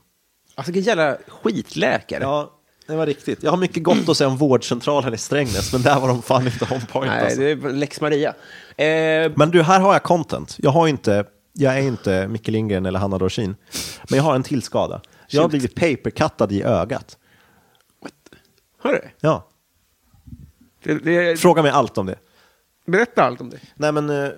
Alltså 0.55 0.71
vilken 0.71 0.88
jävla 0.97 1.17
skitläkare. 1.27 2.23
Ja, 2.23 2.51
det 2.88 2.95
var 2.95 3.05
riktigt. 3.05 3.43
Jag 3.43 3.51
har 3.51 3.57
mycket 3.57 3.84
gott 3.84 4.09
att 4.09 4.17
säga 4.17 4.27
om 4.27 4.38
vårdcentralen 4.38 5.13
i 5.13 5.17
Strängnäs, 5.17 5.73
men 5.73 5.82
där 5.82 5.99
var 5.99 6.07
de 6.07 6.21
fan 6.21 6.45
inte 6.45 6.67
on 6.73 6.82
point. 6.82 7.11
Nej, 7.11 7.23
alltså. 7.23 7.39
det 7.39 7.49
är 7.51 7.73
Lex 7.73 8.01
Maria. 8.01 8.29
Eh, 8.77 9.32
Men 9.36 9.51
du, 9.51 9.61
här 9.61 9.79
har 9.79 9.93
jag 9.93 10.03
content. 10.03 10.57
Jag, 10.59 10.71
har 10.71 10.88
inte, 10.88 11.25
jag 11.53 11.77
är 11.77 11.82
inte 11.82 12.27
Micke 12.27 12.47
Lindgren 12.47 12.86
eller 12.86 12.99
Hanna 12.99 13.17
Dorsin, 13.17 13.55
men 14.09 14.17
jag 14.17 14.23
har 14.23 14.36
en 14.36 14.43
till 14.43 14.61
skada. 14.61 15.01
Jag 15.32 15.41
har 15.41 15.49
blivit 15.49 15.75
papercuttad 15.75 16.51
i 16.51 16.63
ögat. 16.63 17.17
hörru, 18.79 19.01
Ja, 19.19 19.47
det, 20.84 20.93
det, 20.93 21.39
fråga 21.39 21.61
mig 21.61 21.71
allt 21.71 21.97
om 21.97 22.05
det. 22.05 22.19
berätta 22.86 23.23
allt 23.23 23.41
om 23.41 23.49
det. 23.49 23.59
Nej, 23.75 23.91
men 23.91 24.09
eh, 24.09 24.29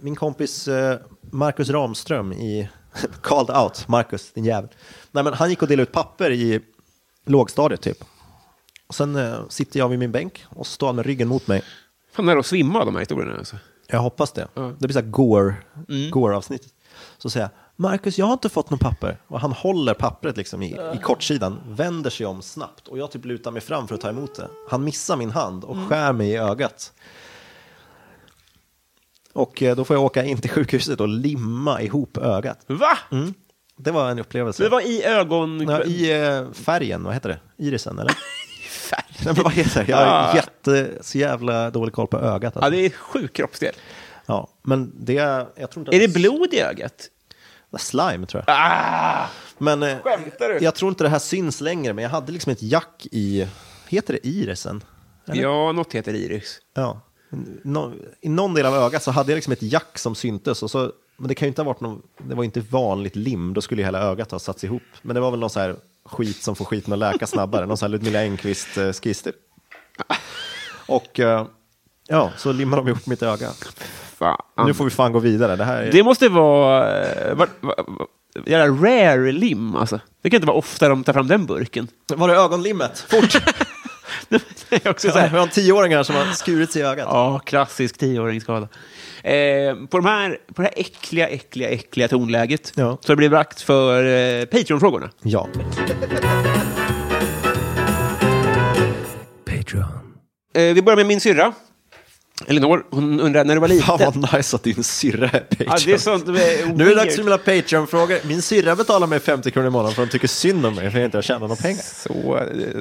min 0.00 0.16
kompis 0.16 0.68
eh, 0.68 0.98
Marcus 1.20 1.68
Ramström 1.68 2.32
i 2.32 2.68
Called 3.22 3.56
Out, 3.56 3.88
Marcus, 3.88 4.32
din 4.32 4.44
jävel. 4.44 4.70
Nej, 5.10 5.24
men 5.24 5.32
han 5.34 5.50
gick 5.50 5.62
och 5.62 5.68
delade 5.68 5.82
ut 5.82 5.92
papper 5.92 6.30
i 6.30 6.60
lågstadiet 7.24 7.80
typ. 7.80 8.04
Och 8.86 8.94
sen 8.94 9.16
eh, 9.16 9.48
sitter 9.48 9.78
jag 9.78 9.88
vid 9.88 9.98
min 9.98 10.12
bänk 10.12 10.44
och 10.48 10.66
så 10.66 10.72
står 10.72 10.86
han 10.86 10.96
med 10.96 11.06
ryggen 11.06 11.28
mot 11.28 11.46
mig. 11.46 11.62
Fan, 12.12 12.26
nära 12.26 12.38
att 12.38 12.46
svimma 12.46 12.80
av 12.80 12.86
de 12.86 12.94
här 12.94 13.00
historierna. 13.00 13.38
Alltså. 13.38 13.56
Jag 13.86 14.00
hoppas 14.00 14.32
det. 14.32 14.48
Ja. 14.54 14.62
Det 14.78 14.86
blir 14.86 14.92
så 14.92 15.00
här 15.00 15.06
gore, 15.06 15.54
gore-avsnittet. 16.10 16.74
Så 17.18 17.30
säger 17.30 17.44
jag, 17.46 17.50
Marcus, 17.76 18.18
jag 18.18 18.26
har 18.26 18.32
inte 18.32 18.48
fått 18.48 18.70
något 18.70 18.80
papper. 18.80 19.18
Och 19.26 19.40
han 19.40 19.52
håller 19.52 19.94
pappret 19.94 20.36
liksom 20.36 20.62
i, 20.62 20.66
i 20.94 20.98
kortsidan, 21.02 21.60
vänder 21.68 22.10
sig 22.10 22.26
om 22.26 22.42
snabbt 22.42 22.88
och 22.88 22.98
jag 22.98 23.10
typ 23.10 23.24
lutar 23.24 23.50
mig 23.50 23.62
fram 23.62 23.88
för 23.88 23.94
att 23.94 24.00
ta 24.00 24.08
emot 24.08 24.34
det. 24.34 24.48
Han 24.70 24.84
missar 24.84 25.16
min 25.16 25.30
hand 25.30 25.64
och 25.64 25.76
skär 25.88 26.12
mig 26.12 26.30
i 26.30 26.36
ögat. 26.36 26.92
Och 29.32 29.62
eh, 29.62 29.76
då 29.76 29.84
får 29.84 29.96
jag 29.96 30.04
åka 30.04 30.24
in 30.24 30.40
till 30.40 30.50
sjukhuset 30.50 31.00
och 31.00 31.08
limma 31.08 31.82
ihop 31.82 32.16
ögat. 32.18 32.58
Va? 32.66 32.98
Det 33.76 33.90
var 33.90 34.10
en 34.10 34.18
upplevelse. 34.18 34.62
Det 34.62 34.68
var 34.68 34.80
i 34.80 35.04
ögon... 35.04 35.60
ja, 35.68 35.84
I 35.84 36.22
eh, 36.26 36.52
färgen, 36.52 37.04
vad 37.04 37.14
heter 37.14 37.28
det? 37.28 37.64
Irisen, 37.64 37.98
eller? 37.98 38.12
färg. 38.70 39.04
Nej, 39.24 39.34
men 39.34 39.42
vad 39.44 39.52
heter 39.52 39.84
det? 39.84 39.90
Jag 39.90 39.96
har 39.96 40.04
Ah. 40.06 40.34
jätte, 40.34 40.90
så 41.00 41.18
jävla 41.18 41.70
dålig 41.70 41.94
koll 41.94 42.06
på 42.06 42.18
ögat. 42.18 42.52
Ja, 42.56 42.60
Alltså. 42.60 42.70
det 42.70 42.86
är 42.86 42.90
sjuk 42.90 43.32
kroppsdel. 43.32 43.74
Ja, 44.26 44.48
men 44.62 44.92
det, 45.04 45.12
jag 45.56 45.70
tror 45.70 45.78
inte 45.86 45.96
Är 45.96 46.04
att 46.04 46.14
det 46.14 46.20
blod 46.20 46.54
i 46.54 46.60
ögat? 46.60 47.08
Slime 47.78 48.26
tror 48.26 48.44
jag. 48.46 48.54
Ah! 48.56 49.26
Men 49.58 49.82
eh, 49.82 49.98
Skämtar 50.02 50.48
du? 50.48 50.58
jag 50.64 50.74
tror 50.74 50.88
inte 50.88 51.04
det 51.04 51.10
här 51.10 51.18
syns 51.18 51.60
längre, 51.60 51.92
men 51.92 52.02
jag 52.02 52.10
hade 52.10 52.32
liksom 52.32 52.52
ett 52.52 52.62
jack 52.62 53.06
i, 53.10 53.48
heter 53.88 54.12
det 54.12 54.26
irisen? 54.28 54.84
Eller? 55.26 55.42
Ja, 55.42 55.72
något 55.72 55.92
heter 55.92 56.14
iris. 56.14 56.58
Ja. 56.74 57.00
Nå, 57.64 57.92
I 58.20 58.28
någon 58.28 58.54
del 58.54 58.66
av 58.66 58.74
ögat 58.74 59.02
så 59.02 59.10
hade 59.10 59.32
jag 59.32 59.36
liksom 59.36 59.52
ett 59.52 59.62
jack 59.62 59.98
som 59.98 60.14
syntes. 60.14 60.62
Och 60.62 60.70
så, 60.70 60.92
men 61.16 61.28
det 61.28 61.34
kan 61.34 61.46
ju 61.46 61.48
inte 61.48 61.62
ha 61.62 61.66
varit 61.66 61.80
någon, 61.80 62.02
det 62.18 62.34
var 62.34 62.44
inte 62.44 62.60
vanligt 62.60 63.16
lim, 63.16 63.54
då 63.54 63.60
skulle 63.60 63.80
ju 63.80 63.84
hela 63.84 64.00
ögat 64.00 64.30
ha 64.30 64.38
satts 64.38 64.64
ihop. 64.64 64.82
Men 65.02 65.14
det 65.14 65.20
var 65.20 65.30
väl 65.30 65.40
någon 65.40 65.50
så 65.50 65.60
här 65.60 65.76
skit 66.04 66.42
som 66.42 66.56
får 66.56 66.64
skiten 66.64 66.92
att 66.92 66.98
läka 66.98 67.26
snabbare, 67.26 67.66
någon 67.66 67.76
sån 67.76 67.86
här 67.86 67.90
Ludmilla 67.90 68.18
Engquist-skiss. 68.22 69.26
Och 70.86 71.20
eh, 71.20 71.46
ja, 72.08 72.32
så 72.36 72.52
limmar 72.52 72.76
de 72.76 72.88
ihop 72.88 73.06
mitt 73.06 73.22
öga. 73.22 73.50
Fan. 74.22 74.66
Nu 74.66 74.74
får 74.74 74.84
vi 74.84 74.90
fan 74.90 75.12
gå 75.12 75.18
vidare. 75.18 75.56
Det 75.56 75.64
här 75.64 75.82
är... 75.82 75.92
Det 75.92 76.02
måste 76.02 76.28
vara... 76.28 77.02
eh, 77.04 77.34
Va, 77.34 77.46
va, 77.60 77.74
va, 77.88 78.06
jävla 78.46 78.88
rare 78.88 79.32
lim, 79.32 79.76
alltså. 79.76 80.00
Det 80.22 80.30
kan 80.30 80.36
inte 80.36 80.46
vara 80.46 80.56
ofta 80.56 80.88
de 80.88 81.04
tar 81.04 81.12
fram 81.12 81.28
den 81.28 81.46
burken. 81.46 81.88
Var 82.14 82.28
det 82.28 82.34
ögonlimmet? 82.34 83.06
Fort! 83.08 83.42
Det 84.68 84.86
är 84.86 84.90
också 84.90 85.10
så 85.10 85.18
här, 85.18 85.28
vi 85.30 85.36
har 85.36 85.42
en 85.42 85.48
tioåringar 85.48 86.02
som 86.02 86.14
har 86.16 86.24
skurit 86.24 86.72
sig 86.72 86.82
i 86.82 86.84
ögat. 86.84 87.08
Ja, 87.10 87.38
klassisk 87.38 87.98
tioåringsskada. 87.98 88.68
Eh, 89.22 89.74
på, 89.90 89.96
de 89.98 90.06
här, 90.06 90.38
på 90.54 90.62
det 90.62 90.68
här 90.68 90.74
äckliga, 90.80 91.28
äckliga, 91.28 91.68
äckliga 91.68 92.08
tonläget 92.08 92.72
Ja. 92.74 92.98
så 93.00 93.10
har 93.10 93.14
det 93.14 93.16
blivit 93.16 93.32
dags 93.32 93.62
för 93.62 94.04
eh, 94.04 94.44
Patreon-frågorna. 94.44 95.10
Ja. 95.22 95.48
Eh, 100.54 100.74
vi 100.74 100.82
börjar 100.82 100.96
med 100.96 101.06
min 101.06 101.20
syrra. 101.20 101.52
Elinor, 102.46 102.86
hon 102.90 103.20
undrar 103.20 103.44
när 103.44 103.54
du 103.54 103.60
var 103.60 103.68
Fan 103.68 103.98
liten. 103.98 104.20
vad 104.20 104.34
nice 104.34 104.56
att 104.56 104.62
din 104.62 104.84
syrra 104.84 105.28
är 105.30 105.40
Patreon. 105.40 105.68
Ja, 105.70 105.76
det 105.86 105.92
är 105.92 105.98
sånt 105.98 106.28
eh, 106.28 106.34
Nu 106.74 106.84
är 106.84 106.88
det 106.88 106.94
dags 106.94 107.16
för 107.16 107.22
mina 107.22 107.38
Patreon-frågor. 107.38 108.18
Min 108.28 108.42
syrra 108.42 108.76
betalar 108.76 109.06
mig 109.06 109.20
50 109.20 109.50
kronor 109.50 109.68
i 109.68 109.70
månaden 109.70 109.94
för 109.94 110.02
att 110.02 110.06
hon 110.08 110.12
tycker 110.12 110.28
synd 110.28 110.66
om 110.66 110.74
mig 110.74 110.82
för 110.82 110.88
att 110.88 110.94
jag 110.94 111.04
inte 111.04 111.16
har 111.16 111.22
tjänat 111.22 111.40
några 111.42 111.56
pengar. 111.56 111.82
Så, 111.82 112.36
eh, 112.36 112.78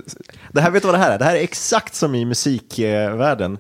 Det 0.52 0.62
här, 0.62 0.72
vet 0.72 0.84
du 0.84 0.86
vad 0.88 0.96
det 0.96 1.00
här 1.04 1.12
är? 1.12 1.20
Det 1.20 1.26
här 1.26 1.36
är 1.36 1.40
exakt 1.44 1.96
som 1.96 2.16
i 2.16 2.26
musikvärlden. 2.26 3.58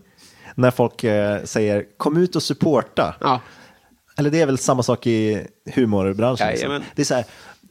När 0.55 0.71
folk 0.71 1.03
eh, 1.03 1.43
säger 1.43 1.85
kom 1.97 2.17
ut 2.17 2.35
och 2.35 2.43
supporta. 2.43 3.15
ja. 3.21 3.39
Eller 4.17 4.29
det 4.29 4.41
är 4.41 4.45
väl 4.45 4.57
samma 4.57 4.83
sak 4.83 5.07
i 5.07 5.47
humorbranschen. 5.75 6.47
Liksom. 6.47 6.83
Det 6.95 7.01
är 7.01 7.05
så 7.05 7.13
här, 7.15 7.25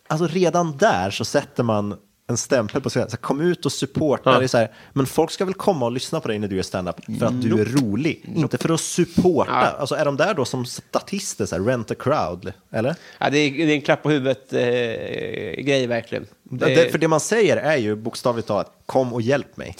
alltså 0.08 0.26
redan 0.26 0.76
där 0.76 1.10
så 1.10 1.24
sätter 1.24 1.62
man 1.62 1.96
en 2.30 2.36
stämpel 2.36 2.80
på 2.80 2.90
sig. 2.90 3.02
Så 3.02 3.10
här, 3.10 3.16
kom 3.16 3.40
ut 3.40 3.66
och 3.66 3.72
supporta. 3.72 4.32
Ja. 4.32 4.38
Det 4.38 4.44
är 4.44 4.48
så 4.48 4.58
här, 4.58 4.70
men 4.92 5.06
folk 5.06 5.30
ska 5.30 5.44
väl 5.44 5.54
komma 5.54 5.86
och 5.86 5.92
lyssna 5.92 6.20
på 6.20 6.28
dig 6.28 6.38
när 6.38 6.48
du 6.48 6.56
gör 6.56 6.62
stand-up 6.62 6.96
för 7.18 7.26
att 7.26 7.42
du 7.42 7.60
är 7.60 7.64
rolig, 7.64 8.24
inte 8.36 8.58
för 8.58 8.74
att 8.74 8.80
supporta. 8.80 9.50
Ja. 9.50 9.76
Alltså 9.80 9.94
är 9.94 10.04
de 10.04 10.16
där 10.16 10.34
då 10.34 10.44
som 10.44 10.66
statister, 10.66 11.46
så 11.46 11.56
här, 11.56 11.64
rent 11.64 11.90
a 11.90 11.94
crowd, 11.98 12.52
eller? 12.70 12.96
Ja, 13.18 13.30
det, 13.30 13.38
är, 13.38 13.50
det 13.50 13.72
är 13.72 13.74
en 13.74 13.82
klapp 13.82 14.02
på 14.02 14.10
huvudet-grej, 14.10 15.86
verkligen. 15.86 16.26
Det, 16.42 16.74
det, 16.74 16.90
för 16.90 16.98
det 16.98 17.08
man 17.08 17.20
säger 17.20 17.56
är 17.56 17.76
ju 17.76 17.96
bokstavligt 17.96 18.48
talat, 18.48 18.72
kom 18.86 19.12
och 19.12 19.22
hjälp 19.22 19.56
mig. 19.56 19.76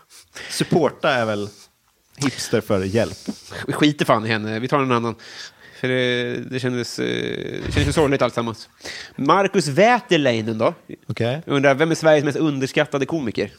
supporta 0.50 1.10
är 1.10 1.24
väl 1.24 1.48
hipster 2.16 2.60
för 2.60 2.84
hjälp. 2.84 3.18
Vi 3.66 3.72
skiter 3.72 4.04
fan 4.04 4.26
i 4.26 4.28
henne, 4.28 4.58
vi 4.58 4.68
tar 4.68 4.78
en 4.78 4.92
annan. 4.92 5.14
För 5.82 5.88
det, 5.88 6.36
det 6.50 6.60
kändes, 6.60 6.98
eh, 6.98 7.06
det 7.66 7.72
kändes 7.72 7.94
sorgligt 7.94 8.22
alltsammans. 8.22 8.68
Marcus 9.16 9.68
Wäterleinen 9.68 10.58
då? 10.58 10.74
Okej? 11.08 11.42
Undrar, 11.46 11.74
vem 11.74 11.90
är 11.90 11.94
Sveriges 11.94 12.24
mest 12.24 12.38
underskattade 12.38 13.06
komiker? 13.06 13.50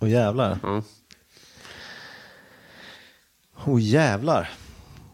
Och 0.00 0.08
jävlar. 0.08 0.58
Ja. 0.62 0.82
Oh 3.64 3.82
jävlar. 3.82 4.50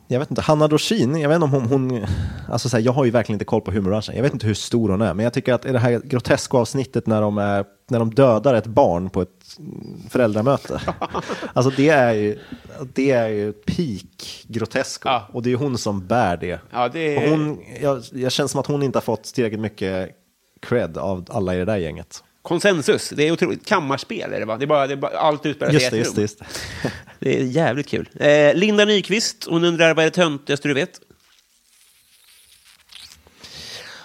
Jag 0.08 0.18
vet 0.18 0.30
inte, 0.30 0.42
Hanna 0.42 0.68
Dorsin, 0.68 1.20
jag 1.20 1.28
vet 1.28 1.34
inte 1.42 1.44
om 1.44 1.52
hon, 1.52 1.90
hon 1.90 2.06
alltså 2.48 2.68
så 2.68 2.76
här, 2.76 2.84
jag 2.84 2.92
har 2.92 3.04
ju 3.04 3.10
verkligen 3.10 3.34
inte 3.34 3.44
koll 3.44 3.60
på 3.60 3.70
humorbranschen, 3.70 4.16
jag 4.16 4.22
vet 4.22 4.32
inte 4.32 4.46
hur 4.46 4.54
stor 4.54 4.88
hon 4.88 5.02
är, 5.02 5.14
men 5.14 5.24
jag 5.24 5.32
tycker 5.32 5.54
att 5.54 5.66
i 5.66 5.72
det 5.72 5.78
här 5.78 6.00
groteska 6.04 6.56
avsnittet 6.56 7.06
när 7.06 7.20
de, 7.20 7.38
är, 7.38 7.64
när 7.90 7.98
de 7.98 8.14
dödar 8.14 8.54
ett 8.54 8.66
barn 8.66 9.10
på 9.10 9.22
ett 9.22 9.58
föräldramöte, 10.10 10.80
alltså 11.52 11.70
det 11.76 11.88
är 11.88 12.12
ju, 12.12 12.38
det 12.94 13.10
är 13.10 13.28
ju 13.28 13.52
peak 13.52 14.44
grotesko, 14.48 15.08
Ja. 15.08 15.28
och 15.32 15.42
det 15.42 15.52
är 15.52 15.56
hon 15.56 15.78
som 15.78 16.06
bär 16.06 16.36
det. 16.36 16.60
Ja, 16.72 16.88
det 16.88 17.16
är- 17.16 17.24
Och 17.24 17.30
hon, 17.38 17.62
jag, 17.80 18.02
jag 18.12 18.32
känns 18.32 18.50
som 18.50 18.60
att 18.60 18.66
hon 18.66 18.82
inte 18.82 18.96
har 18.96 19.02
fått 19.02 19.24
tillräckligt 19.24 19.60
mycket 19.60 20.10
cred 20.62 20.98
av 20.98 21.26
alla 21.30 21.54
i 21.54 21.58
det 21.58 21.64
där 21.64 21.76
gänget. 21.76 22.24
Konsensus, 22.42 23.08
det 23.16 23.22
är 23.28 23.32
otroligt. 23.32 23.66
Kammarspel 23.66 24.32
är 24.32 24.40
det 24.40 24.46
va? 24.46 24.56
Det 24.56 24.64
är 24.64 24.66
bara, 24.66 24.86
det 24.86 24.92
är 24.94 24.96
bara 24.96 25.18
allt 25.18 25.46
utspelar 25.46 25.72
sig 25.78 25.94
i 25.94 25.98
Just 25.98 26.10
ett 26.10 26.14
det, 26.16 26.20
rum. 26.20 26.22
just 26.22 26.38
det, 26.38 27.30
just 27.30 27.40
är 27.40 27.44
jävligt 27.44 27.88
kul. 27.88 28.08
Eh, 28.14 28.54
Linda 28.54 28.84
Nyqvist, 28.84 29.46
hon 29.50 29.64
undrar 29.64 29.94
vad 29.94 30.04
är 30.04 30.10
det 30.10 30.14
töntigaste 30.14 30.68
du 30.68 30.74
vet? 30.74 31.00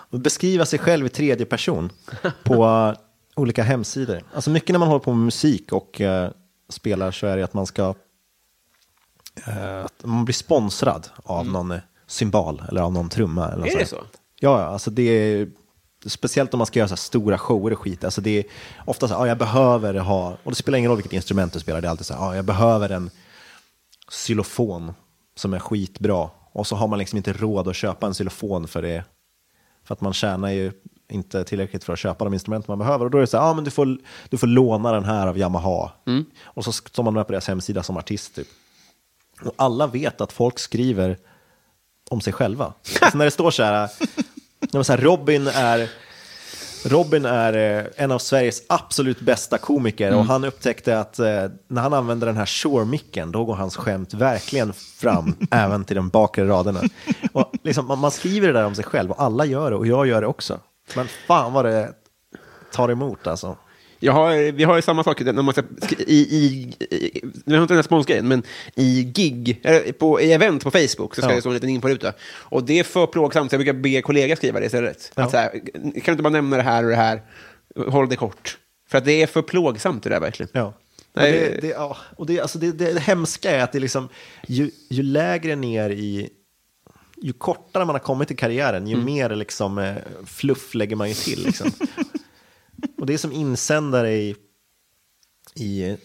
Beskriva 0.10 0.66
sig 0.66 0.80
själv 0.80 1.06
i 1.06 1.10
tredje 1.10 1.46
person 1.46 1.90
på 2.44 2.66
olika 3.36 3.64
hemsidor. 3.64 4.24
Alltså 4.34 4.50
mycket 4.50 4.70
när 4.70 4.80
man 4.80 4.88
håller 4.88 5.00
på 5.00 5.14
med 5.14 5.26
musik 5.26 5.72
och 5.72 6.02
uh, 6.02 6.30
spelar 6.70 7.12
så 7.12 7.28
är 7.28 7.38
det 7.38 7.44
att 7.44 7.54
man 7.54 7.66
ska 7.66 7.90
uh, 9.48 9.86
att 9.86 10.04
man 10.04 10.26
blir 10.26 10.34
sponsrad 10.34 11.10
av 11.24 11.46
någon 11.46 11.72
uh, 11.72 11.80
symbol 12.08 12.64
eller 12.70 12.82
av 12.82 12.94
någon 12.94 13.10
trumma. 13.10 13.48
Eller 13.48 13.58
något 13.58 13.68
Mm. 13.68 13.76
Är 13.76 13.80
det 13.80 13.90
sånt. 13.90 14.02
så? 14.12 14.20
Ja, 14.40 14.62
ja, 14.62 14.66
alltså 14.66 14.92
det 14.92 15.04
är 15.04 15.48
speciellt 16.06 16.54
om 16.54 16.58
man 16.58 16.68
ska 16.68 16.80
göra 16.80 16.88
så 16.88 16.92
här 16.92 16.98
stora 16.98 17.38
shower 17.38 17.74
och 17.74 17.80
skit. 17.80 18.04
Alltså 18.04 18.22
det 18.22 18.40
är 18.40 18.46
ofta 18.86 19.08
så 19.08 19.14
här, 19.14 19.22
ja, 19.22 19.28
jag 19.28 19.38
behöver 19.38 19.94
ha, 19.94 20.38
och 20.44 20.52
det 20.52 20.56
spelar 20.56 20.78
ingen 20.78 20.90
roll 20.90 20.98
vilket 20.98 21.14
instrument 21.14 21.54
du 21.54 21.60
spelar, 21.60 21.82
det 21.82 21.88
är 21.88 21.90
alltid 21.90 22.06
så 22.06 22.14
här, 22.14 22.22
ja, 22.22 22.36
jag 22.36 22.46
behöver 22.46 22.90
en 22.90 23.10
xylofon 24.12 24.94
som 25.36 25.54
är 25.54 25.60
skitbra. 25.60 26.30
Och 26.52 26.68
så 26.68 26.76
har 26.76 26.88
man 26.88 27.00
liksom 27.00 27.18
inte 27.18 27.34
råd 27.34 27.68
att 27.68 27.76
köpa 27.76 28.08
en 28.08 28.14
xylofon 28.14 28.68
för 28.68 28.82
det. 28.82 29.04
För 29.84 29.94
att 29.94 30.02
man 30.02 30.14
tjänar 30.14 30.50
ju 30.50 30.72
inte 31.10 31.44
tillräckligt 31.44 31.84
för 31.84 31.94
att 31.94 32.00
köpa 32.00 32.24
de 32.24 32.34
instrument 32.34 32.68
man 32.68 32.80
behöver. 32.80 33.06
Och 33.06 33.12
då 33.12 33.18
är 33.18 33.22
det 33.22 33.28
så 33.28 33.38
här, 33.38 33.46
ja 33.46 33.54
men 33.54 33.64
du 33.64 33.72
får, 33.72 33.98
du 34.30 34.38
får 34.38 34.48
låna 34.48 34.92
den 34.92 35.06
här 35.06 35.28
av 35.28 35.38
Yamaha. 35.38 35.92
Och 36.44 36.64
så 36.66 36.72
står 36.72 37.04
man 37.04 37.14
med 37.14 37.28
på 37.28 37.32
deras 37.32 37.48
hemsida 37.48 37.84
som 37.84 37.98
artist 37.98 38.36
typ. 38.36 38.48
Och 39.42 39.54
alla 39.56 39.88
vet 39.88 40.22
att 40.22 40.34
folk 40.34 40.60
skriver 40.60 41.18
om 42.10 42.22
sig 42.22 42.34
själva. 42.34 42.74
Alltså 43.02 43.18
när 43.18 43.26
det 43.26 43.32
står 43.32 43.52
så 43.52 43.64
här, 43.64 43.90
så 44.84 44.92
här 44.92 44.98
Robin 44.98 45.48
är 45.48 45.90
Robin 46.86 47.26
är 47.26 47.80
eh, 47.80 47.86
en 47.96 48.12
av 48.12 48.20
Sveriges 48.20 48.64
absolut 48.70 49.20
bästa 49.20 49.58
komiker 49.58 50.16
och 50.16 50.26
han 50.26 50.44
upptäckte 50.44 51.00
att 51.00 51.20
eh, 51.20 51.46
när 51.68 51.82
han 51.82 51.94
använder 51.94 52.28
den 52.28 52.38
här 52.38 52.46
Shure-micken 52.46 53.32
då 53.32 53.46
går 53.46 53.56
hans 53.56 53.76
skämt 53.76 54.14
verkligen 54.14 54.74
fram 54.74 55.36
även 55.52 55.86
till 55.86 55.96
de 55.96 56.10
bakre 56.10 56.48
raderna. 56.48 56.82
Och 57.32 57.52
liksom, 57.64 57.88
man, 57.88 58.00
man 58.00 58.12
skriver 58.12 58.48
det 58.48 58.54
där 58.54 58.66
om 58.66 58.76
sig 58.76 58.86
själv 58.86 59.12
och 59.12 59.22
alla 59.22 59.46
gör 59.46 59.72
det 59.72 59.78
och 59.78 59.88
jag 59.88 60.08
gör 60.08 60.22
det 60.22 60.28
också. 60.28 60.60
Men 60.96 61.08
fan 61.08 61.54
vad 61.54 61.66
det 61.66 61.94
tar 62.72 62.90
emot 62.90 63.28
alltså. 63.28 63.58
Jag 64.00 64.14
har, 64.14 64.52
vi 64.52 64.64
har 64.64 64.76
ju 64.76 64.82
samma 64.82 65.04
sak 65.04 65.20
när 65.22 65.34
man 65.34 65.54
ska, 65.54 65.62
sk- 65.62 66.04
i, 66.08 66.14
i, 66.16 66.74
i, 66.96 67.22
vi 67.46 67.56
har 67.56 67.62
inte 67.62 67.74
den 67.74 67.78
här 67.78 67.84
sponsgrejen, 67.84 68.28
men 68.28 68.44
i 68.76 69.04
gig, 69.04 69.60
eller 69.64 69.92
på, 69.92 70.22
i 70.22 70.32
event 70.34 70.64
på 70.64 70.72
Facebook 70.72 71.16
så 71.16 71.22
ska 71.22 71.30
Ja. 71.30 71.36
det 71.36 71.42
stå 71.42 71.50
en 71.50 71.54
liten 71.56 71.70
inforuta. 71.70 72.14
Och 72.24 72.64
det 72.64 72.80
är 72.80 72.84
för 72.84 73.08
plågsamt, 73.08 73.52
så 73.52 73.56
jag 73.56 73.60
brukar 73.60 73.74
be 73.74 74.02
kollegor 74.02 74.36
skriva 74.36 74.60
det 74.60 74.66
istället. 74.66 75.12
Ja. 75.16 75.24
Att 75.24 75.32
så 75.32 75.38
här, 75.38 75.50
kan 75.52 75.92
du 76.06 76.12
inte 76.12 76.24
bara 76.24 76.30
nämna 76.30 76.58
det 76.58 76.64
här 76.64 76.84
och 76.84 76.90
det 76.90 76.96
här, 76.96 77.22
håll 77.88 78.10
det 78.10 78.16
kort. 78.16 78.58
För 78.90 78.98
att 78.98 79.06
det 79.06 79.22
är 79.22 79.28
för 79.28 79.42
plågsamt 79.42 80.04
det 80.04 80.10
där 80.10 80.20
verkligen. 80.20 80.50
Ja. 80.54 80.64
Och 80.66 80.74
Nej. 81.22 81.32
det, 81.32 81.62
det, 81.62 81.68
ja, 81.68 81.98
och 82.16 82.26
det, 82.26 82.40
alltså 82.40 82.60
det, 82.60 82.72
det, 82.72 82.94
det 82.94 83.00
hemska 83.00 83.52
är 83.52 83.64
att 83.64 83.72
det 83.72 83.80
liksom, 83.80 84.10
ju, 84.48 84.72
ju 84.90 85.04
lägre 85.04 85.56
ner 85.56 85.90
i, 85.90 86.30
ju 87.24 87.34
kortare 87.34 87.86
man 87.86 87.96
har 87.96 88.00
kommit 88.00 88.32
i 88.32 88.36
karriären, 88.36 88.88
ju 88.88 88.98
mer 88.98 89.30
liksom, 89.30 89.78
eh, 89.78 89.96
fluff 90.26 90.76
lägger 90.76 90.96
man 90.96 91.10
ju 91.10 91.14
till. 91.14 91.44
Liksom. 91.44 91.72
och 92.98 93.06
det 93.06 93.14
är 93.14 93.18
som 93.18 93.32
insändare 93.32 94.14
i, 94.14 94.36
i 95.56 95.90
eh, 95.90 95.96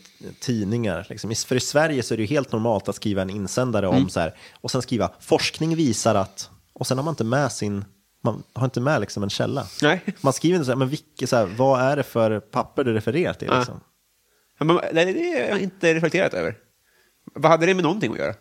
tidningar. 0.41 1.07
Liksom. 1.09 1.35
För 1.35 1.57
i 1.57 1.61
Sverige 1.61 2.03
så 2.03 2.15
är 2.15 2.17
det 2.19 2.23
ju 2.23 2.29
helt 2.29 2.53
normalt 2.53 2.89
att 2.89 2.97
skriva 2.97 3.23
en 3.23 3.31
insändare 3.31 3.89
om 3.89 4.09
så 4.09 4.21
här, 4.21 4.37
och 4.61 4.71
sen 4.71 4.83
skriva 4.83 5.11
forskning 5.21 5.77
visar 5.77 6.15
att, 6.15 6.51
och 6.73 6.87
sen 6.87 6.99
har 6.99 7.05
man 7.05 7.13
inte 7.13 7.25
med 7.25 7.53
sin, 7.53 7.85
man 8.25 8.43
har 8.53 8.65
inte 8.65 8.81
med 8.81 9.01
liksom 9.01 9.23
en 9.23 9.31
källa. 9.31 9.67
Nej. 9.83 10.01
Man 10.21 10.33
skriver 10.33 10.57
inte 10.57 10.65
så 10.67 10.71
här, 10.71 10.77
men 10.77 10.89
vilket, 10.89 11.29
så 11.29 11.37
här, 11.37 11.47
vad 11.47 11.81
är 11.81 11.97
det 11.97 12.03
för 12.03 12.41
papper 12.41 12.85
du 12.85 12.95
refererar 12.95 13.35
till? 13.35 13.51
Liksom? 13.59 13.81
Ja, 14.59 14.65
Men, 14.65 14.77
det, 14.77 15.05
det 15.05 15.33
är 15.33 15.49
jag 15.49 15.61
inte 15.61 15.95
reflekterat 15.95 16.35
över. 16.35 16.57
Vad 17.35 17.51
hade 17.51 17.67
det 17.67 17.75
med 17.75 17.85
någonting 17.85 18.13
att 18.13 18.19
göra? 18.19 18.35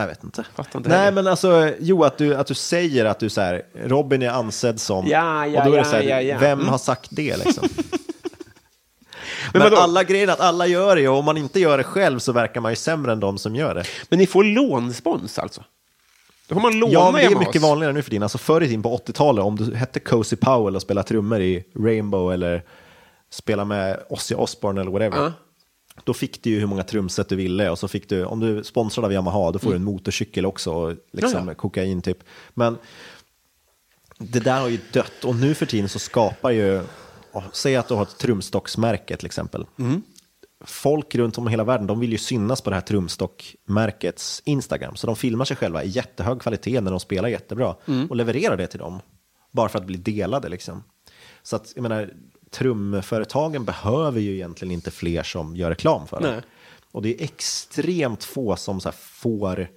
Jag 0.00 0.06
vet 0.08 0.24
inte. 0.24 0.44
Inte 0.74 0.88
Nej, 0.88 0.98
heller. 0.98 1.12
men 1.12 1.26
alltså, 1.26 1.70
jo, 1.80 2.04
att 2.04 2.18
du, 2.18 2.34
att 2.34 2.46
du 2.46 2.54
säger 2.54 3.04
att 3.04 3.18
du 3.18 3.28
så 3.28 3.40
här, 3.40 3.62
Robin 3.84 4.22
är 4.22 4.28
ansedd 4.30 4.80
som, 4.80 5.06
Ja, 5.06 5.46
ja, 5.46 5.60
och 5.64 5.70
då 5.70 5.74
är 5.76 5.78
det 5.78 5.84
så 5.84 5.96
här, 5.96 6.02
ja, 6.02 6.20
ja. 6.20 6.38
vem 6.38 6.58
Mm. 6.60 6.68
har 6.70 6.78
sagt 6.78 7.08
det 7.12 7.36
liksom? 7.44 7.68
Men 9.52 9.62
men 9.62 9.74
alla 9.74 10.04
grejer 10.04 10.28
att 10.28 10.40
alla 10.40 10.66
gör 10.66 10.96
det, 10.96 11.08
och 11.08 11.18
om 11.18 11.24
man 11.24 11.36
inte 11.36 11.60
gör 11.60 11.78
det 11.78 11.84
själv 11.84 12.18
så 12.18 12.32
verkar 12.32 12.60
man 12.60 12.72
ju 12.72 12.76
sämre 12.76 13.12
än 13.12 13.20
de 13.20 13.38
som 13.38 13.56
gör 13.56 13.74
det. 13.74 13.84
Men 14.08 14.18
ni 14.18 14.26
får 14.26 14.44
lånspons 14.44 15.38
alltså? 15.38 15.64
Då 16.48 16.54
får 16.54 16.62
man 16.62 16.78
låna 16.78 16.92
Ja, 16.92 17.12
det 17.16 17.22
är 17.22 17.28
mycket 17.38 17.54
hos- 17.54 17.62
vanligare 17.62 17.92
nu 17.92 18.02
för 18.02 18.10
tiden. 18.10 18.22
Alltså 18.22 18.38
förr 18.38 18.60
i 18.62 18.66
tiden 18.66 18.82
på 18.82 18.96
80-talet, 18.96 19.44
om 19.44 19.56
du 19.56 19.74
hette 19.74 20.00
Cozy 20.00 20.36
Powell 20.36 20.76
och 20.76 20.82
spelade 20.82 21.08
trummor 21.08 21.40
i 21.40 21.64
Rainbow 21.78 22.32
eller 22.34 22.62
spelade 23.30 23.68
med 23.68 24.00
Ozzy 24.08 24.34
Osbourne 24.34 24.80
eller 24.80 24.90
whatever. 24.90 25.18
Ja. 25.18 25.32
Då 26.04 26.14
fick 26.14 26.42
du 26.42 26.50
ju 26.50 26.58
hur 26.58 26.66
många 26.66 26.82
trumset 26.82 27.28
du 27.28 27.36
ville 27.36 27.70
och 27.70 27.78
så 27.78 27.88
fick 27.88 28.08
du, 28.08 28.24
om 28.24 28.40
du 28.40 28.58
är 28.58 28.62
sponsrad 28.62 29.04
av 29.04 29.12
Yamaha, 29.12 29.50
då 29.52 29.58
får 29.58 29.70
du 29.70 29.76
en 29.76 29.84
motorcykel 29.84 30.46
också 30.46 30.72
och 30.72 30.96
liksom 31.12 31.30
Mm. 31.36 31.46
Ja, 31.46 31.50
ja. 31.52 31.54
kokain 31.54 32.02
typ. 32.02 32.18
Men 32.54 32.78
det 34.18 34.40
där 34.40 34.60
har 34.60 34.68
ju 34.68 34.78
dött 34.92 35.24
och 35.24 35.36
nu 35.36 35.54
för 35.54 35.66
tiden 35.66 35.88
så 35.88 35.98
skapar 35.98 36.50
ju, 36.50 36.82
oh, 37.32 37.44
säg 37.52 37.76
att 37.76 37.88
du 37.88 37.94
har 37.94 38.02
ett 38.02 38.18
trumstocksmärke 38.18 39.16
till 39.16 39.26
exempel. 39.26 39.66
Mm. 39.78 40.02
Folk 40.64 41.14
runt 41.14 41.38
om 41.38 41.48
i 41.48 41.50
hela 41.50 41.64
världen, 41.64 41.86
de 41.86 42.00
vill 42.00 42.12
ju 42.12 42.18
synas 42.18 42.60
på 42.60 42.70
det 42.70 42.76
här 42.76 42.80
trumstockmärkets 42.82 44.42
Instagram. 44.44 44.96
Så 44.96 45.06
de 45.06 45.16
filmar 45.16 45.44
sig 45.44 45.56
själva 45.56 45.84
i 45.84 45.88
jättehög 45.88 46.40
kvalitet 46.40 46.80
när 46.80 46.90
de 46.90 47.00
spelar 47.00 47.28
jättebra 47.28 47.76
Mm. 47.86 48.06
och 48.06 48.16
levererar 48.16 48.56
det 48.56 48.66
till 48.66 48.78
dem. 48.78 49.00
Bara 49.52 49.68
för 49.68 49.78
att 49.78 49.86
bli 49.86 49.96
delade 49.98 50.48
liksom. 50.48 50.82
Så 51.42 51.56
att, 51.56 51.72
jag 51.74 51.82
menar, 51.82 52.10
trumföretagen 52.50 53.64
behöver 53.64 54.20
ju 54.20 54.34
egentligen 54.34 54.72
inte 54.72 54.90
fler 54.90 55.22
som 55.22 55.56
gör 55.56 55.70
reklam 55.70 56.06
för. 56.06 56.20
Nej. 56.20 56.40
Och 56.92 57.02
det 57.02 57.20
är 57.20 57.24
extremt 57.24 58.24
få 58.24 58.56
som 58.56 58.80
så 58.80 58.92
får 58.92 59.68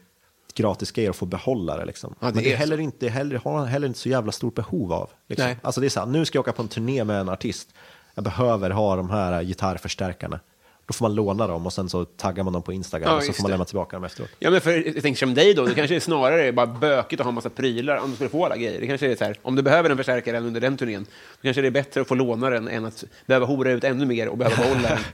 gratis 0.53 0.91
grejer 0.91 1.09
och 1.09 1.15
får 1.15 1.27
behålla 1.27 1.77
det. 1.77 1.85
Liksom. 1.85 2.15
Ja, 2.19 2.27
det 2.27 2.33
Men 2.33 2.43
det 2.43 2.53
är 2.53 2.57
heller 2.57 2.79
inte, 2.79 3.09
heller, 3.09 3.41
har 3.43 3.65
heller 3.65 3.87
inte 3.87 3.99
så 3.99 4.09
jävla 4.09 4.31
stort 4.31 4.55
behov 4.55 4.93
av. 4.93 5.09
Liksom. 5.27 5.55
Alltså 5.61 5.81
det 5.81 5.87
är 5.87 5.89
så 5.89 5.99
här, 5.99 6.07
nu 6.07 6.25
ska 6.25 6.37
jag 6.37 6.41
åka 6.41 6.51
på 6.51 6.61
en 6.61 6.67
turné 6.67 7.03
med 7.03 7.19
en 7.19 7.29
artist. 7.29 7.73
Jag 8.15 8.23
behöver 8.23 8.69
ha 8.69 8.95
de 8.95 9.09
här 9.09 9.43
gitarrförstärkarna. 9.43 10.39
Då 10.85 10.93
får 10.93 11.05
man 11.05 11.15
låna 11.15 11.47
dem 11.47 11.65
och 11.65 11.73
sen 11.73 11.89
så 11.89 12.05
taggar 12.05 12.43
man 12.43 12.53
dem 12.53 12.61
på 12.61 12.73
Instagram 12.73 13.09
Ja, 13.09 13.17
och 13.17 13.23
så 13.23 13.33
får 13.33 13.43
man 13.43 13.51
lämna 13.51 13.65
tillbaka 13.65 13.95
dem 13.95 14.03
efteråt. 14.03 14.29
Ja, 14.39 14.49
men 14.49 14.61
för, 14.61 14.71
jag 14.71 15.01
tänker 15.01 15.19
som 15.19 15.33
dig 15.33 15.53
då, 15.53 15.65
det 15.65 15.73
kanske 15.75 15.95
är 15.95 15.99
snarare 15.99 16.51
bara 16.51 16.67
bökigt 16.67 17.19
att 17.19 17.25
ha 17.25 17.29
en 17.29 17.35
massa 17.35 17.49
prylar 17.49 17.97
om 17.97 18.09
du 18.09 18.15
skulle 18.15 18.29
få 18.29 18.45
alla 18.45 18.57
grejer. 18.57 18.79
Det 18.81 18.87
kanske 18.87 19.11
är 19.11 19.15
så 19.15 19.23
här, 19.23 19.39
om 19.41 19.55
du 19.55 19.61
behöver 19.61 19.89
en 19.89 19.97
förstärkare 19.97 20.37
under 20.39 20.61
den 20.61 20.77
turnén, 20.77 21.05
då 21.41 21.41
kanske 21.41 21.61
det 21.61 21.67
är 21.67 21.71
bättre 21.71 22.01
att 22.01 22.07
få 22.07 22.15
låna 22.15 22.49
den 22.49 22.67
än 22.67 22.85
att 22.85 23.03
behöva 23.25 23.45
hora 23.45 23.71
ut 23.71 23.83
ännu 23.83 24.05
mer 24.05 24.27
och 24.27 24.37
behöva 24.37 24.55
behålla 24.55 24.89
den. 24.89 24.97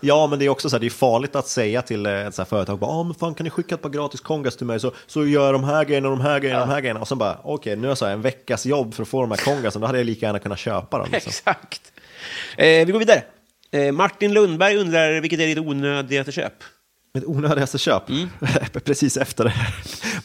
Ja, 0.00 0.26
men 0.26 0.38
det 0.38 0.44
är 0.44 0.48
också 0.48 0.70
så 0.70 0.76
här, 0.76 0.80
det 0.80 0.86
är 0.86 0.90
farligt 0.90 1.36
att 1.36 1.48
säga 1.48 1.82
till 1.82 2.06
eh, 2.06 2.26
ett 2.26 2.34
så 2.34 2.42
här 2.42 2.46
företag, 2.46 2.78
bara, 2.78 2.90
ah, 2.90 3.02
men 3.02 3.14
fan 3.14 3.34
kan 3.34 3.44
ni 3.44 3.50
skicka 3.50 3.74
ett 3.74 3.82
par 3.82 3.90
gratis 3.90 4.20
kongas 4.20 4.56
till 4.56 4.66
mig 4.66 4.80
så, 4.80 4.92
så 5.06 5.26
gör 5.26 5.44
jag 5.44 5.54
de 5.54 5.64
här 5.64 5.84
grejerna, 5.84 6.08
de 6.08 6.20
här 6.20 6.40
grejerna, 6.40 6.60
de 6.60 6.68
här 6.68 6.80
grejerna. 6.80 7.00
Och 7.00 7.08
sen 7.08 7.18
bara, 7.18 7.38
okej, 7.44 7.76
nu 7.76 7.82
har 7.82 7.88
jag 7.88 7.98
så 7.98 8.06
här 8.06 8.12
en 8.12 8.22
veckas 8.22 8.66
jobb 8.66 8.94
för 8.94 9.02
att 9.02 9.08
få 9.08 9.20
de 9.20 9.30
här 9.30 9.38
kongasen, 9.38 9.80
då 9.80 9.86
hade 9.86 9.98
jag 9.98 10.06
lika 10.06 10.26
gärna 10.26 10.38
kunnat 10.38 10.58
köpa 10.58 10.98
dem. 10.98 11.08
Liksom. 11.12 11.30
Exakt. 11.46 11.92
Eh, 12.56 12.86
vi 12.86 12.92
går 12.92 12.98
vidare. 12.98 13.22
Eh, 13.70 13.92
Martin 13.92 14.32
Lundberg 14.32 14.76
undrar 14.76 15.20
vilket 15.20 15.40
är 15.40 15.46
ditt 15.46 15.58
onödigaste 15.58 16.32
köp? 16.32 16.52
Mitt 17.14 17.24
onödigaste 17.24 17.78
köp, 17.78 18.08
Mm. 18.08 18.28
precis 18.84 19.16
efter 19.16 19.44
det 19.44 19.50
här. 19.50 19.74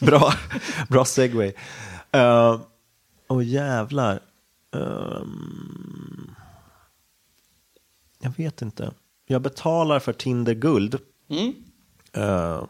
bra, 0.06 0.32
bra 0.88 1.04
segway. 1.04 1.52
Åh 2.12 2.58
oh, 3.28 3.44
jävlar. 3.44 4.20
Ehm, 4.74 6.34
jag 8.20 8.36
vet 8.36 8.62
inte. 8.62 8.92
Jag 9.26 9.42
betalar 9.42 10.00
för 10.00 10.12
Tinder 10.12 10.54
Guld. 10.54 10.98
Mm. 11.30 11.52
Eh, 12.12 12.62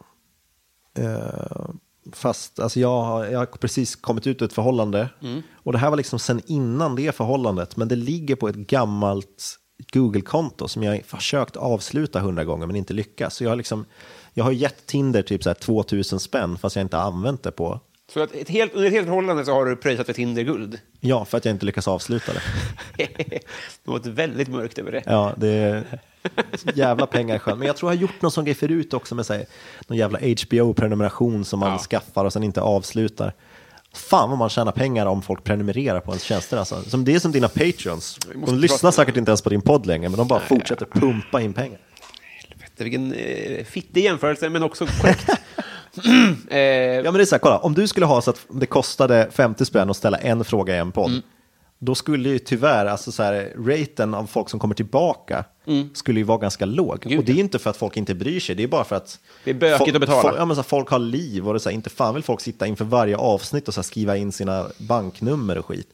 eh, 1.05 1.69
fast 2.13 2.61
alltså 2.61 2.81
jag, 2.81 3.03
har, 3.03 3.25
jag 3.25 3.39
har 3.39 3.47
precis 3.47 3.97
kommit 3.97 4.27
ut 4.27 4.43
ur 4.43 4.47
ett 4.47 4.53
förhållande. 4.53 5.09
Mm. 5.23 5.43
Och 5.55 5.73
det 5.73 5.79
här 5.79 5.91
var 5.91 5.97
liksom 5.97 6.19
sen 6.19 6.43
innan 6.47 6.97
det 6.97 7.15
förhållandet. 7.15 7.77
Men 7.77 7.89
det 7.89 7.97
ligger 7.97 8.37
på 8.37 8.49
ett 8.49 8.57
gammalt 8.57 9.59
Google-konto 9.93 10.69
som 10.69 10.83
jag 10.83 10.93
har 10.93 10.99
försökt 11.03 11.57
avsluta 11.57 12.21
hundra 12.21 12.45
gånger 12.45 12.67
men 12.67 12.77
inte 12.77 12.95
lyckats. 12.95 13.37
Så 13.37 13.45
jag 13.45 13.51
har, 13.51 13.57
liksom, 13.57 13.85
jag 14.35 14.45
har 14.45 14.53
gett 14.53 14.87
Tinder 14.87 15.23
typ 15.23 15.43
så 15.43 15.49
här 15.51 15.55
2000 15.55 16.21
spänn 16.21 16.59
fast 16.59 16.77
jag 16.77 16.81
inte 16.85 16.97
har 16.97 17.05
använt 17.05 17.43
det 17.43 17.51
på. 17.51 17.81
Så 18.13 18.23
att 18.23 18.35
ett 18.35 18.49
helt, 18.49 18.73
under 18.75 18.87
ett 18.89 18.93
helt 18.95 19.07
förhållande 19.07 19.45
så 19.45 19.53
har 19.53 19.65
du 19.67 19.77
pröjsat 19.77 20.07
för 20.07 20.13
Tinder-guld. 20.13 20.79
Ja, 21.01 21.25
för 21.25 21.39
att 21.39 21.45
jag 21.45 21.55
inte 21.55 21.67
lyckas 21.67 21.89
avsluta 21.89 22.33
det. 22.33 22.41
det 23.31 23.41
låter 23.85 24.11
väldigt 24.11 24.49
mörkt 24.49 24.79
över 24.79 24.93
det. 24.93 25.03
Ja, 25.07 25.33
det 25.37 25.49
är 25.49 25.85
jävla 26.75 27.07
pengar 27.07 27.39
själv. 27.39 27.59
Men 27.59 27.67
jag 27.67 27.77
tror 27.77 27.93
jag 27.93 27.97
har 27.97 28.03
gjort 28.03 28.23
någon 28.23 28.31
sån 28.31 28.45
grej 28.45 28.55
förut 28.55 28.95
också 28.95 29.15
med 29.15 29.27
sig, 29.27 29.47
någon 29.87 29.99
jävla 29.99 30.19
HBO-prenumeration 30.19 31.45
som 31.45 31.61
man 31.61 31.71
Ja. 31.73 31.79
skaffar 31.79 32.25
och 32.25 32.33
sen 32.33 32.43
inte 32.43 32.61
avslutar. 32.61 33.33
Fan 33.95 34.29
vad 34.31 34.39
man 34.39 34.49
tjänar 34.49 34.73
pengar 34.73 35.07
om 35.07 35.23
folk 35.23 35.45
prenumererar 35.45 36.01
på 36.01 36.11
ens 36.11 36.23
tjänster. 36.23 36.57
Alltså. 36.57 36.83
Som 36.83 37.05
det 37.05 37.15
är 37.15 37.19
som 37.19 37.33
dina 37.33 37.49
patreons. 37.49 38.19
De 38.47 38.59
lyssnar 38.59 38.91
säkert 38.91 39.17
inte 39.17 39.31
ens 39.31 39.43
på 39.43 39.51
din 39.51 39.63
podd 39.63 39.87
längre, 39.87 40.09
men 40.09 40.19
de 40.19 40.29
bara 40.29 40.41
fortsätter 40.41 40.87
pumpa 40.87 41.41
in 41.41 41.53
pengar. 41.53 41.79
Helvete, 42.49 42.85
vilken 42.85 43.13
eh, 43.13 43.65
fittig 43.65 44.05
jämförelse, 44.05 44.49
men 44.49 44.63
också 44.63 44.87
korrekt. 44.87 45.29
eh, 46.51 46.59
Ja, 46.59 47.03
men 47.03 47.15
det 47.15 47.21
är 47.21 47.25
så 47.25 47.35
här, 47.35 47.41
kolla, 47.41 47.59
om 47.59 47.75
du 47.75 47.89
skulle 47.89 48.07
ha 48.07 48.23
så 48.23 48.31
att 48.31 48.47
det 48.51 48.67
kostade 48.67 49.29
50 49.33 49.65
spänn 49.65 49.91
att 49.91 49.97
ställa 49.97 50.19
en 50.19 50.45
fråga 50.45 50.75
i 50.77 50.79
en 50.79 50.93
podd, 50.93 51.11
Mm. 51.11 51.23
Då 51.85 51.95
skulle 51.95 52.29
ju 52.29 52.39
tyvärr, 52.39 52.87
alltså 52.87 53.13
så 53.13 53.23
här, 53.23 53.53
raten 53.67 54.15
av 54.15 54.27
folk 54.27 54.49
som 54.51 54.61
kommer 54.61 54.75
tillbaka 54.75 55.45
skulle 55.95 56.21
ju 56.21 56.25
vara 56.25 56.39
ganska 56.39 56.65
låg. 56.65 56.97
Mm. 57.07 57.09
Gud, 57.09 57.19
och 57.19 57.25
det 57.25 57.33
är 57.33 57.37
inte 57.37 57.59
för 57.59 57.71
att 57.71 57.77
folk 57.77 57.97
inte 57.97 58.15
bryr 58.15 58.41
sig, 58.41 58.55
det 58.55 58.63
är 58.63 58.69
bara 58.69 58.85
för 58.85 58.97
att 58.97 59.19
Det 59.45 59.51
är 59.51 59.55
bökigt 59.55 59.91
fol- 59.91 59.95
att 59.95 60.01
betala. 60.01 60.23
fol- 60.31 60.35
ja, 60.39 60.45
men 60.45 60.57
så 60.57 60.63
här, 60.63 60.69
folk 60.69 60.89
har 60.89 60.99
liv 60.99 61.49
och 61.49 61.55
det 61.55 61.61
så 61.61 61.69
här, 61.69 61.75
inte 61.75 61.91
fan 61.91 62.15
vill 62.15 62.23
folk 62.23 62.41
sitta 62.41 62.67
inför 62.67 62.85
varje 62.85 63.17
avsnitt 63.17 63.69
och 63.69 63.75
så 63.75 63.79
här, 63.81 63.85
skriva 63.85 64.17
in 64.17 64.33
sina 64.33 64.67
banknummer 64.79 65.59
och 65.59 65.67
skit. 65.67 65.89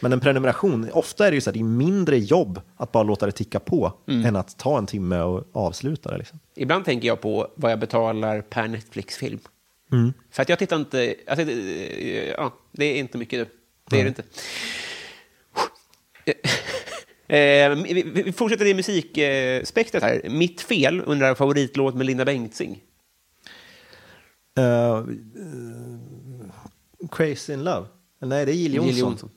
Men 0.00 0.12
en 0.12 0.20
prenumeration, 0.20 0.88
ofta 0.92 1.26
är 1.26 1.30
det 1.30 1.34
ju 1.34 1.40
så 1.40 1.50
här, 1.50 1.52
det 1.54 1.60
är 1.60 1.64
mindre 1.64 2.18
jobb 2.18 2.60
att 2.76 2.92
bara 2.92 3.02
låta 3.02 3.26
det 3.26 3.32
ticka 3.32 3.60
på 3.60 3.92
Mm. 4.08 4.24
än 4.26 4.36
att 4.36 4.58
ta 4.58 4.78
en 4.78 4.86
timme 4.86 5.20
och 5.20 5.44
avsluta 5.52 6.10
det. 6.10 6.18
Liksom. 6.18 6.38
Ibland 6.56 6.84
tänker 6.84 7.08
jag 7.08 7.20
på 7.20 7.48
vad 7.54 7.72
jag 7.72 7.78
betalar 7.78 8.40
per 8.40 8.68
Netflix-film. 8.68 9.38
För 10.30 10.42
att 10.42 10.48
jag 10.48 10.58
tittar 10.58 10.76
inte... 10.76 11.14
Alltså, 11.26 11.44
det, 11.44 12.34
ja, 12.38 12.54
det 12.72 12.84
är 12.84 12.96
inte 12.98 13.18
mycket 13.18 13.38
nu. 13.38 13.46
Det 13.90 14.00
är 14.00 14.02
det 14.04 14.08
inte. 14.08 14.22
Eh, 17.30 17.70
vi, 17.70 18.02
vi 18.02 18.32
fortsätter 18.32 18.66
i 18.66 18.74
musikspektret 18.74 20.02
här. 20.02 20.28
Mitt 20.28 20.60
fel 20.60 21.02
undrar 21.06 21.34
favoritlåt 21.34 21.94
med 21.94 22.06
Linda 22.06 22.24
Bengtzing. 22.24 22.82
Eh, 24.58 24.64
eh, 24.64 25.04
Crazy 27.10 27.52
in 27.52 27.64
Love? 27.64 27.86
Nej, 28.18 28.46
det 28.46 28.52
är 28.52 28.54
Jill 28.54 28.74
Johnson. 28.74 28.90
Jill 28.90 28.98
Johnson. 28.98 29.30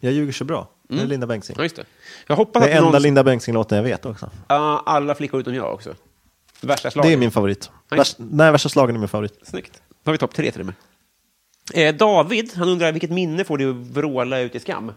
Jag 0.00 0.12
ljuger 0.12 0.32
så 0.32 0.44
bra. 0.44 0.68
Det 0.88 1.00
är 1.02 1.06
Linda 1.06 1.26
Bengtzing. 1.26 1.56
Ja, 1.58 1.62
just 1.62 1.76
det. 1.76 1.84
Jag 2.26 2.36
hoppas 2.36 2.62
Det 2.62 2.68
är 2.68 2.72
att 2.72 2.78
enda 2.78 2.90
någon... 2.90 3.02
Linda 3.02 3.24
Bengtzing-låten 3.24 3.76
jag 3.76 3.84
vet 3.84 4.06
också. 4.06 4.30
Ja, 4.48 4.82
alla 4.86 5.14
flickor 5.14 5.40
utom 5.40 5.54
jag 5.54 5.74
också. 5.74 5.94
Värsta 6.60 6.90
slaget. 6.90 7.10
Det 7.10 7.12
är 7.12 7.16
min 7.16 7.30
favorit. 7.30 7.70
Nej. 7.90 7.98
Värst, 7.98 8.16
nej, 8.18 8.52
värsta 8.52 8.68
slagen 8.68 8.96
är 8.96 9.00
min 9.00 9.08
favorit. 9.08 9.38
Snyggt. 9.42 9.82
Då 9.88 10.08
har 10.08 10.12
vi 10.12 10.18
topp 10.18 10.34
tre 10.34 10.52
till 10.52 10.60
och 10.60 10.66
med. 10.66 10.74
Eh, 11.74 11.94
David, 11.94 12.52
han 12.54 12.68
undrar 12.68 12.92
vilket 12.92 13.10
minne 13.10 13.44
får 13.44 13.58
du 13.58 13.70
att 13.70 13.76
vråla 13.76 14.40
ut 14.40 14.54
i 14.54 14.60
skam? 14.60 14.92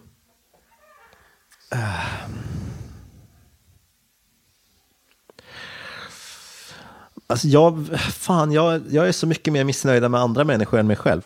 Alltså 7.27 7.47
jag, 7.47 7.87
fan, 7.99 8.51
jag, 8.51 8.81
jag 8.89 9.07
är 9.07 9.11
så 9.11 9.27
mycket 9.27 9.53
mer 9.53 9.63
missnöjd 9.63 10.11
med 10.11 10.21
andra 10.21 10.43
människor 10.43 10.79
än 10.79 10.87
mig 10.87 10.95
själv. 10.95 11.21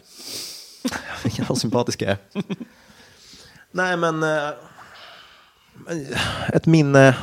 Vilken 1.24 1.45
vad 1.49 1.57
sympatisk 1.57 2.02
jag 2.02 2.11
är. 2.11 2.18
nej, 3.72 3.98
men... 3.98 4.24
eh, 4.24 4.49
Ett 6.53 6.65
minne 6.65 7.18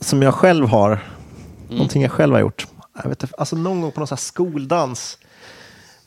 som 0.00 0.22
jag 0.22 0.34
själv 0.34 0.68
har, 0.68 1.04
någonting 1.68 2.02
jag 2.02 2.12
själv 2.12 2.32
har 2.34 2.40
gjort. 2.40 2.66
Jag 3.02 3.08
vet, 3.08 3.24
alltså 3.38 3.56
någon 3.56 3.80
gång 3.80 3.92
på 3.92 4.00
någon 4.00 4.16
skoldans 4.18 5.18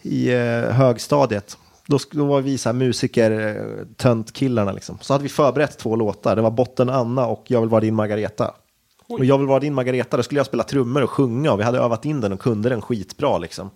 i 0.02 0.30
eh, 0.34 0.62
högstadiet. 0.72 1.58
Då, 1.88 2.00
då 2.12 2.26
var 2.26 2.42
vi 2.42 2.58
så 2.58 2.70
här 2.70 2.74
musiker, 2.74 3.32
eh, 3.32 3.86
töntkillarna 3.98 4.72
liksom. 4.72 4.98
Så 5.02 5.14
hade 5.14 5.24
vi 5.24 5.30
förberett 5.30 5.78
två 5.78 5.96
låtar. 5.96 6.36
Det 6.36 6.42
var 6.42 6.52
Botten 6.52 6.90
Anna 6.90 7.28
och 7.28 7.44
Jag 7.48 7.62
vill 7.62 7.70
vara 7.70 7.82
din 7.82 7.96
Margareta. 7.96 8.54
Och 9.08 9.26
Jag 9.26 9.38
vill 9.38 9.48
vara 9.48 9.60
din 9.60 9.74
Margareta, 9.74 10.18
då 10.18 10.24
skulle 10.24 10.40
jag 10.40 10.46
spela 10.46 10.64
trummor 10.64 11.02
och 11.02 11.10
sjunga 11.10 11.52
och 11.54 11.60
vi 11.60 11.64
hade 11.64 11.78
övat 11.78 12.06
in 12.06 12.22
den 12.22 12.34
och 12.34 12.40
kunde 12.40 12.70
den 12.70 12.82
skitbra 12.82 13.38
liksom. 13.38 13.70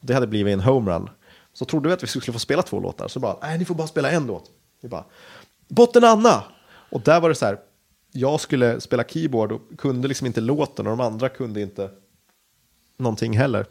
Det 0.00 0.14
hade 0.14 0.26
blivit 0.26 0.52
en 0.52 0.60
homerun. 0.60 1.08
Så 1.52 1.64
trodde 1.64 1.88
vi 1.88 1.94
att 1.94 2.02
vi 2.02 2.06
skulle 2.06 2.32
få 2.32 2.38
spela 2.38 2.62
två 2.62 2.80
låtar, 2.80 3.08
så 3.08 3.20
bara, 3.20 3.36
nej 3.42 3.58
ni 3.58 3.64
får 3.64 3.74
bara 3.74 3.86
spela 3.86 4.10
en 4.10 4.26
låt. 4.26 4.50
Vi 4.82 4.88
bara, 4.88 5.04
Botten 5.68 6.04
Anna! 6.04 6.42
Och 6.90 7.00
där 7.00 7.20
var 7.20 7.28
det 7.28 7.34
så 7.34 7.46
här, 7.46 7.58
jag 8.12 8.40
skulle 8.40 8.80
spela 8.80 9.04
keyboard 9.04 9.52
och 9.52 9.60
kunde 9.78 10.08
liksom 10.08 10.26
inte 10.26 10.40
låten 10.40 10.86
och 10.86 10.96
de 10.96 11.00
andra 11.00 11.28
kunde 11.28 11.60
inte 11.60 11.90
någonting 12.98 13.38
heller. 13.38 13.66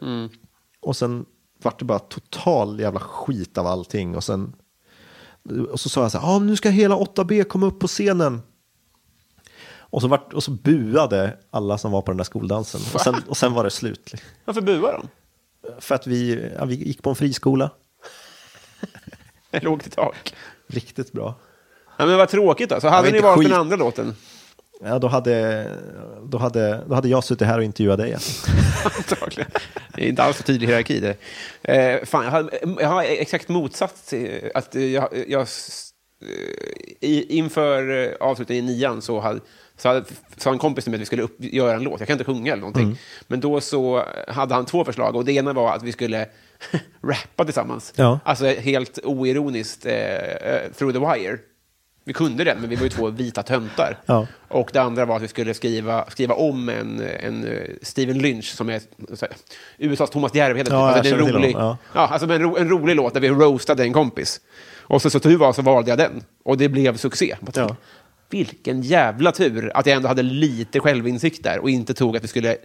Och 0.80 0.96
sen 0.96 1.26
vart 1.64 1.78
det 1.78 1.84
bara 1.84 1.98
total 1.98 2.80
jävla 2.80 3.00
skit 3.00 3.58
av 3.58 3.66
allting. 3.66 4.16
Och, 4.16 4.24
sen, 4.24 4.54
och 5.70 5.80
så 5.80 5.88
sa 5.88 6.02
jag 6.02 6.12
så 6.12 6.18
här, 6.18 6.28
ah, 6.28 6.38
nu 6.38 6.56
ska 6.56 6.68
hela 6.68 6.96
8B 6.96 7.44
komma 7.44 7.66
upp 7.66 7.80
på 7.80 7.86
scenen. 7.86 8.42
Och 9.76 10.00
så, 10.00 10.08
vart, 10.08 10.32
och 10.32 10.44
så 10.44 10.50
buade 10.50 11.36
alla 11.50 11.78
som 11.78 11.92
var 11.92 12.02
på 12.02 12.10
den 12.10 12.16
där 12.16 12.24
skoldansen. 12.24 12.80
Och 12.94 13.00
sen, 13.00 13.14
och 13.28 13.36
sen 13.36 13.52
var 13.52 13.64
det 13.64 13.70
slut. 13.70 14.14
Varför 14.44 14.60
buar 14.60 14.92
de? 14.92 15.08
För 15.80 15.94
att 15.94 16.06
vi, 16.06 16.50
ja, 16.58 16.64
vi 16.64 16.74
gick 16.74 17.02
på 17.02 17.10
en 17.10 17.16
friskola. 17.16 17.70
Lågt 19.62 19.86
i 19.86 19.90
tak. 19.90 20.34
Riktigt 20.66 21.12
bra. 21.12 21.34
Ja, 21.96 22.06
men 22.06 22.18
vad 22.18 22.28
tråkigt 22.28 22.70
då. 22.70 22.80
Så 22.80 22.88
hade 22.88 23.10
ni 23.10 23.20
valt 23.20 23.38
skit. 23.38 23.48
den 23.48 23.60
andra 23.60 23.76
låten? 23.76 24.16
Ja, 24.80 24.98
då, 24.98 25.08
hade, 25.08 25.66
då, 26.24 26.38
hade, 26.38 26.84
då 26.88 26.94
hade 26.94 27.08
jag 27.08 27.24
suttit 27.24 27.46
här 27.46 27.58
och 27.58 27.64
intervjuat 27.64 27.98
dig. 27.98 28.16
Antagligen. 28.98 29.50
Det 29.94 30.04
är 30.04 30.08
inte 30.08 30.22
alls 30.22 30.36
så 30.36 30.42
tydlig 30.42 30.66
hierarki 30.66 31.00
där. 31.00 31.16
Eh, 31.62 32.04
fan, 32.04 32.24
jag, 32.24 32.30
har, 32.30 32.50
jag 32.80 32.88
har 32.88 33.02
exakt 33.02 33.48
motsatt. 33.48 34.12
eh, 34.12 34.50
Att 34.54 34.74
jag, 34.74 35.08
jag, 35.28 35.40
eh, 35.40 35.46
i, 37.00 37.36
inför 37.38 38.02
eh, 38.04 38.10
avslutningen 38.20 38.64
i 38.68 38.68
nian 38.76 39.02
så 39.02 39.20
hade, 39.20 39.40
så 39.76 39.88
hade 39.88 40.04
sa 40.36 40.50
en 40.52 40.58
kompis 40.58 40.84
till 40.84 40.90
mig 40.90 40.96
att 40.98 41.00
vi 41.00 41.06
skulle 41.06 41.22
upp, 41.22 41.36
göra 41.38 41.74
en 41.76 41.82
låt. 41.82 42.00
Jag 42.00 42.06
kan 42.06 42.14
inte 42.14 42.24
sjunga 42.24 42.52
eller 42.52 42.60
någonting. 42.60 42.84
Mm. 42.84 42.96
Men 43.26 43.40
då 43.40 43.60
så 43.60 44.04
hade 44.28 44.54
han 44.54 44.66
två 44.66 44.84
förslag. 44.84 45.16
Och 45.16 45.24
det 45.24 45.32
ena 45.32 45.52
var 45.52 45.74
att 45.74 45.82
vi 45.82 45.92
skulle 45.92 46.26
rappa 47.02 47.44
tillsammans. 47.44 47.92
Ja. 47.96 48.20
Alltså 48.24 48.46
helt 48.46 48.98
oironiskt, 49.04 49.86
eh, 49.86 50.72
through 50.78 50.92
the 50.92 50.98
wire. 51.20 51.38
Vi 52.06 52.12
kunde 52.12 52.44
det, 52.44 52.56
men 52.60 52.70
vi 52.70 52.76
var 52.76 52.82
ju 52.82 52.88
två 52.88 53.10
vita 53.10 53.42
töntar. 53.42 53.98
Ja. 54.06 54.26
Och 54.48 54.70
det 54.72 54.82
andra 54.82 55.04
var 55.04 55.16
att 55.16 55.22
vi 55.22 55.28
skulle 55.28 55.54
skriva, 55.54 56.04
skriva 56.10 56.34
om 56.34 56.68
en, 56.68 57.00
en 57.20 57.44
eh, 57.44 57.70
Steven 57.82 58.18
Lynch 58.18 58.44
som 58.44 58.68
är 58.68 58.80
här, 59.20 59.30
USAs 59.78 60.10
Thomas 60.10 60.34
Järvheden. 60.34 60.74
Ja, 60.74 60.90
alltså, 60.90 61.14
en 61.14 61.20
rolig, 61.20 61.52
honom, 61.52 61.76
ja. 61.94 62.06
alltså, 62.06 62.32
en, 62.32 62.42
ro, 62.42 62.56
en 62.56 62.68
rolig 62.68 62.96
låt 62.96 63.14
där 63.14 63.20
vi 63.20 63.28
roastade 63.28 63.82
en 63.82 63.92
kompis. 63.92 64.40
Och 64.80 65.02
så, 65.02 65.10
så 65.10 65.20
tur 65.20 65.36
var 65.36 65.52
så 65.52 65.62
valde 65.62 65.90
jag 65.90 65.98
den. 65.98 66.22
Och 66.44 66.58
det 66.58 66.68
blev 66.68 66.96
succé. 66.96 67.36
Tänkte, 67.40 67.76
Vilken 68.30 68.82
jävla 68.82 69.32
tur 69.32 69.70
att 69.74 69.86
jag 69.86 69.96
ändå 69.96 70.08
hade 70.08 70.22
lite 70.22 70.80
självinsikt 70.80 71.44
där 71.44 71.58
och 71.58 71.70
inte 71.70 71.94
tog 71.94 72.16
att 72.16 72.24
vi 72.24 72.28
skulle 72.28 72.56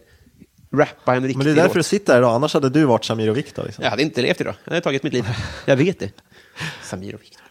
rappa 0.71 1.15
en 1.15 1.23
riktig 1.23 1.37
Men 1.37 1.45
det 1.45 1.51
är 1.51 1.55
därför 1.55 1.73
du 1.73 1.79
låt. 1.79 1.85
sitter 1.85 2.13
här 2.13 2.19
idag, 2.19 2.35
annars 2.35 2.53
hade 2.53 2.69
du 2.69 2.85
varit 2.85 3.05
Samir 3.05 3.29
och 3.29 3.37
Viktor. 3.37 3.63
Liksom. 3.63 3.83
Jag 3.83 3.91
hade 3.91 4.03
inte 4.03 4.21
levt 4.21 4.41
idag. 4.41 4.55
Jag 4.63 4.71
hade 4.71 4.81
tagit 4.81 5.03
mitt 5.03 5.13
liv. 5.13 5.25
Jag 5.65 5.75
vet 5.75 5.99
det. 5.99 6.11
Samir 6.83 7.15
och 7.15 7.21
Viktor. 7.21 7.48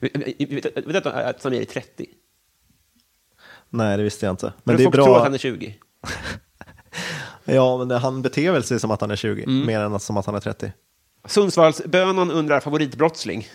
Vet 0.00 1.04
du 1.04 1.10
att 1.10 1.42
Samir 1.42 1.60
är 1.60 1.64
30? 1.64 2.06
Nej, 3.70 3.96
det 3.96 4.02
visste 4.02 4.26
jag 4.26 4.32
inte. 4.32 4.52
Men 4.64 4.76
det 4.76 4.82
är 4.82 4.84
folk 4.84 4.94
tror 4.94 5.04
att 5.04 5.12
bra. 5.14 5.22
han 5.22 5.34
är 5.34 5.38
20. 5.38 5.74
Ja, 7.44 7.84
men 7.84 7.90
han 7.90 8.22
beter 8.22 8.52
väl 8.52 8.64
sig 8.64 8.80
som 8.80 8.90
att 8.90 9.00
han 9.00 9.10
är 9.10 9.16
20, 9.16 9.42
Mm. 9.42 9.66
mer 9.66 9.80
än 9.80 10.00
som 10.00 10.16
att 10.16 10.26
han 10.26 10.34
är 10.34 10.40
30. 10.40 10.72
Sundsvallsbönan 11.24 12.30
undrar 12.30 12.60
favoritbrottsling. 12.60 13.46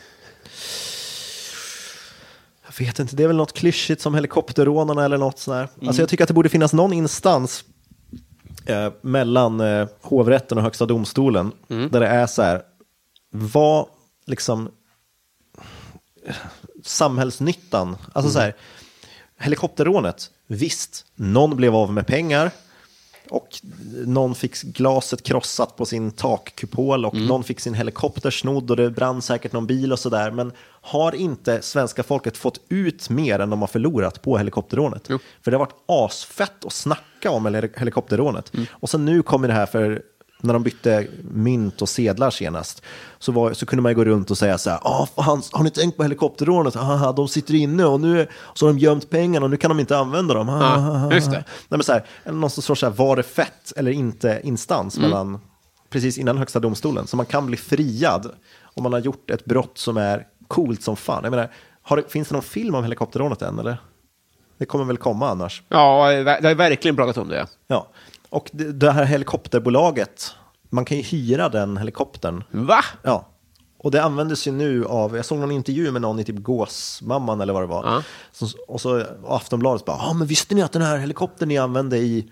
Jag 2.65 2.86
vet 2.86 2.99
inte, 2.99 3.15
det 3.15 3.24
är 3.24 3.28
väl 3.28 3.36
något 3.36 3.53
klyschigt 3.53 4.02
som 4.02 4.15
helikopterrånarna 4.15 5.06
eller 5.06 5.18
något 5.18 5.40
sånt 5.40 5.70
där. 5.80 5.88
Alltså 5.88 6.02
jag 6.02 6.10
tycker 6.10 6.24
att 6.24 6.28
det 6.28 6.34
borde 6.34 6.49
finnas 6.49 6.74
någon 6.74 6.94
instans 6.94 7.64
eh, 8.65 8.91
mellan 9.02 9.60
eh, 9.61 9.88
hovrätten 10.02 10.57
och 10.57 10.64
högsta 10.64 10.86
domstolen 10.86 11.52
där 11.68 11.99
det 11.99 12.07
är 12.07 12.28
så 12.28 12.41
här, 12.41 12.61
vad 13.32 13.86
liksom 14.26 14.70
samhällsnyttan, 16.84 17.98
alltså 18.14 18.32
så 18.32 18.40
här, 18.40 18.56
helikopterrånet, 19.40 20.32
visst, 20.48 21.06
någon 21.16 21.56
blev 21.56 21.76
av 21.76 21.94
med 21.94 22.08
pengar, 22.08 22.52
och 23.30 23.48
någon 24.06 24.36
fick 24.36 24.62
glaset 24.62 25.24
krossat 25.24 25.76
på 25.76 25.86
sin 25.86 26.12
takkupol 26.12 27.06
och 27.06 27.14
någon 27.16 27.44
fick 27.44 27.60
sin 27.60 27.74
helikopter 27.74 28.32
snodd 28.32 28.72
och 28.72 28.78
det 28.78 28.90
brann 28.90 29.22
säkert 29.22 29.52
någon 29.52 29.68
bil 29.68 29.91
och 29.91 30.00
sådär. 30.00 30.32
Men 30.32 30.52
har 30.82 31.16
inte 31.16 31.62
svenska 31.62 32.04
folket 32.04 32.38
fått 32.38 32.60
ut 32.70 33.10
mer 33.10 33.40
än 33.40 33.50
de 33.50 33.62
har 33.62 33.68
förlorat 33.68 34.22
på 34.22 34.38
helikopterrånet? 34.38 35.08
För 35.41 35.52
det 35.52 35.58
har 35.58 35.66
varit 35.66 35.84
asfett 35.86 36.66
att 36.66 36.74
snacka 36.74 37.32
om 37.32 37.45
heli- 37.45 37.80
helikopterrånet. 37.80 38.52
Och 38.70 38.90
sen 38.90 39.06
nu 39.06 39.24
kommer 39.24 39.48
det 39.48 39.54
här 39.54 39.66
för 39.66 40.02
när 40.44 40.53
de 40.53 40.64
bytte 40.64 41.07
mynt 41.32 41.82
och 41.82 41.90
sedlar 41.90 42.30
senast, 42.30 42.82
så, 43.20 43.32
var, 43.32 43.53
så 43.53 43.65
kunde 43.65 43.84
man 43.84 43.94
gå 43.94 44.06
runt 44.06 44.32
och 44.32 44.38
säga 44.38 44.57
så 44.57 44.70
här, 44.70 44.80
ah, 44.84 45.06
fan, 45.15 45.41
har 45.52 45.64
ni 45.64 45.70
tänkt 45.70 45.98
på 45.98 46.03
helikopterrånet? 46.03 46.76
Haha, 46.76 47.11
de 47.11 47.28
sitter 47.28 47.53
inne 47.56 47.86
och 47.86 47.99
nu 47.99 48.28
så 48.53 48.65
har 48.65 48.74
de 48.74 48.80
gömt 48.80 49.10
pengarna 49.10 49.44
och 49.44 49.49
nu 49.49 49.57
kan 49.57 49.70
de 49.70 49.80
inte 49.80 49.98
använda 49.98 50.34
dem. 50.34 50.48
Ja, 50.48 51.14
just 51.14 51.32
det. 51.32 51.38
Nej, 51.38 51.45
men 51.70 51.84
så 51.84 51.91
här, 51.91 52.03
eller 52.24 52.38
någon 52.38 52.49
står 52.49 52.76
så 52.76 52.86
här, 52.86 52.94
var 52.94 53.15
det 53.15 53.24
fett 53.24 53.74
eller 53.76 53.91
inte 53.91 54.41
instans 54.44 54.98
Mm. 54.98 55.10
mellan, 55.10 55.40
precis 55.90 56.18
innan 56.18 56.38
högsta 56.38 56.60
domstolen. 56.60 57.07
Så 57.07 57.18
man 57.18 57.26
kan 57.26 57.45
bli 57.45 57.57
friad 57.57 58.32
om 58.64 58.84
man 58.84 58.94
har 58.94 58.99
gjort 58.99 59.30
ett 59.30 59.45
brott 59.45 59.78
som 59.78 59.98
är 59.98 60.28
coolt 60.48 60.84
som 60.84 60.95
fan. 60.95 61.24
Jag 61.24 61.32
menar, 61.32 61.49
det, 61.95 62.11
finns 62.11 62.28
det 62.28 62.34
någon 62.34 62.44
film 62.44 62.76
om 62.76 62.84
helikopterrånet 62.84 63.41
än 63.41 63.60
eller? 63.60 63.78
Det 64.57 64.65
kommer 64.65 64.86
väl 64.86 64.98
komma 64.98 65.30
annars. 65.30 65.61
Ja, 65.70 66.10
det 66.11 66.48
har 66.48 66.56
verkligen 66.56 66.95
pratat 66.95 67.18
om 67.18 67.28
det. 67.30 67.48
Ja, 67.68 67.88
och 68.34 68.49
det, 68.53 68.72
det 68.72 68.91
här 68.91 69.05
helikopterbolaget, 69.05 70.35
man 70.69 70.85
kan 70.85 70.97
ju 70.97 71.03
hyra 71.03 71.49
den 71.49 71.77
helikoptern. 71.77 72.43
Va? 72.51 72.80
Ja, 73.03 73.30
och 73.77 73.91
det 73.91 74.03
användes 74.03 74.47
ju 74.47 74.51
nu 74.51 74.85
av, 74.85 75.15
jag 75.15 75.26
såg 75.26 75.39
någon 75.39 75.51
intervju 75.51 75.91
med 75.91 76.01
någon 76.01 76.19
i 76.19 76.23
typ 76.23 76.35
Gåsmamman 76.35 77.41
eller 77.41 77.53
vad 77.53 77.64
det 77.64 77.68
var. 77.68 77.85
Ja. 77.85 78.03
Som, 78.31 78.49
och 78.68 78.81
så 78.81 79.03
Aftonbladet 79.27 79.85
bara, 79.85 79.97
ja 79.97 80.14
men 80.14 80.27
visste 80.27 80.55
ni 80.55 80.61
att 80.61 80.72
den 80.72 80.81
här 80.81 80.97
helikoptern 80.97 81.49
ni 81.49 81.57
använde 81.57 81.97
i 81.97 82.31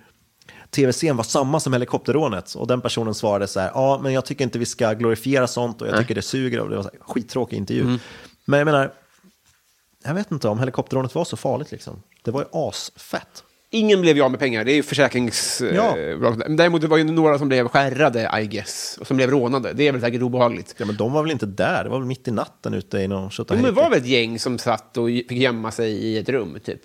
tv-serien 0.70 1.18
var 1.18 1.24
samma 1.24 1.60
som 1.60 1.74
helikopterrånet? 1.74 2.54
Och 2.54 2.68
den 2.68 2.82
personen 2.82 3.14
svarade 3.14 3.48
så 3.48 3.60
här, 3.60 3.72
ja 3.74 4.00
men 4.04 4.14
jag 4.14 4.26
tycker 4.26 4.44
inte 4.44 4.60
vi 4.60 4.66
ska 4.66 4.94
glorifiera 4.94 5.48
sånt 5.48 5.82
och 5.82 5.88
jag 5.88 5.98
tycker 5.98 6.16
det 6.16 6.22
suger. 6.22 6.60
Och 6.60 6.70
det 6.70 6.76
var 6.76 6.84
så 6.84 6.90
här, 6.90 7.00
skittråkig 7.00 7.58
intervju. 7.58 7.84
Mm. 7.84 8.00
Men 8.46 8.60
jag 8.60 8.66
menar, 8.66 8.94
jag 10.04 10.14
vet 10.14 10.32
inte 10.32 10.48
om 10.48 10.60
helikopterrånet 10.60 11.16
var 11.16 11.26
så 11.26 11.38
farligt 11.38 11.72
liksom. 11.72 12.04
Det 12.24 12.32
var 12.32 12.42
ju 12.42 12.48
asfett. 12.52 13.44
Ingen 13.74 14.02
blev 14.02 14.16
ju 14.16 14.24
av 14.24 14.32
med 14.32 14.40
pengar, 14.40 14.66
det 14.66 14.72
är 14.72 14.76
ju 14.76 14.84
försäkrings... 14.84 15.62
Ja. 15.74 15.98
eh. 15.98 16.32
Däremot 16.48 16.82
det 16.82 16.88
var 16.88 16.98
ju 16.98 17.04
några 17.04 17.38
som 17.38 17.48
blev 17.48 17.68
skärrade, 17.68 18.32
I 18.42 18.48
guess, 18.48 18.98
och 19.02 19.08
som 19.08 19.18
blev 19.18 19.30
rånade. 19.30 19.74
Det 19.74 19.88
är 19.88 19.92
väl 19.92 20.02
säkert 20.02 20.22
obehagligt. 20.22 20.76
Ja 20.78 20.86
men 20.86 20.96
de 20.96 21.14
var 21.14 21.22
väl 21.22 21.32
inte 21.32 21.46
där, 21.46 21.84
det 21.84 21.90
var 21.90 21.98
väl 21.98 22.08
mitt 22.08 22.28
i 22.28 22.32
natten 22.32 22.74
ute 22.74 22.98
i 22.98 23.08
någon 23.08 23.30
Jo, 23.38 23.46
men 23.50 23.64
det 23.64 23.72
var 23.72 23.90
väl 23.90 24.00
ett 24.00 24.06
gäng 24.06 24.40
som 24.40 24.58
satt 24.58 24.98
och 24.98 25.08
fick 25.08 25.32
gömma 25.32 25.72
sig 25.72 25.92
i 25.92 26.18
ett 26.18 26.30
rum, 26.30 26.58
typ. 26.64 26.82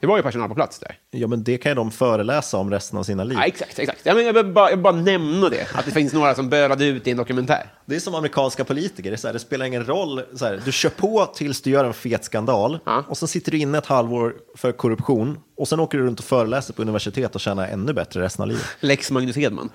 Det 0.00 0.06
var 0.06 0.16
ju 0.16 0.22
personal 0.22 0.48
på 0.48 0.54
plats 0.54 0.78
där. 0.78 0.98
Ja 1.10 1.26
men 1.26 1.44
det 1.44 1.58
kan 1.58 1.70
ju 1.70 1.74
de 1.76 1.90
föreläsa 1.90 2.56
om 2.56 2.70
resten 2.70 2.98
av 2.98 3.02
sina 3.02 3.24
liv. 3.24 3.38
Ja, 3.38 3.44
exakt, 3.46 3.78
exakt. 3.78 4.00
Ja, 4.02 4.14
men 4.14 4.26
jag, 4.26 4.32
vill 4.32 4.46
bara, 4.52 4.70
jag 4.70 4.76
vill 4.76 4.82
bara 4.82 4.92
nämna 4.96 5.48
det, 5.48 5.66
att 5.74 5.84
det 5.84 5.90
finns 5.90 6.12
några 6.12 6.34
som 6.34 6.48
bölade 6.48 6.86
ut 6.86 7.06
i 7.06 7.10
en 7.10 7.16
dokumentär. 7.16 7.72
Det 7.86 7.96
är 7.96 8.00
som 8.00 8.14
amerikanska 8.14 8.64
politiker, 8.64 9.10
det, 9.10 9.14
är 9.14 9.16
så 9.18 9.28
här, 9.28 9.32
det 9.32 9.38
spelar 9.40 9.66
ingen 9.66 9.86
roll. 9.86 10.22
Så 10.34 10.44
här, 10.44 10.62
du 10.64 10.72
kör 10.72 10.90
på 10.90 11.26
tills 11.34 11.62
du 11.62 11.70
gör 11.70 11.84
en 11.84 11.94
fet 11.94 12.24
skandal 12.24 12.78
Ja. 12.86 13.04
och 13.08 13.18
så 13.18 13.26
sitter 13.26 13.52
du 13.52 13.58
inne 13.58 13.78
ett 13.78 13.86
halvår 13.86 14.34
för 14.56 14.72
korruption 14.72 15.38
och 15.56 15.68
sen 15.68 15.80
åker 15.80 15.98
du 15.98 16.04
runt 16.04 16.18
och 16.18 16.24
föreläser 16.24 16.72
på 16.74 16.82
universitet 16.82 17.34
och 17.34 17.40
tjänar 17.40 17.68
ännu 17.68 17.92
bättre 17.92 18.22
resten 18.22 18.42
av 18.42 18.48
livet. 18.48 18.64
Lex 18.80 19.10
Magnus 19.10 19.36
Hedman. 19.36 19.70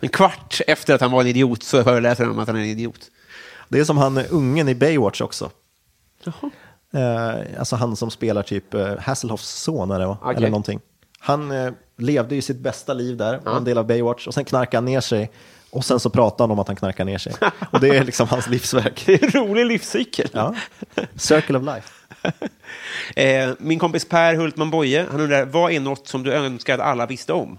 En 0.00 0.08
kvart 0.08 0.60
efter 0.66 0.94
att 0.94 1.00
han 1.00 1.10
var 1.10 1.20
en 1.20 1.26
idiot 1.26 1.62
så 1.62 1.84
föreläser 1.84 2.24
han 2.24 2.32
om 2.32 2.38
att 2.38 2.46
han 2.46 2.56
är 2.56 2.60
en 2.60 2.66
idiot. 2.66 3.00
Det 3.68 3.78
är 3.78 3.84
som 3.84 3.98
han 3.98 4.18
ungen 4.18 4.68
i 4.68 4.74
Baywatch 4.74 5.20
också. 5.20 5.50
Eh, 6.94 7.58
alltså 7.58 7.76
han 7.76 7.96
som 7.96 8.10
spelar 8.10 8.42
typ 8.42 8.74
eh, 8.74 8.98
Hasselhoffs 8.98 9.48
son 9.48 9.88
det, 9.88 10.06
va? 10.06 10.18
Okej. 10.22 10.36
eller 10.36 10.48
någonting. 10.48 10.80
Han 11.20 11.50
eh, 11.50 11.72
levde 11.96 12.34
ju 12.34 12.42
sitt 12.42 12.58
bästa 12.58 12.94
liv 12.94 13.16
där, 13.16 13.40
var 13.44 13.56
en 13.56 13.64
del 13.64 13.78
av 13.78 13.86
Baywatch 13.86 14.26
och 14.26 14.34
sen 14.34 14.44
knarkade 14.44 14.76
han 14.76 14.84
ner 14.84 15.00
sig 15.00 15.30
och 15.70 15.84
sen 15.84 16.00
så 16.00 16.10
pratar 16.10 16.44
han 16.44 16.50
om 16.50 16.58
att 16.58 16.66
han 16.66 16.76
knarkar 16.76 17.04
ner 17.04 17.18
sig. 17.18 17.32
Och 17.72 17.80
det 17.80 17.88
är 17.88 18.04
liksom 18.04 18.28
hans 18.28 18.46
livsverk. 18.48 19.02
Det 19.06 19.14
är 19.14 19.24
en 19.24 19.30
rolig 19.30 19.66
livscykel. 19.66 20.28
Ja. 20.32 20.54
Circle 21.16 21.58
of 21.58 21.64
life. 21.64 21.88
Eh, 23.16 23.50
min 23.58 23.78
kompis 23.78 24.04
Per 24.04 24.34
Hultman 24.34 24.70
Boye, 24.70 25.06
han 25.10 25.20
undrar, 25.20 25.44
vad 25.44 25.72
är 25.72 25.80
något 25.80 26.08
som 26.08 26.22
du 26.22 26.32
önskar 26.32 26.74
att 26.74 26.80
alla 26.80 27.06
visste 27.06 27.32
om? 27.32 27.58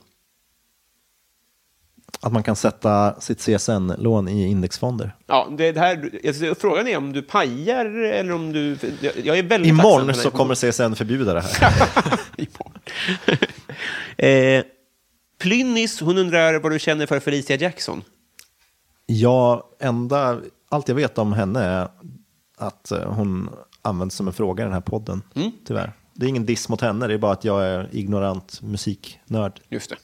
Att 2.22 2.34
man 2.34 2.44
kan 2.44 2.56
sätta 2.56 3.20
sitt 3.22 3.40
CSN-lån 3.40 4.28
i 4.28 4.48
indexfonder. 4.48 5.16
Ja, 5.28 5.48
det, 5.58 5.72
det 5.72 5.80
här, 5.80 6.10
alltså, 6.28 6.56
frågan 6.56 6.88
är 6.88 6.98
om 6.98 7.14
du 7.14 7.22
pajar 7.22 7.86
eller 7.86 8.34
om 8.34 8.52
du... 8.54 8.78
Jag, 9.02 9.14
jag 9.24 9.38
är 9.38 9.44
väldigt 9.44 9.70
Imorgon 9.70 10.14
så 10.14 10.32
kommer 10.32 10.56
CSN 10.56 10.96
förbjuda 10.96 11.34
det 11.34 11.41
här. 11.41 11.74
Eh, 14.18 14.64
Plynnis, 15.40 16.02
hon 16.02 16.18
undrar 16.18 16.60
vad 16.60 16.72
du 16.72 16.80
känner 16.80 17.06
för 17.06 17.20
Felicia 17.20 17.56
Jackson. 17.56 18.04
Ja, 19.06 19.70
enda, 19.80 20.40
allt 20.70 20.88
jag 20.88 20.96
vet 20.96 21.18
om 21.18 21.34
henne 21.34 21.64
är 21.64 21.88
att 22.58 22.91
eh, 22.91 23.12
hon 23.14 23.50
används 23.82 24.16
som 24.16 24.28
en 24.28 24.34
fråga 24.34 24.64
i 24.64 24.66
den 24.66 24.74
här 24.74 24.82
podden, 24.82 25.22
Mm. 25.36 25.52
tyvärr. 25.66 25.94
Det 26.14 26.26
är 26.26 26.30
ingen 26.30 26.46
diss 26.46 26.70
mot 26.70 26.82
henne, 26.82 27.08
det 27.08 27.14
är 27.14 27.18
bara 27.18 27.32
att 27.32 27.44
jag 27.44 27.64
är 27.66 27.90
ignorant 27.91 28.62
musiknörd. 28.62 29.62
Just 29.70 29.90
det. 29.90 29.96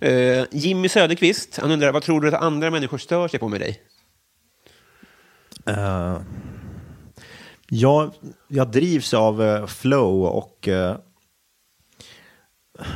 Eh, 0.00 0.44
Jimmy 0.50 0.88
Söderqvist, 0.88 1.58
han 1.58 1.70
undrar 1.70 1.92
vad 1.92 2.02
tror 2.02 2.20
du 2.20 2.28
att 2.28 2.42
andra 2.42 2.70
människor 2.70 2.98
stör 2.98 3.28
sig 3.28 3.40
på 3.40 3.48
med 3.48 3.60
dig? 3.60 3.80
Uh, 5.68 6.20
jag, 7.68 8.12
jag 8.48 8.70
drivs 8.70 9.14
av 9.14 9.42
eh, 9.42 9.66
flow 9.66 10.24
och 10.24 10.68
eh, 10.68 10.96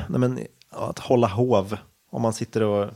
nej 0.09 0.21
men, 0.21 0.47
att 0.71 0.99
hålla 0.99 1.27
hov. 1.27 1.77
Om 2.11 2.23
man 2.23 2.33
sitter 2.33 2.63
och 2.63 2.91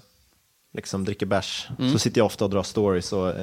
liksom 0.73 1.05
dricker 1.05 1.27
bärs 1.27 1.69
så 1.93 1.99
sitter 1.99 2.21
jag 2.21 2.27
ofta 2.27 2.45
och 2.45 2.51
drar 2.51 2.63
stories. 2.63 3.13
Och, 3.13 3.35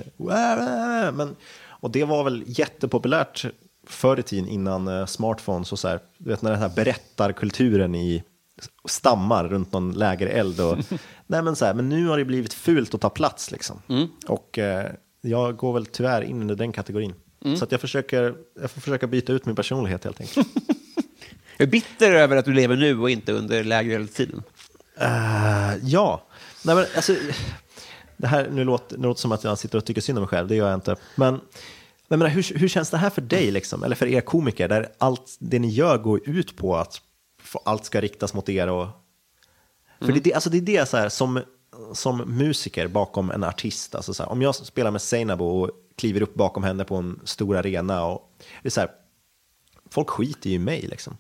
men, 1.13 1.35
och 1.65 1.91
det 1.91 2.03
var 2.03 2.23
väl 2.23 2.43
jättepopulärt 2.47 3.45
förr 3.87 4.19
i 4.19 4.23
tiden 4.23 4.49
innan 4.49 5.07
smartphones 5.07 5.71
och 5.71 5.79
så 5.79 5.87
här. 5.87 5.99
Du 6.17 6.29
vet 6.29 6.41
när 6.41 6.51
den 6.51 6.59
här 6.59 6.71
berättarkulturen 6.75 7.95
i 7.95 8.23
stammar 8.89 9.47
runt 9.47 9.71
någon 9.71 9.91
lägereld. 9.91 10.59
Och, 10.59 10.77
nej 11.27 11.41
men, 11.41 11.55
så 11.55 11.65
här, 11.65 11.73
men 11.73 11.89
nu 11.89 12.07
har 12.07 12.17
det 12.17 12.25
blivit 12.25 12.53
fult 12.53 12.93
att 12.93 13.01
ta 13.01 13.09
plats 13.09 13.51
liksom. 13.51 13.81
Och 14.27 14.59
eh, 14.59 14.91
jag 15.21 15.57
går 15.57 15.73
väl 15.73 15.85
tyvärr 15.85 16.21
in 16.21 16.41
under 16.41 16.55
den 16.55 16.71
kategorin. 16.71 17.13
Så 17.57 17.63
att 17.63 17.71
jag, 17.71 17.81
försöker, 17.81 18.35
jag 18.61 18.71
får 18.71 18.81
försöka 18.81 19.07
byta 19.07 19.33
ut 19.33 19.45
min 19.45 19.55
personlighet 19.55 20.03
helt 20.03 20.21
enkelt. 20.21 20.47
Jag 21.57 21.67
är 21.67 21.71
bitter 21.71 22.11
över 22.11 22.37
att 22.37 22.45
du 22.45 22.53
lever 22.53 22.75
nu 22.75 22.99
och 22.99 23.09
inte 23.09 23.33
under 23.33 23.63
lägereltiden. 23.63 24.43
Eh, 24.99 25.75
ja, 25.83 26.27
nej 26.63 26.75
men 26.75 26.85
alltså, 26.95 27.15
det 28.17 28.27
här 28.27 28.49
nu 28.51 28.63
låter, 28.63 28.97
det 28.97 29.17
som 29.17 29.31
att 29.31 29.43
jag 29.43 29.57
sitter 29.57 29.77
och 29.77 29.85
tycker 29.85 30.01
synd 30.01 30.17
om 30.17 30.21
mig 30.21 30.29
själv, 30.29 30.47
det 30.47 30.55
gör 30.55 30.67
jag 30.67 30.77
inte. 30.77 30.95
Men, 31.15 31.41
men 32.07 32.19
menar, 32.19 32.29
hur, 32.29 32.59
hur 32.59 32.67
känns 32.67 32.89
det 32.89 32.97
här 32.97 33.09
för 33.09 33.21
dig, 33.21 33.51
liksom? 33.51 33.83
eller 33.83 33.95
för 33.95 34.07
er 34.07 34.21
komiker, 34.21 34.67
där 34.67 34.89
allt 34.97 35.37
det 35.39 35.59
ni 35.59 35.69
gör 35.69 35.97
går 35.97 36.29
ut 36.29 36.57
på 36.57 36.75
att 36.75 37.01
allt 37.63 37.85
ska 37.85 38.01
riktas 38.01 38.33
mot 38.33 38.49
er? 38.49 38.67
Och, 38.67 38.87
för 39.99 40.07
det, 40.07 40.19
är 40.19 40.23
det, 40.23 40.33
alltså 40.33 40.49
det 40.49 40.57
är 40.57 40.61
det 40.61 40.85
så 40.85 40.97
här, 40.97 41.09
som, 41.09 41.41
som 41.93 42.17
musiker 42.17 42.87
bakom 42.87 43.31
en 43.31 43.43
artist, 43.43 43.95
alltså 43.95 44.13
så 44.13 44.23
här, 44.23 44.31
om 44.31 44.41
jag 44.41 44.55
spelar 44.55 44.91
med 44.91 45.01
Seinabo 45.01 45.45
och 45.45 45.71
kliver 45.97 46.21
upp 46.21 46.33
bakom 46.33 46.63
henne 46.63 46.83
på 46.85 46.95
en 46.95 47.19
stor 47.23 47.57
arena, 47.57 48.05
och, 48.05 48.31
det 48.61 48.67
är 48.67 48.71
så 48.71 48.79
här, 48.79 48.89
folk 49.89 50.09
skiter 50.09 50.49
ju 50.49 50.55
i 50.55 50.59
mig 50.59 50.81
liksom. 50.81 51.17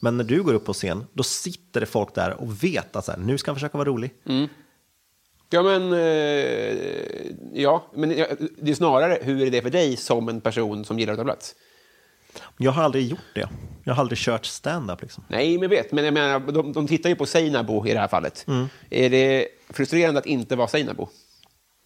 Men 0.00 0.16
när 0.16 0.24
du 0.24 0.42
går 0.42 0.54
upp 0.54 0.64
på 0.64 0.72
scen, 0.72 1.06
då 1.12 1.22
sitter 1.22 1.80
det 1.80 1.86
folk 1.86 2.14
där 2.14 2.40
och 2.40 2.64
vet 2.64 2.96
att 2.96 3.04
så 3.04 3.12
här, 3.12 3.18
nu 3.18 3.38
ska 3.38 3.50
han 3.50 3.56
försöka 3.56 3.78
vara 3.78 3.88
rolig. 3.88 4.14
Ja, 5.50 5.62
men, 5.62 5.92
eh, 5.92 6.76
ja, 7.52 7.90
men 7.94 8.08
det 8.58 8.70
är 8.70 8.74
snarare 8.74 9.18
hur 9.22 9.46
är 9.46 9.50
det 9.50 9.62
för 9.62 9.70
dig 9.70 9.96
som 9.96 10.28
en 10.28 10.40
person 10.40 10.84
som 10.84 10.98
gillar 10.98 11.12
att 11.12 11.18
ta 11.18 11.24
plats? 11.24 11.54
Jag 12.56 12.72
har 12.72 12.82
aldrig 12.82 13.06
gjort 13.06 13.34
det. 13.34 13.48
Jag 13.84 13.94
har 13.94 14.00
aldrig 14.00 14.18
kört 14.18 14.46
stand-up 14.46 15.02
liksom. 15.02 15.24
Nej, 15.28 15.52
men 15.52 15.62
jag 15.62 15.68
vet, 15.68 15.92
men 15.92 16.04
jag 16.04 16.14
menar, 16.14 16.52
de, 16.52 16.72
de 16.72 16.86
tittar 16.86 17.08
ju 17.08 17.16
på 17.16 17.26
Seinabo 17.26 17.86
i 17.86 17.92
det 17.92 18.00
här 18.00 18.08
fallet. 18.08 18.46
Är 18.90 19.10
det 19.10 19.48
frustrerande 19.70 20.20
att 20.20 20.26
inte 20.26 20.56
vara 20.56 20.68
Seinabo? 20.68 21.08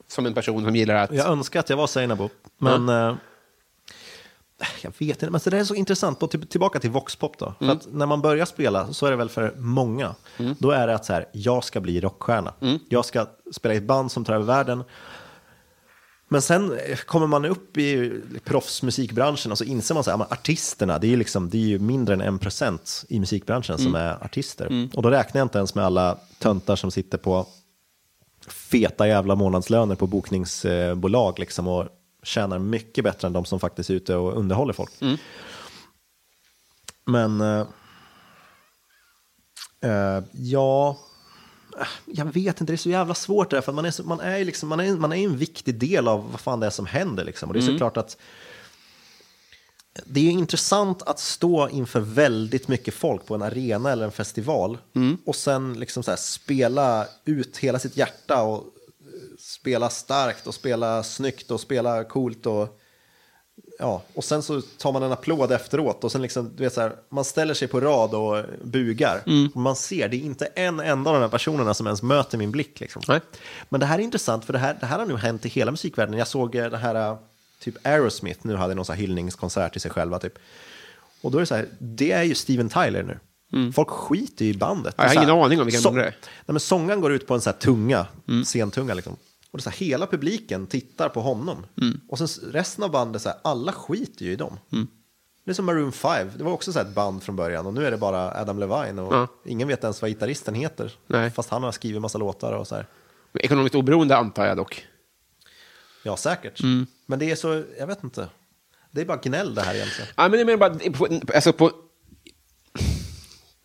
Som 0.08 0.26
en 0.26 0.34
person 0.34 0.64
som 0.64 0.76
gillar 0.76 0.94
att... 0.94 1.12
Jag 1.12 1.26
önskar 1.26 1.60
att 1.60 1.70
jag 1.70 1.76
var 1.76 1.86
Seinabo, 1.86 2.28
men 2.58 2.88
eh, 2.88 3.14
jag 4.82 4.92
vet 4.98 5.00
inte. 5.00 5.30
Men 5.30 5.40
så 5.40 5.50
det 5.50 5.58
är 5.58 5.64
så 5.64 5.74
intressant, 5.74 6.30
till, 6.30 6.46
tillbaka 6.46 6.80
till 6.80 6.90
Voxpop 6.90 7.38
då. 7.38 7.54
För 7.58 7.72
att 7.72 7.86
när 7.92 8.06
man 8.06 8.20
börjar 8.22 8.44
spela 8.44 8.92
så 8.92 9.06
är 9.06 9.10
det 9.10 9.16
väl 9.16 9.28
för 9.28 9.54
många. 9.56 10.14
Då 10.58 10.70
är 10.70 10.86
det 10.86 10.94
att 10.94 11.04
så 11.04 11.12
här, 11.12 11.26
jag 11.32 11.64
ska 11.64 11.80
bli 11.80 12.00
rockstjärna. 12.00 12.54
Jag 12.88 13.04
ska 13.04 13.26
spela 13.52 13.74
i 13.74 13.76
ett 13.76 13.82
band 13.82 14.12
som 14.12 14.24
tar 14.24 14.34
över 14.34 14.44
världen. 14.44 14.84
Men 16.32 16.42
sen 16.42 16.78
eh, 16.78 16.96
kommer 16.96 17.26
man 17.26 17.44
upp 17.44 17.78
i 17.78 18.20
proffsmusikbranschen 18.44 19.52
och 19.52 19.58
så 19.58 19.64
inser 19.64 19.94
man 19.94 20.22
att 20.22 20.32
artisterna, 20.32 20.98
det 20.98 21.06
är, 21.06 21.08
ju 21.08 21.16
liksom, 21.16 21.50
det 21.50 21.56
är 21.58 21.66
ju 21.66 21.78
mindre 21.78 22.14
än 22.14 22.20
en 22.20 22.38
procent 22.38 23.04
i 23.08 23.20
musikbranschen 23.20 23.78
som 23.78 23.94
är 23.94 24.24
artister. 24.24 24.88
Och 24.94 25.02
då 25.02 25.10
räknar 25.10 25.38
jag 25.38 25.44
inte 25.44 25.58
ens 25.58 25.74
med 25.74 25.84
alla 25.84 26.18
töntar 26.38 26.76
som 26.76 26.90
sitter 26.90 27.18
på 27.18 27.46
feta 28.48 29.08
jävla 29.08 29.34
månadslöner 29.34 29.94
på 29.94 30.06
bokningsbolag 30.06 31.38
liksom 31.38 31.68
och 31.68 31.88
tjänar 32.22 32.58
mycket 32.58 33.04
bättre 33.04 33.26
än 33.26 33.32
de 33.32 33.44
som 33.44 33.60
faktiskt 33.60 33.90
är 33.90 33.94
ute 33.94 34.16
och 34.16 34.36
underhåller 34.38 34.72
folk. 34.72 34.92
Men 37.04 37.40
eh, 37.40 37.66
eh, 39.84 40.24
ja, 40.32 40.98
jag 42.06 42.24
vet 42.24 42.60
inte, 42.60 42.72
det 42.72 42.74
är 42.74 42.76
så 42.76 42.90
jävla 42.90 43.14
svårt 43.14 43.50
det 43.50 43.56
där, 43.56 43.62
för 43.62 43.72
man 43.72 43.84
är, 43.84 43.90
så, 43.90 44.02
man 44.02 44.20
är, 44.20 44.44
liksom, 44.44 44.68
man 44.68 44.80
är, 44.80 44.96
man 44.96 45.12
är 45.12 45.24
en 45.24 45.36
viktig 45.36 45.74
del 45.74 46.08
av 46.08 46.30
vad 46.30 46.40
fan 46.40 46.60
det 46.60 46.66
är 46.66 46.70
som 46.70 46.86
händer. 46.86 47.24
Liksom. 47.24 47.48
Och 47.48 47.54
det 47.54 47.60
är 47.60 47.72
såklart 47.72 47.96
att 47.96 48.16
det 50.06 50.20
är 50.20 50.30
intressant 50.30 51.02
att 51.02 51.18
stå 51.18 51.68
inför 51.68 52.00
väldigt 52.00 52.68
mycket 52.68 52.94
folk 52.94 53.26
på 53.26 53.34
en 53.34 53.42
arena 53.42 53.92
eller 53.92 54.04
en 54.04 54.12
festival 54.12 54.78
och 55.24 55.36
sen 55.36 55.80
liksom 55.80 56.02
så 56.02 56.10
här 56.10 56.18
spela 56.18 57.06
ut 57.24 57.56
hela 57.56 57.78
sitt 57.78 57.96
hjärta 57.96 58.42
och 58.42 58.64
spela 59.38 59.90
starkt 59.90 60.46
och 60.46 60.54
spela 60.54 61.02
snyggt 61.02 61.50
och 61.50 61.60
spela 61.60 62.04
coolt 62.04 62.46
och 62.46 62.78
ja, 63.82 64.02
och 64.14 64.24
sen 64.24 64.42
så 64.42 64.60
tar 64.78 64.92
man 64.92 65.02
en 65.02 65.12
applåd 65.12 65.52
efteråt 65.52 66.04
och 66.04 66.12
sen 66.12 66.22
liksom, 66.22 66.50
du 66.56 66.62
vet 66.62 66.72
så 66.72 66.80
här, 66.80 66.92
man 67.08 67.24
ställer 67.24 67.54
sig 67.54 67.68
på 67.68 67.80
rad 67.80 68.14
och 68.14 68.44
bugar. 68.64 69.22
Och 69.54 69.60
man 69.60 69.76
ser, 69.76 70.08
det 70.08 70.16
är 70.16 70.20
inte 70.20 70.46
en 70.46 70.80
enda 70.80 71.10
av 71.10 71.16
de 71.16 71.22
här 71.22 71.28
personerna 71.28 71.74
som 71.74 71.86
ens 71.86 72.02
möter 72.02 72.38
min 72.38 72.50
blick. 72.50 72.80
Liksom. 72.80 73.02
Nej. 73.08 73.20
Men 73.68 73.80
det 73.80 73.86
här 73.86 73.98
är 73.98 74.02
intressant, 74.02 74.44
för 74.44 74.52
det 74.52 74.58
här, 74.58 74.76
det 74.80 74.86
här 74.86 74.98
har 74.98 75.06
nu 75.06 75.16
hänt 75.16 75.46
i 75.46 75.48
hela 75.48 75.70
musikvärlden. 75.70 76.18
Jag 76.18 76.28
såg 76.28 76.54
eh, 76.54 76.70
det 76.70 76.76
här, 76.78 76.94
eh, 76.94 77.16
typ 77.60 77.86
Aerosmith, 77.86 78.40
nu 78.42 78.56
hade 78.56 78.74
någon 78.74 78.84
så 78.84 78.92
här 78.92 79.00
hyllningskonsert 79.00 79.72
till 79.72 79.80
sig 79.80 79.90
själva. 79.90 80.18
Typ. 80.18 80.34
Och 81.22 81.30
då 81.30 81.38
är 81.38 81.40
det 81.42 81.46
så 81.46 81.54
här, 81.54 81.66
det 81.78 82.12
är 82.12 82.22
ju 82.22 82.34
Steven 82.34 82.68
Tyler 82.68 83.02
nu. 83.02 83.18
Folk 83.72 83.88
skiter 83.88 84.44
i 84.44 84.54
bandet. 84.54 84.94
Ja, 84.98 85.04
jag 85.04 85.10
har 85.14 85.22
ingen 85.24 85.44
aning 85.44 85.60
om 85.60 85.66
vilken 85.66 85.82
så- 85.82 85.90
det 85.90 86.00
är. 86.00 86.04
Nej, 86.04 86.12
men 86.46 86.60
sången 86.60 87.00
går 87.00 87.12
ut 87.12 87.26
på 87.26 87.34
en 87.34 87.40
så 87.40 87.50
här 87.50 87.56
tunga, 87.58 88.06
scentunga 88.44 88.94
liksom. 88.94 89.16
Och 89.52 89.58
det 89.58 89.62
så 89.62 89.70
här, 89.70 89.76
hela 89.76 90.06
publiken 90.06 90.66
tittar 90.66 91.08
på 91.08 91.20
honom. 91.20 91.66
Och 92.08 92.18
sen 92.18 92.28
resten 92.52 92.84
av 92.84 92.90
bandet, 92.90 93.22
så 93.22 93.28
här, 93.28 93.38
alla 93.44 93.72
skiter 93.72 94.24
ju 94.24 94.32
i 94.32 94.36
dem. 94.36 94.58
Det 95.44 95.50
är 95.50 95.54
som 95.54 95.64
Maroon 95.64 95.92
5, 95.92 96.30
det 96.36 96.44
var 96.44 96.52
också 96.52 96.72
så 96.72 96.78
ett 96.80 96.94
band 96.94 97.22
från 97.22 97.36
början 97.36 97.66
och 97.66 97.74
nu 97.74 97.86
är 97.86 97.90
det 97.90 97.96
bara 97.96 98.40
Adam 98.40 98.58
Levine 98.58 98.98
och 98.98 99.14
Ja. 99.14 99.26
ingen 99.44 99.68
vet 99.68 99.82
ens 99.82 100.02
vad 100.02 100.10
gitarristen 100.10 100.54
heter. 100.54 100.92
Nej. 101.06 101.30
Fast 101.30 101.50
han 101.50 101.62
har 101.62 101.72
skrivit 101.72 102.00
massa 102.02 102.18
låtar 102.18 102.52
och 102.52 102.66
så 102.66 102.74
här. 102.74 102.86
Ekonomiskt 103.34 103.74
oberoende 103.74 104.16
antar 104.16 104.46
jag 104.46 104.56
dock. 104.56 104.86
Ja, 106.04 106.16
säkert. 106.16 106.60
Men 107.06 107.18
det 107.18 107.30
är 107.30 107.36
så, 107.36 107.64
jag 107.78 107.86
vet 107.86 108.04
inte. 108.04 108.28
Det 108.90 109.00
är 109.00 109.04
bara 109.04 109.16
gnäll 109.22 109.54
det 109.54 109.62
här 109.62 109.74
egentligen. 109.74 110.10
Ja, 110.16 110.28
men 110.28 110.38
jag 110.38 110.46
menar 110.46 110.58
bara, 110.58 111.34
alltså 111.34 111.52
på, 111.52 111.72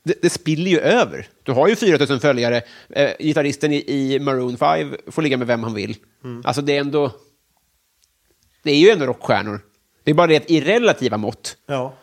det, 0.08 0.22
det 0.22 0.30
spiller 0.30 0.72
ju 0.72 0.80
över. 0.80 1.28
Du 1.44 1.52
har 1.52 1.68
ju 1.68 1.76
4 1.76 2.06
000 2.10 2.20
följare. 2.20 2.62
Eh, 2.90 3.12
gitarristen 3.20 3.74
i, 3.74 3.84
i 3.88 4.20
Maroon 4.20 4.58
5 4.58 4.96
får 5.08 5.22
ligga 5.22 5.38
med 5.38 5.48
vem 5.48 5.64
han 5.64 5.74
vill. 5.74 5.98
Alltså 6.44 6.62
det 6.62 6.76
är 6.78 6.80
ändå... 6.82 7.12
Det 8.64 8.72
är 8.72 8.78
ju 8.78 8.90
ändå 8.90 9.06
rockstjärnor. 9.06 9.60
Det 10.04 10.12
är 10.12 10.16
bara 10.16 10.28
det 10.28 10.38
att 10.38 10.52
i 10.52 10.62
relativa 10.62 11.18
mått. 11.18 11.58
Ja. 11.66 11.94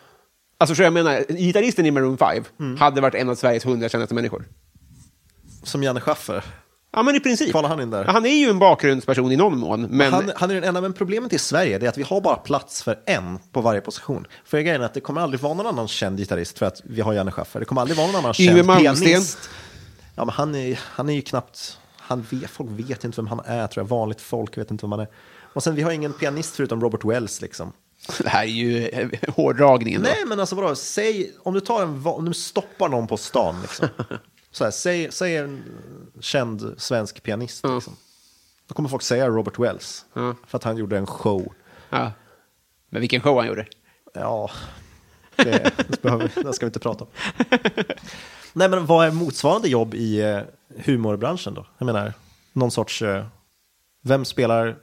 Alltså 0.59 0.75
så 0.75 0.83
jag 0.83 0.93
menar, 0.93 1.25
gitarristen 1.29 1.87
i 1.87 1.91
Maroon 1.91 2.19
5 2.19 2.77
hade 2.79 3.01
varit 3.01 3.15
en 3.15 3.29
av 3.29 3.35
Sveriges 3.35 3.65
100 3.67 3.89
kändaste 3.89 4.15
människor. 4.15 4.45
Som 5.63 5.83
Janne 5.83 6.01
Schaffer. 6.01 6.45
Ja, 6.95 7.03
men 7.03 7.15
i 7.17 7.21
princip. 7.21 7.51
Kvalar 7.51 7.69
han 7.69 7.81
in 7.81 7.91
där? 7.91 8.05
Han 8.05 8.27
är 8.27 8.37
ju 8.37 8.51
en 8.51 8.59
bakgrundsperson 8.59 9.33
i 9.33 9.37
någon 9.37 9.59
mån, 9.59 9.83
men... 9.83 10.13
Han, 10.13 10.33
han 10.37 10.51
är 10.51 10.55
den 10.55 10.65
enda, 10.65 10.81
men 10.81 10.93
problemet 10.93 11.33
i 11.33 11.39
Sverige 11.39 11.77
är 11.77 11.89
att 11.89 11.99
vi 11.99 12.03
har 12.03 12.21
bara 12.21 12.37
plats 12.37 12.83
för 12.83 12.99
en 13.07 13.39
på 13.53 13.61
varje 13.61 13.81
position. 13.81 14.27
För 14.45 14.61
grejen 14.61 14.81
är 14.81 14.87
att 14.87 14.95
det 14.95 15.01
kommer 15.01 15.21
aldrig 15.21 15.41
vara 15.41 15.55
någon 15.55 15.67
annan 15.67 15.89
känd 15.89 16.19
gitarrist 16.19 16.59
för 16.59 16.67
att 16.67 16.81
vi 16.85 17.01
har 17.01 17.13
Janne 17.13 17.31
Schaffer. 17.31 17.61
Det 17.61 17.67
kommer 17.67 17.81
aldrig 17.81 17.97
vara 17.97 18.07
någon 18.07 18.17
annan 18.17 18.35
Yngwie 18.39 18.55
känd 18.55 18.67
Malmsteen. 18.67 19.11
pianist. 19.11 19.51
Ja, 20.15 20.25
men 20.25 20.35
han 20.35 20.55
är, 20.55 20.81
han 20.83 21.09
är 21.09 21.15
ju 21.15 21.23
knappt, 21.23 21.79
han 21.97 22.27
vet, 22.31 22.51
folk 22.51 22.71
vet 22.71 23.05
inte 23.05 23.17
vem 23.17 23.27
han 23.27 23.41
är 23.47 23.67
tror 23.67 23.85
jag, 23.85 23.89
vanligt 23.89 24.21
folk 24.21 24.59
vet 24.59 24.71
inte 24.71 24.85
vem 24.87 24.93
han 24.93 25.01
är. 25.01 25.09
Och 25.53 25.63
sen 25.63 25.75
vi 25.75 25.83
har 25.83 25.91
ingen 25.91 26.13
pianist 26.13 26.57
förutom 26.57 26.81
Robert 26.81 27.05
Wells 27.05 27.41
liksom. 27.41 27.73
Det 28.19 28.29
här 28.29 28.43
är 28.43 28.49
ju 28.49 28.89
eh, 28.89 29.09
hårdragningen. 29.29 30.03
då. 30.03 30.09
Nej, 30.09 30.25
men 30.27 30.41
alltså 30.41 30.57
vadå, 30.57 30.75
säg, 30.75 31.33
om 31.43 31.55
du 31.55 31.61
tar 31.61 31.83
en, 31.83 32.07
om 32.07 32.25
du 32.25 32.35
stoppar 32.35 32.89
någon 32.89 33.07
på 33.07 33.17
stan 33.17 33.57
liksom. 33.63 33.89
Så 34.55 34.65
här, 34.65 34.71
säg, 34.71 35.13
säg 35.13 35.37
en 35.37 35.65
känd 36.21 36.75
svensk 36.77 37.23
pianist 37.23 37.65
liksom. 37.69 37.97
Då 38.67 38.75
kommer 38.75 38.89
folk 38.89 39.03
säga 39.03 39.29
Robert 39.29 39.59
Wells. 39.59 40.05
För 40.47 40.57
att 40.57 40.65
han 40.65 40.77
gjorde 40.77 40.99
en 40.99 41.07
show. 41.07 41.53
Ja. 41.91 42.13
Men 42.89 43.01
vilken 43.01 43.21
show 43.21 43.37
han 43.37 43.47
gjorde. 43.47 43.67
Ja, 44.15 44.51
det, 45.37 45.73
det, 45.89 46.03
behöver, 46.03 46.33
det 46.45 46.53
ska 46.53 46.67
vi 46.67 46.69
inte 46.69 46.79
prata 46.81 47.05
om. 47.05 47.11
Nej, 48.53 48.69
men 48.69 48.87
vad 48.87 49.07
är 49.07 49.11
motsvarande 49.11 49.69
jobb 49.69 49.95
i 49.95 50.23
eh, 50.23 50.41
humorbranschen 50.85 51.55
då? 51.55 51.67
Jag 51.79 51.87
menar, 51.87 52.13
någon 52.53 52.71
sorts, 52.71 53.03
eh, 53.03 53.27
vem 54.03 54.25
spelar, 54.25 54.77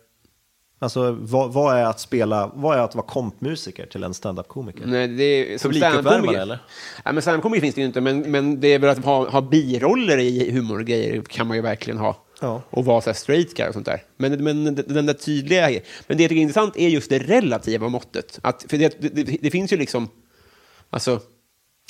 alltså 0.82 1.12
vad, 1.12 1.54
vad 1.54 1.78
är 1.78 1.84
att 1.84 2.00
spela, 2.00 2.52
vad 2.54 2.78
är 2.78 2.82
att 2.82 2.96
vara 2.96 3.06
kompmusiker 3.06 3.86
till 3.86 4.04
en 4.04 4.14
standup-komiker? 4.14 4.86
Nej, 4.86 5.08
det 5.08 5.24
är, 5.24 5.58
som 5.58 5.74
standup-komiker- 5.74 6.42
eller? 6.42 6.60
Ja, 7.06 7.12
men 7.12 7.22
standup-komiker 7.22 7.62
finns 7.62 7.76
det 7.76 7.82
ju 7.82 7.88
inte, 7.88 8.02
men, 8.02 8.32
men 8.32 8.60
det 8.60 8.68
är 8.68 8.80
väl 8.80 8.90
att 8.90 9.06
ha, 9.06 9.30
ha 9.30 9.42
biroller 9.42 10.18
i 10.18 10.52
humorgrejer 10.52 11.22
kan 11.22 11.48
man 11.48 11.58
ju 11.58 11.62
verkligen 11.62 11.98
ha. 11.98 12.26
Ja. 12.42 12.62
Och 12.70 12.86
vara 12.86 13.02
så 13.02 13.10
här 13.10 13.16
straight 13.16 13.54
guy 13.58 13.68
och 13.68 13.74
sånt 13.74 13.86
där. 13.86 14.04
Men, 14.18 14.44
men 14.44 14.76
den 14.76 15.06
där 15.06 15.14
tydliga... 15.14 15.70
Men 16.08 16.18
det 16.18 16.24
jag 16.24 16.30
tycker 16.30 16.36
är 16.36 16.42
intressant 16.42 16.78
är 16.78 16.90
just 16.90 17.10
det 17.10 17.20
relativa 17.20 17.90
måttet. 17.90 18.40
Att, 18.44 18.66
för 18.70 18.78
det, 18.78 19.02
det, 19.02 19.24
det 19.42 19.52
finns 19.52 19.74
ju 19.74 19.78
liksom... 19.78 20.10
Alltså, 20.90 21.20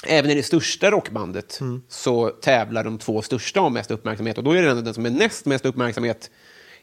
även 0.07 0.31
i 0.31 0.35
det 0.35 0.43
största 0.43 0.91
rockbandet 0.91 1.57
Mm. 1.61 1.81
så 1.88 2.30
tävlar 2.30 2.84
de 2.84 2.97
två 2.97 3.22
största 3.22 3.61
om 3.61 3.73
mest 3.73 3.91
uppmärksamhet. 3.91 4.38
Och 4.38 4.43
då 4.43 4.51
är 4.51 4.61
det 4.61 4.81
den 4.81 4.93
som 4.93 5.05
är 5.05 5.09
näst 5.09 5.45
mest 5.45 5.65
uppmärksamhet 5.65 6.30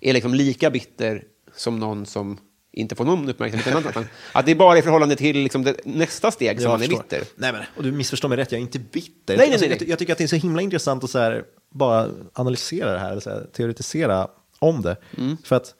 är 0.00 0.12
liksom 0.12 0.34
lika 0.34 0.70
bitter 0.70 1.24
som 1.54 1.78
någon 1.78 2.06
som 2.06 2.38
inte 2.72 2.94
får 2.94 3.04
någon 3.04 3.28
uppmärksamhet. 3.28 3.66
än 3.66 3.76
annan. 3.76 4.08
Att 4.32 4.46
det 4.46 4.52
är 4.52 4.56
bara 4.56 4.78
i 4.78 4.82
förhållande 4.82 5.16
till 5.16 5.36
liksom 5.36 5.64
det, 5.64 5.76
nästa 5.84 6.30
steg 6.30 6.60
som 6.60 6.70
man 6.70 6.82
är 6.82 6.88
bitter. 6.88 7.22
Nej, 7.36 7.52
men, 7.52 7.62
och 7.76 7.82
du 7.82 7.92
missförstår 7.92 8.28
mig 8.28 8.38
rätt, 8.38 8.52
jag 8.52 8.58
är 8.58 8.62
inte 8.62 8.78
bitter. 8.78 9.36
nej, 9.36 9.52
Alltså, 9.52 9.66
nej. 9.66 9.76
Jag, 9.80 9.88
jag 9.88 9.98
tycker 9.98 10.12
att 10.12 10.18
det 10.18 10.24
är 10.24 10.28
så 10.28 10.36
himla 10.36 10.62
intressant 10.62 11.04
att 11.04 11.10
så 11.10 11.18
här, 11.18 11.44
bara 11.70 12.08
analysera 12.32 12.92
det 12.92 12.98
här, 12.98 13.10
eller 13.10 13.20
så 13.20 13.30
här, 13.30 13.46
teoretisera 13.52 14.28
om 14.58 14.82
det. 14.82 14.96
Mm. 15.16 15.36
För 15.44 15.56
att 15.56 15.74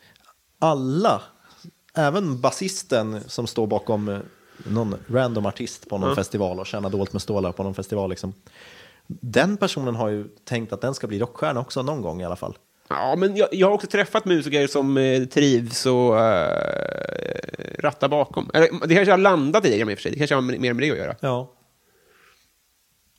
alla, 0.59 1.23
även 1.95 2.41
basisten 2.41 3.21
som 3.27 3.47
står 3.47 3.67
bakom 3.67 4.09
eh, 4.09 4.19
någon 4.67 4.95
random 5.09 5.47
artist 5.47 5.89
på 5.89 5.99
någon 5.99 6.15
festival 6.15 6.61
och 6.61 6.67
tjänar 6.67 6.91
dåligt 6.91 7.13
med 7.13 7.23
stålar 7.23 7.53
på 7.53 7.63
någon 7.63 7.75
festival, 7.75 8.11
liksom, 8.11 8.33
den 9.07 9.57
personen 9.57 9.95
har 9.95 10.09
ju 10.09 10.29
tänkt 10.45 10.73
att 10.73 10.81
den 10.81 10.95
ska 10.95 11.07
bli 11.07 11.19
rockstjärna 11.19 11.61
också 11.61 11.83
någon 11.83 12.03
gång 12.03 12.21
i 12.21 12.25
alla 12.25 12.37
fall. 12.37 12.57
Ja, 12.89 13.17
men 13.19 13.37
jag, 13.37 13.49
jag 13.53 13.67
har 13.67 13.75
också 13.75 13.87
träffat 13.87 14.25
musiker 14.25 14.67
som 14.67 14.97
eh, 14.97 15.25
trivs 15.25 15.87
och 15.87 16.21
eh, 16.21 16.59
rattar 17.79 18.09
bakom. 18.09 18.51
Eller, 18.55 18.87
det 18.87 18.95
kanske 18.95 19.13
har 19.13 19.19
landat 19.19 19.67
i 19.67 19.71
det 19.71 19.77
i 19.77 19.85
och 19.85 19.89
för 19.89 19.97
sig. 19.97 20.13
Det 20.13 20.19
kanske 20.19 20.35
har 20.35 20.43
mer 20.43 20.59
med 20.59 20.77
det 20.77 20.91
att 20.91 20.99
göra. 20.99 21.15
Ja. 21.21 21.53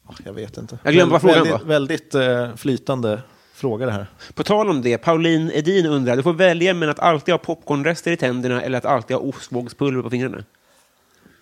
Ah, 0.05 0.13
Jag 0.25 0.33
vet 0.33 0.57
inte. 0.57 0.79
Jag 0.83 0.93
glömde 0.93 1.11
vad 1.11 1.21
frågan 1.21 1.35
väldigt, 1.37 1.53
var. 1.61 1.67
Väldigt 1.67 2.15
eh, 2.15 2.55
flytande 2.55 3.21
fråga 3.53 3.85
det 3.85 3.91
här. 3.91 4.07
På 4.33 4.43
tal 4.43 4.69
om 4.69 4.81
det, 4.81 4.97
Pauline 4.97 5.51
Edin 5.53 5.85
undrar, 5.85 6.15
du 6.15 6.23
får 6.23 6.33
välja 6.33 6.73
mellan 6.73 6.91
att 6.91 6.99
alltid 6.99 7.33
ha 7.33 7.39
popcornrester 7.39 8.11
i 8.11 8.17
tänderna 8.17 8.61
eller 8.61 8.77
att 8.77 8.85
alltid 8.85 9.17
ha 9.17 9.23
ostbågspulver 9.23 10.01
på 10.03 10.09
fingrarna. 10.09 10.43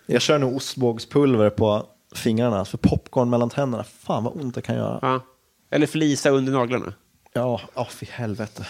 Jag 0.06 0.22
kör 0.22 0.38
nog 0.38 0.56
ostbågspulver 0.56 1.50
på 1.50 1.86
fingrarna, 2.14 2.64
för 2.64 2.78
popcorn 2.78 3.30
mellan 3.30 3.50
tänderna, 3.50 3.84
fan 3.84 4.24
vad 4.24 4.36
ont 4.36 4.54
det 4.54 4.62
kan 4.62 4.74
göra. 4.76 4.98
Ja. 5.02 5.20
Eller 5.70 5.86
flisa 5.86 6.30
under 6.30 6.52
naglarna. 6.52 6.92
Ja, 7.38 7.60
ja 7.74 7.88
fy 7.90 8.06
helvete. 8.10 8.66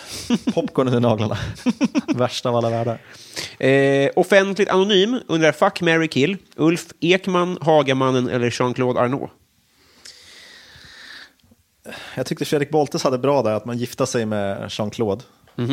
Popcorn 0.54 0.88
under 0.88 1.00
naglarna. 1.00 1.38
Värsta 2.14 2.48
av 2.48 2.56
alla 2.56 2.70
världar. 2.70 3.00
Eh, 3.58 4.10
offentligt 4.16 4.68
anonym 4.68 5.20
undrar, 5.28 5.52
fuck, 5.52 5.80
Mary 5.80 6.08
kill. 6.08 6.36
Ulf 6.56 6.86
Ekman, 7.00 7.58
Hagamannen 7.60 8.28
eller 8.28 8.50
Jean-Claude 8.50 9.00
Arnault? 9.00 9.30
Jag 12.14 12.26
tyckte 12.26 12.44
Fredrik 12.44 12.70
Boltes 12.70 13.04
hade 13.04 13.18
bra 13.18 13.42
där, 13.42 13.52
att 13.52 13.64
man 13.64 13.78
gifta 13.78 14.06
sig 14.06 14.26
med 14.26 14.70
Jean-Claude. 14.70 15.22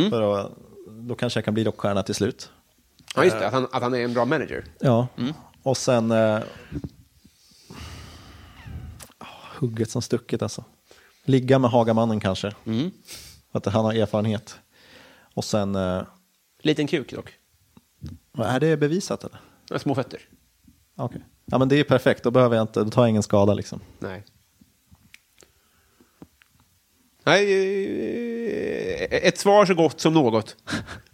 För 0.10 0.40
att, 0.40 0.52
då 0.88 1.16
kanske 1.16 1.38
jag 1.38 1.46
kan 1.46 1.54
bli 1.54 1.64
rockstjärna 1.64 2.04
till 2.04 2.16
slut. 2.16 2.50
Ja, 3.16 3.24
just 3.24 3.40
det, 3.40 3.48
att 3.48 3.54
han, 3.54 3.68
att 3.72 3.82
han 3.82 3.94
är 3.94 4.00
en 4.00 4.14
bra 4.14 4.26
manager. 4.26 4.66
Ja, 4.80 5.08
och 5.64 5.78
sen... 5.78 6.12
Eh, 6.12 6.40
ah, 9.18 9.26
hugget 9.60 9.90
som 9.90 10.02
stucket 10.02 10.42
alltså. 10.42 10.64
Ligga 11.26 11.60
med 11.60 11.70
Hagamannen 11.72 12.20
kanske. 12.20 12.52
För 13.52 13.58
att 13.58 13.66
han 13.66 13.86
har 13.86 13.94
erfarenhet. 13.94 14.60
Och 15.34 15.46
sen... 15.46 15.76
Eh, 15.76 16.04
Liten 16.62 16.88
kuk 16.88 17.14
dock. 17.14 17.34
är 18.38 18.60
det 18.60 18.78
bevisat 18.78 19.24
eller? 19.24 19.80
Små 19.80 19.96
fötter. 19.96 20.20
Okej. 20.96 21.22
Ja 21.46 21.58
men 21.58 21.70
det 21.70 21.80
är 21.80 21.84
perfekt, 21.84 22.24
då 22.24 22.32
behöver 22.32 22.56
jag 22.56 22.64
inte, 22.64 22.84
då 22.84 22.90
tar 22.90 23.02
jag 23.02 23.10
ingen 23.10 23.24
skada 23.24 23.54
liksom. 23.54 23.80
Nej. 24.00 24.26
Nej, 27.24 27.44
eh, 28.94 29.28
ett 29.28 29.38
svar 29.38 29.66
så 29.66 29.74
gott 29.74 30.00
som 30.00 30.14
något. 30.14 30.56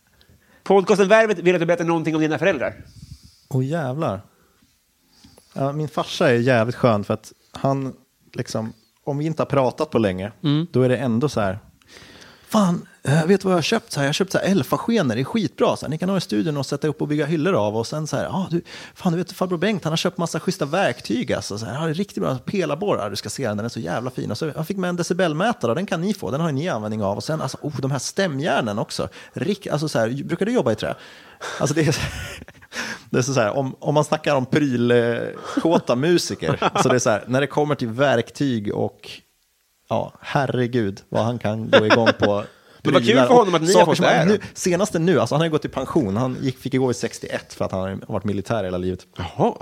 Podcasten 0.63 1.07
Värvet 1.07 1.39
vill 1.39 1.55
att 1.55 1.61
du 1.61 1.65
berättar 1.65 1.85
någonting 1.85 2.15
om 2.15 2.21
dina 2.21 2.39
föräldrar. 2.39 2.85
Åh 3.49 3.65
jävlar. 3.65 4.21
Ja, 5.53 5.71
min 5.71 5.87
farsa 5.87 6.29
är 6.29 6.33
jävligt 6.35 6.75
skön 6.75 7.03
för 7.03 7.13
att 7.13 7.33
han, 7.51 7.93
liksom, 8.33 8.73
om 9.03 9.17
vi 9.17 9.25
inte 9.25 9.41
har 9.41 9.47
pratat 9.47 9.89
på 9.89 9.99
länge, 9.99 10.31
då 10.71 10.81
är 10.81 10.89
det 10.89 10.97
ändå 10.97 11.29
så 11.29 11.41
här, 11.41 11.59
fan, 12.51 12.87
eh, 13.03 13.25
vet 13.25 13.41
du 13.41 13.45
vad 13.45 13.51
jag 13.51 13.57
har 13.57 13.61
köpt? 13.61 13.91
Så 13.91 13.99
här, 13.99 14.05
jag 14.05 14.09
har 14.09 14.13
köpt 14.13 14.35
elfaskenor, 14.35 15.15
det 15.15 15.21
är 15.21 15.23
skitbra. 15.23 15.75
Så 15.75 15.85
här, 15.85 15.89
ni 15.89 15.97
kan 15.97 16.09
ha 16.09 16.17
i 16.17 16.21
studion 16.21 16.57
och 16.57 16.65
sätta 16.65 16.87
upp 16.87 17.01
och 17.01 17.07
bygga 17.07 17.25
hyllor 17.25 17.53
av. 17.53 17.77
Och 17.77 17.87
sen 17.87 18.07
så 18.07 18.17
här, 18.17 18.25
ah, 18.25 18.47
du, 18.49 18.61
fan 18.95 19.11
du 19.11 19.17
vet 19.17 19.31
farbror 19.31 19.57
Bengt, 19.57 19.83
han 19.83 19.91
har 19.91 19.97
köpt 19.97 20.17
massa 20.17 20.39
schyssta 20.39 20.65
verktyg. 20.65 21.33
Alltså, 21.33 21.57
så 21.57 21.65
här, 21.65 21.81
ah, 21.81 21.85
det 21.85 21.91
är 21.91 21.93
riktigt 21.93 22.23
bra 22.23 22.37
pelarborrar, 22.37 23.09
du 23.09 23.15
ska 23.15 23.29
se 23.29 23.47
den, 23.47 23.57
den 23.57 23.65
är 23.65 23.69
så 23.69 23.79
jävla 23.79 24.09
fin. 24.09 24.31
Och 24.31 24.37
så, 24.37 24.51
jag 24.55 24.67
fick 24.67 24.77
med 24.77 24.89
en 24.89 24.95
decibelmätare, 24.95 25.73
den 25.73 25.85
kan 25.85 26.01
ni 26.01 26.13
få, 26.13 26.31
den 26.31 26.41
har 26.41 26.51
ni 26.51 26.69
användning 26.69 27.03
av. 27.03 27.17
Och 27.17 27.23
sen 27.23 27.41
alltså, 27.41 27.57
oh, 27.61 27.81
de 27.81 27.91
här 27.91 27.99
stämjärnen 27.99 28.79
också. 28.79 29.09
Rik, 29.33 29.67
alltså, 29.67 29.89
så 29.89 29.99
här, 29.99 30.23
brukar 30.23 30.45
du 30.45 30.51
jobba 30.51 30.71
i 30.71 30.75
trä? 30.75 30.95
Alltså, 31.59 31.75
det 31.75 31.87
är, 31.87 31.95
det 33.09 33.17
är 33.17 33.21
så 33.21 33.33
här, 33.33 33.57
om, 33.57 33.75
om 33.79 33.93
man 33.93 34.03
snackar 34.03 34.35
om 34.35 34.45
prylkåta 34.45 35.95
musiker, 35.95 36.81
så 36.83 36.89
det 36.89 36.95
är 36.95 36.99
så 36.99 37.09
här, 37.09 37.23
när 37.27 37.41
det 37.41 37.47
kommer 37.47 37.75
till 37.75 37.87
verktyg 37.87 38.75
och 38.75 39.09
ja, 39.89 40.13
herregud 40.21 41.01
vad 41.09 41.23
han 41.23 41.39
kan 41.39 41.69
gå 41.69 41.85
igång 41.85 42.07
på. 42.19 42.43
Men 42.83 42.93
vad 42.93 43.05
kul 43.05 43.15
för 43.15 43.27
honom 43.27 43.55
att 43.55 43.61
ni 43.61 43.73
har 43.73 43.85
fått 43.85 43.97
det 43.97 44.07
här 44.07 44.25
nu. 44.25 44.39
Senaste 44.53 44.99
nu, 44.99 45.19
alltså 45.19 45.35
han 45.35 45.39
har 45.39 45.45
ju 45.45 45.51
gått 45.51 45.65
i 45.65 45.69
pension, 45.69 46.17
han 46.17 46.37
gick, 46.41 46.57
fick 46.57 46.73
gå 46.73 46.91
i 46.91 46.93
61 46.93 47.53
för 47.53 47.65
att 47.65 47.71
han 47.71 47.81
har 47.81 47.99
varit 48.07 48.23
militär 48.23 48.63
hela 48.63 48.77
livet. 48.77 49.07
Jaha. 49.17 49.53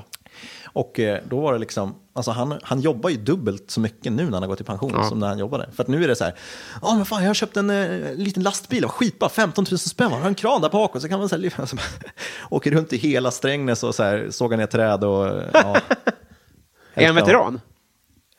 Och 0.66 1.00
eh, 1.00 1.22
då 1.30 1.40
var 1.40 1.54
det 1.54 1.60
liksom, 1.60 1.96
alltså 2.20 2.32
han, 2.32 2.60
han 2.64 2.82
jobbar 2.82 3.10
ju 3.10 3.18
dubbelt 3.18 3.72
så 3.72 3.80
mycket 3.80 4.12
nu 4.12 4.24
när 4.24 4.32
han 4.32 4.44
har 4.44 4.48
gått 4.48 4.62
i 4.62 4.64
pension 4.64 5.06
som 5.10 5.20
när 5.20 5.28
han 5.28 5.40
jobbade. 5.40 5.70
För 5.76 5.84
att 5.84 5.88
nu 5.88 6.04
är 6.04 6.08
det 6.08 6.16
så 6.16 6.24
här, 6.24 6.36
ja 6.82 6.96
men 6.96 7.06
fan 7.06 7.22
jag 7.22 7.30
har 7.30 7.34
köpt 7.34 7.58
en 7.58 7.70
eh, 7.70 8.16
liten 8.16 8.44
lastbil, 8.44 8.86
och 8.86 8.92
skitbra, 8.92 9.30
15 9.30 9.66
000 9.72 9.80
spänn, 9.80 10.12
man 10.12 10.22
har 10.22 10.28
en 10.28 10.36
kran 10.36 10.62
där 10.62 10.70
bak 10.70 10.96
och 10.96 11.02
så 11.02 11.10
kan 11.10 11.20
man 11.20 11.30
så 11.30 11.38
här, 11.38 11.54
alltså, 11.60 11.78
åker 12.50 12.72
runt 12.72 12.94
i 12.94 12.98
hela 12.98 13.32
Strängnäs 13.32 13.84
och 13.84 13.96
så 13.96 14.04
här, 14.04 14.28
sågar 14.30 14.58
ner 14.58 14.66
träd 14.66 15.04
och 15.04 15.44
ja. 15.54 15.78
Är 16.94 17.06
han 17.06 17.16
veteran? 17.16 17.62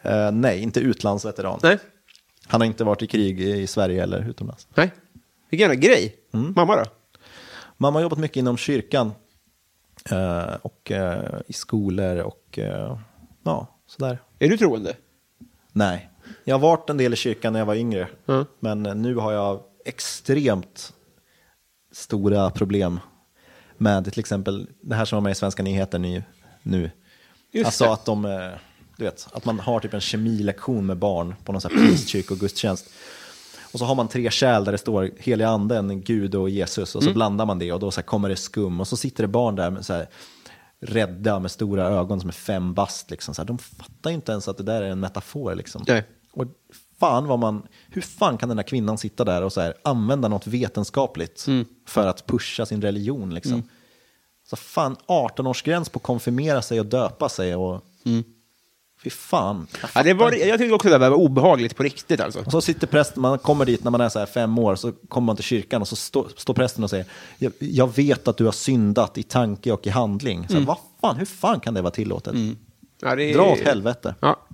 Eh, 0.02 0.31
nej, 0.32 0.61
inte 0.62 0.81
utlandsveteran. 0.81 1.61
Nej. 1.62 1.78
Han 2.47 2.61
har 2.61 2.66
inte 2.66 2.85
varit 2.85 3.02
i 3.02 3.07
krig 3.07 3.40
i 3.40 3.66
Sverige 3.66 4.02
eller 4.02 4.28
utomlands. 4.28 4.69
Nej. 4.74 4.93
Vilken 5.51 5.70
jävla 5.70 5.81
grej. 5.81 6.16
Mm. 6.35 6.52
Mamma 6.57 6.77
då? 6.77 6.85
Mamma 7.77 7.98
har 7.98 8.02
jobbat 8.02 8.19
mycket 8.19 8.36
inom 8.36 8.57
kyrkan 8.57 9.12
eh, 10.11 10.55
och 10.62 10.90
eh, 10.90 11.40
i 11.47 11.52
skolor 11.52 12.19
och 12.19 12.59
eh, 12.59 12.98
ja, 13.43 13.67
sådär. 13.87 14.19
Är 14.39 14.49
du 14.49 14.57
troende? 14.59 14.97
Nej, 15.73 16.09
jag 16.45 16.55
har 16.55 16.61
varit 16.61 16.91
en 16.91 16.97
del 16.97 17.12
i 17.12 17.17
kyrkan 17.17 17.53
när 17.53 17.61
jag 17.61 17.67
var 17.67 17.75
yngre, 17.75 18.09
Mm. 18.27 18.45
men 18.61 18.87
eh, 18.87 18.95
nu 18.95 19.15
har 19.15 19.33
jag 19.33 19.61
extremt 19.85 20.93
stora 21.93 22.51
problem 22.51 23.01
med 23.79 24.05
till 24.12 24.21
exempel 24.21 24.67
det 24.83 24.95
här 24.95 25.05
som 25.05 25.17
var 25.17 25.21
med 25.21 25.31
i 25.31 25.35
Svenska 25.35 25.62
nyheter 25.62 25.99
nu. 25.99 26.23
nu. 26.62 26.91
Just 27.53 27.67
alltså 27.67 27.85
det. 27.85 27.93
att 27.93 28.05
de, 28.05 28.25
eh, 28.25 28.51
du 28.97 29.05
vet, 29.05 29.29
att 29.33 29.45
man 29.45 29.61
har 29.61 29.81
typ 29.81 29.95
en 29.95 30.01
kemilektion 30.01 30.87
med 30.87 30.97
barn 30.97 31.35
på 31.45 31.53
någon 31.53 31.61
sån 31.61 31.71
här 31.71 31.87
pingstkyrkogudstjänst. 31.87 32.91
Och 33.73 33.79
så 33.79 33.85
har 33.85 33.95
man 33.95 34.09
tre 34.09 34.31
kärl 34.31 34.65
där 34.65 34.73
det 34.73 34.79
står 34.79 35.11
heliga 35.19 35.49
anden, 35.49 36.01
Gud 36.03 36.35
och 36.35 36.51
Jesus 36.51 36.95
och 36.97 37.03
så 37.05 37.12
blandar 37.12 37.47
man 37.47 37.59
det 37.59 37.73
och 37.73 37.81
då 37.81 37.91
så 37.91 38.03
kommer 38.03 38.29
det 38.29 38.37
skum 38.37 38.81
och 38.81 38.89
så 38.89 38.97
sitter 38.97 39.25
det 39.25 39.29
barn 39.29 39.57
där 39.57 39.71
med 39.71 39.87
så 39.87 39.93
här, 39.93 40.09
rädda 40.81 41.39
med 41.39 41.51
stora 41.51 41.89
ögon 41.89 42.20
som 42.20 42.28
är 42.28 42.32
fem 42.32 42.74
bast. 42.74 43.11
Liksom. 43.11 43.35
Så 43.35 43.43
här, 43.43 43.47
de 43.47 43.59
fattar 43.59 44.11
ju 44.11 44.15
inte 44.15 44.32
ens 44.32 44.48
att 44.48 44.57
det 44.57 44.62
där 44.62 44.82
är 44.82 44.90
en 44.90 45.01
metafor. 45.01 45.55
Liksom. 45.55 45.85
Nej. 45.86 46.05
Och 46.32 46.44
fan 47.01 47.27
vad 47.27 47.39
man, 47.39 47.66
hur 47.89 48.02
fan 48.02 48.39
kan 48.39 48.48
den 48.48 48.57
där 48.57 48.65
kvinnan 48.65 48.98
sitta 48.98 49.24
där 49.24 49.43
och 49.43 49.52
så 49.52 49.61
här, 49.61 49.74
använda 49.85 50.28
något 50.28 50.47
vetenskapligt 50.47 51.47
för 51.86 52.07
att 52.07 52.27
pusha 52.27 52.66
sin 52.66 52.82
religion? 52.82 53.35
Liksom. 53.35 53.62
Så 54.51 54.57
fan, 54.57 54.97
18-årsgräns 55.07 55.90
på 55.90 55.97
att 55.97 56.02
konfirmera 56.02 56.62
sig 56.62 56.81
och 56.81 56.86
döpa 56.86 57.28
sig. 57.28 57.57
Och, 57.57 57.85
Fy 59.02 59.10
fan. 59.10 59.66
jag 59.82 59.90
Ja, 59.94 60.02
det 60.02 60.14
var, 60.14 60.32
jag 60.32 60.59
tyckte 60.59 60.74
också 60.74 60.89
det 60.89 60.98
där 60.98 61.10
var 61.10 61.16
obehagligt 61.16 61.77
på 61.77 61.82
riktigt 61.82 62.20
alltså. 62.20 62.40
Och 62.44 62.52
så 62.52 62.60
sitter 62.60 62.86
prästen, 62.86 63.22
man 63.22 63.39
kommer 63.39 63.64
dit 63.64 63.85
när 63.85 63.90
man 63.90 64.01
är 64.01 64.09
så 64.09 64.18
här 64.18 64.27
fem 64.27 64.59
år, 64.59 64.77
så 64.77 64.93
kommer 64.93 65.27
man 65.27 65.36
till 65.36 65.44
kyrkan 65.44 65.81
och 65.82 65.89
så 65.89 65.97
står, 65.97 66.28
står 66.36 66.55
prästen 66.55 66.85
och 66.85 66.90
säger 66.90 67.05
jag, 67.39 67.52
jag 67.59 67.94
vet 67.97 68.28
att 68.28 68.36
du 68.36 68.44
har 68.44 68.52
syndat 68.52 69.18
i 69.18 69.22
tanke 69.22 69.72
och 69.72 69.86
i 69.86 69.90
handling. 69.90 70.48
Så, 70.48 70.60
Vad 70.60 70.77
fan, 71.01 71.16
hur 71.16 71.24
fan 71.27 71.60
kan 71.60 71.74
det 71.74 71.82
vara 71.82 71.90
tillåtet? 71.90 72.35
Ja, 73.01 73.14
det 73.16 73.24
är- 73.24 73.35
Dra 73.35 73.43
åt 73.52 73.59
helvete. 73.60 74.14
Ja, 74.20 74.47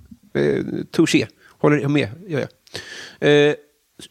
touché. 0.91 1.27
Håller 1.59 1.87
med, 1.87 2.09
gör 2.27 2.39
jag. 2.39 2.49
Eh, 3.49 3.55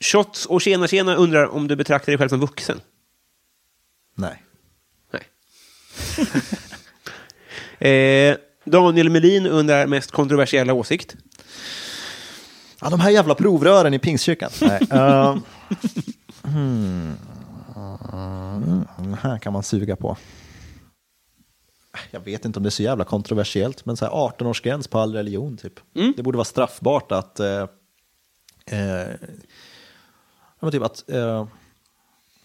Shots 0.00 0.46
och 0.46 0.60
Tjena 0.60 0.88
Tjena 0.88 1.14
undrar 1.14 1.46
om 1.48 1.68
du 1.68 1.76
betraktar 1.76 2.12
dig 2.12 2.18
själv 2.18 2.28
som 2.28 2.40
vuxen? 2.40 2.80
Nej. 4.14 4.42
Nej. 5.12 5.22
eh, 8.30 8.36
Daniel 8.66 9.10
Melin 9.10 9.46
undrar 9.46 9.86
mest 9.86 10.10
kontroversiella 10.10 10.72
åsikt. 10.72 11.16
Ja, 12.80 12.90
de 12.90 13.00
här 13.00 13.10
jävla 13.10 13.34
provrören 13.34 13.94
i 13.94 13.98
pingstkyrkan. 13.98 14.50
Nej. 14.60 14.80
eh, 14.90 15.36
Den 18.98 19.14
här 19.20 19.38
kan 19.38 19.52
man 19.52 19.62
suga 19.62 19.96
på. 19.96 20.16
Jag 22.10 22.20
vet 22.20 22.44
inte 22.44 22.58
om 22.58 22.62
det 22.62 22.68
är 22.68 22.70
så 22.70 22.82
jävla 22.82 23.04
kontroversiellt, 23.04 23.86
men 23.86 23.96
så 23.96 24.04
här 24.04 24.12
18-årsgräns 24.12 24.90
på 24.90 24.98
all 24.98 25.12
religion 25.14 25.56
typ. 25.56 25.80
Det 26.16 26.22
borde 26.22 26.36
vara 26.36 26.44
straffbart 26.44 27.12
att... 27.12 27.40
Ja, 27.40 27.68
men 30.60 30.72
typ 30.72 30.82
att 30.82 31.10
eh, 31.10 31.46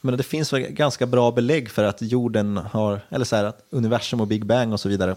men 0.02 0.18
det 0.18 0.23
finns 0.23 0.53
väl 0.53 0.61
ganska 0.61 1.06
bra 1.06 1.31
belägg 1.31 1.69
för 1.69 1.84
att 1.84 2.02
jorden 2.02 2.57
har, 2.57 3.02
eller 3.10 3.26
så 3.26 3.35
här, 3.35 3.43
att 3.43 3.65
universum 3.69 4.22
och 4.22 4.27
Big 4.27 4.45
Bang 4.45 4.73
och 4.73 4.80
så 4.80 4.89
vidare. 4.89 5.15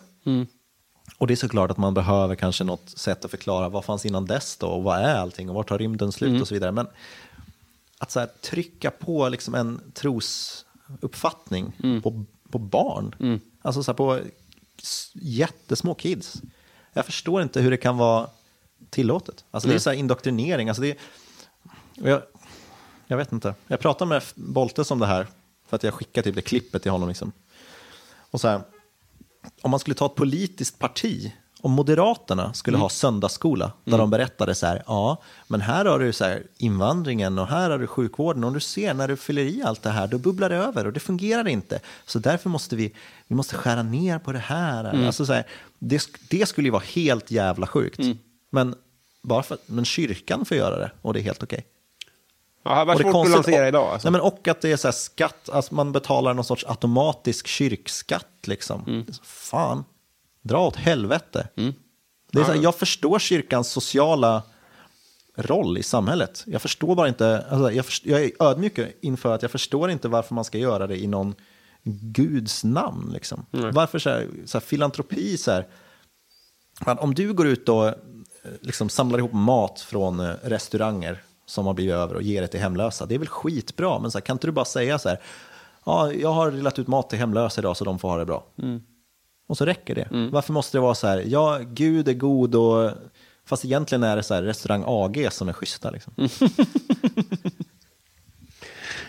Och 1.18 1.26
det 1.26 1.34
är 1.34 1.36
såklart 1.36 1.70
att 1.70 1.76
man 1.76 1.94
behöver 1.94 2.34
kanske 2.34 2.64
något 2.64 2.88
sätt 2.88 3.24
att 3.24 3.30
förklara 3.30 3.68
vad 3.68 3.84
fanns 3.84 4.06
innan 4.06 4.24
dess 4.26 4.56
då 4.56 4.66
och 4.66 4.82
vad 4.82 4.98
är 4.98 5.14
allting 5.14 5.48
och 5.48 5.54
vart 5.54 5.68
tar 5.68 5.78
rymden 5.78 6.12
slut 6.12 6.40
och 6.40 6.48
så 6.48 6.54
vidare. 6.54 6.72
Men 6.72 6.86
att 7.98 8.10
så 8.10 8.20
här, 8.20 8.28
trycka 8.40 8.90
på 8.90 9.28
liksom 9.28 9.54
en 9.54 9.80
trosuppfattning 9.94 11.72
på, 12.02 12.24
på 12.50 12.58
barn, 12.58 13.40
alltså 13.62 13.82
så 13.82 13.90
här, 13.90 13.96
på 13.96 14.20
jättesmå 15.12 15.94
kids. 15.94 16.42
Jag 16.92 17.06
förstår 17.06 17.42
inte 17.42 17.60
hur 17.60 17.70
det 17.70 17.76
kan 17.76 17.96
vara 17.96 18.28
tillåtet. 18.90 19.44
Alltså 19.50 19.68
det 19.68 19.74
är 19.74 19.78
så 19.78 19.90
här 19.90 19.96
indoktrinering. 19.96 20.68
Alltså 20.68 20.82
det 20.82 20.90
är, 20.90 20.96
jag, 21.94 22.22
jag 23.06 23.16
vet 23.16 23.32
inte. 23.32 23.54
Jag 23.66 23.80
pratade 23.80 24.08
med 24.08 24.22
Boltes 24.34 24.90
om 24.90 24.98
det 24.98 25.06
här 25.06 25.26
för 25.66 25.76
att 25.76 25.82
jag 25.82 25.94
skickade 25.94 26.24
typ 26.24 26.34
det 26.34 26.42
klippet 26.42 26.82
till 26.82 26.90
honom. 26.90 27.08
Liksom. 27.08 27.32
Och 28.16 28.40
så 28.40 28.48
här, 28.48 28.60
om 29.62 29.70
man 29.70 29.80
skulle 29.80 29.94
ta 29.94 30.06
ett 30.06 30.14
politiskt 30.14 30.78
parti, 30.78 31.32
om 31.60 31.72
Moderaterna 31.72 32.54
skulle 32.54 32.76
ha 32.76 32.88
söndagsskola, 32.88 33.72
där 33.84 33.98
de 33.98 34.10
berättade 34.10 34.54
så 34.54 34.66
här, 34.66 34.82
ja, 34.86 35.22
men 35.48 35.60
här 35.60 35.84
har 35.84 35.98
du 35.98 36.12
så 36.12 36.24
här 36.24 36.42
invandringen 36.58 37.38
och 37.38 37.46
här 37.46 37.70
har 37.70 37.78
du 37.78 37.86
sjukvården, 37.86 38.44
och 38.44 38.52
du 38.52 38.60
ser 38.60 38.94
när 38.94 39.08
du 39.08 39.16
fyller 39.16 39.42
i 39.42 39.62
allt 39.62 39.82
det 39.82 39.90
här, 39.90 40.06
då 40.06 40.18
bubblar 40.18 40.48
det 40.48 40.56
över 40.56 40.86
och 40.86 40.92
det 40.92 41.00
fungerar 41.00 41.48
inte. 41.48 41.80
Så 42.06 42.18
därför 42.18 42.50
måste 42.50 42.76
vi, 42.76 42.94
vi 43.26 43.34
måste 43.34 43.56
skära 43.56 43.82
ner 43.82 44.18
på 44.18 44.32
det 44.32 44.38
här. 44.38 45.06
Alltså 45.06 45.26
så 45.26 45.32
här 45.32 45.46
det, 45.78 46.02
det 46.30 46.46
skulle 46.46 46.66
ju 46.66 46.72
vara 46.72 46.82
helt 46.94 47.30
jävla 47.30 47.66
sjukt. 47.66 47.98
Men, 48.50 48.74
bara 49.22 49.42
för, 49.42 49.58
men 49.66 49.84
kyrkan 49.84 50.44
får 50.44 50.56
göra 50.56 50.78
det 50.78 50.90
och 51.02 51.12
det 51.12 51.20
är 51.20 51.22
helt 51.22 51.42
okej. 51.42 51.66
Ja, 52.64 52.80
Och 52.80 52.98
det 52.98 53.02
svårt 53.02 53.26
att 53.26 53.30
lansera 53.32 53.68
idag. 53.68 53.92
Alltså. 53.92 54.10
Nej, 54.10 54.12
men 54.12 54.20
och 54.20 54.48
att 54.48 54.60
det 54.60 54.72
är 54.72 54.76
så 54.76 54.88
här 54.88 54.92
skatt, 54.92 55.48
alltså 55.52 55.74
man 55.74 55.92
betalar 55.92 56.34
någon 56.34 56.44
sorts 56.44 56.64
automatisk 56.68 57.46
kyrkskatt. 57.46 58.46
Liksom. 58.46 58.84
Mm. 58.86 59.06
Fan, 59.22 59.84
dra 60.42 60.66
åt 60.66 60.76
helvete. 60.76 61.48
Det 62.32 62.40
är 62.40 62.44
så 62.44 62.52
här, 62.52 62.62
jag 62.62 62.74
förstår 62.74 63.18
kyrkans 63.18 63.68
sociala 63.68 64.42
roll 65.36 65.78
i 65.78 65.82
samhället. 65.82 66.44
Jag 66.46 66.62
förstår 66.62 66.94
bara 66.94 67.08
inte, 67.08 67.46
alltså 67.50 67.72
jag, 67.72 67.86
först, 67.86 68.06
jag 68.06 68.24
är 68.24 68.30
ödmjuk 68.40 68.78
inför 69.00 69.34
att 69.34 69.42
jag 69.42 69.50
förstår 69.50 69.90
inte 69.90 70.08
varför 70.08 70.34
man 70.34 70.44
ska 70.44 70.58
göra 70.58 70.86
det 70.86 70.96
i 70.96 71.06
någon 71.06 71.34
guds 71.84 72.64
namn. 72.64 73.10
Liksom. 73.12 73.46
Varför 73.50 73.98
så 73.98 74.10
här, 74.10 74.28
så 74.46 74.58
här, 74.58 74.66
filantropi, 74.66 75.36
så 75.36 75.50
här, 75.50 75.66
om 76.86 77.14
du 77.14 77.32
går 77.32 77.46
ut 77.46 77.68
och 77.68 77.86
eh, 77.86 77.94
liksom 78.60 78.88
samlar 78.88 79.18
ihop 79.18 79.32
mat 79.32 79.80
från 79.80 80.20
eh, 80.20 80.34
restauranger 80.42 81.22
som 81.46 81.66
har 81.66 81.74
blivit 81.74 81.94
över 81.94 82.14
och 82.14 82.22
ger 82.22 82.42
det 82.42 82.48
till 82.48 82.60
hemlösa, 82.60 83.06
det 83.06 83.14
är 83.14 83.18
väl 83.18 83.28
skitbra, 83.28 83.98
men 83.98 84.10
så 84.10 84.18
här, 84.18 84.24
kan 84.24 84.34
inte 84.34 84.46
du 84.46 84.52
bara 84.52 84.64
säga 84.64 84.98
så 84.98 85.08
här, 85.08 85.20
ja, 85.84 86.12
jag 86.12 86.32
har 86.32 86.50
delat 86.50 86.78
ut 86.78 86.86
mat 86.86 87.10
till 87.10 87.18
hemlösa 87.18 87.60
idag 87.60 87.76
så 87.76 87.84
de 87.84 87.98
får 87.98 88.08
ha 88.08 88.16
det 88.16 88.24
bra. 88.24 88.44
Och 89.46 89.58
så 89.58 89.64
räcker 89.64 89.94
det. 89.94 90.08
Varför 90.32 90.52
måste 90.52 90.76
det 90.76 90.82
vara 90.82 90.94
så 90.94 91.06
här, 91.06 91.24
ja, 91.26 91.60
Gud 91.62 92.08
är 92.08 92.12
god 92.12 92.54
och 92.54 92.90
Fast 93.46 93.64
egentligen 93.64 94.02
är 94.02 94.16
det 94.16 94.22
så 94.22 94.34
här 94.34 94.42
restaurang 94.42 94.84
AG 94.86 95.28
som 95.30 95.48
är 95.48 95.52
schyssta. 95.52 95.90
Liksom. 95.90 96.12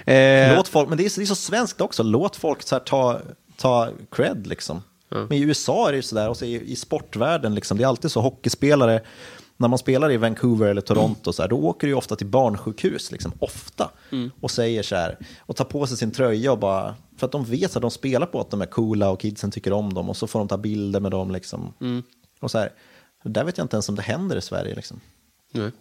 Eh, 0.07 0.55
Låt 0.55 0.67
folk, 0.67 0.89
men 0.89 0.97
det 0.97 1.05
är, 1.05 1.09
så, 1.09 1.19
det 1.19 1.23
är 1.23 1.27
så 1.27 1.35
svenskt 1.35 1.81
också, 1.81 2.03
låt 2.03 2.35
folk 2.35 2.61
så 2.61 2.75
här 2.75 2.79
ta, 2.79 3.19
ta 3.57 3.89
cred 4.11 4.47
liksom. 4.47 4.83
Men 5.09 5.31
i 5.37 5.41
USA 5.41 5.87
är 5.87 5.91
det 5.91 5.95
ju 5.95 6.01
sådär, 6.01 6.29
och 6.29 6.37
så 6.37 6.45
i, 6.45 6.71
i 6.71 6.75
sportvärlden, 6.75 7.55
liksom, 7.55 7.77
det 7.77 7.83
är 7.83 7.87
alltid 7.87 8.11
så 8.11 8.21
hockeyspelare, 8.21 9.01
när 9.57 9.67
man 9.67 9.79
spelar 9.79 10.11
i 10.11 10.17
Vancouver 10.17 10.67
eller 10.67 10.81
Toronto, 10.81 11.33
så 11.33 11.41
här, 11.41 11.49
då 11.49 11.57
åker 11.57 11.87
du 11.87 11.91
ju 11.91 11.97
ofta 11.97 12.15
till 12.15 12.27
barnsjukhus, 12.27 13.11
liksom, 13.11 13.31
ofta, 13.39 13.91
och 14.41 14.51
säger 14.51 14.83
så 14.83 14.95
här, 14.95 15.17
och 15.39 15.55
tar 15.55 15.65
på 15.65 15.87
sig 15.87 15.97
sin 15.97 16.11
tröja 16.11 16.51
och 16.51 16.59
bara, 16.59 16.95
för 17.17 17.25
att 17.25 17.31
de 17.31 17.45
vet 17.45 17.75
att 17.75 17.81
de 17.81 17.91
spelar 17.91 18.27
på 18.27 18.41
att 18.41 18.49
de 18.49 18.61
är 18.61 18.65
coola 18.65 19.09
och 19.09 19.19
kidsen 19.19 19.51
tycker 19.51 19.73
om 19.73 19.93
dem, 19.93 20.09
och 20.09 20.17
så 20.17 20.27
får 20.27 20.39
de 20.39 20.47
ta 20.47 20.57
bilder 20.57 20.99
med 20.99 21.11
dem. 21.11 21.31
Liksom. 21.31 21.73
Och 22.39 22.51
så 22.51 22.57
här, 22.57 22.69
där 23.23 23.43
vet 23.43 23.57
jag 23.57 23.65
inte 23.65 23.75
ens 23.75 23.89
om 23.89 23.95
det 23.95 24.01
händer 24.01 24.35
i 24.37 24.41
Sverige. 24.41 24.75
Liksom. 24.75 24.99
nej. 25.51 25.71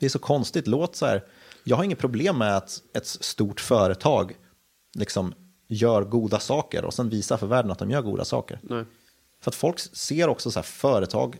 Det 0.00 0.06
är 0.06 0.10
så 0.10 0.18
konstigt. 0.18 0.66
Låt 0.66 0.96
så 0.96 1.06
här, 1.06 1.24
jag 1.64 1.76
har 1.76 1.84
inget 1.84 1.98
problem 1.98 2.38
med 2.38 2.56
att 2.56 2.82
ett 2.94 3.06
stort 3.06 3.60
företag 3.60 4.32
liksom 4.94 5.34
gör 5.68 6.04
goda 6.04 6.40
saker 6.40 6.84
och 6.84 6.94
sen 6.94 7.08
visar 7.08 7.36
för 7.36 7.46
världen 7.46 7.70
att 7.70 7.78
de 7.78 7.90
gör 7.90 8.02
goda 8.02 8.24
saker. 8.24 8.58
Nej. 8.62 8.84
För 9.40 9.50
att 9.50 9.54
folk 9.54 9.78
ser 9.80 10.28
också 10.28 10.50
så 10.50 10.58
här 10.58 10.64
företag, 10.64 11.36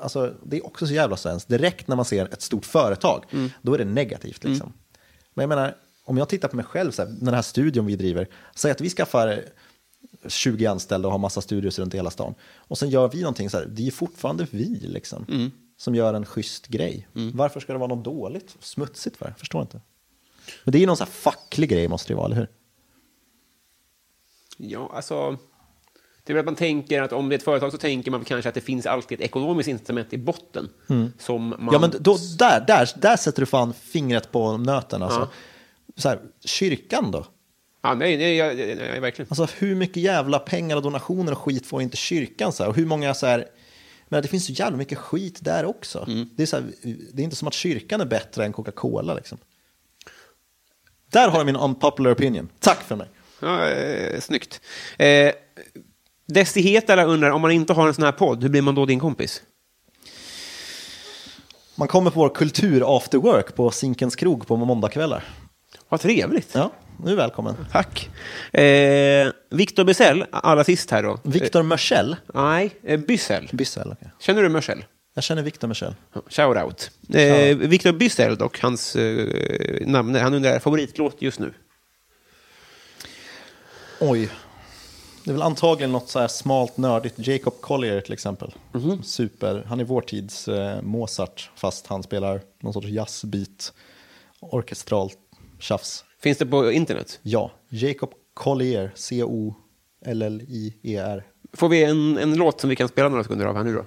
alltså 0.00 0.34
det 0.44 0.56
är 0.56 0.66
också 0.66 0.86
så 0.86 0.92
jävla 0.92 1.16
svenskt. 1.16 1.48
Direkt 1.48 1.88
när 1.88 1.96
man 1.96 2.04
ser 2.04 2.26
ett 2.26 2.42
stort 2.42 2.64
företag, 2.64 3.24
då 3.62 3.74
är 3.74 3.78
det 3.78 3.84
negativt. 3.84 4.44
Liksom. 4.44 4.72
Men 5.34 5.42
jag 5.42 5.48
menar, 5.48 5.76
om 6.04 6.18
jag 6.18 6.28
tittar 6.28 6.48
på 6.48 6.56
mig 6.56 6.64
själv, 6.64 6.90
så 6.90 7.02
här, 7.02 7.16
den 7.20 7.34
här 7.34 7.42
studion 7.42 7.86
vi 7.86 7.96
driver, 7.96 8.28
säg 8.54 8.70
att 8.70 8.80
vi 8.80 8.90
skaffar 8.90 9.44
20 10.26 10.66
anställda 10.66 11.08
och 11.08 11.12
har 11.12 11.18
massa 11.18 11.40
studios 11.40 11.78
runt 11.78 11.94
hela 11.94 12.10
stan. 12.10 12.34
Och 12.56 12.78
sen 12.78 12.90
gör 12.90 13.08
vi 13.08 13.20
någonting 13.20 13.50
så 13.50 13.58
här, 13.58 13.66
det 13.66 13.86
är 13.86 13.90
fortfarande 13.90 14.46
vi 14.50 14.80
liksom, 14.80 15.50
som 15.76 15.94
gör 15.94 16.14
en 16.14 16.26
schysst 16.26 16.66
grej. 16.66 17.08
Varför 17.34 17.60
ska 17.60 17.72
det 17.72 17.78
vara 17.78 17.94
något 17.94 18.04
dåligt, 18.04 18.56
smutsigt 18.60 19.16
för? 19.16 19.26
Jag 19.26 19.38
förstår 19.38 19.60
inte. 19.62 19.80
Men 20.64 20.72
det 20.72 20.78
är 20.78 20.80
ju 20.80 20.86
någon 20.86 20.96
så 20.96 21.04
här 21.04 21.10
facklig 21.10 21.70
grej 21.70 21.88
måste 21.88 22.12
det 22.12 22.16
vara, 22.16 22.26
eller 22.26 22.36
hur? 22.36 22.48
Ja, 24.56 24.90
alltså... 24.94 25.38
Det 26.28 26.38
är 26.38 26.38
att 26.38 26.44
man 26.44 26.56
tänker 26.56 27.02
att 27.02 27.12
om 27.12 27.28
det 27.28 27.34
är 27.34 27.36
ett 27.36 27.44
företag 27.44 27.72
så 27.72 27.78
tänker 27.78 28.10
man 28.10 28.24
kanske 28.24 28.48
att 28.48 28.54
det 28.54 28.60
finns 28.60 28.86
alltid 28.86 29.20
ett 29.20 29.24
ekonomiskt 29.24 29.68
incitament 29.68 30.12
i 30.12 30.18
botten. 30.18 30.68
Som 31.18 31.48
man... 31.48 31.68
Ja, 31.72 31.78
men 31.78 31.92
då, 32.00 32.18
där, 32.38 32.64
där, 32.66 32.90
där 32.96 33.16
sätter 33.16 33.42
du 33.42 33.46
fan 33.46 33.74
fingret 33.74 34.32
på 34.32 34.56
nöten. 34.56 35.02
Alltså. 35.02 35.28
Så 35.96 36.08
här, 36.08 36.18
kyrkan 36.44 37.10
då? 37.10 37.26
Ja, 37.82 37.94
nej, 37.94 38.16
nej, 38.16 38.36
jag, 38.36 38.58
jag, 38.58 38.68
jag, 38.68 39.00
verkligen. 39.00 39.28
Alltså 39.30 39.48
hur 39.58 39.74
mycket 39.74 40.02
jävla 40.02 40.38
pengar 40.38 40.76
och 40.76 40.82
donationer 40.82 41.32
och 41.32 41.38
skit 41.38 41.66
får 41.66 41.82
inte 41.82 41.96
kyrkan? 41.96 42.52
Så 42.52 42.62
här? 42.62 42.70
Och 42.70 42.76
hur 42.76 42.86
många 42.86 43.14
så 43.14 43.26
här... 43.26 43.46
Men 44.08 44.22
det 44.22 44.28
finns 44.28 44.46
så 44.46 44.52
jävla 44.52 44.76
mycket 44.76 44.98
skit 44.98 45.38
där 45.44 45.64
också. 45.64 46.04
Det, 46.36 46.42
är 46.42 46.46
så 46.46 46.56
här, 46.56 46.64
det 47.12 47.22
är 47.22 47.24
inte 47.24 47.36
som 47.36 47.48
att 47.48 47.54
kyrkan 47.54 48.00
är 48.00 48.06
bättre 48.06 48.44
än 48.44 48.52
Coca-Cola. 48.52 49.14
Liksom. 49.14 49.38
Där 51.10 51.28
har 51.28 51.38
du 51.38 51.44
min 51.44 51.56
unpopular 51.56 52.12
opinion. 52.12 52.48
Tack 52.60 52.82
för 52.82 52.96
mig. 52.96 53.08
Ja, 53.40 53.68
eh, 53.68 54.20
snyggt. 54.20 54.60
Eh, 54.98 55.32
Desi 56.32 56.60
Hetala 56.60 57.04
undrar, 57.04 57.30
om 57.30 57.40
man 57.40 57.50
inte 57.50 57.72
har 57.72 57.88
en 57.88 57.94
sån 57.94 58.04
här 58.04 58.12
podd, 58.12 58.42
hur 58.42 58.50
blir 58.50 58.62
man 58.62 58.74
då 58.74 58.86
din 58.86 59.00
kompis? 59.00 59.42
Man 61.74 61.88
kommer 61.88 62.10
på 62.10 62.20
vår 62.20 62.28
kultur 62.28 62.96
after 62.96 63.18
work 63.18 63.54
på 63.54 63.70
Zinkens 63.70 64.16
krog 64.16 64.46
på 64.46 64.56
måndagskvällar. 64.56 65.24
Vad 65.88 66.00
trevligt. 66.00 66.54
Ja, 66.54 66.72
nu 67.04 67.12
är 67.12 67.16
välkommen. 67.16 67.66
Tack. 67.72 68.10
Eh, 68.52 69.28
Victor 69.50 69.84
Bysell, 69.84 70.24
allra 70.30 70.64
sist 70.64 70.90
här 70.90 71.02
då. 71.02 71.62
Mörsell. 71.62 72.12
Eh, 72.12 72.18
nej, 72.34 72.70
eh. 72.82 73.00
Byssel, 73.00 73.48
okej. 73.52 74.10
Känner 74.20 74.42
du 74.42 74.48
Mörsel? 74.48 74.84
Jag 75.14 75.24
känner 75.24 75.42
Victor 75.42 75.68
Mörsell. 75.68 75.94
Shout 76.28 76.56
out. 76.56 76.90
Eh, 77.14 77.56
Victor 77.56 77.92
Byssel 77.92 78.36
dock, 78.36 78.60
hans 78.60 78.96
eh, 78.96 79.86
namn, 79.86 80.14
han 80.14 80.34
undrar 80.34 80.58
favoritlåt 80.58 81.16
just 81.18 81.38
nu. 81.38 81.52
Oj. 84.00 84.30
Det 85.28 85.32
är 85.32 85.34
väl 85.34 85.42
antagligen 85.42 85.92
något 85.92 86.08
så 86.08 86.18
här 86.18 86.28
smalt 86.28 86.76
nördigt. 86.76 87.14
Jacob 87.18 87.54
Collier 87.60 88.00
till 88.00 88.12
exempel. 88.12 88.54
Super. 89.02 89.64
Han 89.68 89.80
är 89.80 89.84
vår 89.84 90.00
tids 90.00 90.48
eh, 90.48 90.82
Mozart, 90.82 91.50
fast 91.54 91.86
han 91.86 92.02
spelar 92.02 92.40
någon 92.60 92.72
sorts 92.72 92.86
jazzbeat, 92.86 93.72
orkestralt 94.40 95.18
tjafs. 95.58 96.04
Finns 96.20 96.38
det 96.38 96.46
på 96.46 96.72
internet? 96.72 97.20
Ja, 97.22 97.50
Jacob 97.68 98.10
Collier, 98.34 98.92
C-O-L-L-I-E-R. 98.94 100.46
Får 101.52 101.68
vi 101.68 101.84
en, 101.84 102.18
en 102.18 102.34
låt 102.34 102.60
som 102.60 102.70
vi 102.70 102.76
kan 102.76 102.88
spela 102.88 103.08
några 103.08 103.22
sekunder 103.22 103.46
av 103.46 103.56
här 103.56 103.64
nu 103.64 103.74
då? 103.74 103.84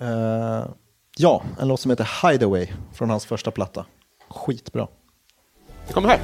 Eh, 0.00 0.66
ja, 1.16 1.42
en 1.60 1.68
låt 1.68 1.80
som 1.80 1.90
heter 1.90 2.30
Hideaway 2.30 2.68
från 2.94 3.10
hans 3.10 3.26
första 3.26 3.50
platta. 3.50 3.86
Skitbra. 4.28 4.88
Det 5.86 5.92
kommer 5.92 6.08
här. 6.08 6.20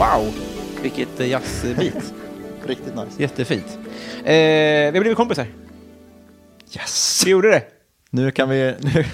Wow, 0.00 0.32
vilket 0.82 1.20
eh, 1.20 1.28
jazzbeat. 1.28 2.14
Riktigt 2.66 2.94
nice. 2.94 3.22
Jättefint. 3.22 3.78
Eh, 4.18 4.24
vi 4.24 4.90
har 4.94 5.00
blivit 5.00 5.16
kompisar. 5.16 5.46
Yes! 6.76 7.22
Vi 7.26 7.30
gjorde 7.30 7.50
det. 7.50 7.62
Nu 8.10 8.30
kan 8.30 8.48
vi... 8.48 8.74
Nu, 8.80 9.04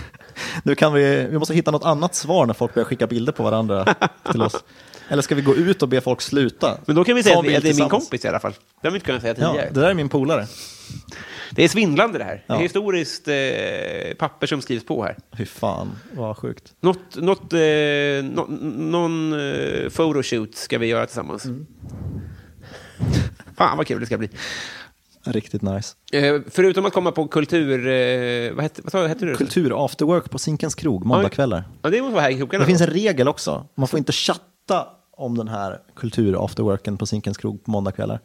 Nu 0.64 0.74
kan 0.74 0.92
vi, 0.92 1.26
vi 1.30 1.38
måste 1.38 1.54
hitta 1.54 1.70
något 1.70 1.84
annat 1.84 2.14
svar 2.14 2.46
när 2.46 2.54
folk 2.54 2.74
börjar 2.74 2.84
skicka 2.84 3.06
bilder 3.06 3.32
på 3.32 3.42
varandra 3.42 3.94
till 4.30 4.42
oss. 4.42 4.64
Eller 5.08 5.22
ska 5.22 5.34
vi 5.34 5.42
gå 5.42 5.54
ut 5.54 5.82
och 5.82 5.88
be 5.88 6.00
folk 6.00 6.20
sluta? 6.20 6.78
Men 6.86 6.96
då 6.96 7.04
kan 7.04 7.16
vi 7.16 7.22
säga 7.22 7.34
Ta 7.34 7.40
att 7.40 7.46
det 7.46 7.68
är 7.70 7.74
min 7.74 7.88
kompis 7.88 8.24
i 8.24 8.28
alla 8.28 8.40
fall. 8.40 8.52
Det 8.52 8.88
har 8.88 8.92
vi 8.92 8.96
inte 8.96 9.06
kunnat 9.06 9.22
säga 9.22 9.34
Ja, 9.38 9.50
tidigare. 9.50 9.70
det 9.72 9.80
där 9.80 9.90
är 9.90 9.94
min 9.94 10.08
polare. 10.08 10.46
Det 11.50 11.64
är 11.64 11.68
svindlande 11.68 12.18
det 12.18 12.24
här. 12.24 12.34
Det 12.34 12.42
Ja. 12.46 12.54
är 12.56 12.60
historiskt 12.62 13.28
eh, 13.28 14.14
papper 14.18 14.46
som 14.46 14.62
skrivs 14.62 14.84
på 14.84 15.04
här. 15.04 15.16
Fy 15.38 15.44
fan, 15.46 15.90
vad 16.12 16.36
sjukt. 16.36 16.72
Något, 16.80 17.16
något, 17.16 17.52
eh, 17.52 17.58
nå- 18.22 18.46
någon 18.90 19.32
eh, 19.32 19.88
photoshoot 19.90 20.56
ska 20.56 20.78
vi 20.78 20.86
göra 20.86 21.06
tillsammans. 21.06 21.44
Mm. 21.44 21.66
Fan 23.56 23.76
vad 23.76 23.86
kul 23.86 24.00
det 24.00 24.06
ska 24.06 24.18
bli. 24.18 24.28
Riktigt 25.24 25.62
nice. 25.62 25.94
Eh, 26.12 26.40
förutom 26.50 26.86
att 26.86 26.92
komma 26.92 27.12
på 27.12 27.28
kultur... 27.28 27.86
Eh, 27.88 28.52
vad 28.52 28.62
hette, 28.62 28.82
vad 28.92 29.08
hette 29.08 29.24
det? 29.26 29.34
Kultur 29.34 29.84
afterwork 29.84 30.30
på 30.30 30.38
Zinkens 30.38 30.74
krog, 30.74 31.04
måndagskvällar. 31.06 31.64
Ja, 31.82 31.90
det 31.90 32.00
måste 32.02 32.12
vara 32.14 32.22
här 32.22 32.30
i 32.30 32.36
krokarna. 32.38 32.60
Det 32.64 32.66
finns 32.66 32.80
en 32.80 32.86
regel 32.86 33.28
också. 33.28 33.66
Man 33.74 33.88
får 33.88 33.98
inte 33.98 34.12
chatta 34.12 34.86
om 35.10 35.38
den 35.38 35.48
här 35.48 35.78
kultur 35.96 36.44
afterworken 36.44 36.96
på 36.98 37.06
Zinkens 37.06 37.36
krog 37.36 37.64
på 37.64 37.70
måndagkvällar. 37.70 38.20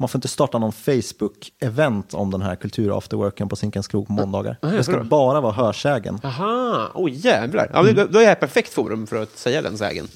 Man 0.00 0.08
får 0.08 0.18
inte 0.18 0.28
starta 0.28 0.58
någon 0.58 0.72
Facebook-event 0.72 2.14
om 2.14 2.30
den 2.30 2.42
här 2.42 2.56
kultur 2.56 2.98
afterworken 2.98 3.48
på 3.48 3.56
Zinkens 3.56 3.88
krog 3.88 4.06
på 4.06 4.12
måndagar. 4.12 4.56
Det 4.60 4.84
ska 4.84 5.04
bara 5.04 5.40
vara 5.40 5.52
hörsägen. 5.52 6.20
Aha, 6.24 6.90
oj 6.94 7.12
jävlar. 7.26 7.70
Ja, 7.72 7.80
Mm. 7.80 7.94
det- 7.94 8.06
Då 8.06 8.18
är 8.18 8.22
jag 8.22 8.32
ett 8.32 8.40
perfekt 8.40 8.72
forum 8.72 9.06
för 9.06 9.22
att 9.22 9.38
säga 9.38 9.62
den 9.62 9.78
sägen. 9.78 10.08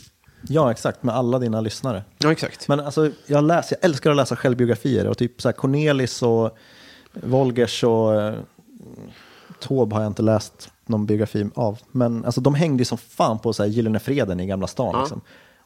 Ja, 0.49 0.71
exakt, 0.71 1.03
med 1.03 1.15
alla 1.15 1.39
dina 1.39 1.61
lyssnare. 1.61 2.05
Ja, 2.19 2.33
exakt. 2.33 2.69
Men 2.69 2.81
alltså, 2.81 3.11
jag, 3.27 3.45
läser, 3.45 3.77
jag 3.81 3.85
älskar 3.91 4.11
att 4.11 4.17
läsa 4.17 4.37
självbiografier 4.37 5.07
och 5.07 5.19
typ 5.19 5.43
så 5.43 5.49
här 5.49 5.53
Cornelis 5.53 6.23
och 6.23 6.57
Wolgers 7.13 7.85
och 7.85 8.15
eh, 8.23 8.35
Taube 9.61 9.95
har 9.97 10.03
jag 10.03 10.11
inte 10.11 10.23
läst 10.23 10.71
någon 10.87 11.07
biografi 11.07 11.47
av. 11.55 11.79
Men 11.91 12.25
alltså, 12.25 12.41
de 12.41 12.55
hängde 12.55 12.81
ju 12.81 12.85
som 12.85 12.99
fan 12.99 13.39
på 13.39 13.53
så 13.53 13.63
här, 13.63 13.71
Gyllene 13.71 13.99
Freden 13.99 14.41
i 14.41 14.47
Gamla 14.47 14.67
stan. 14.67 15.01
Liksom. 15.01 15.21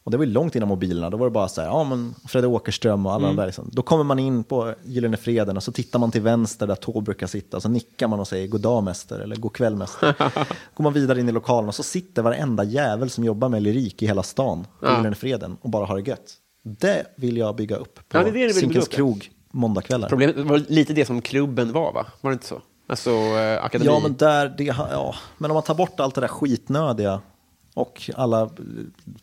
Och 0.08 0.12
det 0.12 0.18
var 0.18 0.24
ju 0.24 0.30
långt 0.30 0.56
innan 0.56 0.68
mobilerna. 0.68 1.10
Då 1.10 1.16
var 1.16 1.26
det 1.26 1.30
bara 1.30 1.48
så 1.48 1.60
här, 1.60 1.68
ja 1.68 1.84
men 1.84 2.14
Fredde 2.28 2.46
Åkerström 2.46 3.06
och 3.06 3.12
alla 3.12 3.26
de 3.26 3.36
där. 3.36 3.46
Liksom. 3.46 3.70
Då 3.72 3.82
kommer 3.82 4.04
man 4.04 4.18
in 4.18 4.44
på 4.44 4.74
Gyllene 4.84 5.16
Freden 5.16 5.56
och 5.56 5.62
så 5.62 5.72
tittar 5.72 5.98
man 5.98 6.10
till 6.10 6.20
vänster 6.20 6.66
där 6.66 6.74
Taube 6.74 7.00
brukar 7.00 7.26
sitta. 7.26 7.56
Och 7.56 7.62
så 7.62 7.68
nickar 7.68 8.08
man 8.08 8.20
och 8.20 8.28
säger 8.28 8.46
god 8.46 8.60
dag 8.60 8.84
mäster 8.84 9.20
eller 9.20 9.36
god 9.36 9.52
kväll 9.52 9.76
mäster. 9.76 10.14
går 10.74 10.82
man 10.82 10.92
vidare 10.92 11.20
in 11.20 11.28
i 11.28 11.32
lokalen 11.32 11.68
och 11.68 11.74
så 11.74 11.82
sitter 11.82 12.22
varenda 12.22 12.64
jävel 12.64 13.10
som 13.10 13.24
jobbar 13.24 13.48
med 13.48 13.62
lyrik 13.62 14.02
i 14.02 14.06
hela 14.06 14.22
stan 14.22 14.66
på 14.80 14.86
Gyllene 14.86 15.14
Freden 15.14 15.56
och 15.60 15.70
bara 15.70 15.86
har 15.86 15.96
det 15.96 16.08
gött. 16.08 16.34
Det 16.62 17.06
vill 17.16 17.36
jag 17.36 17.56
bygga 17.56 17.76
upp 17.76 17.94
på 18.08 18.18
Ja, 18.18 18.24
det 18.24 18.30
det 18.30 18.54
Zinkens 18.54 18.88
ja. 18.90 18.96
krog 18.96 19.30
måndagkvällar. 19.50 20.08
Problemet 20.08 20.36
var 20.36 20.58
lite 20.68 20.92
det 20.92 21.04
som 21.04 21.22
klubben 21.22 21.72
var, 21.72 21.92
va? 21.92 22.06
Var 22.20 22.30
det 22.30 22.34
inte 22.34 22.46
så? 22.46 22.60
Alltså, 22.86 23.10
eh, 23.10 23.64
akademi. 23.64 23.90
Ja, 23.90 24.00
men, 24.02 24.16
där, 24.16 24.54
det, 24.58 24.64
ja, 24.64 25.14
men 25.38 25.50
om 25.50 25.54
man 25.54 25.62
tar 25.62 25.74
bort 25.74 26.00
allt 26.00 26.14
det 26.14 26.20
där 26.20 26.28
skitnödiga 26.28 27.20
och 27.78 28.10
alla 28.16 28.42
eh, 28.42 28.48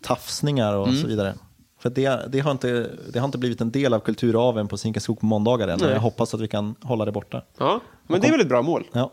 tafsningar 0.02 0.74
och 0.76 0.88
Mm. 0.88 1.02
så 1.02 1.08
vidare. 1.08 1.34
För 1.80 1.90
det, 1.90 2.26
det, 2.30 2.40
har 2.40 2.52
inte, 2.52 2.90
det 3.14 3.20
har 3.20 3.26
inte 3.26 3.38
blivit 3.38 3.62
en 3.62 3.72
del 3.72 3.94
av 3.94 4.00
kulturaven 4.00 4.68
på 4.68 4.78
Zinkens 4.78 5.06
krog 5.06 5.20
på 5.20 5.26
måndagar 5.26 5.68
än. 5.68 5.80
Jag 5.80 6.00
hoppas 6.00 6.34
att 6.34 6.42
vi 6.42 6.48
kan 6.48 6.76
hålla 6.82 7.06
det 7.06 7.12
borta. 7.12 7.44
Ja, 7.58 7.80
men 8.08 8.22
det 8.22 8.28
är 8.28 8.32
väl 8.32 8.42
ett 8.42 8.50
bra 8.50 8.62
mål. 8.62 8.84
Ja, 8.92 9.12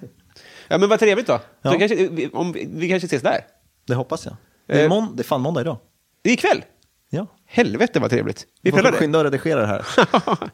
Ja, 0.68 0.78
men 0.78 0.88
vad 0.88 0.98
trevligt 0.98 1.26
då. 1.26 1.40
Ja. 1.62 1.72
Så 1.72 1.78
kanske, 1.78 2.08
vi- 2.08 2.28
om, 2.32 2.52
vi- 2.52 2.88
kanske 2.88 3.06
ses 3.06 3.22
där. 3.22 3.40
det 3.86 3.94
hoppas 3.94 4.24
jag. 4.26 4.36
Det 4.66 4.80
är, 4.80 4.84
Eh. 4.84 4.88
mån, 4.88 5.16
det 5.16 5.22
är 5.22 5.24
fan 5.24 5.40
måndag 5.40 5.60
idag. 5.60 5.76
Ikväll. 6.24 6.64
Ja. 7.10 7.26
Helvete 7.46 8.00
vad 8.00 8.10
trevligt. 8.10 8.46
Vi 8.62 8.70
får 8.72 8.82
det. 8.82 8.92
skynda 8.92 9.18
och 9.18 9.24
redigera 9.24 9.60
det 9.60 9.66
här. 9.66 9.86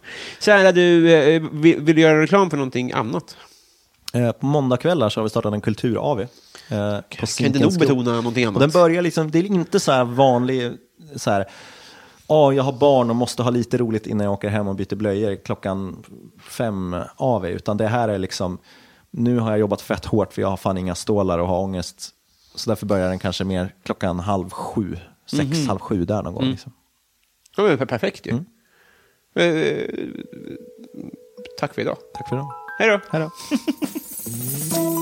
Kära 0.40 0.72
du, 0.72 1.12
eh, 1.12 1.42
vill, 1.52 1.80
vill 1.80 1.96
du 1.96 2.02
göra 2.02 2.20
reklam 2.22 2.50
för 2.50 2.56
någonting 2.56 2.92
annat? 2.92 3.36
På 4.40 4.46
måndagkvällar 4.46 5.08
så 5.08 5.20
har 5.20 5.22
vi 5.24 5.30
startat 5.30 5.54
en 5.54 5.60
kultur-AV. 5.60 6.26
Eh, 6.70 7.00
på 7.20 7.26
Kan 7.26 7.46
inte 7.46 7.58
nog 7.58 7.78
betona 7.78 8.12
någonting 8.12 8.46
Och 8.48 8.52
den 8.54 8.62
annat. 8.62 8.72
börjar 8.72 9.02
liksom, 9.02 9.30
det 9.30 9.38
är 9.38 9.44
inte 9.44 9.80
så 9.80 9.92
här 9.92 10.04
vanlig, 10.04 10.72
så 11.16 11.30
här, 11.30 11.46
ja 12.28 12.52
jag 12.52 12.62
har 12.62 12.72
barn 12.72 13.10
och 13.10 13.16
måste 13.16 13.42
ha 13.42 13.50
lite 13.50 13.78
roligt 13.78 14.06
innan 14.06 14.24
jag 14.24 14.32
åker 14.32 14.48
hem 14.48 14.68
och 14.68 14.74
byter 14.74 14.94
blöjor 14.96 15.36
klockan 15.44 16.02
fem 16.50 16.96
av 17.16 17.46
utan 17.46 17.76
det 17.76 17.86
här 17.88 18.08
är 18.08 18.18
liksom, 18.18 18.58
nu 19.10 19.38
har 19.38 19.50
jag 19.50 19.60
jobbat 19.60 19.80
fett 19.82 20.04
hårt 20.04 20.32
för 20.32 20.42
jag 20.42 20.48
har 20.48 20.56
fan 20.56 20.78
inga 20.78 20.94
stålar 20.94 21.38
och 21.38 21.48
har 21.48 21.58
ångest. 21.60 22.10
Så 22.54 22.70
därför 22.70 22.86
börjar 22.86 23.08
den 23.08 23.18
kanske 23.18 23.44
mer 23.44 23.74
klockan 23.84 24.20
halv 24.20 24.50
sju, 24.50 24.96
sex, 25.26 25.42
Mhm. 25.58 25.68
halv 25.68 25.78
sju 25.78 26.04
där 26.04 26.22
någon 26.22 26.34
gång. 26.34 26.44
Liksom. 26.44 26.72
Ja, 27.56 27.62
men 27.62 27.78
per- 27.78 27.86
perfekt 27.86 28.26
ju. 28.26 28.30
Mm. 28.30 28.44
Eh, 29.34 29.88
tack 31.58 31.74
för 31.74 31.82
idag. 31.82 31.96
Tack 32.14 32.28
för 32.28 32.36
idag. 32.36 32.52
Hej 32.78 32.88
då. 32.88 33.00
Hej 33.10 33.20
då. 33.20 33.30